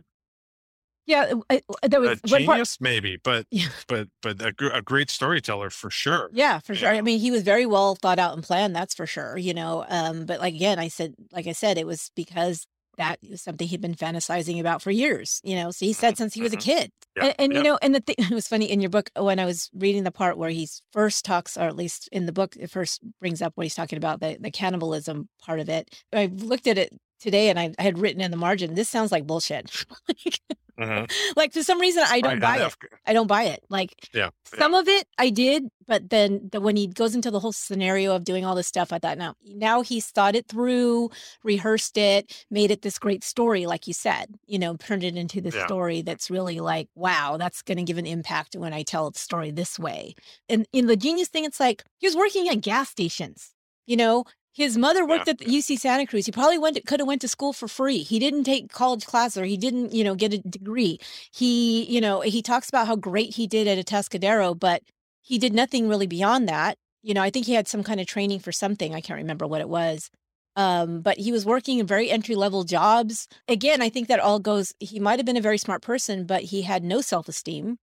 yeah, 1.07 1.33
I- 1.49 1.63
there 1.83 2.01
was 2.01 2.21
one 2.29 2.45
part- 2.45 2.57
genius, 2.57 2.77
maybe, 2.81 3.17
but 3.25 3.47
Yeah. 3.51 3.69
but 3.89 4.09
but 4.23 4.41
a, 4.41 4.53
a 4.77 4.83
great 4.83 5.11
storyteller 5.11 5.71
for 5.71 5.91
sure. 5.91 6.31
Yeah, 6.33 6.59
for 6.61 6.75
sure. 6.75 6.91
I 6.91 7.01
mean, 7.01 7.19
he 7.19 7.31
was 7.31 7.43
very 7.43 7.67
well 7.67 7.95
thought 7.97 8.19
out 8.19 8.35
and 8.35 8.45
planned, 8.45 8.77
that's 8.77 8.95
for 8.95 9.07
sure, 9.07 9.37
you 9.37 9.55
know. 9.55 9.85
Um, 9.89 10.27
but 10.27 10.39
like 10.41 10.55
again, 10.55 10.79
I 10.79 10.89
said, 10.89 11.15
like 11.33 11.47
I 11.47 11.53
said, 11.53 11.79
it 11.79 11.87
was 11.87 12.11
because 12.15 12.67
that 12.97 13.19
was 13.29 13.43
something 13.43 13.67
he'd 13.67 13.81
been 13.81 13.95
fantasizing 13.95 14.61
about 14.61 14.83
for 14.83 14.91
years, 14.91 15.41
you 15.45 15.57
know. 15.57 15.71
So 15.71 15.87
he 15.87 15.93
said 15.93 16.17
since 16.17 16.35
he 16.35 16.43
was 16.43 16.53
a 16.53 16.57
mhm. 16.57 16.63
kid. 16.63 16.93
Yeah, 17.17 17.25
And, 17.25 17.35
and 17.39 17.53
yeah. 17.53 17.59
you 17.59 17.65
know, 17.65 17.79
and 17.83 17.95
the 17.95 18.01
thing 18.01 18.17
it 18.19 18.31
was 18.31 18.49
funny 18.49 18.71
in 18.71 18.81
your 18.81 18.91
book 18.91 19.11
when 19.17 19.39
I 19.39 19.45
was 19.45 19.71
reading 19.75 20.05
the 20.05 20.11
part 20.11 20.39
where 20.39 20.51
he 20.51 20.69
first 20.93 21.25
talks, 21.25 21.57
or 21.57 21.63
at 21.63 21.77
least 21.77 22.09
in 22.13 22.27
the 22.27 22.33
book, 22.33 22.57
it 22.57 22.71
first 22.71 23.01
brings 23.21 23.43
up 23.43 23.53
what 23.57 23.65
he's 23.65 23.75
talking 23.75 23.97
about, 23.97 24.21
the, 24.21 24.37
the 24.41 24.51
cannibalism 24.51 25.29
part 25.43 25.61
of 25.61 25.69
it. 25.69 25.95
I 26.13 26.27
looked 26.27 26.67
at 26.67 26.79
it 26.79 26.93
today 27.21 27.49
and 27.51 27.59
I, 27.59 27.73
I 27.79 27.83
had 27.83 27.99
written 27.99 28.21
in 28.21 28.31
the 28.31 28.37
margin, 28.37 28.75
this 28.75 28.89
sounds 28.89 29.13
like 29.13 29.27
bullshit. 29.27 29.85
like, 30.09 30.41
Mhm. 30.79 31.13
like 31.37 31.53
for 31.53 31.63
some 31.63 31.79
reason 31.79 32.03
I 32.09 32.23
don't 32.23 32.41
Right, 32.41 32.41
buy 32.41 32.57
it. 32.57 32.63
of- 32.63 32.77
I 33.07 33.13
don't 33.13 33.27
buy 33.27 33.43
it. 33.45 33.63
Like 33.69 33.95
Yeah. 34.15 34.31
yeah. 34.53 34.59
some 34.59 34.73
of 34.73 34.89
it 34.89 35.07
I 35.19 35.29
did, 35.29 35.65
but 35.87 36.09
then 36.09 36.49
the, 36.51 36.59
when 36.63 36.75
he 36.75 36.87
goes 36.87 37.15
into 37.15 37.31
the 37.31 37.39
whole 37.41 37.53
scenario 37.53 38.15
of 38.17 38.25
doing 38.25 38.47
all 38.47 38.55
this 38.55 38.67
stuff, 38.69 38.91
I 38.91 38.99
thought, 38.99 39.19
now, 39.19 39.35
now 39.45 39.83
he's 39.83 40.07
thought 40.07 40.35
it 40.35 40.49
through, 40.49 41.11
rehearsed 41.45 41.99
it, 41.99 42.47
made 42.51 42.71
it 42.71 42.81
this 42.81 42.99
great 42.99 43.23
story, 43.23 43.67
like 43.67 43.87
you 43.87 43.93
said, 43.93 44.35
you 44.47 44.59
know, 44.59 44.75
turned 44.77 45.05
it 45.05 45.17
into 45.17 45.43
this 45.43 45.55
Yeah. 45.55 45.67
story 45.67 46.01
that's 46.01 46.31
really 46.31 46.61
like, 46.61 46.89
wow, 46.95 47.37
that's 47.37 47.61
going 47.61 47.77
to 47.77 47.85
give 47.85 47.99
an 47.99 48.07
impact 48.07 48.57
when 48.57 48.73
I 48.73 48.83
tell 48.83 49.11
the 49.11 49.19
story 49.19 49.51
this 49.51 49.79
way. 49.79 50.15
And 50.49 50.67
in 50.73 50.87
the 50.87 50.97
genius 50.97 51.29
thing, 51.29 51.45
it's 51.45 51.61
like 51.61 51.85
he 51.99 52.07
was 52.07 52.17
working 52.17 52.49
at 52.49 52.63
gas 52.63 52.89
stations. 52.89 53.51
You 53.87 53.97
know, 53.97 54.25
His 54.53 54.77
mother 54.77 55.07
worked 55.07 55.27
yeah. 55.27 55.33
at 55.33 55.39
the 55.39 55.45
UC 55.45 55.79
Santa 55.79 56.07
Cruz. 56.07 56.27
He 56.27 56.33
probably 56.33 56.59
went 56.59 56.85
could 56.87 57.01
have 57.01 57.07
went 57.07 57.21
to 57.21 57.29
school 57.29 57.53
for 57.53 57.69
free. 57.69 57.99
He 57.99 58.19
didn't 58.19 58.45
take 58.45 58.73
college 58.73 59.07
class 59.07 59.37
or 59.37 59.45
he 59.45 59.57
didn't, 59.57 59.93
you 59.93 60.03
know, 60.03 60.15
get 60.15 60.35
a 60.35 60.39
degree. 60.39 60.99
He, 61.33 61.85
you 61.85 62.01
know, 62.01 62.21
he 62.21 62.43
talks 62.43 62.69
about 62.69 62.87
how 62.87 62.97
great 62.97 63.35
he 63.35 63.47
did 63.47 63.69
at 63.69 63.79
a 63.79 63.85
Atascadero, 63.85 64.59
but 64.59 64.83
he 65.23 65.39
did 65.39 65.53
nothing 65.53 65.89
really 65.89 66.07
beyond 66.07 66.49
that. 66.49 66.79
You 67.03 67.15
know, 67.15 67.23
I 67.23 67.31
think 67.31 67.47
he 67.47 67.55
had 67.55 67.69
some 67.69 67.83
kind 67.83 68.01
of 68.01 68.07
training 68.07 68.41
for 68.41 68.53
something. 68.53 68.95
I 68.95 69.01
can't 69.01 69.19
remember 69.19 69.47
what 69.47 69.61
it 69.61 69.69
was. 69.69 70.11
Um, 70.57 71.01
but 71.01 71.19
he 71.19 71.31
was 71.31 71.47
working 71.47 71.79
in 71.79 71.87
very 71.87 72.11
entry 72.11 72.35
level 72.35 72.65
jobs. 72.65 73.29
Again, 73.49 73.81
I 73.81 73.89
think 73.89 74.09
that 74.09 74.21
all 74.21 74.41
goes, 74.41 74.75
he 74.81 74.99
might 74.99 75.19
have 75.19 75.27
been 75.27 75.37
a 75.37 75.41
very 75.41 75.59
smart 75.59 75.81
person, 75.81 76.27
but 76.27 76.43
he 76.43 76.63
had 76.63 76.83
no 76.83 77.01
self 77.01 77.29
esteem. 77.29 77.79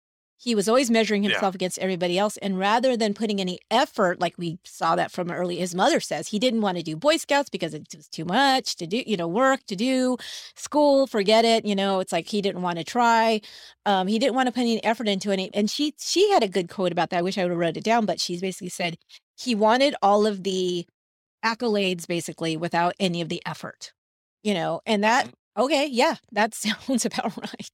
He 0.45 0.55
was 0.55 0.69
always 0.69 0.91
measuring 0.91 1.23
himself 1.23 1.55
yeah. 1.55 1.57
against 1.57 1.79
everybody 1.79 2.19
else. 2.19 2.37
And 2.37 2.59
rather 2.59 2.97
than 2.97 3.15
putting 3.15 3.41
any 3.41 3.59
effort, 3.71 4.21
like 4.21 4.35
we 4.37 4.59
saw 4.65 4.95
that 4.95 5.11
from 5.11 5.31
early, 5.31 5.57
his 5.57 5.75
mother 5.75 6.01
says 6.01 6.29
he 6.29 6.39
didn't 6.39 6.61
want 6.61 6.77
to 6.77 6.83
do 6.83 6.97
Boy 6.97 7.17
Scouts 7.17 7.49
because 7.49 7.73
it 7.73 7.87
was 7.97 8.09
too 8.09 8.27
much 8.27 8.77
to 8.77 8.87
do, 8.87 9.03
you 9.07 9.17
know, 9.17 9.27
work 9.27 9.65
to 9.67 9.75
do, 9.75 10.19
school, 10.55 11.07
forget 11.07 11.45
it. 11.45 11.65
You 11.65 11.75
know, 11.75 12.01
it's 12.01 12.13
like 12.13 12.29
he 12.29 12.43
didn't 12.43 12.63
want 12.63 12.79
to 12.79 12.85
try. 12.85 13.41
Um, 13.87 14.07
he 14.07 14.19
didn't 14.19 14.35
want 14.35 14.49
to 14.49 14.53
put 14.53 14.61
any 14.61 14.85
effort 14.85 15.09
into 15.09 15.31
it. 15.31 15.51
And 15.55 15.71
she 15.71 15.95
she 15.99 16.31
had 16.31 16.43
a 16.43 16.49
good 16.49 16.69
quote 16.69 16.93
about 16.93 17.11
that. 17.11 17.19
I 17.19 17.23
wish 17.23 17.39
I 17.39 17.45
would 17.45 17.51
have 17.51 17.59
wrote 17.59 17.77
it 17.79 17.85
down, 17.85 18.05
but 18.05 18.21
she's 18.21 18.43
basically 18.43 18.69
said 18.69 18.99
he 19.37 19.55
wanted 19.55 19.95
all 20.03 20.27
of 20.27 20.43
the 20.43 20.87
accolades 21.45 22.07
basically 22.07 22.57
without 22.57 22.95
any 22.99 23.21
of 23.21 23.29
the 23.29 23.43
effort 23.45 23.93
you 24.43 24.55
know 24.55 24.81
and 24.87 25.05
that 25.05 25.27
mm-hmm. 25.27 25.35
Okay 25.57 25.87
yeah 25.87 26.17
that 26.33 26.55
sounds 26.65 27.05
about 27.05 27.37
right. 27.37 27.71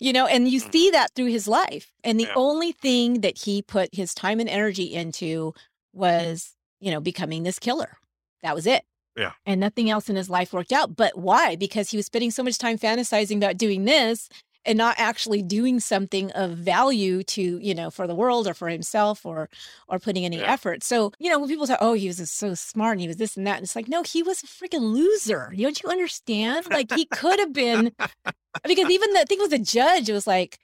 You 0.00 0.12
know 0.12 0.26
and 0.26 0.48
you 0.48 0.60
mm-hmm. 0.60 0.70
see 0.70 0.90
that 0.90 1.14
through 1.14 1.26
his 1.30 1.48
life 1.48 1.92
and 2.04 2.18
the 2.18 2.24
yeah. 2.24 2.34
only 2.36 2.72
thing 2.72 3.20
that 3.20 3.38
he 3.38 3.62
put 3.62 3.94
his 3.94 4.14
time 4.14 4.40
and 4.40 4.48
energy 4.48 4.92
into 4.94 5.54
was 5.92 6.54
you 6.80 6.90
know 6.90 7.00
becoming 7.00 7.42
this 7.42 7.58
killer. 7.58 7.96
That 8.42 8.54
was 8.54 8.66
it. 8.66 8.84
Yeah. 9.16 9.32
And 9.46 9.60
nothing 9.60 9.90
else 9.90 10.08
in 10.08 10.16
his 10.16 10.30
life 10.30 10.52
worked 10.52 10.72
out. 10.72 10.96
But 10.96 11.18
why? 11.18 11.54
Because 11.54 11.90
he 11.90 11.96
was 11.96 12.06
spending 12.06 12.30
so 12.30 12.42
much 12.42 12.58
time 12.58 12.78
fantasizing 12.78 13.36
about 13.36 13.58
doing 13.58 13.84
this 13.84 14.28
and 14.64 14.78
not 14.78 14.94
actually 14.98 15.42
doing 15.42 15.80
something 15.80 16.30
of 16.32 16.52
value 16.52 17.22
to 17.22 17.58
you 17.58 17.74
know 17.74 17.90
for 17.90 18.06
the 18.06 18.14
world 18.14 18.46
or 18.46 18.54
for 18.54 18.68
himself 18.68 19.26
or 19.26 19.48
or 19.88 19.98
putting 19.98 20.24
any 20.24 20.38
yeah. 20.38 20.52
effort. 20.52 20.84
So 20.84 21.12
you 21.18 21.30
know 21.30 21.38
when 21.38 21.48
people 21.48 21.66
say 21.66 21.76
oh 21.80 21.94
he 21.94 22.08
was 22.08 22.30
so 22.30 22.54
smart 22.54 22.92
and 22.92 23.00
he 23.00 23.08
was 23.08 23.16
this 23.16 23.36
and 23.36 23.46
that 23.46 23.56
and 23.56 23.64
it's 23.64 23.76
like 23.76 23.88
no 23.88 24.02
he 24.02 24.22
was 24.22 24.42
a 24.42 24.46
freaking 24.46 24.92
loser. 24.92 25.52
Don't 25.56 25.82
you 25.82 25.88
understand? 25.88 26.66
Like 26.70 26.92
he 26.92 27.06
could 27.06 27.38
have 27.38 27.52
been 27.52 27.92
because 28.64 28.90
even 28.90 29.12
the 29.12 29.20
I 29.20 29.24
think 29.24 29.40
it 29.40 29.50
was 29.50 29.52
a 29.52 29.58
judge 29.58 30.08
it 30.08 30.12
was 30.12 30.26
like 30.26 30.58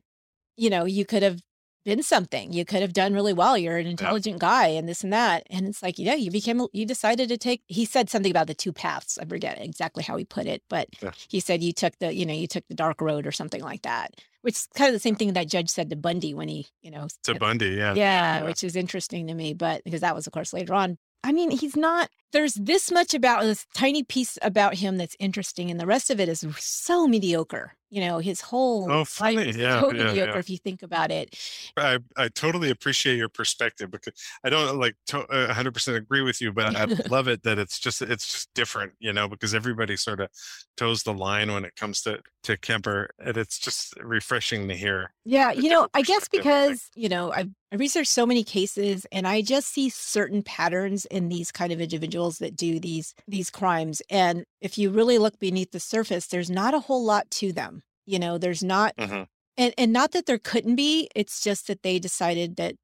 you 0.56 0.70
know 0.70 0.84
you 0.84 1.04
could 1.04 1.22
have 1.22 1.40
been 1.84 2.02
something. 2.02 2.52
You 2.52 2.64
could 2.64 2.82
have 2.82 2.92
done 2.92 3.14
really 3.14 3.32
well. 3.32 3.56
You're 3.56 3.78
an 3.78 3.86
intelligent 3.86 4.38
guy 4.38 4.68
and 4.68 4.88
this 4.88 5.02
and 5.02 5.12
that. 5.12 5.46
And 5.50 5.66
it's 5.66 5.82
like, 5.82 5.98
yeah, 5.98 6.14
you 6.14 6.30
became, 6.30 6.66
you 6.72 6.84
decided 6.86 7.28
to 7.30 7.38
take, 7.38 7.62
he 7.66 7.84
said 7.84 8.10
something 8.10 8.30
about 8.30 8.46
the 8.46 8.54
two 8.54 8.72
paths. 8.72 9.18
I 9.18 9.24
forget 9.24 9.60
exactly 9.60 10.02
how 10.02 10.16
he 10.16 10.24
put 10.24 10.46
it, 10.46 10.62
but 10.68 10.88
yeah. 11.02 11.12
he 11.28 11.40
said 11.40 11.62
you 11.62 11.72
took 11.72 11.98
the, 11.98 12.12
you 12.12 12.26
know, 12.26 12.34
you 12.34 12.46
took 12.46 12.66
the 12.68 12.74
dark 12.74 13.00
road 13.00 13.26
or 13.26 13.32
something 13.32 13.62
like 13.62 13.82
that, 13.82 14.14
which 14.42 14.54
is 14.54 14.68
kind 14.74 14.88
of 14.88 14.94
the 14.94 15.00
same 15.00 15.16
thing 15.16 15.32
that 15.32 15.48
judge 15.48 15.70
said 15.70 15.90
to 15.90 15.96
Bundy 15.96 16.34
when 16.34 16.48
he, 16.48 16.66
you 16.82 16.90
know, 16.90 17.08
to 17.24 17.34
Bundy. 17.34 17.70
Yeah. 17.70 17.94
yeah. 17.94 18.38
Yeah. 18.38 18.44
Which 18.44 18.62
is 18.62 18.76
interesting 18.76 19.26
to 19.28 19.34
me, 19.34 19.54
but 19.54 19.82
because 19.84 20.02
that 20.02 20.14
was, 20.14 20.26
of 20.26 20.32
course, 20.32 20.52
later 20.52 20.74
on. 20.74 20.98
I 21.24 21.32
mean, 21.32 21.50
he's 21.50 21.76
not, 21.76 22.10
there's 22.32 22.54
this 22.54 22.90
much 22.90 23.14
about 23.14 23.42
this 23.42 23.66
tiny 23.74 24.02
piece 24.02 24.38
about 24.42 24.74
him 24.74 24.96
that's 24.96 25.16
interesting, 25.18 25.70
and 25.70 25.80
the 25.80 25.86
rest 25.86 26.10
of 26.10 26.20
it 26.20 26.28
is 26.28 26.44
so 26.58 27.06
mediocre. 27.06 27.72
You 27.90 28.02
know, 28.02 28.18
his 28.18 28.42
whole 28.42 28.90
oh, 28.92 29.04
funny. 29.06 29.36
life 29.36 29.46
is 29.46 29.56
yeah, 29.56 29.80
so 29.80 29.90
yeah, 29.92 30.04
mediocre 30.04 30.32
yeah. 30.32 30.38
if 30.38 30.50
you 30.50 30.58
think 30.58 30.82
about 30.82 31.10
it. 31.10 31.34
I, 31.74 31.98
I 32.18 32.28
totally 32.28 32.68
appreciate 32.68 33.16
your 33.16 33.30
perspective 33.30 33.90
because 33.90 34.12
I 34.44 34.50
don't 34.50 34.78
like 34.78 34.94
to, 35.06 35.20
uh, 35.20 35.54
100% 35.54 35.96
agree 35.96 36.20
with 36.20 36.42
you, 36.42 36.52
but 36.52 36.76
I 36.76 36.84
love 37.08 37.28
it 37.28 37.44
that 37.44 37.58
it's 37.58 37.78
just 37.78 38.02
it's 38.02 38.30
just 38.30 38.54
different, 38.54 38.92
you 38.98 39.14
know, 39.14 39.26
because 39.26 39.54
everybody 39.54 39.96
sort 39.96 40.20
of 40.20 40.28
toes 40.76 41.02
the 41.02 41.14
line 41.14 41.50
when 41.50 41.64
it 41.64 41.76
comes 41.76 42.02
to 42.02 42.20
to 42.42 42.58
Kemper, 42.58 43.10
and 43.18 43.38
it's 43.38 43.58
just 43.58 43.94
refreshing 44.02 44.68
to 44.68 44.74
hear. 44.74 45.12
Yeah, 45.24 45.52
you 45.52 45.70
know, 45.70 45.88
I 45.94 46.02
guess 46.02 46.28
because 46.28 46.90
you 46.94 47.08
know 47.08 47.32
I've 47.32 47.48
I 47.70 47.76
researched 47.76 48.10
so 48.10 48.24
many 48.24 48.44
cases, 48.44 49.06
and 49.12 49.28
I 49.28 49.42
just 49.42 49.68
see 49.68 49.90
certain 49.90 50.42
patterns 50.42 51.04
in 51.06 51.28
these 51.28 51.52
kind 51.52 51.70
of 51.70 51.82
individuals 51.82 52.17
that 52.38 52.56
do 52.56 52.80
these 52.80 53.14
these 53.26 53.50
crimes, 53.50 54.02
and 54.10 54.44
if 54.60 54.76
you 54.76 54.90
really 54.90 55.18
look 55.18 55.38
beneath 55.38 55.70
the 55.70 55.80
surface, 55.80 56.26
there's 56.26 56.50
not 56.50 56.74
a 56.74 56.80
whole 56.80 57.04
lot 57.04 57.30
to 57.32 57.52
them. 57.52 57.82
You 58.06 58.18
know, 58.18 58.38
there's 58.38 58.62
not, 58.62 58.96
mm-hmm. 58.96 59.22
and 59.56 59.74
and 59.78 59.92
not 59.92 60.12
that 60.12 60.26
there 60.26 60.38
couldn't 60.38 60.76
be. 60.76 61.08
It's 61.14 61.40
just 61.40 61.66
that 61.68 61.82
they 61.82 61.98
decided 61.98 62.56
that 62.56 62.74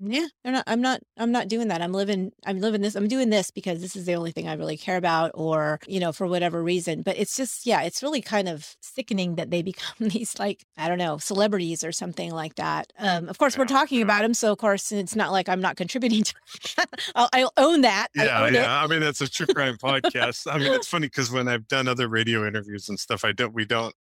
yeah 0.00 0.26
they're 0.42 0.52
not 0.52 0.64
i'm 0.66 0.80
not 0.80 1.00
i'm 1.18 1.30
not 1.30 1.46
doing 1.46 1.68
that 1.68 1.82
i'm 1.82 1.92
living 1.92 2.32
i'm 2.46 2.58
living 2.58 2.80
this 2.80 2.94
i'm 2.94 3.06
doing 3.06 3.28
this 3.28 3.50
because 3.50 3.80
this 3.80 3.94
is 3.94 4.06
the 4.06 4.14
only 4.14 4.32
thing 4.32 4.48
i 4.48 4.54
really 4.54 4.76
care 4.76 4.96
about 4.96 5.30
or 5.34 5.78
you 5.86 6.00
know 6.00 6.10
for 6.10 6.26
whatever 6.26 6.62
reason 6.62 7.02
but 7.02 7.16
it's 7.18 7.36
just 7.36 7.66
yeah 7.66 7.82
it's 7.82 8.02
really 8.02 8.22
kind 8.22 8.48
of 8.48 8.76
sickening 8.80 9.34
that 9.34 9.50
they 9.50 9.62
become 9.70 10.08
these 10.08 10.38
like 10.38 10.64
i 10.78 10.88
don't 10.88 10.98
know 10.98 11.18
celebrities 11.18 11.84
or 11.84 11.92
something 11.92 12.32
like 12.32 12.54
that 12.54 12.92
um 12.98 13.28
of 13.28 13.38
course 13.38 13.58
we're 13.58 13.66
talking 13.66 14.00
about 14.00 14.22
them 14.22 14.32
so 14.32 14.50
of 14.52 14.58
course 14.58 14.90
it's 14.90 15.14
not 15.14 15.32
like 15.32 15.48
i'm 15.48 15.60
not 15.60 15.76
contributing 15.76 16.22
to 16.24 16.34
I'll, 17.14 17.28
I'll, 17.32 17.52
own 17.56 17.82
that 17.82 18.08
yeah 18.14 18.40
I 18.40 18.48
yeah 18.48 18.80
it. 18.80 18.84
i 18.84 18.86
mean 18.86 19.00
that's 19.00 19.20
a 19.20 19.28
true 19.28 19.46
crime 19.46 19.76
podcast 19.76 20.50
i 20.50 20.56
mean 20.56 20.72
it's 20.72 20.86
funny 20.86 21.08
because 21.08 21.30
when 21.30 21.46
i've 21.46 21.68
done 21.68 21.88
other 21.88 22.08
radio 22.08 22.46
interviews 22.46 22.88
and 22.88 22.98
stuff 22.98 23.24
i 23.24 23.32
don't 23.32 23.52
we 23.52 23.66
don't 23.66 23.94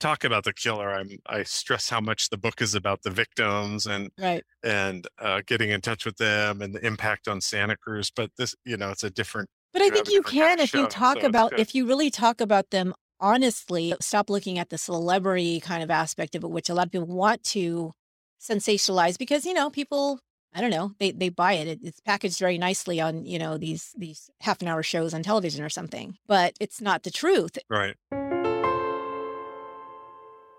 talk 0.00 0.24
about 0.24 0.44
the 0.44 0.52
killer, 0.52 0.92
I'm 0.92 1.10
I 1.26 1.44
stress 1.44 1.88
how 1.88 2.00
much 2.00 2.30
the 2.30 2.38
book 2.38 2.60
is 2.60 2.74
about 2.74 3.02
the 3.02 3.10
victims 3.10 3.86
and 3.86 4.10
right. 4.18 4.42
and 4.64 5.06
uh, 5.18 5.42
getting 5.46 5.70
in 5.70 5.80
touch 5.80 6.04
with 6.04 6.16
them 6.16 6.62
and 6.62 6.74
the 6.74 6.84
impact 6.84 7.28
on 7.28 7.40
Santa 7.40 7.76
Cruz. 7.76 8.10
But 8.14 8.30
this, 8.36 8.54
you 8.64 8.76
know, 8.76 8.90
it's 8.90 9.04
a 9.04 9.10
different. 9.10 9.48
But 9.72 9.82
I 9.82 9.90
think 9.90 10.10
you 10.10 10.22
can 10.22 10.58
if 10.58 10.70
show, 10.70 10.80
you 10.80 10.86
talk 10.88 11.20
so 11.20 11.26
about 11.26 11.58
if 11.58 11.74
you 11.74 11.86
really 11.86 12.10
talk 12.10 12.40
about 12.40 12.70
them 12.70 12.94
honestly. 13.20 13.94
Stop 14.00 14.30
looking 14.30 14.58
at 14.58 14.70
the 14.70 14.78
celebrity 14.78 15.60
kind 15.60 15.82
of 15.82 15.90
aspect 15.90 16.34
of 16.34 16.42
it, 16.42 16.50
which 16.50 16.68
a 16.68 16.74
lot 16.74 16.86
of 16.86 16.92
people 16.92 17.06
want 17.06 17.44
to 17.44 17.92
sensationalize 18.40 19.18
because 19.18 19.44
you 19.44 19.54
know 19.54 19.70
people. 19.70 20.18
I 20.52 20.60
don't 20.60 20.70
know. 20.70 20.94
They 20.98 21.12
they 21.12 21.28
buy 21.28 21.52
it. 21.52 21.68
it. 21.68 21.78
It's 21.84 22.00
packaged 22.00 22.40
very 22.40 22.58
nicely 22.58 23.00
on 23.00 23.24
you 23.24 23.38
know 23.38 23.56
these 23.56 23.92
these 23.96 24.28
half 24.40 24.60
an 24.62 24.66
hour 24.66 24.82
shows 24.82 25.14
on 25.14 25.22
television 25.22 25.64
or 25.64 25.68
something, 25.68 26.16
but 26.26 26.54
it's 26.58 26.80
not 26.80 27.04
the 27.04 27.12
truth. 27.12 27.56
Right. 27.68 27.94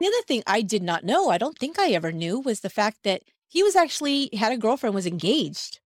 The 0.02 0.08
other 0.08 0.24
thing 0.28 0.42
I 0.48 0.64
did 0.64 0.82
not 0.82 1.04
know, 1.04 1.30
I 1.30 1.38
don't 1.38 1.60
think 1.60 1.78
I 1.78 1.90
ever 1.92 2.12
knew, 2.12 2.40
was 2.40 2.62
the 2.62 2.72
fact 2.72 3.04
that 3.04 3.22
he 3.48 3.62
was 3.62 3.76
actually 3.76 4.32
had 4.34 4.52
a 4.52 4.58
girlfriend, 4.58 4.96
was 4.96 5.06
engaged 5.06 5.80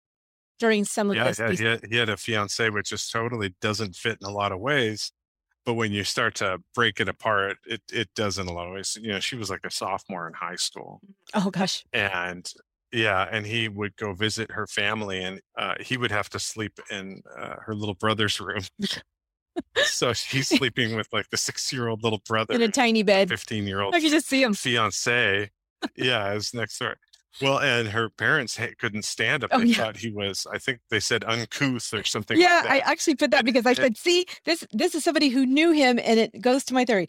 during 0.61 0.85
some 0.85 1.11
of 1.11 1.17
yeah, 1.17 1.25
this. 1.25 1.41
Yeah, 1.41 1.51
he 1.51 1.65
had, 1.65 1.81
he 1.91 1.97
had 1.97 2.09
a 2.09 2.17
fiance, 2.17 2.71
which 2.71 2.91
just 2.91 3.11
totally 3.11 3.57
doesn't 3.61 3.97
fit 3.97 4.19
in 4.23 4.29
a 4.29 4.33
lot 4.33 4.53
of 4.53 4.61
ways. 4.61 5.11
But 5.67 5.75
when 5.75 5.91
you 5.91 6.05
start 6.05 6.37
to 6.37 6.59
break 6.77 7.01
it 7.01 7.09
apart, 7.09 7.57
it 7.67 7.83
it 7.93 8.09
does 8.15 8.39
in 8.39 8.47
a 8.47 8.53
lot 8.53 8.69
of 8.69 8.75
ways. 8.75 8.97
You 9.01 9.09
know, 9.09 9.19
she 9.19 9.35
was 9.35 9.51
like 9.51 9.65
a 9.65 9.71
sophomore 9.71 10.29
in 10.29 10.35
high 10.35 10.57
school. 10.57 11.01
Oh 11.35 11.51
gosh. 11.51 11.85
And 11.93 12.49
yeah, 12.93 13.27
and 13.33 13.45
he 13.45 13.69
would 13.69 13.97
go 13.97 14.13
visit 14.13 14.53
her 14.53 14.69
family, 14.69 15.25
and 15.25 15.41
uh, 15.59 15.75
he 15.81 15.97
would 15.97 16.13
have 16.13 16.29
to 16.31 16.39
sleep 16.39 16.79
in 16.89 17.21
uh, 17.37 17.57
her 17.67 17.75
little 17.75 17.97
brother's 17.97 18.41
room 18.41 18.63
so 19.85 20.13
she's 20.13 20.49
sleeping 20.49 20.97
with 20.97 21.09
like 21.13 21.31
the 21.31 21.37
six 21.37 21.73
year 21.73 21.89
old 21.89 22.03
little 22.03 22.23
brother 22.29 22.55
in 22.55 22.63
a 22.63 22.69
tiny 22.69 23.03
bed, 23.03 23.29
15 23.29 23.67
year 23.67 23.81
old. 23.81 23.95
I 23.95 24.01
can 24.01 24.11
just 24.11 24.29
see 24.29 24.43
him. 24.43 24.55
Fiance. 24.55 25.51
yeah, 25.97 26.33
is 26.33 26.55
next 26.55 26.79
door. 26.79 26.97
Well, 27.43 27.59
and 27.59 27.89
her 27.89 28.11
parents 28.11 28.59
couldn't 28.79 29.05
stand 29.05 29.43
him. 29.43 29.49
Oh, 29.53 29.59
they 29.59 29.67
yeah. 29.67 29.77
thought 29.77 29.97
he 29.97 30.13
was, 30.13 30.47
I 30.53 30.59
think 30.59 30.79
they 30.89 31.01
said 31.01 31.25
uncouth 31.25 31.93
or 31.93 32.05
something. 32.05 32.39
Yeah, 32.39 32.63
like 32.65 32.85
I 32.85 32.91
actually 32.93 33.17
put 33.17 33.33
that 33.33 33.45
because 33.45 33.67
I 33.67 33.73
said, 33.73 33.97
see, 33.97 34.27
this 34.45 34.65
this 34.73 34.95
is 34.95 35.03
somebody 35.03 35.31
who 35.31 35.45
knew 35.45 35.73
him, 35.73 35.99
and 36.03 36.21
it 36.21 36.41
goes 36.41 36.65
to 36.67 36.75
my 36.75 36.85
theory. 36.85 37.09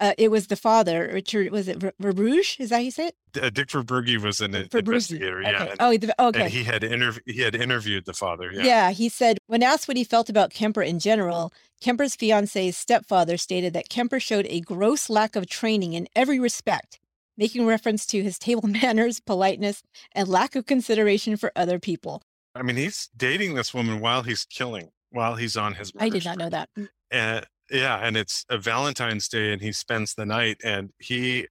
Uh, 0.00 0.12
it 0.18 0.30
was 0.30 0.48
the 0.48 0.56
father, 0.56 1.08
Richard. 1.12 1.52
Was 1.52 1.68
it 1.68 1.78
Verbrugge? 1.78 2.58
Is 2.58 2.70
that 2.70 2.76
how 2.76 2.80
you 2.80 2.90
say 2.90 3.08
it? 3.08 3.16
Uh, 3.40 3.50
Dick 3.50 3.68
Verbrugge 3.68 4.20
was 4.20 4.40
an 4.40 4.54
investigator. 4.54 5.40
Okay. 5.40 5.50
Yeah. 5.50 5.74
Oh, 5.78 5.96
the, 5.96 6.22
okay. 6.22 6.42
And 6.42 6.52
he 6.52 6.64
had 6.64 6.82
interv- 6.82 7.20
he 7.26 7.40
had 7.40 7.54
interviewed 7.54 8.04
the 8.04 8.12
father. 8.12 8.50
Yeah. 8.52 8.64
Yeah. 8.64 8.90
He 8.90 9.08
said 9.08 9.38
when 9.46 9.62
asked 9.62 9.86
what 9.86 9.96
he 9.96 10.04
felt 10.04 10.28
about 10.28 10.50
Kemper 10.50 10.82
in 10.82 10.98
general, 10.98 11.52
Kemper's 11.80 12.16
fiance's 12.16 12.76
stepfather 12.76 13.36
stated 13.36 13.72
that 13.74 13.88
Kemper 13.88 14.18
showed 14.18 14.46
a 14.48 14.60
gross 14.60 15.08
lack 15.08 15.36
of 15.36 15.46
training 15.46 15.92
in 15.92 16.08
every 16.16 16.40
respect, 16.40 16.98
making 17.36 17.64
reference 17.64 18.04
to 18.06 18.22
his 18.22 18.38
table 18.38 18.66
manners, 18.68 19.20
politeness, 19.20 19.82
and 20.12 20.28
lack 20.28 20.56
of 20.56 20.66
consideration 20.66 21.36
for 21.36 21.52
other 21.54 21.78
people. 21.78 22.20
I 22.54 22.62
mean, 22.62 22.76
he's 22.76 23.10
dating 23.16 23.54
this 23.54 23.72
woman 23.72 24.00
while 24.00 24.22
he's 24.22 24.44
killing, 24.44 24.90
while 25.10 25.36
he's 25.36 25.56
on 25.56 25.74
his. 25.74 25.92
I 25.98 26.08
did 26.08 26.24
not 26.24 26.38
know 26.38 26.50
that. 26.50 26.68
And 27.10 27.46
yeah, 27.70 27.98
and 28.02 28.16
it's 28.16 28.44
a 28.48 28.58
Valentine's 28.58 29.28
Day, 29.28 29.52
and 29.52 29.62
he 29.62 29.72
spends 29.72 30.14
the 30.14 30.26
night, 30.26 30.58
and 30.64 30.90
he 30.98 31.46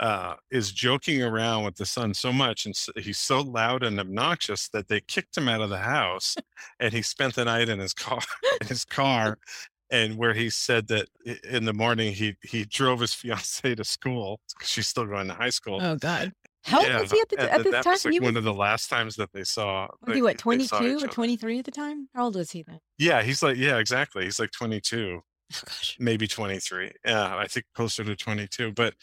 uh, 0.00 0.34
is 0.50 0.70
joking 0.72 1.22
around 1.22 1.64
with 1.64 1.76
the 1.76 1.86
son 1.86 2.14
so 2.14 2.32
much, 2.32 2.66
and 2.66 2.74
so, 2.74 2.92
he's 2.96 3.18
so 3.18 3.40
loud 3.40 3.82
and 3.82 3.98
obnoxious 3.98 4.68
that 4.68 4.88
they 4.88 5.00
kicked 5.00 5.36
him 5.36 5.48
out 5.48 5.60
of 5.60 5.70
the 5.70 5.78
house, 5.78 6.36
and 6.80 6.92
he 6.92 7.02
spent 7.02 7.34
the 7.34 7.44
night 7.44 7.68
in 7.68 7.78
his 7.78 7.94
car. 7.94 8.20
in 8.60 8.66
his 8.66 8.84
car, 8.84 9.38
and 9.90 10.16
where 10.16 10.34
he 10.34 10.50
said 10.50 10.86
that 10.88 11.08
in 11.44 11.64
the 11.64 11.72
morning 11.72 12.12
he 12.12 12.36
he 12.42 12.64
drove 12.64 13.00
his 13.00 13.14
fiancee 13.14 13.74
to 13.74 13.84
school 13.84 14.40
because 14.54 14.68
she's 14.68 14.88
still 14.88 15.06
going 15.06 15.28
to 15.28 15.34
high 15.34 15.50
school. 15.50 15.80
Oh 15.82 15.96
God! 15.96 16.32
How 16.64 16.82
yeah, 16.82 16.94
old 16.94 17.02
was 17.02 17.12
he 17.12 17.20
at, 17.20 17.28
the, 17.28 17.40
and 17.40 17.50
at 17.50 17.62
this 17.64 17.72
that 17.72 17.84
time? 17.84 17.92
was 17.92 18.04
like 18.04 18.12
He 18.12 18.20
one 18.20 18.34
was, 18.34 18.38
of 18.38 18.44
the 18.44 18.54
last 18.54 18.90
times 18.90 19.16
that 19.16 19.32
they 19.32 19.44
saw. 19.44 19.88
like, 20.06 20.16
he 20.16 20.22
what, 20.22 20.38
22 20.38 20.98
or 21.02 21.08
23 21.08 21.58
at 21.58 21.64
the 21.64 21.70
time? 21.70 22.08
How 22.14 22.24
old 22.24 22.36
was 22.36 22.50
he 22.50 22.62
then? 22.62 22.80
Yeah, 22.98 23.22
he's 23.22 23.42
like 23.42 23.56
yeah, 23.56 23.78
exactly. 23.78 24.24
He's 24.24 24.38
like 24.38 24.50
22, 24.52 25.20
Oh, 25.54 25.60
gosh. 25.64 25.96
maybe 25.98 26.26
23. 26.28 26.92
Yeah, 27.04 27.36
I 27.36 27.46
think 27.46 27.66
closer 27.74 28.04
to 28.04 28.14
22. 28.16 28.72
But 28.72 28.94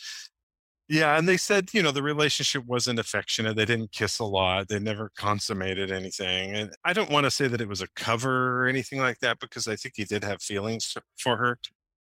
yeah, 0.87 1.17
and 1.17 1.27
they 1.27 1.37
said 1.37 1.73
you 1.73 1.81
know 1.81 1.91
the 1.91 2.03
relationship 2.03 2.63
wasn't 2.65 2.99
affectionate. 2.99 3.55
They 3.55 3.65
didn't 3.65 3.91
kiss 3.91 4.19
a 4.19 4.23
lot. 4.25 4.67
They 4.67 4.77
never 4.79 5.11
consummated 5.17 5.91
anything. 5.91 6.51
And 6.53 6.71
I 6.83 6.93
don't 6.93 7.09
want 7.09 7.23
to 7.25 7.31
say 7.31 7.47
that 7.47 7.61
it 7.61 7.67
was 7.67 7.81
a 7.81 7.87
cover 7.95 8.61
or 8.63 8.67
anything 8.67 8.99
like 8.99 9.19
that 9.19 9.39
because 9.39 9.67
I 9.67 9.75
think 9.75 9.95
he 9.97 10.03
did 10.05 10.23
have 10.23 10.41
feelings 10.43 10.95
for 11.17 11.37
her. 11.37 11.57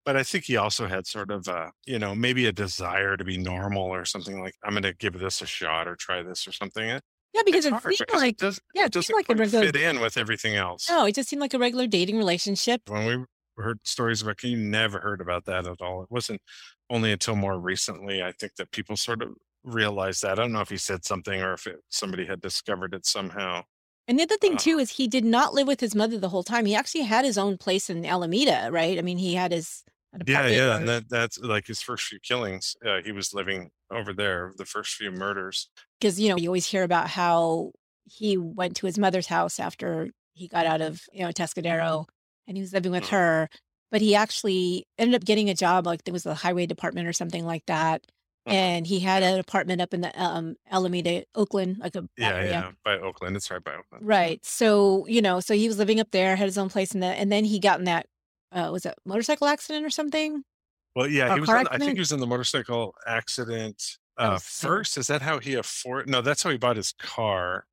But 0.05 0.17
I 0.17 0.23
think 0.23 0.45
he 0.45 0.57
also 0.57 0.87
had 0.87 1.05
sort 1.07 1.29
of 1.31 1.47
a, 1.47 1.71
you 1.85 1.97
know, 1.99 2.13
maybe 2.15 2.45
a 2.47 2.51
desire 2.51 3.15
to 3.15 3.23
be 3.23 3.37
normal 3.37 3.83
or 3.83 4.03
something 4.03 4.41
like, 4.41 4.55
I'm 4.63 4.71
going 4.73 4.83
to 4.83 4.93
give 4.93 5.17
this 5.19 5.41
a 5.41 5.45
shot 5.45 5.87
or 5.87 5.95
try 5.95 6.23
this 6.23 6.45
or 6.47 6.51
something. 6.51 6.83
It- 6.89 7.03
Yeah, 7.33 7.43
because 7.45 7.65
it's 7.65 7.75
it 7.85 7.95
seemed 7.97 8.19
like 8.21 8.31
it, 8.33 8.37
does, 8.39 8.59
yeah, 8.73 8.85
it 8.85 8.95
it 8.95 9.03
seemed 9.03 9.15
like 9.17 9.29
a 9.29 9.35
regular. 9.35 9.65
fit 9.67 9.75
in 9.77 10.01
with 10.01 10.17
everything 10.17 10.55
else. 10.55 10.89
No, 10.89 11.05
it 11.05 11.15
just 11.15 11.29
seemed 11.29 11.39
like 11.41 11.53
a 11.53 11.59
regular 11.59 11.87
dating 11.87 12.17
relationship. 12.17 12.81
When 12.89 13.05
we 13.05 13.25
heard 13.57 13.79
stories 13.85 14.21
about, 14.21 14.43
you 14.43 14.57
never 14.57 14.99
heard 14.99 15.21
about 15.21 15.45
that 15.45 15.67
at 15.67 15.81
all. 15.81 16.03
It 16.03 16.11
wasn't 16.11 16.41
only 16.89 17.11
until 17.11 17.35
more 17.35 17.59
recently, 17.59 18.21
I 18.23 18.31
think, 18.31 18.55
that 18.55 18.71
people 18.71 18.97
sort 18.97 19.21
of 19.21 19.35
realized 19.63 20.21
that. 20.23 20.33
I 20.39 20.43
don't 20.43 20.51
know 20.51 20.61
if 20.61 20.69
he 20.69 20.77
said 20.77 21.05
something 21.05 21.41
or 21.41 21.53
if 21.53 21.67
it, 21.67 21.77
somebody 21.89 22.25
had 22.25 22.41
discovered 22.41 22.93
it 22.93 23.05
somehow. 23.05 23.63
And 24.07 24.19
the 24.19 24.23
other 24.23 24.37
thing 24.37 24.55
Uh, 24.55 24.57
too 24.57 24.79
is 24.79 24.91
he 24.91 25.07
did 25.07 25.23
not 25.25 25.53
live 25.53 25.67
with 25.67 25.79
his 25.79 25.95
mother 25.95 26.19
the 26.19 26.29
whole 26.29 26.43
time. 26.43 26.65
He 26.65 26.75
actually 26.75 27.03
had 27.03 27.23
his 27.25 27.37
own 27.37 27.57
place 27.57 27.89
in 27.89 28.05
Alameda, 28.05 28.69
right? 28.71 28.97
I 28.99 29.01
mean, 29.01 29.17
he 29.17 29.35
had 29.35 29.51
his 29.51 29.83
Yeah, 30.25 30.47
yeah, 30.47 30.77
and 30.77 30.87
that 30.87 31.09
that's 31.09 31.39
like 31.39 31.67
his 31.67 31.81
first 31.81 32.05
few 32.05 32.19
killings. 32.19 32.75
Uh, 32.85 33.01
he 33.03 33.11
was 33.11 33.33
living 33.33 33.71
over 33.91 34.13
there. 34.13 34.53
The 34.57 34.65
first 34.65 34.95
few 34.95 35.11
murders. 35.11 35.69
because 35.99 36.19
you 36.19 36.29
know 36.29 36.35
you 36.37 36.49
always 36.49 36.65
hear 36.65 36.83
about 36.83 37.09
how 37.09 37.71
he 38.05 38.37
went 38.37 38.75
to 38.77 38.85
his 38.85 38.99
mother's 38.99 39.27
house 39.27 39.59
after 39.59 40.09
he 40.33 40.47
got 40.47 40.65
out 40.65 40.81
of 40.81 41.01
you 41.11 41.23
know 41.23 41.29
Atascadero 41.29 42.05
and 42.47 42.57
he 42.57 42.61
was 42.61 42.73
living 42.73 42.91
with 42.91 43.05
Mhm. 43.05 43.09
her, 43.09 43.49
but 43.91 44.01
he 44.01 44.15
actually 44.15 44.85
ended 44.97 45.15
up 45.15 45.25
getting 45.25 45.49
a 45.49 45.55
job 45.55 45.85
like 45.85 46.03
there 46.03 46.13
was 46.13 46.23
the 46.23 46.35
highway 46.35 46.65
department 46.65 47.07
or 47.07 47.13
something 47.13 47.45
like 47.45 47.65
that, 47.67 48.05
and 48.49 48.87
he 48.87 48.99
had 48.99 49.23
an 49.23 49.39
apartment 49.39 49.81
up 49.81 49.93
in 49.93 50.01
the 50.01 50.21
um, 50.21 50.55
Alameda, 50.71 51.25
Oakland, 51.35 51.77
like 51.79 51.95
a 51.95 52.07
Yeah, 52.17 52.41
area. 52.41 52.43
yeah, 52.43 52.71
by 52.83 52.97
Oakland. 52.99 53.35
It's 53.35 53.49
right 53.51 53.63
by 53.63 53.75
Oakland. 53.75 54.05
Right. 54.05 54.43
So, 54.45 55.05
you 55.07 55.21
know, 55.21 55.39
so 55.39 55.53
he 55.53 55.67
was 55.67 55.77
living 55.77 55.99
up 55.99 56.11
there, 56.11 56.35
had 56.35 56.45
his 56.47 56.57
own 56.57 56.69
place 56.69 56.93
in 56.93 56.99
that, 57.01 57.17
and 57.19 57.31
then 57.31 57.45
he 57.45 57.59
got 57.59 57.79
in 57.79 57.85
that, 57.85 58.07
uh, 58.51 58.69
was 58.71 58.85
it 58.85 58.95
motorcycle 59.05 59.47
accident 59.47 59.85
or 59.85 59.89
something? 59.89 60.43
Well, 60.95 61.07
yeah, 61.07 61.29
Or 61.29 61.33
he 61.33 61.39
was. 61.39 61.53
On, 61.53 61.67
I 61.71 61.79
think 61.79 61.95
he 61.95 61.99
was 61.99 62.11
in 62.11 62.19
the 62.19 62.27
motorcycle 62.27 62.95
accident 63.07 63.97
uh, 64.17 64.39
first. 64.39 64.97
Is 64.97 65.07
that 65.07 65.21
how 65.23 65.39
he 65.39 65.55
afford? 65.55 66.07
No, 66.09 66.21
that's 66.21 66.43
how 66.43 66.51
he 66.51 66.57
bought 66.57 66.77
his 66.77 66.93
car. 66.93 67.65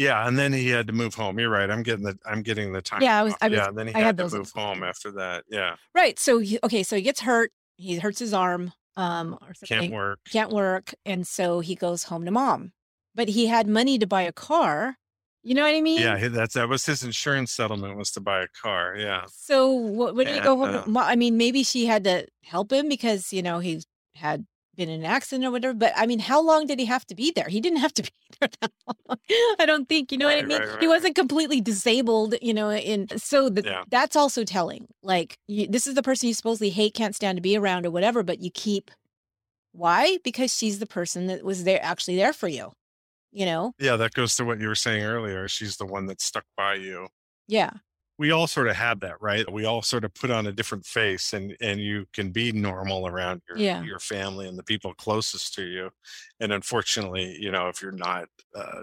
Yeah, 0.00 0.26
and 0.26 0.38
then 0.38 0.52
he 0.52 0.68
had 0.68 0.86
to 0.86 0.92
move 0.92 1.14
home. 1.14 1.38
You're 1.38 1.50
right. 1.50 1.70
I'm 1.70 1.82
getting 1.82 2.04
the. 2.04 2.18
I'm 2.24 2.42
getting 2.42 2.72
the 2.72 2.80
time. 2.82 3.02
Yeah, 3.02 3.18
I 3.20 3.22
was- 3.22 3.34
I 3.40 3.48
was- 3.48 3.56
yeah, 3.58 3.68
and 3.68 3.76
then 3.78 3.86
he 3.88 3.94
I 3.94 3.98
had, 3.98 4.06
had 4.06 4.18
to 4.30 4.36
move 4.38 4.50
home 4.50 4.82
after 4.82 5.10
that. 5.12 5.44
Yeah, 5.50 5.76
Right. 5.94 6.18
So, 6.18 6.38
he, 6.38 6.58
okay. 6.64 6.82
So 6.82 6.96
he 6.96 7.02
gets 7.02 7.20
hurt. 7.20 7.52
He 7.76 7.96
hurts 7.98 8.18
his 8.18 8.32
arm, 8.34 8.72
um, 8.96 9.34
or 9.42 9.52
something. 9.54 9.80
can't 9.80 9.92
work. 9.92 10.18
Can't 10.30 10.50
work. 10.52 10.94
And 11.04 11.26
so 11.26 11.60
he 11.60 11.74
goes 11.74 12.04
home 12.04 12.24
to 12.24 12.30
mom. 12.30 12.72
But 13.14 13.28
he 13.28 13.46
had 13.46 13.66
money 13.66 13.98
to 13.98 14.06
buy 14.06 14.22
a 14.22 14.32
car. 14.32 14.96
You 15.42 15.54
know 15.54 15.62
what 15.62 15.74
I 15.74 15.80
mean? 15.80 16.00
Yeah, 16.00 16.28
that's 16.28 16.54
that 16.54 16.68
was 16.68 16.84
his 16.86 17.02
insurance 17.02 17.50
settlement 17.52 17.96
was 17.96 18.10
to 18.12 18.20
buy 18.20 18.42
a 18.42 18.48
car. 18.48 18.94
Yeah, 18.96 19.24
So 19.28 19.70
what, 19.70 20.14
when 20.14 20.26
did 20.26 20.34
he 20.34 20.40
go 20.40 20.56
home? 20.56 20.96
uh, 20.96 21.00
I 21.00 21.16
mean, 21.16 21.36
maybe 21.38 21.62
she 21.62 21.86
had 21.86 22.04
to 22.04 22.26
help 22.44 22.70
him 22.72 22.88
because, 22.90 23.32
you 23.32 23.42
know, 23.42 23.58
he 23.58 23.82
had 24.14 24.44
been 24.80 24.88
in 24.88 25.00
an 25.00 25.06
accident 25.06 25.44
or 25.46 25.50
whatever. 25.50 25.74
But 25.74 25.92
I 25.96 26.06
mean, 26.06 26.18
how 26.18 26.40
long 26.40 26.66
did 26.66 26.78
he 26.78 26.86
have 26.86 27.06
to 27.06 27.14
be 27.14 27.30
there? 27.34 27.48
He 27.48 27.60
didn't 27.60 27.78
have 27.80 27.92
to 27.94 28.02
be 28.08 28.10
there 28.40 28.48
that 28.60 28.72
long. 28.86 29.18
I 29.60 29.66
don't 29.66 29.88
think, 29.88 30.10
you 30.10 30.18
know 30.18 30.26
what 30.26 30.38
I 30.38 30.42
mean? 30.42 30.58
right, 30.58 30.62
He 30.62 30.74
right, 30.74 30.80
right. 30.80 30.88
wasn't 30.88 31.14
completely 31.14 31.60
disabled, 31.60 32.34
you 32.42 32.54
know, 32.54 32.70
and 32.70 33.12
so 33.20 33.48
the, 33.48 33.62
Yeah. 33.62 33.84
that's 33.90 34.16
also 34.16 34.42
telling. 34.44 34.86
Like, 35.02 35.36
you, 35.46 35.66
this 35.66 35.86
is 35.86 35.94
the 35.94 36.02
person 36.02 36.28
you 36.28 36.34
supposedly 36.34 36.70
hate, 36.70 36.94
can't 36.94 37.14
stand 37.14 37.36
to 37.36 37.42
be 37.42 37.56
around 37.56 37.86
or 37.86 37.90
whatever, 37.90 38.22
but 38.22 38.40
you 38.40 38.50
keep. 38.50 38.90
Why? 39.72 40.18
Because 40.24 40.52
she's 40.56 40.78
the 40.80 40.86
person 40.86 41.26
that 41.28 41.44
was 41.44 41.62
there, 41.64 41.78
actually 41.82 42.16
there 42.16 42.32
for 42.32 42.48
you, 42.48 42.72
you 43.32 43.46
know? 43.46 43.72
yeah. 43.78 43.96
That 43.96 44.14
goes 44.14 44.34
to 44.36 44.44
what 44.44 44.60
you 44.60 44.66
were 44.68 44.74
saying 44.74 45.04
earlier. 45.04 45.46
She's 45.46 45.76
the 45.76 45.86
one 45.86 46.06
that 46.06 46.20
stuck 46.20 46.44
by 46.56 46.74
you. 46.74 47.08
Yeah. 47.46 47.70
We 48.20 48.30
all 48.32 48.46
sort 48.46 48.68
of 48.68 48.76
have 48.76 49.00
that, 49.00 49.16
right? 49.22 49.50
We 49.50 49.64
all 49.64 49.80
sort 49.82 50.04
of 50.04 50.12
put 50.14 50.30
on 50.30 50.46
a 50.46 50.52
different 50.52 50.84
face 50.86 51.32
and 51.32 51.56
and 51.60 51.80
you 51.80 52.06
can 52.12 52.30
be 52.32 52.52
normal 52.52 53.06
around 53.06 53.42
your 53.48 53.58
Yeah. 53.58 53.82
your 53.82 53.98
family 53.98 54.46
and 54.48 54.58
the 54.58 54.62
people 54.62 54.92
closest 54.94 55.54
to 55.54 55.64
you. 55.64 55.90
And 56.40 56.52
unfortunately, 56.52 57.36
you 57.40 57.50
know, 57.50 57.68
if 57.68 57.80
you're 57.82 57.92
not 58.10 58.28
uh 58.54 58.82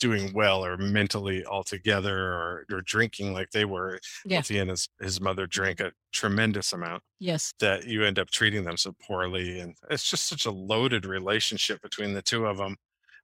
doing 0.00 0.32
well 0.32 0.64
or 0.64 0.76
mentally 0.78 1.44
all 1.44 1.62
together 1.64 2.16
or 2.32 2.64
you're 2.70 2.82
drinking 2.82 3.32
like 3.34 3.50
they 3.50 3.66
were, 3.66 4.00
Yeah. 4.24 4.38
Wolfie 4.38 4.58
and 4.58 4.70
his, 4.70 4.88
his 5.00 5.20
mother 5.20 5.46
drank 5.46 5.80
a 5.80 5.92
tremendous 6.12 6.72
amount 6.72 7.02
Yes. 7.18 7.52
that 7.60 7.86
you 7.86 8.04
end 8.04 8.18
up 8.18 8.30
treating 8.30 8.64
them 8.64 8.78
so 8.78 8.92
poorly. 9.06 9.60
And 9.60 9.76
it's 9.90 10.08
just 10.10 10.26
such 10.28 10.46
a 10.46 10.50
loaded 10.50 11.04
relationship 11.04 11.82
between 11.82 12.14
the 12.14 12.22
two 12.22 12.46
of 12.46 12.56
them. 12.58 12.76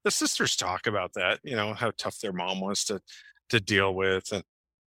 The 0.05 0.11
sisters 0.11 0.55
talk 0.57 0.87
about 0.87 1.15
that, 1.15 1.41
you 1.45 1.57
know, 1.57 1.73
how 1.75 1.93
tough 1.97 2.19
their 2.21 2.33
mom 2.35 2.61
was 2.61 2.85
to 2.87 3.01
to 3.51 3.61
deal 3.61 3.95
with 3.95 4.33
and 4.33 4.45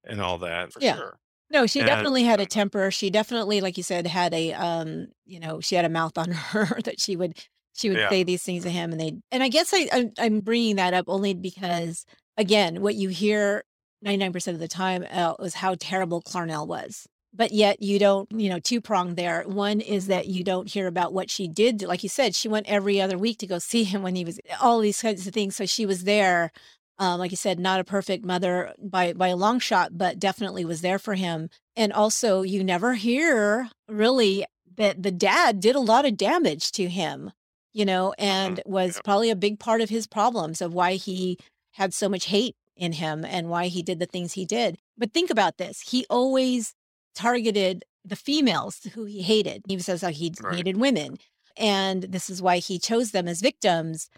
and 0.08 0.22
all 0.22 0.38
that 0.40 0.74
for 0.74 0.80
Yeah. 0.82 0.96
sure. 0.96 1.20
No, 1.50 1.66
she 1.66 1.80
And- 1.80 1.88
definitely 1.88 2.24
had 2.24 2.40
a 2.42 2.46
temper. 2.46 2.92
She 2.92 3.10
definitely, 3.10 3.62
like 3.62 3.78
you 3.78 3.84
said, 3.84 4.06
had 4.08 4.34
a 4.34 4.54
um, 4.54 5.08
you 5.26 5.40
know, 5.40 5.60
she 5.62 5.76
had 5.76 5.86
a 5.86 5.90
mouth 5.90 6.18
on 6.18 6.32
her 6.52 6.80
that 6.84 7.00
she 7.00 7.16
would 7.16 7.38
she 7.74 7.90
would 7.90 7.98
Yeah. 8.00 8.10
say 8.10 8.24
these 8.24 8.42
things 8.44 8.64
to 8.64 8.70
him, 8.72 8.92
and 8.92 9.00
they 9.00 9.14
and 9.32 9.44
I 9.44 9.50
guess 9.50 9.72
I 9.74 9.88
I'm, 9.92 10.12
I'm 10.18 10.40
bringing 10.42 10.76
that 10.78 10.94
up 10.94 11.06
only 11.08 11.34
because 11.34 12.06
again, 12.38 12.82
what 12.82 12.96
you 12.96 13.10
hear 13.10 13.64
ninety 14.02 14.18
nine 14.18 14.34
percent 14.34 14.56
of 14.56 14.60
the 14.62 14.68
time 14.68 15.06
uh, 15.12 15.36
was 15.40 15.56
how 15.56 15.76
terrible 15.80 16.22
Clarnell 16.22 16.68
was. 16.68 17.08
But 17.34 17.52
yet 17.52 17.84
you 17.84 18.00
don't, 18.00 18.32
you 18.32 18.50
know, 18.50 18.58
two 18.58 18.82
pronged 18.82 19.16
there. 19.16 19.44
One 19.44 19.80
is 19.80 20.08
that 20.08 20.26
you 20.28 20.44
don't 20.44 20.68
hear 20.72 20.88
about 20.88 21.14
what 21.14 21.30
she 21.30 21.48
did. 21.48 21.84
Like 21.84 22.02
you 22.02 22.10
said, 22.10 22.34
she 22.34 22.48
went 22.48 22.68
every 22.68 23.00
other 23.00 23.18
week 23.18 23.38
to 23.40 23.48
go 23.48 23.60
see 23.60 23.84
him 23.84 24.02
when 24.02 24.16
he 24.16 24.26
was 24.26 24.40
all 24.60 24.80
these 24.80 25.00
kinds 25.02 25.28
of 25.28 25.34
things. 25.36 25.56
So 25.56 25.66
she 25.68 25.86
was 25.86 26.06
there 26.06 26.52
um, 27.00 27.20
like 27.20 27.32
you 27.32 27.38
said, 27.38 27.60
not 27.60 27.80
a 27.80 27.84
perfect 27.84 28.26
mother 28.26 28.74
by 28.80 29.14
by 29.14 29.28
a 29.30 29.36
long 29.36 29.60
shot, 29.60 29.98
but 29.98 30.20
definitely 30.20 30.66
was 30.66 30.82
there 30.82 31.00
for 31.00 31.14
him. 31.14 31.50
And 31.76 31.94
also, 31.94 32.42
you 32.42 32.64
never 32.64 32.96
hear 32.96 33.70
really 33.88 34.46
that 34.76 35.04
the 35.04 35.12
dad 35.12 35.60
did 35.60 35.76
a 35.76 35.80
lot 35.80 36.06
of 36.06 36.18
damage 36.18 36.72
to 36.74 36.88
him, 36.88 37.32
you 37.74 37.86
know, 37.86 38.14
and 38.18 38.62
was 38.66 38.96
yeah. 38.96 39.02
probably 39.04 39.30
a 39.30 39.36
big 39.36 39.60
part 39.60 39.82
of 39.82 39.90
his 39.90 40.08
problems 40.08 40.62
of 40.62 40.74
why 40.74 40.94
he 40.94 41.38
had 41.72 41.94
so 41.94 42.10
much 42.10 42.26
hate 42.26 42.56
in 42.76 42.94
him 42.94 43.24
and 43.26 43.50
why 43.50 43.68
he 43.68 43.84
did 43.84 44.00
the 44.00 44.06
things 44.06 44.34
he 44.34 44.46
did. 44.46 44.78
But 44.98 45.14
think 45.14 45.30
about 45.30 45.58
this: 45.58 45.82
he 45.82 46.06
always 46.10 46.74
targeted 47.14 47.84
the 48.04 48.16
females 48.16 48.88
who 48.94 49.06
he 49.06 49.22
hated. 49.22 49.64
He 49.68 49.78
says 49.80 50.02
how 50.02 50.10
he 50.10 50.34
Right. 50.42 50.56
hated 50.56 50.78
women, 50.78 51.20
and 51.56 52.04
this 52.04 52.28
is 52.28 52.42
why 52.42 52.58
he 52.58 52.80
chose 52.80 53.12
them 53.12 53.28
as 53.28 53.42
victims 53.42 54.10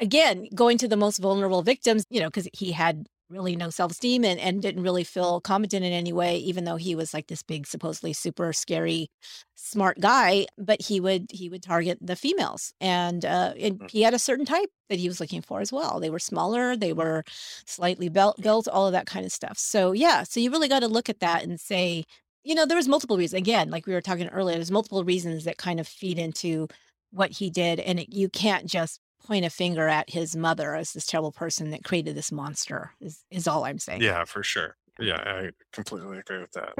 again, 0.00 0.48
going 0.54 0.78
to 0.78 0.88
the 0.88 0.96
most 0.96 1.18
vulnerable 1.18 1.62
victims, 1.62 2.04
you 2.10 2.20
know, 2.20 2.28
because 2.28 2.48
he 2.52 2.72
had 2.72 3.06
really 3.30 3.56
no 3.56 3.70
self 3.70 3.92
esteem 3.92 4.24
and, 4.24 4.38
and 4.40 4.60
didn't 4.62 4.82
really 4.82 5.04
feel 5.04 5.40
competent 5.40 5.84
in 5.84 5.92
any 5.92 6.12
way, 6.12 6.36
even 6.38 6.64
though 6.64 6.76
he 6.76 6.94
was 6.94 7.14
like 7.14 7.26
this 7.28 7.42
big, 7.42 7.66
supposedly 7.66 8.12
super 8.12 8.52
scary, 8.52 9.08
smart 9.56 9.98
guy. 10.00 10.46
But 10.58 10.82
he 10.82 11.00
would 11.00 11.26
he 11.30 11.48
would 11.48 11.62
target 11.62 11.98
the 12.00 12.16
females, 12.16 12.72
and 12.80 13.24
uh, 13.24 13.54
and 13.58 13.80
Mhm. 13.80 13.88
he 13.88 14.02
had 14.02 14.14
a 14.14 14.18
certain 14.18 14.44
type 14.46 14.68
that 14.90 14.98
he 14.98 15.08
was 15.08 15.20
looking 15.20 15.42
for 15.42 15.60
as 15.60 15.72
well. 15.72 16.00
They 16.00 16.10
were 16.10 16.18
smaller, 16.18 16.76
they 16.76 16.92
were 16.92 17.24
slightly 17.66 18.08
built, 18.08 18.40
built, 18.40 18.68
all 18.68 18.86
of 18.86 18.92
that 18.92 19.06
kind 19.06 19.24
of 19.26 19.32
stuff. 19.32 19.58
So 19.58 19.92
yeah, 19.92 20.22
so 20.24 20.40
you 20.40 20.50
really 20.50 20.68
got 20.68 20.80
to 20.80 20.88
look 20.88 21.08
at 21.08 21.20
that 21.20 21.42
and 21.44 21.58
say, 21.60 22.04
you 22.44 22.54
know, 22.54 22.66
there 22.66 22.76
was 22.76 22.88
multiple 22.88 23.16
reasons. 23.16 23.38
Again, 23.40 23.70
like 23.70 23.86
we 23.86 23.94
were 23.94 24.00
talking 24.02 24.28
earlier, 24.28 24.56
there's 24.56 24.70
multiple 24.70 25.04
reasons 25.04 25.44
that 25.44 25.56
kind 25.58 25.80
of 25.80 25.88
feed 25.88 26.18
into 26.18 26.68
what 27.10 27.30
he 27.30 27.48
did, 27.50 27.80
and 27.80 28.00
it, 28.00 28.12
you 28.12 28.28
can't 28.28 28.66
just 28.66 29.00
point 29.24 29.44
a 29.44 29.50
finger 29.50 29.88
at 29.88 30.10
his 30.10 30.36
mother 30.36 30.74
as 30.74 30.92
this 30.92 31.06
terrible 31.06 31.32
person 31.32 31.70
that 31.70 31.84
created 31.84 32.16
this 32.16 32.30
monster. 32.30 32.92
Is 33.00 33.24
is 33.30 33.48
all 33.48 33.64
I'm 33.64 33.78
saying. 33.78 34.02
Yeah, 34.02 34.24
for 34.24 34.42
sure. 34.42 34.76
Yeah, 35.00 35.16
I 35.16 35.50
completely 35.72 36.18
agree 36.18 36.40
with 36.40 36.52
that. 36.52 36.74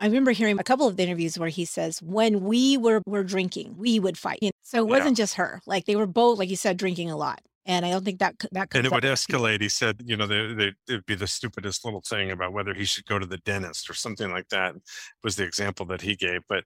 I 0.00 0.06
remember 0.06 0.32
hearing 0.32 0.58
a 0.58 0.64
couple 0.64 0.88
of 0.88 0.96
the 0.96 1.04
interviews 1.04 1.38
where 1.38 1.48
he 1.48 1.64
says, 1.64 2.02
"When 2.02 2.44
we 2.44 2.76
were 2.76 3.02
were 3.06 3.24
drinking, 3.24 3.76
we 3.76 4.00
would 4.00 4.18
fight." 4.18 4.38
You 4.42 4.48
know, 4.48 4.52
so 4.62 4.78
it 4.78 4.88
wasn't 4.88 5.16
just 5.16 5.34
her; 5.34 5.60
like 5.66 5.86
they 5.86 5.96
were 5.96 6.06
both, 6.06 6.38
like 6.38 6.50
you 6.50 6.56
said, 6.56 6.76
drinking 6.76 7.10
a 7.10 7.16
lot. 7.16 7.40
And 7.64 7.86
I 7.86 7.90
don't 7.90 8.04
think 8.04 8.18
that 8.18 8.34
that 8.50 8.74
And 8.74 8.86
it 8.86 8.92
would 8.92 9.04
escalate. 9.04 9.60
He 9.60 9.68
said, 9.68 10.02
you 10.04 10.16
know, 10.16 10.26
they, 10.26 10.52
they, 10.52 10.66
it 10.88 10.92
would 10.92 11.06
be 11.06 11.14
the 11.14 11.28
stupidest 11.28 11.84
little 11.84 12.00
thing 12.00 12.32
about 12.32 12.52
whether 12.52 12.74
he 12.74 12.84
should 12.84 13.06
go 13.06 13.20
to 13.20 13.26
the 13.26 13.38
dentist 13.38 13.88
or 13.88 13.94
something 13.94 14.30
like 14.32 14.48
that 14.48 14.74
was 15.22 15.36
the 15.36 15.44
example 15.44 15.86
that 15.86 16.00
he 16.00 16.16
gave. 16.16 16.40
But 16.48 16.64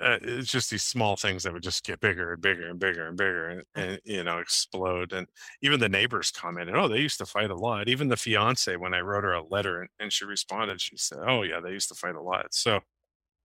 uh, 0.00 0.18
it's 0.22 0.50
just 0.50 0.70
these 0.70 0.82
small 0.82 1.16
things 1.16 1.42
that 1.42 1.52
would 1.52 1.62
just 1.62 1.84
get 1.84 2.00
bigger 2.00 2.32
and 2.32 2.40
bigger 2.40 2.68
and 2.68 2.78
bigger 2.78 3.06
and 3.08 3.16
bigger 3.16 3.48
and, 3.48 3.62
and, 3.74 4.00
you 4.04 4.24
know, 4.24 4.38
explode. 4.38 5.12
And 5.12 5.26
even 5.60 5.80
the 5.80 5.88
neighbors 5.88 6.30
commented, 6.30 6.74
oh, 6.74 6.88
they 6.88 6.98
used 6.98 7.18
to 7.18 7.26
fight 7.26 7.50
a 7.50 7.54
lot. 7.54 7.88
Even 7.88 8.08
the 8.08 8.16
fiance, 8.16 8.76
when 8.76 8.94
I 8.94 9.00
wrote 9.00 9.24
her 9.24 9.34
a 9.34 9.44
letter 9.44 9.80
and, 9.80 9.90
and 10.00 10.12
she 10.12 10.24
responded, 10.24 10.80
she 10.80 10.96
said, 10.96 11.18
oh, 11.26 11.42
yeah, 11.42 11.60
they 11.60 11.72
used 11.72 11.88
to 11.88 11.94
fight 11.94 12.14
a 12.14 12.22
lot. 12.22 12.46
So 12.52 12.80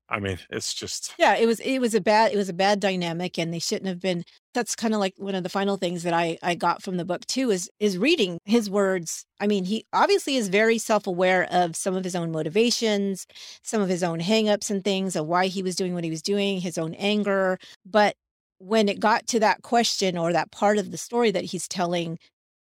I 0.09 0.19
mean, 0.19 0.39
it's 0.49 0.73
just 0.73 1.13
yeah, 1.17 1.35
it 1.35 1.45
was 1.45 1.59
it 1.59 1.79
was 1.79 1.93
a 1.93 1.99
bad 1.99 2.31
it 2.31 2.37
was 2.37 2.47
a 2.47 2.53
bad 2.53 2.79
dynamic 2.79 3.37
and 3.37 3.53
they 3.53 3.59
shouldn't 3.59 3.87
have 3.87 3.99
been 3.99 4.23
that's 4.53 4.75
kind 4.75 4.93
of 4.93 5.01
like 5.01 5.13
one 5.17 5.35
of 5.35 5.43
the 5.43 5.49
final 5.49 5.75
things 5.75 6.03
that 6.03 6.13
I 6.13 6.37
I 6.41 6.55
got 6.55 6.81
from 6.81 6.95
the 6.95 7.03
book 7.03 7.25
too 7.25 7.51
is 7.51 7.69
is 7.79 7.97
reading 7.97 8.39
his 8.45 8.69
words. 8.69 9.25
I 9.41 9.47
mean, 9.47 9.65
he 9.65 9.85
obviously 9.91 10.37
is 10.37 10.47
very 10.47 10.77
self-aware 10.77 11.47
of 11.51 11.75
some 11.75 11.95
of 11.95 12.05
his 12.05 12.15
own 12.15 12.31
motivations, 12.31 13.27
some 13.63 13.81
of 13.81 13.89
his 13.89 14.01
own 14.01 14.19
hangups 14.19 14.69
and 14.69 14.83
things 14.83 15.15
of 15.15 15.27
why 15.27 15.47
he 15.47 15.61
was 15.61 15.75
doing 15.75 15.93
what 15.93 16.05
he 16.05 16.09
was 16.09 16.21
doing, 16.21 16.61
his 16.61 16.77
own 16.77 16.93
anger, 16.93 17.57
but 17.85 18.15
when 18.59 18.89
it 18.89 18.99
got 18.99 19.27
to 19.27 19.39
that 19.39 19.61
question 19.61 20.17
or 20.17 20.33
that 20.33 20.51
part 20.51 20.77
of 20.77 20.91
the 20.91 20.97
story 20.97 21.31
that 21.31 21.45
he's 21.45 21.67
telling, 21.67 22.17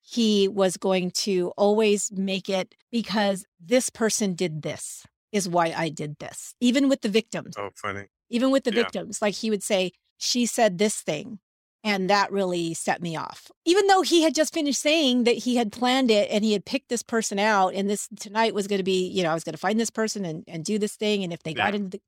he 0.01 0.49
was 0.49 0.77
going 0.77 1.11
to 1.11 1.53
always 1.57 2.11
make 2.13 2.49
it 2.49 2.75
because 2.91 3.45
this 3.61 3.91
person 3.91 4.35
did 4.35 4.63
this 4.63 5.05
is 5.37 5.49
why 5.49 5.73
I 5.77 5.89
did 5.89 6.19
this. 6.19 6.55
Even 6.61 6.89
with 6.89 7.03
the 7.03 7.09
victims. 7.09 7.55
Oh, 7.59 7.71
funny. 7.75 8.07
Even 8.29 8.51
with 8.51 8.65
the 8.65 8.73
Yeah. 8.73 8.83
victims. 8.83 9.23
Like 9.23 9.35
he 9.35 9.51
would 9.51 9.63
say, 9.63 9.93
she 10.17 10.47
said 10.47 10.79
this 10.79 11.01
thing. 11.01 11.39
And 11.85 12.11
that 12.11 12.33
really 12.33 12.75
set 12.75 13.01
me 13.01 13.15
off. 13.15 13.49
Even 13.65 13.87
though 13.87 14.03
he 14.03 14.23
had 14.23 14.35
just 14.35 14.53
finished 14.53 14.81
saying 14.81 15.23
that 15.23 15.37
he 15.37 15.55
had 15.55 15.71
planned 15.71 16.11
it 16.11 16.29
and 16.33 16.43
he 16.43 16.53
had 16.53 16.65
picked 16.65 16.89
this 16.89 17.05
person 17.05 17.39
out, 17.39 17.75
and 17.75 17.89
this 17.89 18.09
tonight 18.19 18.55
was 18.55 18.67
going 18.67 18.79
to 18.79 18.83
be, 18.85 19.07
you 19.07 19.23
know, 19.23 19.31
I 19.31 19.35
was 19.35 19.45
going 19.45 19.53
to 19.53 19.59
find 19.59 19.79
this 19.79 19.91
person 19.91 20.25
and, 20.25 20.43
and 20.49 20.65
do 20.65 20.81
this 20.81 20.97
thing. 20.97 21.23
And 21.23 21.33
if 21.33 21.45
they 21.45 21.55
got 21.55 21.75
Yeah. 21.75 21.77
into 21.77 21.91
the 21.91 22.01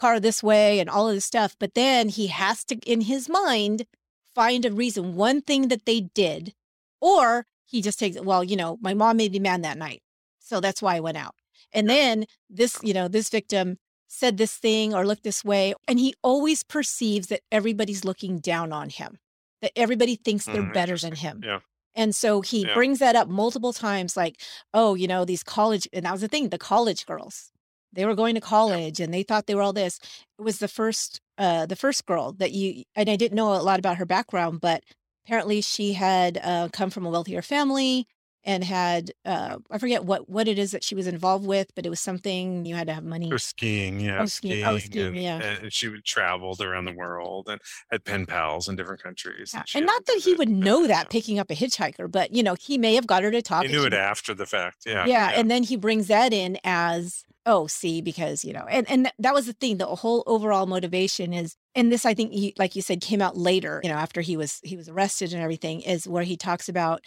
car 0.00 0.18
this 0.18 0.42
way 0.42 0.80
and 0.80 0.90
all 0.90 1.08
of 1.08 1.14
this 1.14 1.26
stuff. 1.26 1.54
But 1.60 1.74
then 1.74 2.08
he 2.08 2.28
has 2.28 2.64
to, 2.64 2.76
in 2.78 3.02
his 3.02 3.28
mind, 3.28 3.86
find 4.34 4.64
a 4.64 4.72
reason, 4.72 5.14
one 5.14 5.42
thing 5.42 5.68
that 5.68 5.84
they 5.86 6.00
did, 6.00 6.54
or 7.00 7.46
he 7.64 7.82
just 7.82 7.98
takes 7.98 8.16
it, 8.16 8.24
well, 8.24 8.42
you 8.42 8.56
know, 8.56 8.78
my 8.80 8.94
mom 8.94 9.18
made 9.18 9.32
me 9.32 9.38
mad 9.38 9.62
that 9.62 9.78
night. 9.78 10.02
So 10.40 10.60
that's 10.60 10.82
why 10.82 10.96
I 10.96 11.00
went 11.00 11.18
out. 11.18 11.34
And 11.72 11.88
then 11.88 12.24
this, 12.48 12.78
you 12.82 12.92
know, 12.94 13.08
this 13.08 13.28
victim 13.28 13.78
said 14.08 14.36
this 14.36 14.56
thing 14.56 14.92
or 14.94 15.06
looked 15.06 15.22
this 15.22 15.44
way. 15.44 15.74
And 15.86 15.98
he 15.98 16.14
always 16.22 16.62
perceives 16.62 17.28
that 17.28 17.40
everybody's 17.52 18.04
looking 18.04 18.38
down 18.38 18.72
on 18.72 18.90
him, 18.90 19.18
that 19.62 19.72
everybody 19.76 20.16
thinks 20.16 20.46
they're 20.46 20.62
Mm, 20.62 20.72
better 20.72 20.96
than 20.96 21.14
him. 21.14 21.42
Yeah. 21.44 21.60
And 21.94 22.14
so 22.14 22.40
he 22.40 22.64
Yeah. 22.64 22.74
brings 22.74 22.98
that 23.00 23.16
up 23.16 23.28
multiple 23.28 23.72
times, 23.72 24.16
like, 24.16 24.40
oh, 24.74 24.94
you 24.94 25.06
know, 25.06 25.24
these 25.24 25.42
college, 25.42 25.88
and 25.92 26.04
that 26.06 26.12
was 26.12 26.20
the 26.20 26.28
thing, 26.28 26.48
the 26.48 26.58
college 26.58 27.06
girls. 27.06 27.52
They 27.92 28.06
were 28.06 28.14
going 28.14 28.36
to 28.36 28.40
college 28.40 29.00
and 29.00 29.12
they 29.12 29.24
thought 29.24 29.46
they 29.46 29.54
were 29.56 29.62
all 29.62 29.72
this. 29.72 29.98
It 30.38 30.42
was 30.42 30.58
the 30.60 30.68
first, 30.68 31.20
uh, 31.38 31.66
the 31.66 31.74
first 31.76 32.06
girl 32.06 32.32
that 32.34 32.52
you, 32.52 32.84
and 32.94 33.10
I 33.10 33.16
didn't 33.16 33.34
know 33.34 33.52
a 33.54 33.62
lot 33.62 33.80
about 33.80 33.96
her 33.96 34.06
background, 34.06 34.60
but 34.60 34.84
apparently 35.24 35.60
she 35.60 35.94
had 35.94 36.38
uh, 36.42 36.68
come 36.72 36.90
from 36.90 37.04
a 37.04 37.10
wealthier 37.10 37.42
family 37.42 38.06
and 38.44 38.64
had, 38.64 39.12
uh, 39.24 39.58
I 39.70 39.78
forget 39.78 40.04
what 40.04 40.28
what 40.28 40.48
it 40.48 40.58
is 40.58 40.70
that 40.70 40.82
she 40.82 40.94
was 40.94 41.06
involved 41.06 41.46
with, 41.46 41.74
but 41.74 41.84
it 41.84 41.90
was 41.90 42.00
something 42.00 42.64
you 42.64 42.74
had 42.74 42.86
to 42.86 42.94
have 42.94 43.04
money. 43.04 43.30
Or 43.32 43.38
skiing, 43.38 44.00
yeah, 44.00 44.22
Oh, 44.22 44.26
skiing. 44.26 44.64
Oh, 44.64 44.78
skiing, 44.78 45.06
and, 45.08 45.16
yeah. 45.16 45.38
and 45.42 45.72
she 45.72 45.88
would 45.88 46.04
traveled 46.04 46.60
around 46.60 46.86
the 46.86 46.92
world 46.92 47.48
and 47.48 47.60
had 47.90 48.04
pen 48.04 48.26
pals 48.26 48.68
in 48.68 48.76
different 48.76 49.02
countries. 49.02 49.52
Yeah, 49.54 49.62
she 49.66 49.78
And 49.78 49.86
not 49.86 50.06
that 50.06 50.20
he 50.24 50.34
would 50.34 50.48
know 50.66 50.82
yeah. 50.82 50.88
that 50.88 51.10
picking 51.10 51.38
up 51.38 51.50
a 51.50 51.54
hitchhiker, 51.54 52.10
but 52.10 52.32
you 52.32 52.42
know, 52.42 52.54
he 52.58 52.78
may 52.78 52.94
have 52.94 53.06
got 53.06 53.22
her 53.22 53.30
to 53.30 53.42
talk. 53.42 53.62
He 53.62 53.66
and 53.66 53.76
knew 53.76 53.86
it 53.86 53.94
after 53.94 54.34
the 54.34 54.46
fact. 54.46 54.84
Yeah. 54.86 55.06
yeah, 55.06 55.32
and 55.34 55.50
then 55.50 55.62
he 55.62 55.76
brings 55.76 56.06
that 56.08 56.32
in 56.32 56.58
as 56.64 57.24
oh 57.46 57.66
see 57.66 58.02
because 58.02 58.44
you 58.44 58.52
know 58.52 58.66
and 58.68 58.88
and 58.90 59.10
that 59.18 59.32
was 59.32 59.46
the 59.46 59.54
thing 59.54 59.78
the 59.78 59.86
whole 59.86 60.22
overall 60.26 60.66
motivation 60.66 61.32
is 61.32 61.56
and 61.74 61.90
this 61.90 62.04
i 62.04 62.12
think 62.12 62.32
he, 62.32 62.52
like 62.58 62.76
you 62.76 62.82
said 62.82 63.00
came 63.00 63.22
out 63.22 63.34
later 63.34 63.80
you 63.82 63.88
know 63.88 63.96
after 63.96 64.20
he 64.20 64.36
was 64.36 64.60
he 64.62 64.76
was 64.76 64.90
arrested 64.90 65.32
and 65.32 65.42
everything 65.42 65.80
is 65.80 66.06
where 66.06 66.22
he 66.22 66.36
talks 66.36 66.68
about 66.68 67.02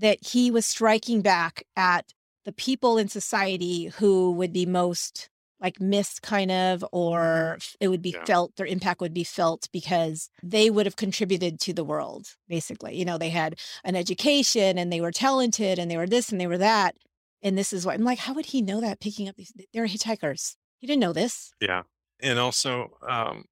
that 0.00 0.18
he 0.26 0.50
was 0.50 0.66
striking 0.66 1.22
back 1.22 1.62
at 1.76 2.12
the 2.44 2.52
people 2.52 2.98
in 2.98 3.08
society 3.08 3.86
who 3.98 4.32
would 4.32 4.52
be 4.52 4.66
most 4.66 5.28
like 5.60 5.78
missed 5.78 6.22
kind 6.22 6.50
of 6.50 6.82
or 6.90 7.58
it 7.80 7.88
would 7.88 8.00
be 8.00 8.10
Yeah. 8.16 8.24
felt 8.24 8.56
their 8.56 8.64
impact 8.66 9.00
would 9.02 9.12
be 9.12 9.24
felt 9.24 9.68
because 9.72 10.30
they 10.42 10.70
would 10.70 10.86
have 10.86 10.96
contributed 10.96 11.60
to 11.60 11.74
the 11.74 11.84
world 11.84 12.28
basically 12.48 12.96
you 12.96 13.04
know 13.04 13.18
they 13.18 13.28
had 13.28 13.58
an 13.84 13.94
education 13.94 14.78
and 14.78 14.90
they 14.90 15.02
were 15.02 15.12
talented 15.12 15.78
and 15.78 15.90
they 15.90 15.98
were 15.98 16.06
this 16.06 16.30
and 16.32 16.40
they 16.40 16.46
were 16.46 16.56
that 16.58 16.96
and 17.42 17.56
this 17.58 17.72
is 17.72 17.86
what 17.86 17.94
I'm 17.94 18.04
like, 18.04 18.18
how 18.18 18.34
would 18.34 18.46
he 18.46 18.60
know 18.60 18.82
that 18.82 19.00
picking 19.00 19.26
up 19.26 19.34
these? 19.36 19.50
They're 19.72 19.86
hitchhikers. 19.86 20.56
He 20.78 20.86
didn't 20.86 21.00
know 21.00 21.14
this. 21.14 21.54
Yeah. 21.58 21.84
And 22.22 22.38
also, 22.38 22.98
um, 23.08 23.46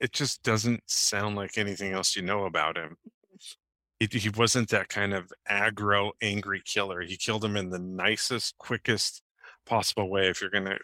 it 0.00 0.12
just 0.14 0.42
doesn't 0.42 0.80
sound 0.86 1.36
like 1.36 1.58
anything 1.58 1.92
else 1.92 2.16
you 2.16 2.22
know 2.22 2.46
about 2.46 2.78
him. 2.78 2.96
He, 4.00 4.06
he 4.18 4.28
wasn't 4.28 4.68
that 4.70 4.88
kind 4.88 5.14
of 5.14 5.32
aggro, 5.50 6.10
angry 6.20 6.60
killer. 6.64 7.00
He 7.02 7.16
killed 7.16 7.44
him 7.44 7.56
in 7.56 7.70
the 7.70 7.78
nicest, 7.78 8.58
quickest 8.58 9.22
possible 9.64 10.10
way. 10.10 10.28
If 10.28 10.40
you're 10.40 10.50
going 10.50 10.66
to 10.66 10.78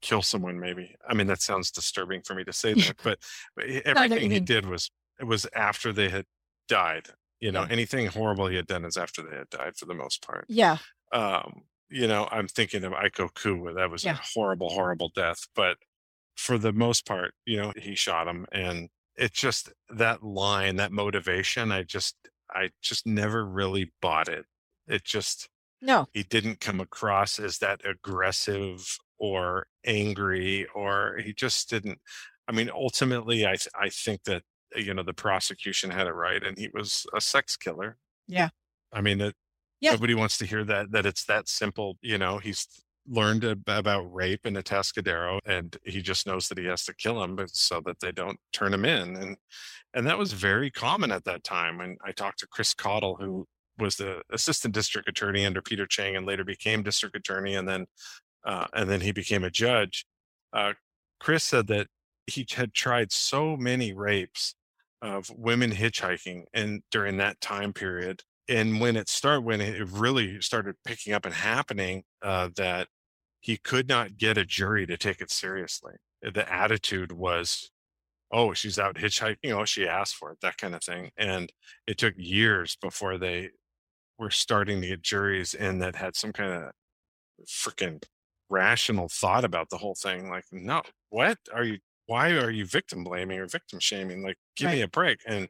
kill 0.00 0.22
someone, 0.22 0.58
maybe. 0.60 0.94
I 1.08 1.14
mean, 1.14 1.26
that 1.28 1.40
sounds 1.42 1.70
disturbing 1.70 2.22
for 2.22 2.34
me 2.34 2.44
to 2.44 2.52
say 2.52 2.74
that, 2.74 2.94
but, 3.02 3.18
but 3.56 3.68
he- 3.68 3.76
what 3.76 3.86
you 3.86 3.90
everything 3.90 4.30
he 4.30 4.40
did 4.40 4.66
was 4.66 4.90
it 5.20 5.24
was 5.24 5.46
after 5.54 5.92
they 5.92 6.08
had 6.08 6.24
died. 6.68 7.08
You 7.40 7.50
know, 7.52 7.62
Yeah. 7.62 7.68
anything 7.70 8.06
horrible 8.06 8.46
he 8.46 8.56
had 8.56 8.66
done 8.68 8.84
is 8.84 8.96
after 8.96 9.22
they 9.22 9.36
had 9.36 9.50
died 9.50 9.76
for 9.76 9.86
the 9.86 9.94
most 9.94 10.24
part 10.24 10.44
Yeah. 10.48 10.78
um, 11.12 11.62
you 11.90 12.06
know, 12.06 12.26
I'm 12.30 12.46
thinking 12.48 12.84
of 12.84 12.92
Aiko 12.92 13.28
Koo. 13.34 13.72
That 13.74 13.90
was 13.90 14.04
Yeah. 14.04 14.12
a 14.14 14.20
horrible, 14.34 14.70
horrible 14.70 15.10
death. 15.14 15.46
But 15.54 15.76
for 16.36 16.56
the 16.56 16.72
most 16.72 17.04
part, 17.04 17.34
you 17.44 17.56
know, 17.58 17.72
he 17.76 17.94
shot 17.96 18.26
him, 18.28 18.46
and 18.52 18.88
it's 19.16 19.38
just 19.38 19.70
that 19.90 20.22
line, 20.22 20.76
that 20.76 20.90
motivation. 20.92 21.70
I 21.70 21.82
just, 21.82 22.16
I 22.54 22.70
just 22.82 23.06
never 23.06 23.44
really 23.44 23.92
bought 24.00 24.28
it. 24.28 24.46
It 24.88 25.04
just, 25.04 25.48
No. 25.80 26.06
he 26.12 26.22
didn't 26.22 26.60
come 26.60 26.80
across 26.80 27.38
as 27.38 27.58
that 27.58 27.80
aggressive 27.84 28.98
or 29.18 29.66
angry, 29.84 30.66
or 30.74 31.18
he 31.24 31.32
just 31.32 31.70
didn't. 31.70 31.98
I 32.48 32.52
mean, 32.52 32.70
ultimately, 32.70 33.46
I, 33.46 33.50
th- 33.56 33.68
I 33.74 33.88
think 33.88 34.24
that 34.24 34.42
you 34.74 34.94
know 34.94 35.02
the 35.02 35.12
prosecution 35.14 35.90
had 35.90 36.06
it 36.06 36.12
right, 36.12 36.42
and 36.42 36.58
he 36.58 36.68
was 36.72 37.06
a 37.14 37.20
sex 37.20 37.56
killer. 37.56 37.98
Yeah. 38.26 38.48
I 38.92 39.00
mean, 39.00 39.20
it, 39.20 39.34
Yeah. 39.80 39.92
nobody 39.92 40.14
wants 40.14 40.38
to 40.38 40.46
hear 40.46 40.64
that 40.64 40.90
that 40.92 41.06
it's 41.06 41.24
that 41.26 41.48
simple 41.48 41.98
you 42.02 42.18
know 42.18 42.38
he's 42.38 42.66
learned 43.08 43.44
about 43.44 44.12
rape 44.12 44.46
in 44.46 44.54
Atascadero 44.54 45.38
and 45.44 45.76
he 45.84 46.00
just 46.00 46.26
knows 46.26 46.48
that 46.48 46.58
he 46.58 46.66
has 46.66 46.84
to 46.84 46.94
kill 46.94 47.22
him 47.22 47.38
so 47.48 47.80
that 47.84 47.98
they 48.00 48.12
don't 48.12 48.38
turn 48.52 48.72
him 48.72 48.84
in 48.84 49.16
and 49.16 49.36
and 49.94 50.06
that 50.06 50.18
was 50.18 50.32
very 50.32 50.70
common 50.70 51.10
at 51.10 51.24
that 51.24 51.42
time 51.42 51.80
and 51.80 51.98
i 52.04 52.12
talked 52.12 52.38
to 52.38 52.46
chris 52.46 52.72
Cottle, 52.74 53.16
who 53.16 53.44
was 53.78 53.96
the 53.96 54.22
assistant 54.30 54.72
district 54.72 55.08
attorney 55.08 55.44
under 55.44 55.60
peter 55.60 55.86
chang 55.86 56.14
and 56.14 56.26
later 56.26 56.44
became 56.44 56.82
district 56.82 57.16
attorney 57.16 57.56
and 57.56 57.68
then 57.68 57.86
uh, 58.44 58.66
and 58.72 58.90
then 58.90 59.00
he 59.00 59.12
became 59.12 59.44
a 59.44 59.50
judge. 59.50 60.04
Uh, 60.52 60.72
chris 61.20 61.44
said 61.44 61.66
that 61.68 61.86
he 62.26 62.46
had 62.54 62.74
tried 62.74 63.12
so 63.12 63.56
many 63.56 63.92
rapes 63.92 64.54
of 65.00 65.28
women 65.36 65.72
hitchhiking 65.72 66.44
and 66.54 66.82
during 66.90 67.16
that 67.16 67.40
time 67.40 67.72
period 67.72 68.22
and 68.48 68.80
when 68.80 68.96
it 68.96 69.08
started 69.08 69.42
when 69.42 69.60
it 69.60 69.88
really 69.88 70.40
started 70.40 70.76
picking 70.84 71.12
up 71.12 71.24
and 71.24 71.34
happening 71.34 72.02
uh, 72.22 72.48
that 72.56 72.88
he 73.40 73.56
could 73.56 73.88
not 73.88 74.16
get 74.16 74.38
a 74.38 74.44
jury 74.44 74.86
to 74.86 74.96
take 74.96 75.20
it 75.20 75.30
seriously. 75.30 75.94
The 76.22 76.50
attitude 76.52 77.12
was 77.12 77.70
oh 78.32 78.54
she's 78.54 78.78
out 78.78 78.96
hitchhiking 78.96 79.52
oh 79.52 79.64
she 79.64 79.86
asked 79.86 80.16
for 80.16 80.32
it 80.32 80.38
that 80.42 80.56
kind 80.56 80.74
of 80.74 80.82
thing 80.82 81.10
and 81.18 81.52
it 81.86 81.98
took 81.98 82.14
years 82.16 82.76
before 82.80 83.18
they 83.18 83.50
were 84.18 84.30
starting 84.30 84.80
to 84.80 84.88
get 84.88 85.02
juries 85.02 85.54
in 85.54 85.80
that 85.80 85.96
had 85.96 86.16
some 86.16 86.32
kind 86.32 86.52
of 86.52 86.70
freaking 87.46 88.02
rational 88.50 89.08
thought 89.08 89.44
about 89.44 89.70
the 89.70 89.78
whole 89.78 89.94
thing 89.94 90.30
like 90.30 90.44
no 90.52 90.82
what? 91.10 91.38
Are 91.54 91.64
you 91.64 91.78
why 92.06 92.32
are 92.32 92.50
you 92.50 92.66
victim 92.66 93.04
blaming 93.04 93.38
or 93.38 93.46
victim 93.46 93.78
shaming? 93.80 94.22
Like 94.22 94.36
give 94.56 94.70
me 94.70 94.82
a 94.82 94.88
break 94.88 95.20
and 95.26 95.48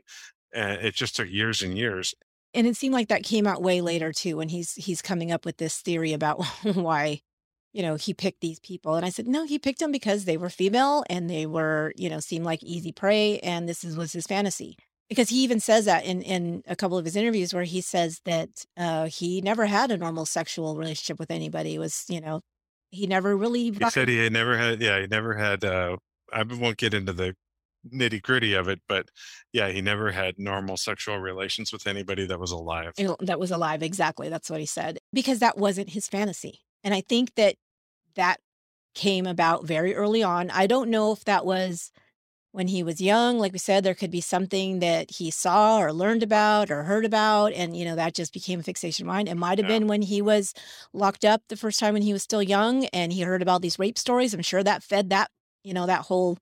and 0.55 0.81
it 0.83 0.95
just 0.95 1.17
took 1.17 1.31
years 1.31 1.63
and 1.63 1.77
years 1.79 2.15
And 2.55 2.67
it 2.67 2.77
seemed 2.77 2.95
like 2.95 3.09
that 3.09 3.25
came 3.25 3.47
out 3.47 3.63
way 3.63 3.81
later 3.81 4.13
too, 4.13 4.37
when 4.37 4.49
he's 4.49 4.75
he's 4.75 5.03
coming 5.03 5.33
up 5.33 5.45
with 5.45 5.57
this 5.57 5.79
theory 5.79 6.13
about 6.13 6.45
why, 6.63 7.21
you 7.73 7.83
know, 7.83 7.95
he 7.97 8.13
picked 8.13 8.41
these 8.41 8.61
people. 8.61 8.95
And 8.95 9.07
I 9.07 9.11
said, 9.11 9.27
no, 9.27 9.45
he 9.45 9.59
picked 9.59 9.79
them 9.81 9.93
because 9.93 10.25
they 10.25 10.37
were 10.37 10.51
female 10.51 11.05
and 11.09 11.31
they 11.31 11.47
were, 11.47 11.93
you 11.97 12.11
know, 12.11 12.21
seemed 12.21 12.45
like 12.45 12.63
easy 12.63 12.93
prey, 12.93 13.39
and 13.41 13.69
this 13.69 13.85
is, 13.85 13.97
was 13.97 14.13
his 14.13 14.27
fantasy. 14.27 14.77
Because 15.09 15.29
he 15.29 15.43
even 15.43 15.61
says 15.61 15.85
that 15.87 16.05
in 16.05 16.23
in 16.23 16.63
a 16.67 16.77
couple 16.77 16.97
of 16.97 17.05
his 17.05 17.17
interviews 17.17 17.53
where 17.53 17.65
he 17.65 17.81
says 17.81 18.21
that 18.25 18.65
uh, 18.77 19.07
he 19.07 19.41
never 19.43 19.67
had 19.67 19.91
a 19.91 19.97
normal 19.99 20.27
sexual 20.27 20.77
relationship 20.77 21.19
with 21.19 21.31
anybody. 21.31 21.75
It 21.75 21.79
was, 21.79 22.05
you 22.09 22.21
know, 22.21 22.41
he 22.91 23.07
never 23.07 23.37
really. 23.37 23.71
He 23.71 23.91
said 23.91 24.09
he 24.09 24.19
had 24.19 24.33
never 24.33 24.57
had, 24.57 24.81
yeah, 24.81 25.01
he 25.01 25.07
never 25.07 25.35
had. 25.35 25.65
Uh, 25.65 25.97
I 26.33 26.45
won't 26.45 26.79
get 26.79 26.95
into 26.95 27.13
the 27.13 27.35
nitty 27.91 28.23
gritty 28.23 28.55
of 28.55 28.69
it, 28.69 28.81
but 28.89 29.09
yeah, 29.53 29.69
he 29.71 29.81
never 29.81 30.13
had 30.13 30.39
normal 30.39 30.77
sexual 30.77 31.19
relations 31.19 31.73
with 31.73 31.87
anybody 31.87 32.27
that 32.27 32.39
was 32.39 32.51
alive. 32.53 32.93
that 33.21 33.41
was 33.41 33.51
alive. 33.51 33.83
Exactly. 33.83 34.29
That's 34.29 34.51
what 34.51 34.61
he 34.61 34.67
said. 34.67 34.99
Because 35.13 35.41
that 35.41 35.59
wasn't 35.59 35.91
his 35.91 36.09
fantasy. 36.09 36.61
And 36.85 36.95
I 36.95 37.01
think 37.01 37.35
that 37.35 37.57
that 38.15 38.39
came 38.95 39.27
about 39.27 39.65
very 39.65 39.95
early 39.95 40.23
on. 40.23 40.51
I 40.51 40.67
don't 40.67 40.91
know 40.91 41.13
if 41.13 41.25
that 41.25 41.45
was 41.47 41.91
when 42.53 42.69
he 42.69 42.83
was 42.83 43.01
young. 43.01 43.39
Like 43.39 43.53
we 43.53 43.59
said, 43.59 43.83
there 43.83 43.95
could 43.95 44.11
be 44.11 44.21
something 44.21 44.81
that 44.81 45.13
he 45.13 45.31
saw 45.31 45.79
or 45.79 45.93
learned 45.93 46.23
about 46.23 46.71
or 46.71 46.83
heard 46.83 47.07
about. 47.07 47.53
And, 47.55 47.75
you 47.75 47.85
know, 47.87 47.97
that 47.97 48.15
just 48.15 48.33
became 48.35 48.61
a 48.61 48.63
fixation 48.63 49.07
of 49.07 49.09
mine. 49.09 49.27
It 49.27 49.37
might 49.37 49.59
have 49.59 49.71
Yeah. 49.71 49.79
been 49.79 49.89
when 49.89 50.03
he 50.03 50.21
was 50.21 50.53
locked 50.93 51.25
up 51.25 51.43
the 51.49 51.57
first 51.57 51.81
time 51.81 51.95
when 51.95 52.03
he 52.03 52.13
was 52.13 52.23
still 52.23 52.43
young 52.43 52.85
and 52.87 53.13
he 53.13 53.23
heard 53.23 53.41
about 53.43 53.63
these 53.63 53.79
rape 53.79 53.99
stories. 53.99 54.35
I'm 54.35 54.43
sure 54.43 54.63
that 54.63 54.83
fed 54.83 55.09
that 55.11 55.31
you 55.65 55.73
know, 55.73 55.87
that 55.87 56.03
whole 56.03 56.37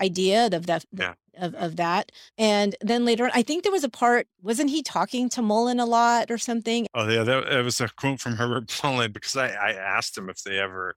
idea 0.00 0.46
of 0.52 0.66
that 0.66 0.84
Yeah. 0.92 1.14
of, 1.38 1.54
of 1.54 1.76
that. 1.76 2.12
And 2.38 2.74
then 2.80 3.04
later 3.04 3.24
on, 3.24 3.30
I 3.34 3.42
think 3.42 3.62
there 3.62 3.72
was 3.72 3.84
a 3.84 3.88
part, 3.90 4.26
wasn't 4.42 4.70
he 4.70 4.82
talking 4.82 5.28
to 5.30 5.42
Mullen 5.42 5.78
a 5.80 5.84
lot 5.86 6.30
or 6.30 6.38
something? 6.38 6.86
Oh 6.94 7.08
yeah, 7.08 7.24
that, 7.24 7.48
that 7.50 7.64
was 7.64 7.80
a 7.80 7.88
quote 7.88 8.20
from 8.20 8.32
Herbert 8.36 8.72
Mullen 8.82 9.12
because 9.12 9.36
I, 9.36 9.48
I 9.48 9.72
asked 9.72 10.16
him 10.16 10.28
if 10.30 10.42
they 10.42 10.58
ever, 10.58 10.94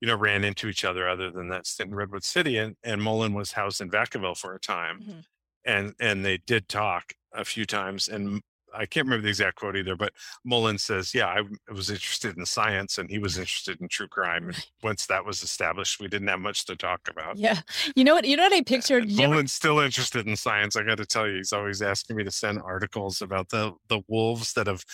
you 0.00 0.08
know, 0.08 0.16
ran 0.16 0.44
into 0.44 0.68
each 0.68 0.84
other 0.84 1.08
other 1.08 1.30
than 1.30 1.48
that 1.48 1.66
stint 1.66 1.90
in 1.90 1.96
Redwood 1.96 2.24
City, 2.24 2.56
and 2.58 2.76
and 2.84 3.02
Mullen 3.02 3.34
was 3.34 3.52
housed 3.52 3.80
in 3.80 3.90
Vacaville 3.90 4.36
for 4.36 4.54
a 4.54 4.60
time, 4.60 5.00
Mhm. 5.00 5.24
and 5.64 5.94
and 6.00 6.24
they 6.24 6.38
did 6.38 6.68
talk 6.68 7.14
a 7.32 7.44
few 7.44 7.64
times, 7.64 8.08
and 8.08 8.40
I 8.74 8.86
can't 8.86 9.06
remember 9.06 9.22
the 9.24 9.28
exact 9.28 9.56
quote 9.56 9.76
either, 9.76 9.96
but 9.96 10.12
Mullen 10.44 10.78
says, 10.78 11.14
"Yeah, 11.14 11.26
I, 11.26 11.42
was 11.72 11.90
interested 11.90 12.36
in 12.36 12.46
science, 12.46 12.98
and 12.98 13.10
he 13.10 13.18
was 13.18 13.38
interested 13.38 13.80
in 13.80 13.88
true 13.88 14.08
crime. 14.08 14.48
And 14.48 14.66
once 14.82 15.06
that 15.06 15.24
was 15.24 15.42
established, 15.42 16.00
we 16.00 16.08
didn't 16.08 16.28
have 16.28 16.40
much 16.40 16.64
to 16.66 16.76
talk 16.76 17.00
about." 17.08 17.36
Yeah. 17.36 17.60
You 17.96 18.04
know 18.04 18.14
what? 18.14 18.24
You 18.26 18.36
know 18.36 18.44
what 18.44 18.52
I 18.52 18.62
pictured? 18.62 19.04
And 19.04 19.12
you 19.12 19.22
ever- 19.24 19.34
Mullen's 19.34 19.52
still 19.52 19.78
interested 19.80 20.26
in 20.26 20.36
science. 20.36 20.76
I 20.76 20.82
got 20.82 20.98
to 20.98 21.06
tell 21.06 21.28
you, 21.28 21.36
he's 21.36 21.52
always 21.52 21.82
asking 21.82 22.16
me 22.16 22.24
to 22.24 22.30
send 22.30 22.60
articles 22.62 23.22
about 23.22 23.48
the 23.50 23.72
the 23.88 24.00
wolves 24.08 24.52
that 24.54 24.66
have 24.66 24.84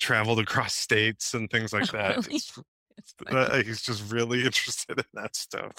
traveled 0.00 0.38
across 0.40 0.74
states 0.74 1.34
and 1.34 1.50
things 1.50 1.72
like 1.72 1.90
that. 1.92 2.16
Really? 2.28 2.36
It's- 2.36 2.58
It's 2.98 3.14
funny. 3.24 3.38
uh, 3.38 3.62
he's 3.62 3.80
just 3.82 4.10
really 4.12 4.44
interested 4.44 4.98
in 4.98 5.04
that 5.14 5.36
stuff. 5.36 5.70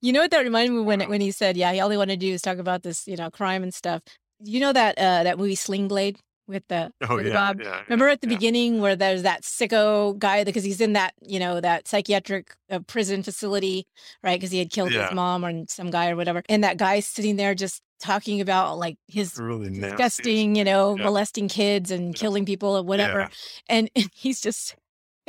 You 0.00 0.12
know 0.12 0.20
what 0.20 0.30
that 0.30 0.42
reminded 0.44 0.72
me 0.74 0.80
when 0.82 1.00
when 1.08 1.20
he 1.20 1.32
said, 1.32 1.56
"Yeah, 1.56 1.72
all 1.82 1.88
they 1.88 1.96
want 1.96 2.10
to 2.10 2.16
do 2.16 2.32
is 2.32 2.40
talk 2.40 2.58
about 2.58 2.84
this, 2.84 3.06
you 3.08 3.16
know, 3.16 3.30
crime 3.32 3.64
and 3.64 3.74
stuff." 3.74 4.02
You 4.40 4.60
know 4.60 4.72
that 4.72 4.96
uh 4.96 5.24
that 5.24 5.38
movie 5.38 5.56
Sling 5.56 5.88
Blade 5.88 6.18
with 6.48 6.66
the 6.68 6.90
Oh 7.02 7.16
with 7.16 7.26
yeah, 7.26 7.32
Bob? 7.34 7.60
yeah. 7.60 7.82
Remember 7.88 8.08
at 8.08 8.20
the 8.20 8.26
beginning 8.26 8.80
where 8.80 8.96
there's 8.96 9.22
that 9.22 9.42
sicko 9.42 10.18
guy 10.18 10.44
because 10.44 10.64
he's 10.64 10.80
in 10.80 10.94
that 10.94 11.14
you 11.20 11.38
know 11.38 11.60
that 11.60 11.86
psychiatric 11.86 12.54
uh, 12.70 12.80
prison 12.86 13.22
facility, 13.22 13.86
right? 14.22 14.38
Because 14.40 14.50
he 14.50 14.58
had 14.58 14.70
killed 14.70 14.90
his 14.92 15.12
mom 15.12 15.44
or 15.44 15.52
some 15.68 15.90
guy 15.90 16.10
or 16.10 16.16
whatever, 16.16 16.42
and 16.48 16.64
that 16.64 16.76
guy 16.78 17.00
sitting 17.00 17.36
there 17.36 17.54
just 17.54 17.82
talking 18.00 18.40
about 18.40 18.78
like 18.78 18.96
his 19.06 19.36
really 19.38 19.70
nasty. 19.70 19.90
disgusting, 19.90 20.54
you 20.56 20.64
know, 20.64 20.96
molesting 20.96 21.48
kids 21.48 21.90
and 21.90 22.14
killing 22.14 22.44
people 22.44 22.76
or 22.76 22.82
whatever. 22.82 23.28
And, 23.68 23.90
and 23.96 24.10
he's 24.14 24.40
just 24.40 24.76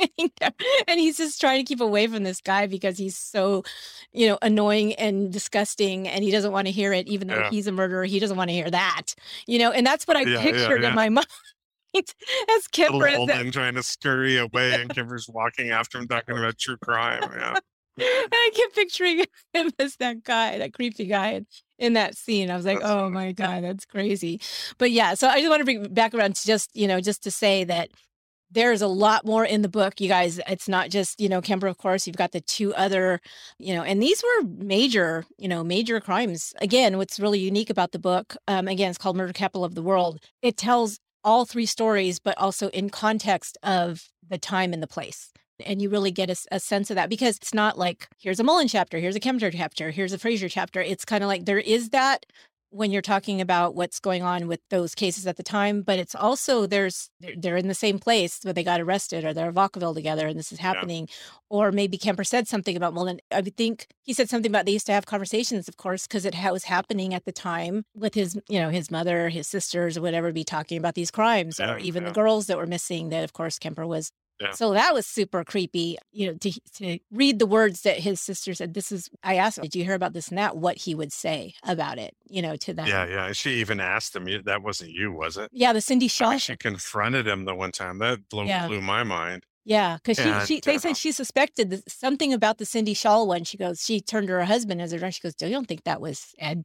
and 0.88 0.98
he's 1.00 1.16
just 1.16 1.40
trying 1.40 1.64
to 1.64 1.68
keep 1.68 1.80
away 1.80 2.06
from 2.06 2.22
this 2.22 2.40
guy 2.40 2.66
because 2.66 2.98
he's 2.98 3.16
so, 3.16 3.62
you 4.12 4.28
know, 4.28 4.38
annoying 4.42 4.94
and 4.94 5.32
disgusting 5.32 6.08
and 6.08 6.24
he 6.24 6.30
doesn't 6.30 6.52
want 6.52 6.66
to 6.66 6.72
hear 6.72 6.92
it, 6.92 7.06
even 7.08 7.28
though 7.28 7.38
Yeah. 7.38 7.50
he's 7.50 7.66
a 7.66 7.72
murderer. 7.72 8.04
He 8.04 8.18
doesn't 8.18 8.36
want 8.36 8.48
to 8.50 8.54
hear 8.54 8.70
that, 8.70 9.14
you 9.46 9.58
know, 9.58 9.70
and 9.70 9.86
that's 9.86 10.06
what 10.06 10.16
I 10.16 10.22
Yeah, 10.22 10.40
pictured 10.42 10.82
yeah. 10.82 10.88
in 10.88 10.94
my 10.94 11.08
mind. 11.08 11.26
As 11.94 12.68
Kemper, 12.68 13.06
as 13.08 13.26
that- 13.26 13.52
trying 13.52 13.74
to 13.74 13.82
scurry 13.82 14.36
away, 14.36 14.80
and 14.80 14.94
Kemper's 14.94 15.28
walking 15.28 15.70
after 15.70 15.98
him, 15.98 16.06
talking 16.06 16.38
about 16.38 16.56
true 16.56 16.76
crime. 16.76 17.22
Yeah, 17.34 17.56
and 17.98 18.28
I 18.32 18.50
kept 18.54 18.74
picturing 18.76 19.24
him 19.52 19.70
as 19.78 19.96
that 19.96 20.22
guy, 20.22 20.58
that 20.58 20.72
creepy 20.72 21.06
guy 21.06 21.30
in, 21.32 21.46
in 21.80 21.92
that 21.94 22.16
scene. 22.16 22.48
I 22.48 22.56
was 22.56 22.64
like, 22.64 22.80
oh 22.82 23.10
my 23.10 23.32
God, 23.32 23.64
that's 23.64 23.84
crazy. 23.86 24.40
But 24.78 24.92
yeah, 24.92 25.14
so 25.14 25.26
I 25.28 25.38
just 25.40 25.50
want 25.50 25.60
to 25.60 25.64
bring 25.64 25.92
back 25.92 26.14
around 26.14 26.36
to 26.36 26.46
just, 26.46 26.70
you 26.76 26.86
know, 26.86 27.00
just 27.00 27.24
to 27.24 27.30
say 27.32 27.64
that 27.64 27.90
there's 28.50 28.82
a 28.82 28.88
lot 28.88 29.24
more 29.24 29.44
in 29.44 29.62
the 29.62 29.68
book, 29.68 30.00
you 30.00 30.08
guys. 30.08 30.40
It's 30.48 30.68
not 30.68 30.90
just, 30.90 31.20
you 31.20 31.28
know, 31.28 31.40
Kemper, 31.40 31.66
of 31.66 31.78
course, 31.78 32.06
you've 32.06 32.16
got 32.16 32.32
the 32.32 32.40
two 32.40 32.74
other, 32.74 33.20
you 33.58 33.74
know, 33.74 33.82
and 33.82 34.02
these 34.02 34.22
were 34.22 34.48
major, 34.48 35.24
you 35.38 35.48
know, 35.48 35.62
major 35.62 36.00
crimes. 36.00 36.52
Again, 36.60 36.96
what's 36.96 37.20
really 37.20 37.38
unique 37.38 37.70
about 37.70 37.92
the 37.92 37.98
book, 37.98 38.36
um, 38.48 38.68
again, 38.68 38.90
it's 38.90 38.98
called 38.98 39.16
Murder 39.16 39.32
Capital 39.32 39.64
of 39.64 39.74
the 39.74 39.82
World. 39.82 40.20
It 40.42 40.56
tells 40.56 40.98
all 41.22 41.44
three 41.44 41.66
stories, 41.66 42.18
but 42.18 42.36
also 42.38 42.68
in 42.70 42.90
context 42.90 43.58
of 43.62 44.08
the 44.28 44.38
time 44.38 44.72
and 44.72 44.82
the 44.82 44.86
place 44.86 45.32
and 45.66 45.80
you 45.82 45.88
really 45.88 46.10
get 46.10 46.30
a 46.50 46.60
sense 46.60 46.90
of 46.90 46.96
that 46.96 47.08
because 47.08 47.36
it's 47.36 47.54
not 47.54 47.78
like 47.78 48.08
here's 48.18 48.40
a 48.40 48.44
Mullen 48.44 48.68
chapter, 48.68 48.98
here's 48.98 49.16
a 49.16 49.20
Kemper 49.20 49.50
chapter, 49.50 49.90
here's 49.90 50.12
a 50.12 50.18
Frazier 50.18 50.48
chapter. 50.48 50.80
It's 50.80 51.04
kind 51.04 51.22
of 51.22 51.28
like 51.28 51.44
there 51.44 51.58
is 51.58 51.90
that 51.90 52.26
when 52.70 52.90
you're 52.90 53.02
talking 53.02 53.40
about 53.40 53.74
what's 53.74 53.98
going 54.00 54.22
on 54.22 54.46
with 54.46 54.60
those 54.70 54.94
cases 54.94 55.26
at 55.26 55.36
the 55.36 55.42
time, 55.42 55.82
but 55.82 55.98
it's 55.98 56.14
also 56.14 56.66
there's 56.66 57.10
they're, 57.20 57.34
they're 57.36 57.56
in 57.56 57.68
the 57.68 57.74
same 57.74 57.98
place 57.98 58.38
where 58.42 58.54
they 58.54 58.62
got 58.64 58.80
arrested 58.80 59.24
or 59.24 59.34
they're 59.34 59.48
in 59.48 59.54
Vacaville 59.54 59.94
together 59.94 60.26
and 60.28 60.38
this 60.38 60.52
is 60.52 60.58
happening. 60.60 61.08
Or 61.48 61.72
maybe 61.72 61.98
Kemper 61.98 62.22
said 62.22 62.46
something 62.46 62.76
about 62.76 62.94
Mullen. 62.94 63.20
I 63.32 63.42
think 63.42 63.88
he 64.04 64.12
said 64.12 64.30
something 64.30 64.50
about 64.50 64.66
they 64.66 64.72
used 64.72 64.86
to 64.86 64.92
have 64.92 65.04
conversations, 65.04 65.68
of 65.68 65.76
course, 65.76 66.06
because 66.06 66.24
it 66.24 66.34
was 66.52 66.64
happening 66.64 67.12
at 67.12 67.24
the 67.24 67.32
time 67.32 67.84
with 67.94 68.14
his, 68.14 68.38
you 68.48 68.60
know, 68.60 68.70
his 68.70 68.90
mother, 68.90 69.28
his 69.28 69.48
sisters, 69.48 69.98
or 69.98 70.02
whatever, 70.02 70.32
be 70.32 70.44
talking 70.44 70.78
about 70.78 70.94
these 70.94 71.10
crimes, 71.10 71.58
Yeah, 71.58 71.72
or 71.72 71.78
even 71.78 72.04
yeah. 72.04 72.10
the 72.10 72.14
girls 72.14 72.46
that 72.46 72.56
were 72.56 72.66
missing. 72.66 73.08
That, 73.08 73.24
of 73.24 73.32
course, 73.32 73.58
Kemper 73.58 73.86
was 73.86 74.12
Yeah. 74.40 74.52
so 74.52 74.72
that 74.72 74.94
was 74.94 75.06
super 75.06 75.44
creepy, 75.44 75.98
you 76.12 76.28
know, 76.28 76.34
to 76.38 76.52
to 76.78 76.98
read 77.10 77.38
the 77.38 77.46
words 77.46 77.82
that 77.82 77.98
his 77.98 78.20
sister 78.20 78.54
said. 78.54 78.74
This 78.74 78.90
is 78.90 79.10
I 79.22 79.36
asked 79.36 79.58
him, 79.58 79.62
did 79.64 79.74
you 79.76 79.84
hear 79.84 79.94
about 79.94 80.12
this 80.14 80.28
and 80.28 80.38
that? 80.38 80.56
What 80.56 80.78
he 80.78 80.94
would 80.94 81.12
say 81.12 81.54
about 81.62 81.98
it, 81.98 82.14
you 82.28 82.40
know, 82.42 82.56
to 82.56 82.72
them. 82.72 82.86
yeah, 82.86 83.06
yeah. 83.06 83.32
She 83.32 83.50
even 83.60 83.80
asked 83.80 84.16
him. 84.16 84.26
That 84.44 84.62
wasn't 84.62 84.90
you, 84.92 85.12
was 85.12 85.36
it? 85.36 85.50
Yeah, 85.52 85.72
the 85.72 85.80
Cindy 85.80 86.08
Schall. 86.08 86.38
she 86.38 86.56
confronted 86.56 87.26
him 87.28 87.44
the 87.44 87.54
one 87.54 87.72
time. 87.72 87.98
That 87.98 88.28
blew, 88.28 88.46
Yeah. 88.46 88.66
blew 88.66 88.80
my 88.80 89.02
mind. 89.04 89.44
Yeah, 89.66 89.98
because 90.02 90.16
she, 90.16 90.54
she 90.54 90.60
they 90.60 90.76
uh, 90.76 90.78
said 90.78 90.96
she 90.96 91.12
suspected 91.12 91.82
something 91.86 92.32
about 92.32 92.56
the 92.58 92.64
Cindy 92.64 92.94
Schall 92.94 93.28
one. 93.28 93.44
She 93.44 93.58
goes, 93.58 93.84
she 93.84 94.00
turned 94.00 94.28
to 94.28 94.32
her 94.32 94.44
husband 94.46 94.80
as 94.80 94.90
they're 94.90 94.98
drunk. 94.98 95.14
She 95.14 95.20
goes, 95.20 95.34
"Do 95.34 95.46
"You 95.46 95.52
don't 95.52 95.68
think 95.68 95.84
that 95.84 96.00
was 96.00 96.34
Ed?" 96.38 96.64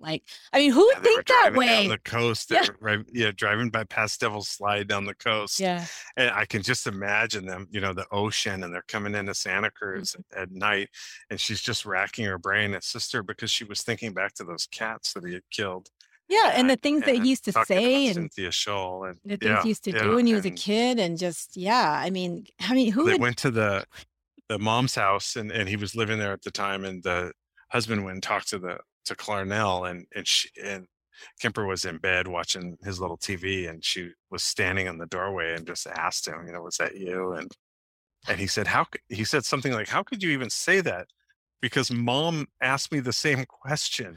Like, 0.00 0.24
I 0.52 0.58
mean, 0.58 0.72
who 0.72 0.84
would 0.86 0.96
Yeah, 0.96 1.02
think 1.02 1.26
that 1.26 1.52
way? 1.54 1.88
the 1.88 1.98
coast. 2.04 2.50
Yeah. 2.50 2.66
Right, 2.80 3.00
yeah, 3.12 3.30
driving 3.34 3.70
by 3.70 3.84
past 3.84 4.20
Devil's 4.20 4.48
Slide 4.48 4.88
down 4.88 5.04
the 5.04 5.14
coast. 5.14 5.58
yeah, 5.60 5.86
And 6.16 6.30
I 6.30 6.46
can 6.46 6.62
just 6.62 6.86
imagine 6.86 7.46
them, 7.46 7.68
you 7.70 7.80
know, 7.80 7.92
the 7.92 8.06
ocean, 8.10 8.64
and 8.64 8.74
they're 8.74 8.84
coming 8.88 9.14
into 9.14 9.34
Santa 9.34 9.70
Mm-hmm. 9.94 10.02
Cruz 10.02 10.16
at, 10.32 10.42
at 10.42 10.50
night, 10.52 10.88
and 11.30 11.40
she's 11.40 11.60
just 11.60 11.86
racking 11.86 12.24
her 12.26 12.38
brain 12.38 12.74
at 12.74 12.84
sister 12.84 13.22
because 13.22 13.50
she 13.50 13.64
was 13.64 13.82
thinking 13.82 14.12
back 14.12 14.34
to 14.34 14.44
those 14.44 14.66
cats 14.66 15.12
that 15.12 15.24
he 15.24 15.34
had 15.34 15.48
killed. 15.50 15.90
yeah, 16.28 16.52
and 16.54 16.70
the 16.70 16.76
things 16.76 17.04
that 17.04 17.14
he 17.16 17.20
used 17.20 17.44
to 17.46 17.52
say 17.52 18.06
and 18.08 18.16
Cynthia 18.16 18.50
Schall 18.52 19.04
and 19.04 19.18
the 19.24 19.36
things 19.38 19.62
yeah, 19.62 19.62
he 19.62 19.68
used 19.70 19.84
to 19.84 19.92
do 19.94 20.14
when 20.14 20.26
he 20.26 20.34
was 20.34 20.46
a 20.46 20.50
kid, 20.52 20.98
and 20.98 21.18
just 21.18 21.56
yeah, 21.56 21.90
I 21.92 22.10
mean, 22.10 22.46
I 22.60 22.74
mean, 22.74 22.92
who 22.92 23.06
They 23.06 23.14
would? 23.14 23.20
went 23.20 23.36
to 23.38 23.50
the 23.50 23.86
the 24.48 24.58
mom's 24.58 24.94
house, 24.94 25.36
and 25.36 25.50
and 25.52 25.68
he 25.68 25.76
was 25.76 25.96
living 25.96 26.18
there 26.18 26.32
at 26.32 26.42
the 26.42 26.50
time, 26.50 26.84
and 26.84 27.02
the 27.02 27.32
husband 27.70 28.04
went 28.04 28.14
and 28.16 28.22
talked 28.22 28.48
to 28.50 28.58
the 28.58 28.80
to 29.06 29.14
Clarnell, 29.14 29.88
and 29.90 30.06
and 30.14 30.26
she 30.26 30.48
and 30.62 30.86
Kemper 31.40 31.66
was 31.66 31.84
in 31.84 31.98
bed 31.98 32.28
watching 32.28 32.76
his 32.82 33.00
little 33.00 33.18
TV, 33.18 33.68
and 33.68 33.84
she 33.84 34.10
was 34.30 34.42
standing 34.42 34.86
in 34.86 34.98
the 34.98 35.06
doorway 35.06 35.54
and 35.54 35.66
just 35.66 35.86
asked 35.86 36.26
him, 36.26 36.46
you 36.46 36.52
know, 36.52 36.62
was 36.62 36.76
that 36.76 36.96
you? 36.96 37.32
And 37.32 37.50
and 38.28 38.38
he 38.40 38.46
said, 38.46 38.66
how? 38.66 38.84
c- 38.84 39.16
He 39.16 39.24
said 39.24 39.44
something 39.44 39.72
like, 39.72 39.88
how 39.88 40.02
could 40.02 40.22
you 40.22 40.30
even 40.30 40.50
say 40.50 40.80
that? 40.82 41.06
Because 41.60 41.90
mom 41.90 42.46
asked 42.60 42.92
me 42.92 43.00
the 43.00 43.12
same 43.12 43.44
question, 43.48 44.16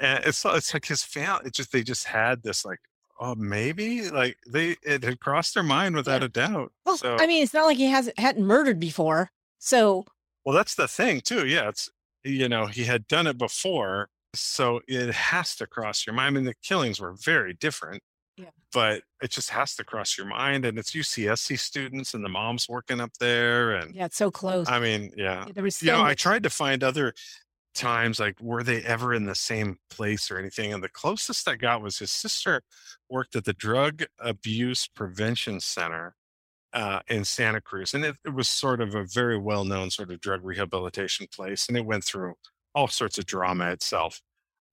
and 0.00 0.24
it's 0.24 0.44
it's 0.44 0.74
like 0.74 0.86
his 0.86 1.02
family. 1.02 1.46
It 1.46 1.54
just 1.54 1.72
they 1.72 1.82
just 1.82 2.06
had 2.06 2.42
this 2.42 2.64
like. 2.64 2.78
Oh, 3.18 3.34
maybe 3.34 4.10
like 4.10 4.36
they 4.46 4.76
it 4.82 5.02
had 5.02 5.20
crossed 5.20 5.54
their 5.54 5.62
mind 5.62 5.94
without 5.96 6.22
a 6.22 6.28
doubt. 6.28 6.70
Well, 6.84 6.98
so 6.98 7.16
I 7.18 7.26
mean, 7.26 7.42
it's 7.42 7.54
not 7.54 7.64
like 7.64 7.78
he 7.78 7.86
hasn't 7.86 8.18
hadn't 8.18 8.44
murdered 8.44 8.78
before, 8.78 9.30
so 9.58 10.04
Well, 10.44 10.54
that's 10.54 10.74
the 10.74 10.86
thing 10.86 11.22
too. 11.22 11.46
Yeah, 11.46 11.70
it's 11.70 11.88
you 12.26 12.48
know 12.48 12.66
he 12.66 12.84
had 12.84 13.06
done 13.06 13.26
it 13.26 13.38
before, 13.38 14.08
so 14.34 14.80
it 14.88 15.12
has 15.14 15.56
to 15.56 15.66
cross 15.66 16.06
your 16.06 16.14
mind. 16.14 16.26
I 16.26 16.30
mean, 16.40 16.44
the 16.44 16.54
killings 16.62 17.00
were 17.00 17.14
very 17.14 17.54
different, 17.54 18.02
Yeah. 18.36 18.50
but 18.72 19.02
it 19.22 19.30
just 19.30 19.50
has 19.50 19.74
to 19.76 19.84
cross 19.84 20.18
your 20.18 20.26
mind. 20.26 20.64
And 20.64 20.78
it's 20.78 20.92
UCSC 20.92 21.58
students 21.58 22.14
and 22.14 22.24
the 22.24 22.28
moms 22.28 22.68
working 22.68 23.00
up 23.00 23.12
there, 23.20 23.72
and 23.72 23.94
yeah, 23.94 24.06
it's 24.06 24.16
so 24.16 24.30
close. 24.30 24.68
I 24.68 24.80
mean, 24.80 25.12
yeah, 25.16 25.46
there 25.54 25.62
was 25.64 25.82
you 25.82 25.92
know, 25.92 26.02
I 26.02 26.14
tried 26.14 26.42
to 26.42 26.50
find 26.50 26.82
other 26.82 27.14
times 27.74 28.18
like 28.18 28.40
were 28.40 28.62
they 28.62 28.82
ever 28.82 29.12
in 29.12 29.26
the 29.26 29.34
same 29.34 29.76
place 29.90 30.30
or 30.30 30.38
anything 30.38 30.72
and 30.72 30.82
the 30.82 30.88
closest 30.88 31.46
i 31.46 31.54
got 31.54 31.82
was 31.82 31.98
his 31.98 32.10
sister 32.10 32.62
worked 33.10 33.36
at 33.36 33.44
the 33.44 33.52
drug 33.52 34.02
abuse 34.18 34.86
prevention 34.88 35.60
center 35.60 36.15
uh, 36.76 37.00
in 37.08 37.24
santa 37.24 37.60
cruz 37.60 37.94
and 37.94 38.04
it, 38.04 38.16
it 38.24 38.34
was 38.34 38.48
sort 38.48 38.82
of 38.82 38.94
a 38.94 39.04
very 39.04 39.38
well-known 39.38 39.90
sort 39.90 40.10
of 40.10 40.20
drug 40.20 40.44
rehabilitation 40.44 41.26
place 41.34 41.68
and 41.68 41.76
it 41.76 41.86
went 41.86 42.04
through 42.04 42.34
all 42.74 42.86
sorts 42.86 43.16
of 43.16 43.24
drama 43.24 43.70
itself 43.70 44.20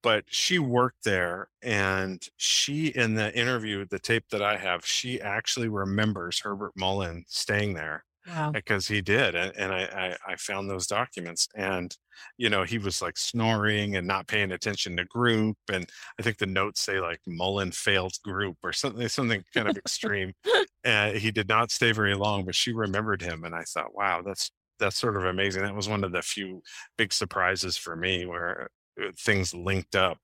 but 0.02 0.26
she 0.28 0.60
worked 0.60 1.06
there 1.06 1.48
and 1.62 2.28
she 2.36 2.88
in 2.88 3.16
the 3.16 3.34
interview 3.34 3.86
the 3.90 4.00
tape 4.00 4.26
that 4.30 4.42
i 4.42 4.58
have 4.58 4.86
she 4.86 5.22
actually 5.22 5.70
remembers 5.70 6.42
herbert 6.42 6.74
mullen 6.76 7.24
staying 7.30 7.74
there 7.74 8.04
wow. 8.28 8.52
because 8.52 8.88
he 8.88 9.02
did 9.02 9.36
and, 9.36 9.52
and 9.58 9.72
I, 9.72 9.84
I 9.84 10.34
i 10.34 10.36
found 10.36 10.70
those 10.70 10.88
documents 10.88 11.48
and 11.56 11.96
you 12.38 12.50
know 12.50 12.64
he 12.64 12.78
was 12.78 13.02
like 13.02 13.18
snoring 13.18 13.96
and 13.96 14.08
not 14.08 14.28
paying 14.28 14.52
attention 14.52 14.98
to 14.98 15.06
group 15.06 15.58
and 15.72 15.90
i 16.20 16.24
think 16.24 16.38
the 16.38 16.46
notes 16.46 16.82
say 16.82 17.00
like 17.00 17.20
mullen 17.28 17.72
failed 17.72 18.14
group 18.24 18.58
or 18.64 18.74
something 18.74 19.08
something 19.08 19.44
kind 19.54 19.68
of 19.68 19.78
extreme 19.78 20.34
and 20.84 21.18
he 21.18 21.32
did 21.32 21.48
not 21.48 21.72
stay 21.72 21.92
very 21.92 22.16
long 22.16 22.46
but 22.46 22.56
she 22.56 22.74
remembered 22.74 23.22
him 23.22 23.44
and 23.44 23.56
i 23.56 23.64
thought 23.64 23.96
wow 23.96 24.22
that's 24.26 24.52
that's 24.80 24.98
sort 24.98 25.16
of 25.16 25.26
amazing 25.26 25.64
that 25.64 25.76
was 25.76 25.90
one 25.90 26.04
of 26.04 26.12
the 26.12 26.22
few 26.22 26.62
big 26.98 27.14
surprises 27.14 27.78
for 27.78 27.96
me 27.96 28.26
where 28.26 28.70
uh, 29.02 29.12
things 29.18 29.54
linked 29.54 29.96
up 29.96 30.20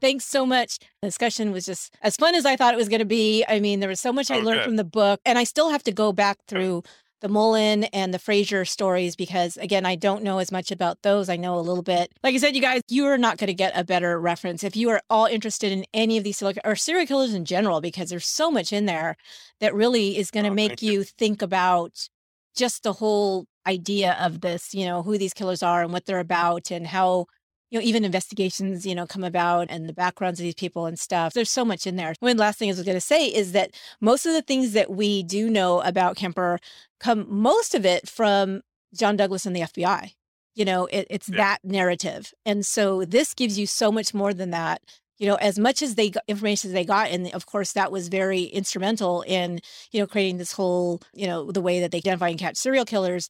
Thanks 0.00 0.24
so 0.24 0.46
much. 0.46 0.78
The 1.02 1.08
discussion 1.08 1.52
was 1.52 1.66
just 1.66 1.94
as 2.02 2.16
fun 2.16 2.34
as 2.34 2.46
I 2.46 2.56
thought 2.56 2.74
it 2.74 2.78
was 2.78 2.88
going 2.88 3.00
to 3.00 3.04
be. 3.04 3.44
I 3.48 3.60
mean, 3.60 3.80
there 3.80 3.88
was 3.88 4.00
so 4.00 4.12
much 4.12 4.30
I 4.30 4.38
learned 4.40 4.62
from 4.62 4.76
the 4.76 4.84
book, 4.84 5.20
and 5.24 5.38
I 5.38 5.44
still 5.44 5.70
have 5.70 5.82
to 5.84 5.92
go 5.92 6.12
back 6.12 6.38
through 6.46 6.82
the 7.20 7.28
Mullen 7.28 7.84
and 7.84 8.14
the 8.14 8.18
Frazier 8.18 8.64
stories 8.64 9.16
because 9.16 9.56
again, 9.56 9.84
I 9.84 9.96
don't 9.96 10.22
know 10.22 10.38
as 10.38 10.52
much 10.52 10.70
about 10.70 11.02
those. 11.02 11.28
I 11.28 11.36
know 11.36 11.58
a 11.58 11.60
little 11.60 11.82
bit. 11.82 12.12
Like 12.22 12.34
I 12.34 12.38
said, 12.38 12.54
you 12.54 12.62
guys, 12.62 12.82
you 12.88 13.06
are 13.06 13.18
not 13.18 13.38
going 13.38 13.48
to 13.48 13.54
get 13.54 13.76
a 13.76 13.84
better 13.84 14.20
reference 14.20 14.62
if 14.62 14.76
you 14.76 14.88
are 14.90 15.02
all 15.10 15.26
interested 15.26 15.72
in 15.72 15.84
any 15.92 16.16
of 16.16 16.24
these 16.24 16.42
or 16.42 16.76
serial 16.76 17.06
killers 17.06 17.34
in 17.34 17.44
general, 17.44 17.80
because 17.80 18.10
there's 18.10 18.26
so 18.26 18.50
much 18.50 18.72
in 18.72 18.86
there 18.86 19.16
that 19.60 19.74
really 19.74 20.16
is 20.16 20.30
going 20.30 20.44
to 20.44 20.50
oh, 20.50 20.54
make 20.54 20.80
you 20.80 21.02
think 21.02 21.42
about 21.42 22.08
just 22.56 22.82
the 22.82 22.94
whole 22.94 23.46
idea 23.66 24.16
of 24.20 24.40
this, 24.40 24.74
you 24.74 24.86
know, 24.86 25.02
who 25.02 25.18
these 25.18 25.34
killers 25.34 25.62
are 25.62 25.82
and 25.82 25.92
what 25.92 26.06
they're 26.06 26.18
about 26.20 26.70
and 26.70 26.86
how 26.86 27.26
you 27.70 27.78
know, 27.78 27.84
even 27.84 28.04
investigations, 28.04 28.86
you 28.86 28.94
know, 28.94 29.06
come 29.06 29.24
about 29.24 29.66
and 29.68 29.88
the 29.88 29.92
backgrounds 29.92 30.40
of 30.40 30.44
these 30.44 30.54
people 30.54 30.86
and 30.86 30.98
stuff. 30.98 31.34
There's 31.34 31.50
so 31.50 31.64
much 31.64 31.86
in 31.86 31.96
there. 31.96 32.14
One 32.20 32.36
last 32.36 32.58
thing 32.58 32.68
I 32.68 32.72
was 32.72 32.82
going 32.82 32.96
to 32.96 33.00
say 33.00 33.26
is 33.26 33.52
that 33.52 33.72
most 34.00 34.24
of 34.24 34.32
the 34.32 34.42
things 34.42 34.72
that 34.72 34.90
we 34.90 35.22
do 35.22 35.50
know 35.50 35.80
about 35.82 36.16
Kemper 36.16 36.58
come, 36.98 37.26
most 37.28 37.74
of 37.74 37.84
it 37.84 38.08
from 38.08 38.62
John 38.94 39.16
Douglas 39.16 39.44
and 39.44 39.54
the 39.54 39.60
FBI. 39.60 40.12
You 40.54 40.64
know, 40.64 40.86
it, 40.86 41.06
it's 41.10 41.28
yeah. 41.28 41.36
that 41.36 41.58
narrative. 41.62 42.32
And 42.44 42.64
so 42.64 43.04
this 43.04 43.34
gives 43.34 43.58
you 43.58 43.66
so 43.66 43.92
much 43.92 44.14
more 44.14 44.32
than 44.32 44.50
that. 44.50 44.82
You 45.18 45.26
know, 45.26 45.34
as 45.36 45.58
much 45.58 45.82
as 45.82 45.96
they 45.96 46.10
got 46.10 46.22
information 46.28 46.70
as 46.70 46.74
they 46.74 46.84
got, 46.84 47.10
and 47.10 47.32
of 47.34 47.46
course 47.46 47.72
that 47.72 47.92
was 47.92 48.08
very 48.08 48.42
instrumental 48.44 49.22
in, 49.22 49.60
you 49.90 50.00
know, 50.00 50.06
creating 50.06 50.38
this 50.38 50.52
whole, 50.52 51.00
you 51.12 51.26
know, 51.26 51.50
the 51.50 51.60
way 51.60 51.80
that 51.80 51.90
they 51.90 51.98
identify 51.98 52.28
and 52.28 52.38
catch 52.38 52.56
serial 52.56 52.84
killers. 52.84 53.28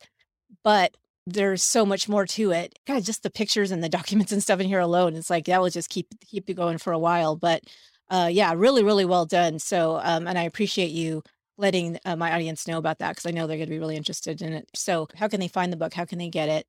But 0.62 0.94
there's 1.32 1.62
so 1.62 1.86
much 1.86 2.09
more 2.09 2.26
to 2.26 2.50
it. 2.52 2.78
God, 2.86 3.05
just 3.05 3.22
the 3.22 3.30
pictures 3.30 3.70
and 3.70 3.82
the 3.82 3.88
documents 3.88 4.32
and 4.32 4.42
stuff 4.42 4.60
in 4.60 4.66
here 4.66 4.80
alone. 4.80 5.14
It's 5.14 5.30
like 5.30 5.46
that 5.46 5.60
will 5.60 5.70
just 5.70 5.90
keep 5.90 6.09
keep 6.26 6.48
you 6.48 6.55
going 6.55 6.78
for 6.78 6.92
a 6.92 6.98
while. 6.98 7.36
But 7.36 7.62
uh, 8.10 8.28
yeah, 8.30 8.52
really, 8.56 8.82
really 8.82 9.05
well 9.05 9.26
done. 9.26 9.59
So, 9.59 10.00
um, 10.02 10.26
and 10.26 10.38
I 10.38 10.44
appreciate 10.44 10.90
you 10.90 11.22
letting 11.59 11.98
uh, 12.05 12.16
my 12.16 12.32
audience 12.32 12.66
know 12.66 12.78
about 12.78 12.98
that 13.00 13.10
because 13.10 13.26
I 13.26 13.32
know 13.32 13.46
they're 13.46 13.59
going 13.59 13.68
to 13.68 13.74
be 13.74 13.78
really 13.78 13.96
interested 13.96 14.40
in 14.40 14.52
it. 14.52 14.68
So, 14.74 15.09
how 15.14 15.28
can 15.28 15.40
they 15.40 15.48
find 15.48 15.72
the 15.72 15.76
book? 15.76 15.94
How 15.94 16.05
can 16.05 16.18
they 16.18 16.30
get 16.30 16.48
it? 16.48 16.66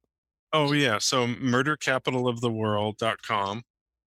Oh 0.51 0.73
yeah, 0.73 0.97
so 0.99 1.27
murdercapitaloftheworld.com 1.27 3.63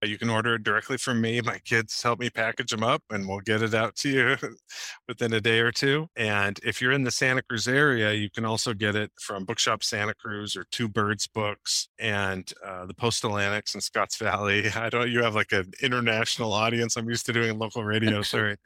you 0.09 0.19
can 0.19 0.31
order 0.31 0.55
it 0.55 0.63
directly 0.63 0.97
from 0.97 1.21
me. 1.21 1.41
My 1.41 1.59
kids 1.59 2.03
help 2.03 2.19
me 2.19 2.31
package 2.31 2.71
them 2.71 2.83
up 2.83 3.03
and 3.11 3.29
we'll 3.29 3.41
get 3.41 3.63
it 3.63 3.75
out 3.75 3.95
to 3.97 4.09
you 4.09 4.37
within 5.09 5.33
a 5.33 5.41
day 5.41 5.61
or 5.61 5.71
two. 5.71 6.09
And 6.17 6.59
if 6.65 6.81
you're 6.81 6.93
in 6.93 7.05
the 7.05 7.11
Santa 7.11 7.43
Cruz 7.43 7.69
area, 7.69 8.13
you 8.13 8.31
can 8.31 8.45
also 8.45 8.75
get 8.75 8.97
it 8.97 9.11
from 9.21 9.45
Bookshop 9.45 9.85
Santa 9.85 10.15
Cruz 10.15 10.57
or 10.57 10.65
Two 10.71 10.89
Birds 10.89 11.27
Books 11.27 11.89
and 11.99 12.53
uh, 12.67 12.87
the 12.87 12.95
Postal 12.95 13.39
Annex 13.39 13.75
in 13.75 13.81
Scotts 13.81 14.17
Valley. 14.17 14.69
I 14.75 14.89
don't, 14.89 15.11
you 15.11 15.23
have 15.23 15.35
like 15.35 15.53
an 15.53 15.73
international 15.83 16.53
audience. 16.53 16.97
I'm 16.97 17.09
used 17.09 17.27
to 17.27 17.33
doing 17.33 17.59
local 17.59 17.85
radio. 17.85 18.23
Sorry. 18.23 18.57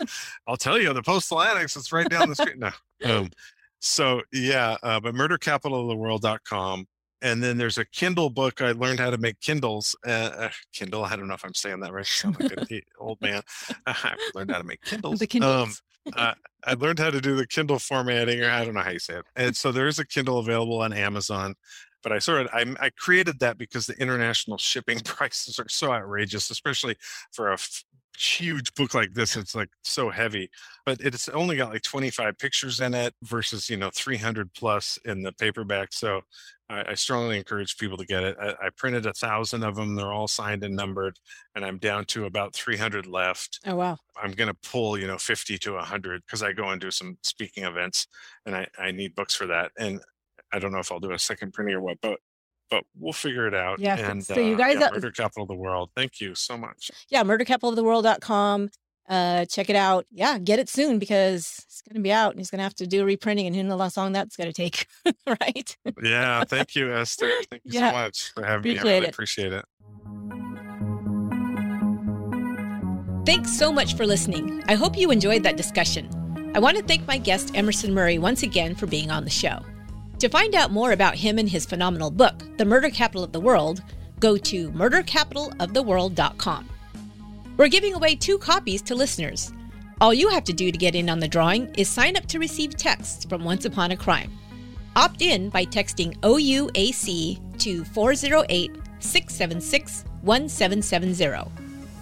I'll 0.47 0.57
tell 0.57 0.79
you, 0.81 0.93
the 0.93 1.03
Postal 1.03 1.43
Annex 1.43 1.77
is 1.77 1.93
right 1.93 2.09
down 2.09 2.29
the 2.29 2.37
street. 2.37 2.59
No. 2.59 2.71
Um, 3.05 3.29
so 3.79 4.23
yeah, 4.33 4.79
uh, 4.83 4.99
but 4.99 5.15
murdercapitaloftheworld.com 5.15 6.87
and 7.27 7.43
then 7.43 7.59
there's 7.59 7.77
a 7.77 7.85
Kindle 7.85 8.31
book. 8.31 8.63
I 8.63 8.71
learned 8.71 9.01
how 9.01 9.11
to 9.11 9.19
make 9.19 9.41
Kindles. 9.41 9.97
Uh, 10.07 10.11
uh, 10.11 10.51
Kindle. 10.73 11.05
I 11.05 11.17
don't 11.17 11.27
know 11.27 11.35
if 11.35 11.45
I'm 11.45 11.55
saying 11.55 11.81
that 11.81 11.93
right. 11.93 12.01
I 12.01 12.05
sound 12.05 12.41
like 12.41 12.53
an 12.53 12.81
old 13.01 13.21
man. 13.21 13.43
I 13.87 14.15
learned 14.35 14.53
how 14.53 14.59
to 14.59 14.65
make 14.65 14.81
Kindles. 14.83 15.19
The 15.19 15.27
Kindles. 15.27 15.83
Um, 16.07 16.13
uh, 16.17 16.35
I 16.65 16.75
learned 16.75 17.01
how 17.01 17.11
to 17.11 17.21
do 17.21 17.35
the 17.35 17.47
Kindle 17.47 17.81
formatting, 17.81 18.41
or 18.43 18.49
I 18.49 18.65
don't 18.65 18.75
know 18.75 18.81
how 18.81 18.91
you 18.91 19.01
say 19.01 19.15
it. 19.15 19.25
And 19.35 19.57
so 19.57 19.73
there 19.73 19.89
is 19.89 19.99
a 19.99 20.07
Kindle 20.07 20.39
available 20.39 20.81
on 20.81 20.93
Amazon. 20.93 21.57
But 22.05 22.13
I 22.13 22.21
sort 22.21 22.43
of 22.43 22.49
I, 22.53 22.65
I 22.81 22.91
created 22.91 23.41
that 23.41 23.59
because 23.59 23.89
the 23.89 24.01
international 24.01 24.59
shipping 24.59 25.01
prices 25.05 25.59
are 25.59 25.69
so 25.69 25.93
outrageous, 25.93 26.51
especially 26.51 26.97
for 27.33 27.53
a 27.53 27.59
huge 28.19 28.73
book 28.75 28.95
like 28.95 29.13
this 29.13 29.37
it's 29.37 29.55
like 29.55 29.69
so 29.85 30.09
heavy 30.09 30.49
but 30.87 30.99
it's 31.01 31.29
only 31.31 31.57
got 31.57 31.71
like 31.71 31.83
25 31.83 32.39
pictures 32.39 32.81
in 32.81 32.95
it 32.95 33.15
versus 33.23 33.69
you 33.69 33.77
know 33.77 33.91
300 33.93 34.53
plus 34.55 34.99
in 35.05 35.23
the 35.23 35.33
paperback 35.33 35.93
so 35.93 36.23
I, 36.69 36.91
I 36.91 36.95
strongly 36.95 37.39
encourage 37.39 37.77
people 37.77 37.97
to 37.97 38.05
get 38.05 38.23
it. 38.23 38.37
I, 38.41 38.51
I, 38.67 38.71
printed 38.77 39.07
a 39.07 39.13
thousand 39.13 39.63
of 39.63 39.77
them. 39.77 39.95
They're 39.95 40.13
all 40.13 40.29
signed 40.29 40.65
and 40.65 40.75
numbered, 40.75 41.19
and 41.55 41.65
I'm 41.65 41.79
down 41.79 42.05
to 42.07 42.25
about 42.25 42.55
300 42.55 43.07
left. 43.07 43.61
Oh 43.67 43.77
wow! 43.77 43.99
I'm 44.21 44.33
going 44.33 44.49
to 44.49 44.57
pull, 44.69 44.99
you 44.99 45.07
know, 45.07 45.19
50 45.19 45.59
to 45.59 45.75
100 45.75 46.23
because 46.27 46.43
I 46.43 46.53
go 46.53 46.69
and 46.71 46.81
do 46.81 46.91
some 46.91 47.19
speaking 47.23 47.65
events, 47.65 48.09
and 48.45 48.57
I, 48.57 48.67
I 48.79 48.91
need 48.91 49.15
books 49.15 49.35
for 49.35 49.47
that. 49.47 49.73
And 49.79 50.01
I 50.53 50.59
don't 50.59 50.73
know 50.73 50.79
if 50.79 50.91
I'll 50.91 51.01
do 51.01 51.13
a 51.13 51.19
second 51.19 51.53
printing 51.53 51.77
or 51.77 51.81
what, 51.81 51.99
but 52.01 52.19
but 52.69 52.83
we'll 52.99 53.13
figure 53.13 53.47
it 53.47 53.55
out. 53.55 53.79
Yeah. 53.79 53.97
And, 53.97 54.25
so 54.25 54.41
you 54.41 54.55
uh, 54.55 54.59
guys, 54.59 54.77
uh, 54.77 54.81
yeah, 54.81 54.91
Murder 54.93 55.13
Capital 55.13 55.43
of 55.43 55.49
the 55.49 55.55
World. 55.55 55.91
Thank 55.95 56.21
you 56.21 56.35
so 56.35 56.57
much. 56.57 56.91
Yeah, 57.09 57.23
murdercapitaloftheworld.com 57.23 58.71
uh 59.09 59.45
check 59.47 59.71
it 59.71 59.77
out. 59.77 60.07
Yeah 60.11 60.39
get 60.39 60.59
it 60.59 60.69
soon 60.69 60.99
because 60.99 61.65
it's 61.67 61.83
going 61.83 61.97
to 61.97 62.03
be 62.03 62.13
out 62.13 62.31
and 62.31 62.41
he's 62.41 62.51
going 62.51 62.59
to 62.59 62.65
have 62.65 62.75
to 62.77 62.87
do 62.87 63.03
a 63.03 63.05
reprinting 63.05 63.47
and 63.47 63.55
who 63.55 63.63
knows 63.63 63.95
how 63.95 64.03
long 64.03 64.13
that's 64.13 64.37
going 64.37 64.51
to 64.51 64.53
take 64.53 64.87
right? 65.27 65.77
Yeah 66.03 66.45
thank 66.45 66.75
you 66.75 66.93
esther. 66.93 67.31
Thank 67.51 67.63
you 67.65 67.73
yeah. 67.81 67.91
so 67.91 67.97
much 67.97 68.33
for 68.35 68.45
having 68.45 68.73
appreciate 68.73 68.85
me. 68.85 68.91
I 68.91 68.95
really 68.95 69.07
it. 69.07 69.15
appreciate 69.15 69.53
it. 69.53 69.65
Thanks 73.27 73.59
so 73.59 73.73
much 73.73 73.95
for 73.97 74.07
listening. 74.07 74.63
I 74.69 74.75
hope 74.75 74.97
you 74.97 75.11
enjoyed 75.11 75.43
that 75.43 75.57
discussion. 75.57 76.09
I 76.55 76.61
want 76.61 76.77
to 76.77 76.83
thank 76.85 77.07
my 77.09 77.19
guest 77.19 77.51
emerson 77.57 77.93
murray 77.93 78.19
once 78.19 78.45
again 78.45 78.77
for 78.77 78.87
being 78.87 79.11
on 79.11 79.25
the 79.25 79.31
show. 79.31 79.61
To 80.21 80.29
find 80.29 80.55
out 80.55 80.71
more 80.71 80.93
about 80.93 81.17
him 81.17 81.39
and 81.39 81.49
his 81.49 81.67
phenomenal 81.67 82.11
book 82.11 82.45
the 82.57 82.65
murder 82.65 82.89
capital 82.89 83.25
of 83.25 83.33
the 83.33 83.41
world 83.41 83.83
go 84.21 84.37
to 84.37 84.71
murdercapitaloftheworld.com 84.71 86.69
we're 87.57 87.69
giving 87.69 87.95
away 87.95 88.15
two 88.15 88.39
copies 88.39 88.83
to 88.83 88.95
listeners. 88.95 89.53
All 90.01 90.13
you 90.13 90.29
have 90.29 90.45
to 90.45 90.53
do 90.53 90.71
to 90.71 90.77
get 90.77 90.95
in 90.95 91.09
on 91.09 91.21
the 91.21 91.29
drawing 91.29 91.75
is 91.77 91.89
sign 91.89 92.17
up 92.17 92.27
to 92.27 92.39
receive 92.39 92.77
texts 92.77 93.25
from 93.25 93.45
Once 93.45 93.65
Upon 93.65 93.93
a 93.93 93.97
Crime. 93.97 94.31
Opt 94.95 95.23
in 95.23 95.49
by 95.49 95.65
texting 95.65 96.19
OUAC 96.21 97.59
to 97.59 97.85
408 97.85 98.77
676 98.99 100.05
1770. 100.23 101.51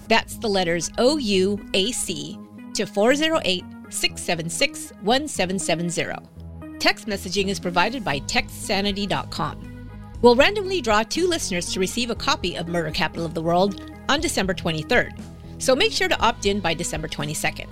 That's 0.07 0.37
the 0.37 0.49
letters 0.49 0.89
OUAC 0.91 2.73
to 2.73 2.85
408 2.85 3.63
676 3.89 4.91
1770. 5.01 6.77
Text 6.79 7.07
messaging 7.07 7.47
is 7.47 7.59
provided 7.59 8.03
by 8.03 8.19
TextSanity.com. 8.21 9.89
We'll 10.21 10.35
randomly 10.35 10.81
draw 10.81 11.03
two 11.03 11.27
listeners 11.27 11.71
to 11.71 11.79
receive 11.79 12.09
a 12.09 12.15
copy 12.15 12.55
of 12.55 12.67
Murder 12.67 12.91
Capital 12.91 13.25
of 13.25 13.33
the 13.33 13.41
World 13.41 13.91
on 14.09 14.19
December 14.19 14.53
23rd 14.53 15.17
so 15.57 15.75
make 15.75 15.91
sure 15.91 16.07
to 16.07 16.19
opt 16.19 16.45
in 16.45 16.59
by 16.59 16.73
December 16.73 17.07
22nd. 17.07 17.67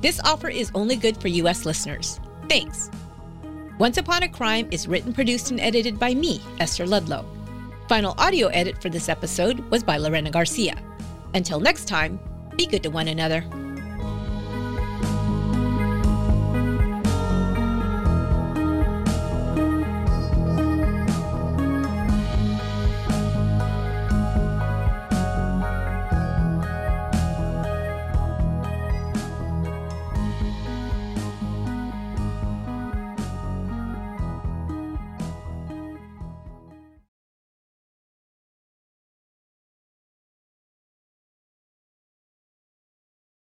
This 0.00 0.20
offer 0.20 0.48
is 0.48 0.70
only 0.74 0.96
good 0.96 1.16
for 1.16 1.28
U.S. 1.28 1.64
listeners. 1.64 2.20
Thanks. 2.48 2.90
Once 3.78 3.96
Upon 3.96 4.22
a 4.22 4.28
Crime 4.28 4.68
is 4.70 4.86
written, 4.86 5.12
produced, 5.12 5.50
and 5.50 5.60
edited 5.60 5.98
by 5.98 6.14
me, 6.14 6.40
Esther 6.60 6.86
Ludlow. 6.86 7.24
Final 7.88 8.14
audio 8.18 8.48
edit 8.48 8.80
for 8.80 8.88
this 8.88 9.08
episode 9.08 9.58
was 9.70 9.82
by 9.82 9.96
Lorena 9.96 10.30
Garcia. 10.30 10.76
Until 11.34 11.58
next 11.58 11.86
time, 11.86 12.20
be 12.56 12.66
good 12.66 12.82
to 12.82 12.90
one 12.90 13.08
another. 13.08 13.44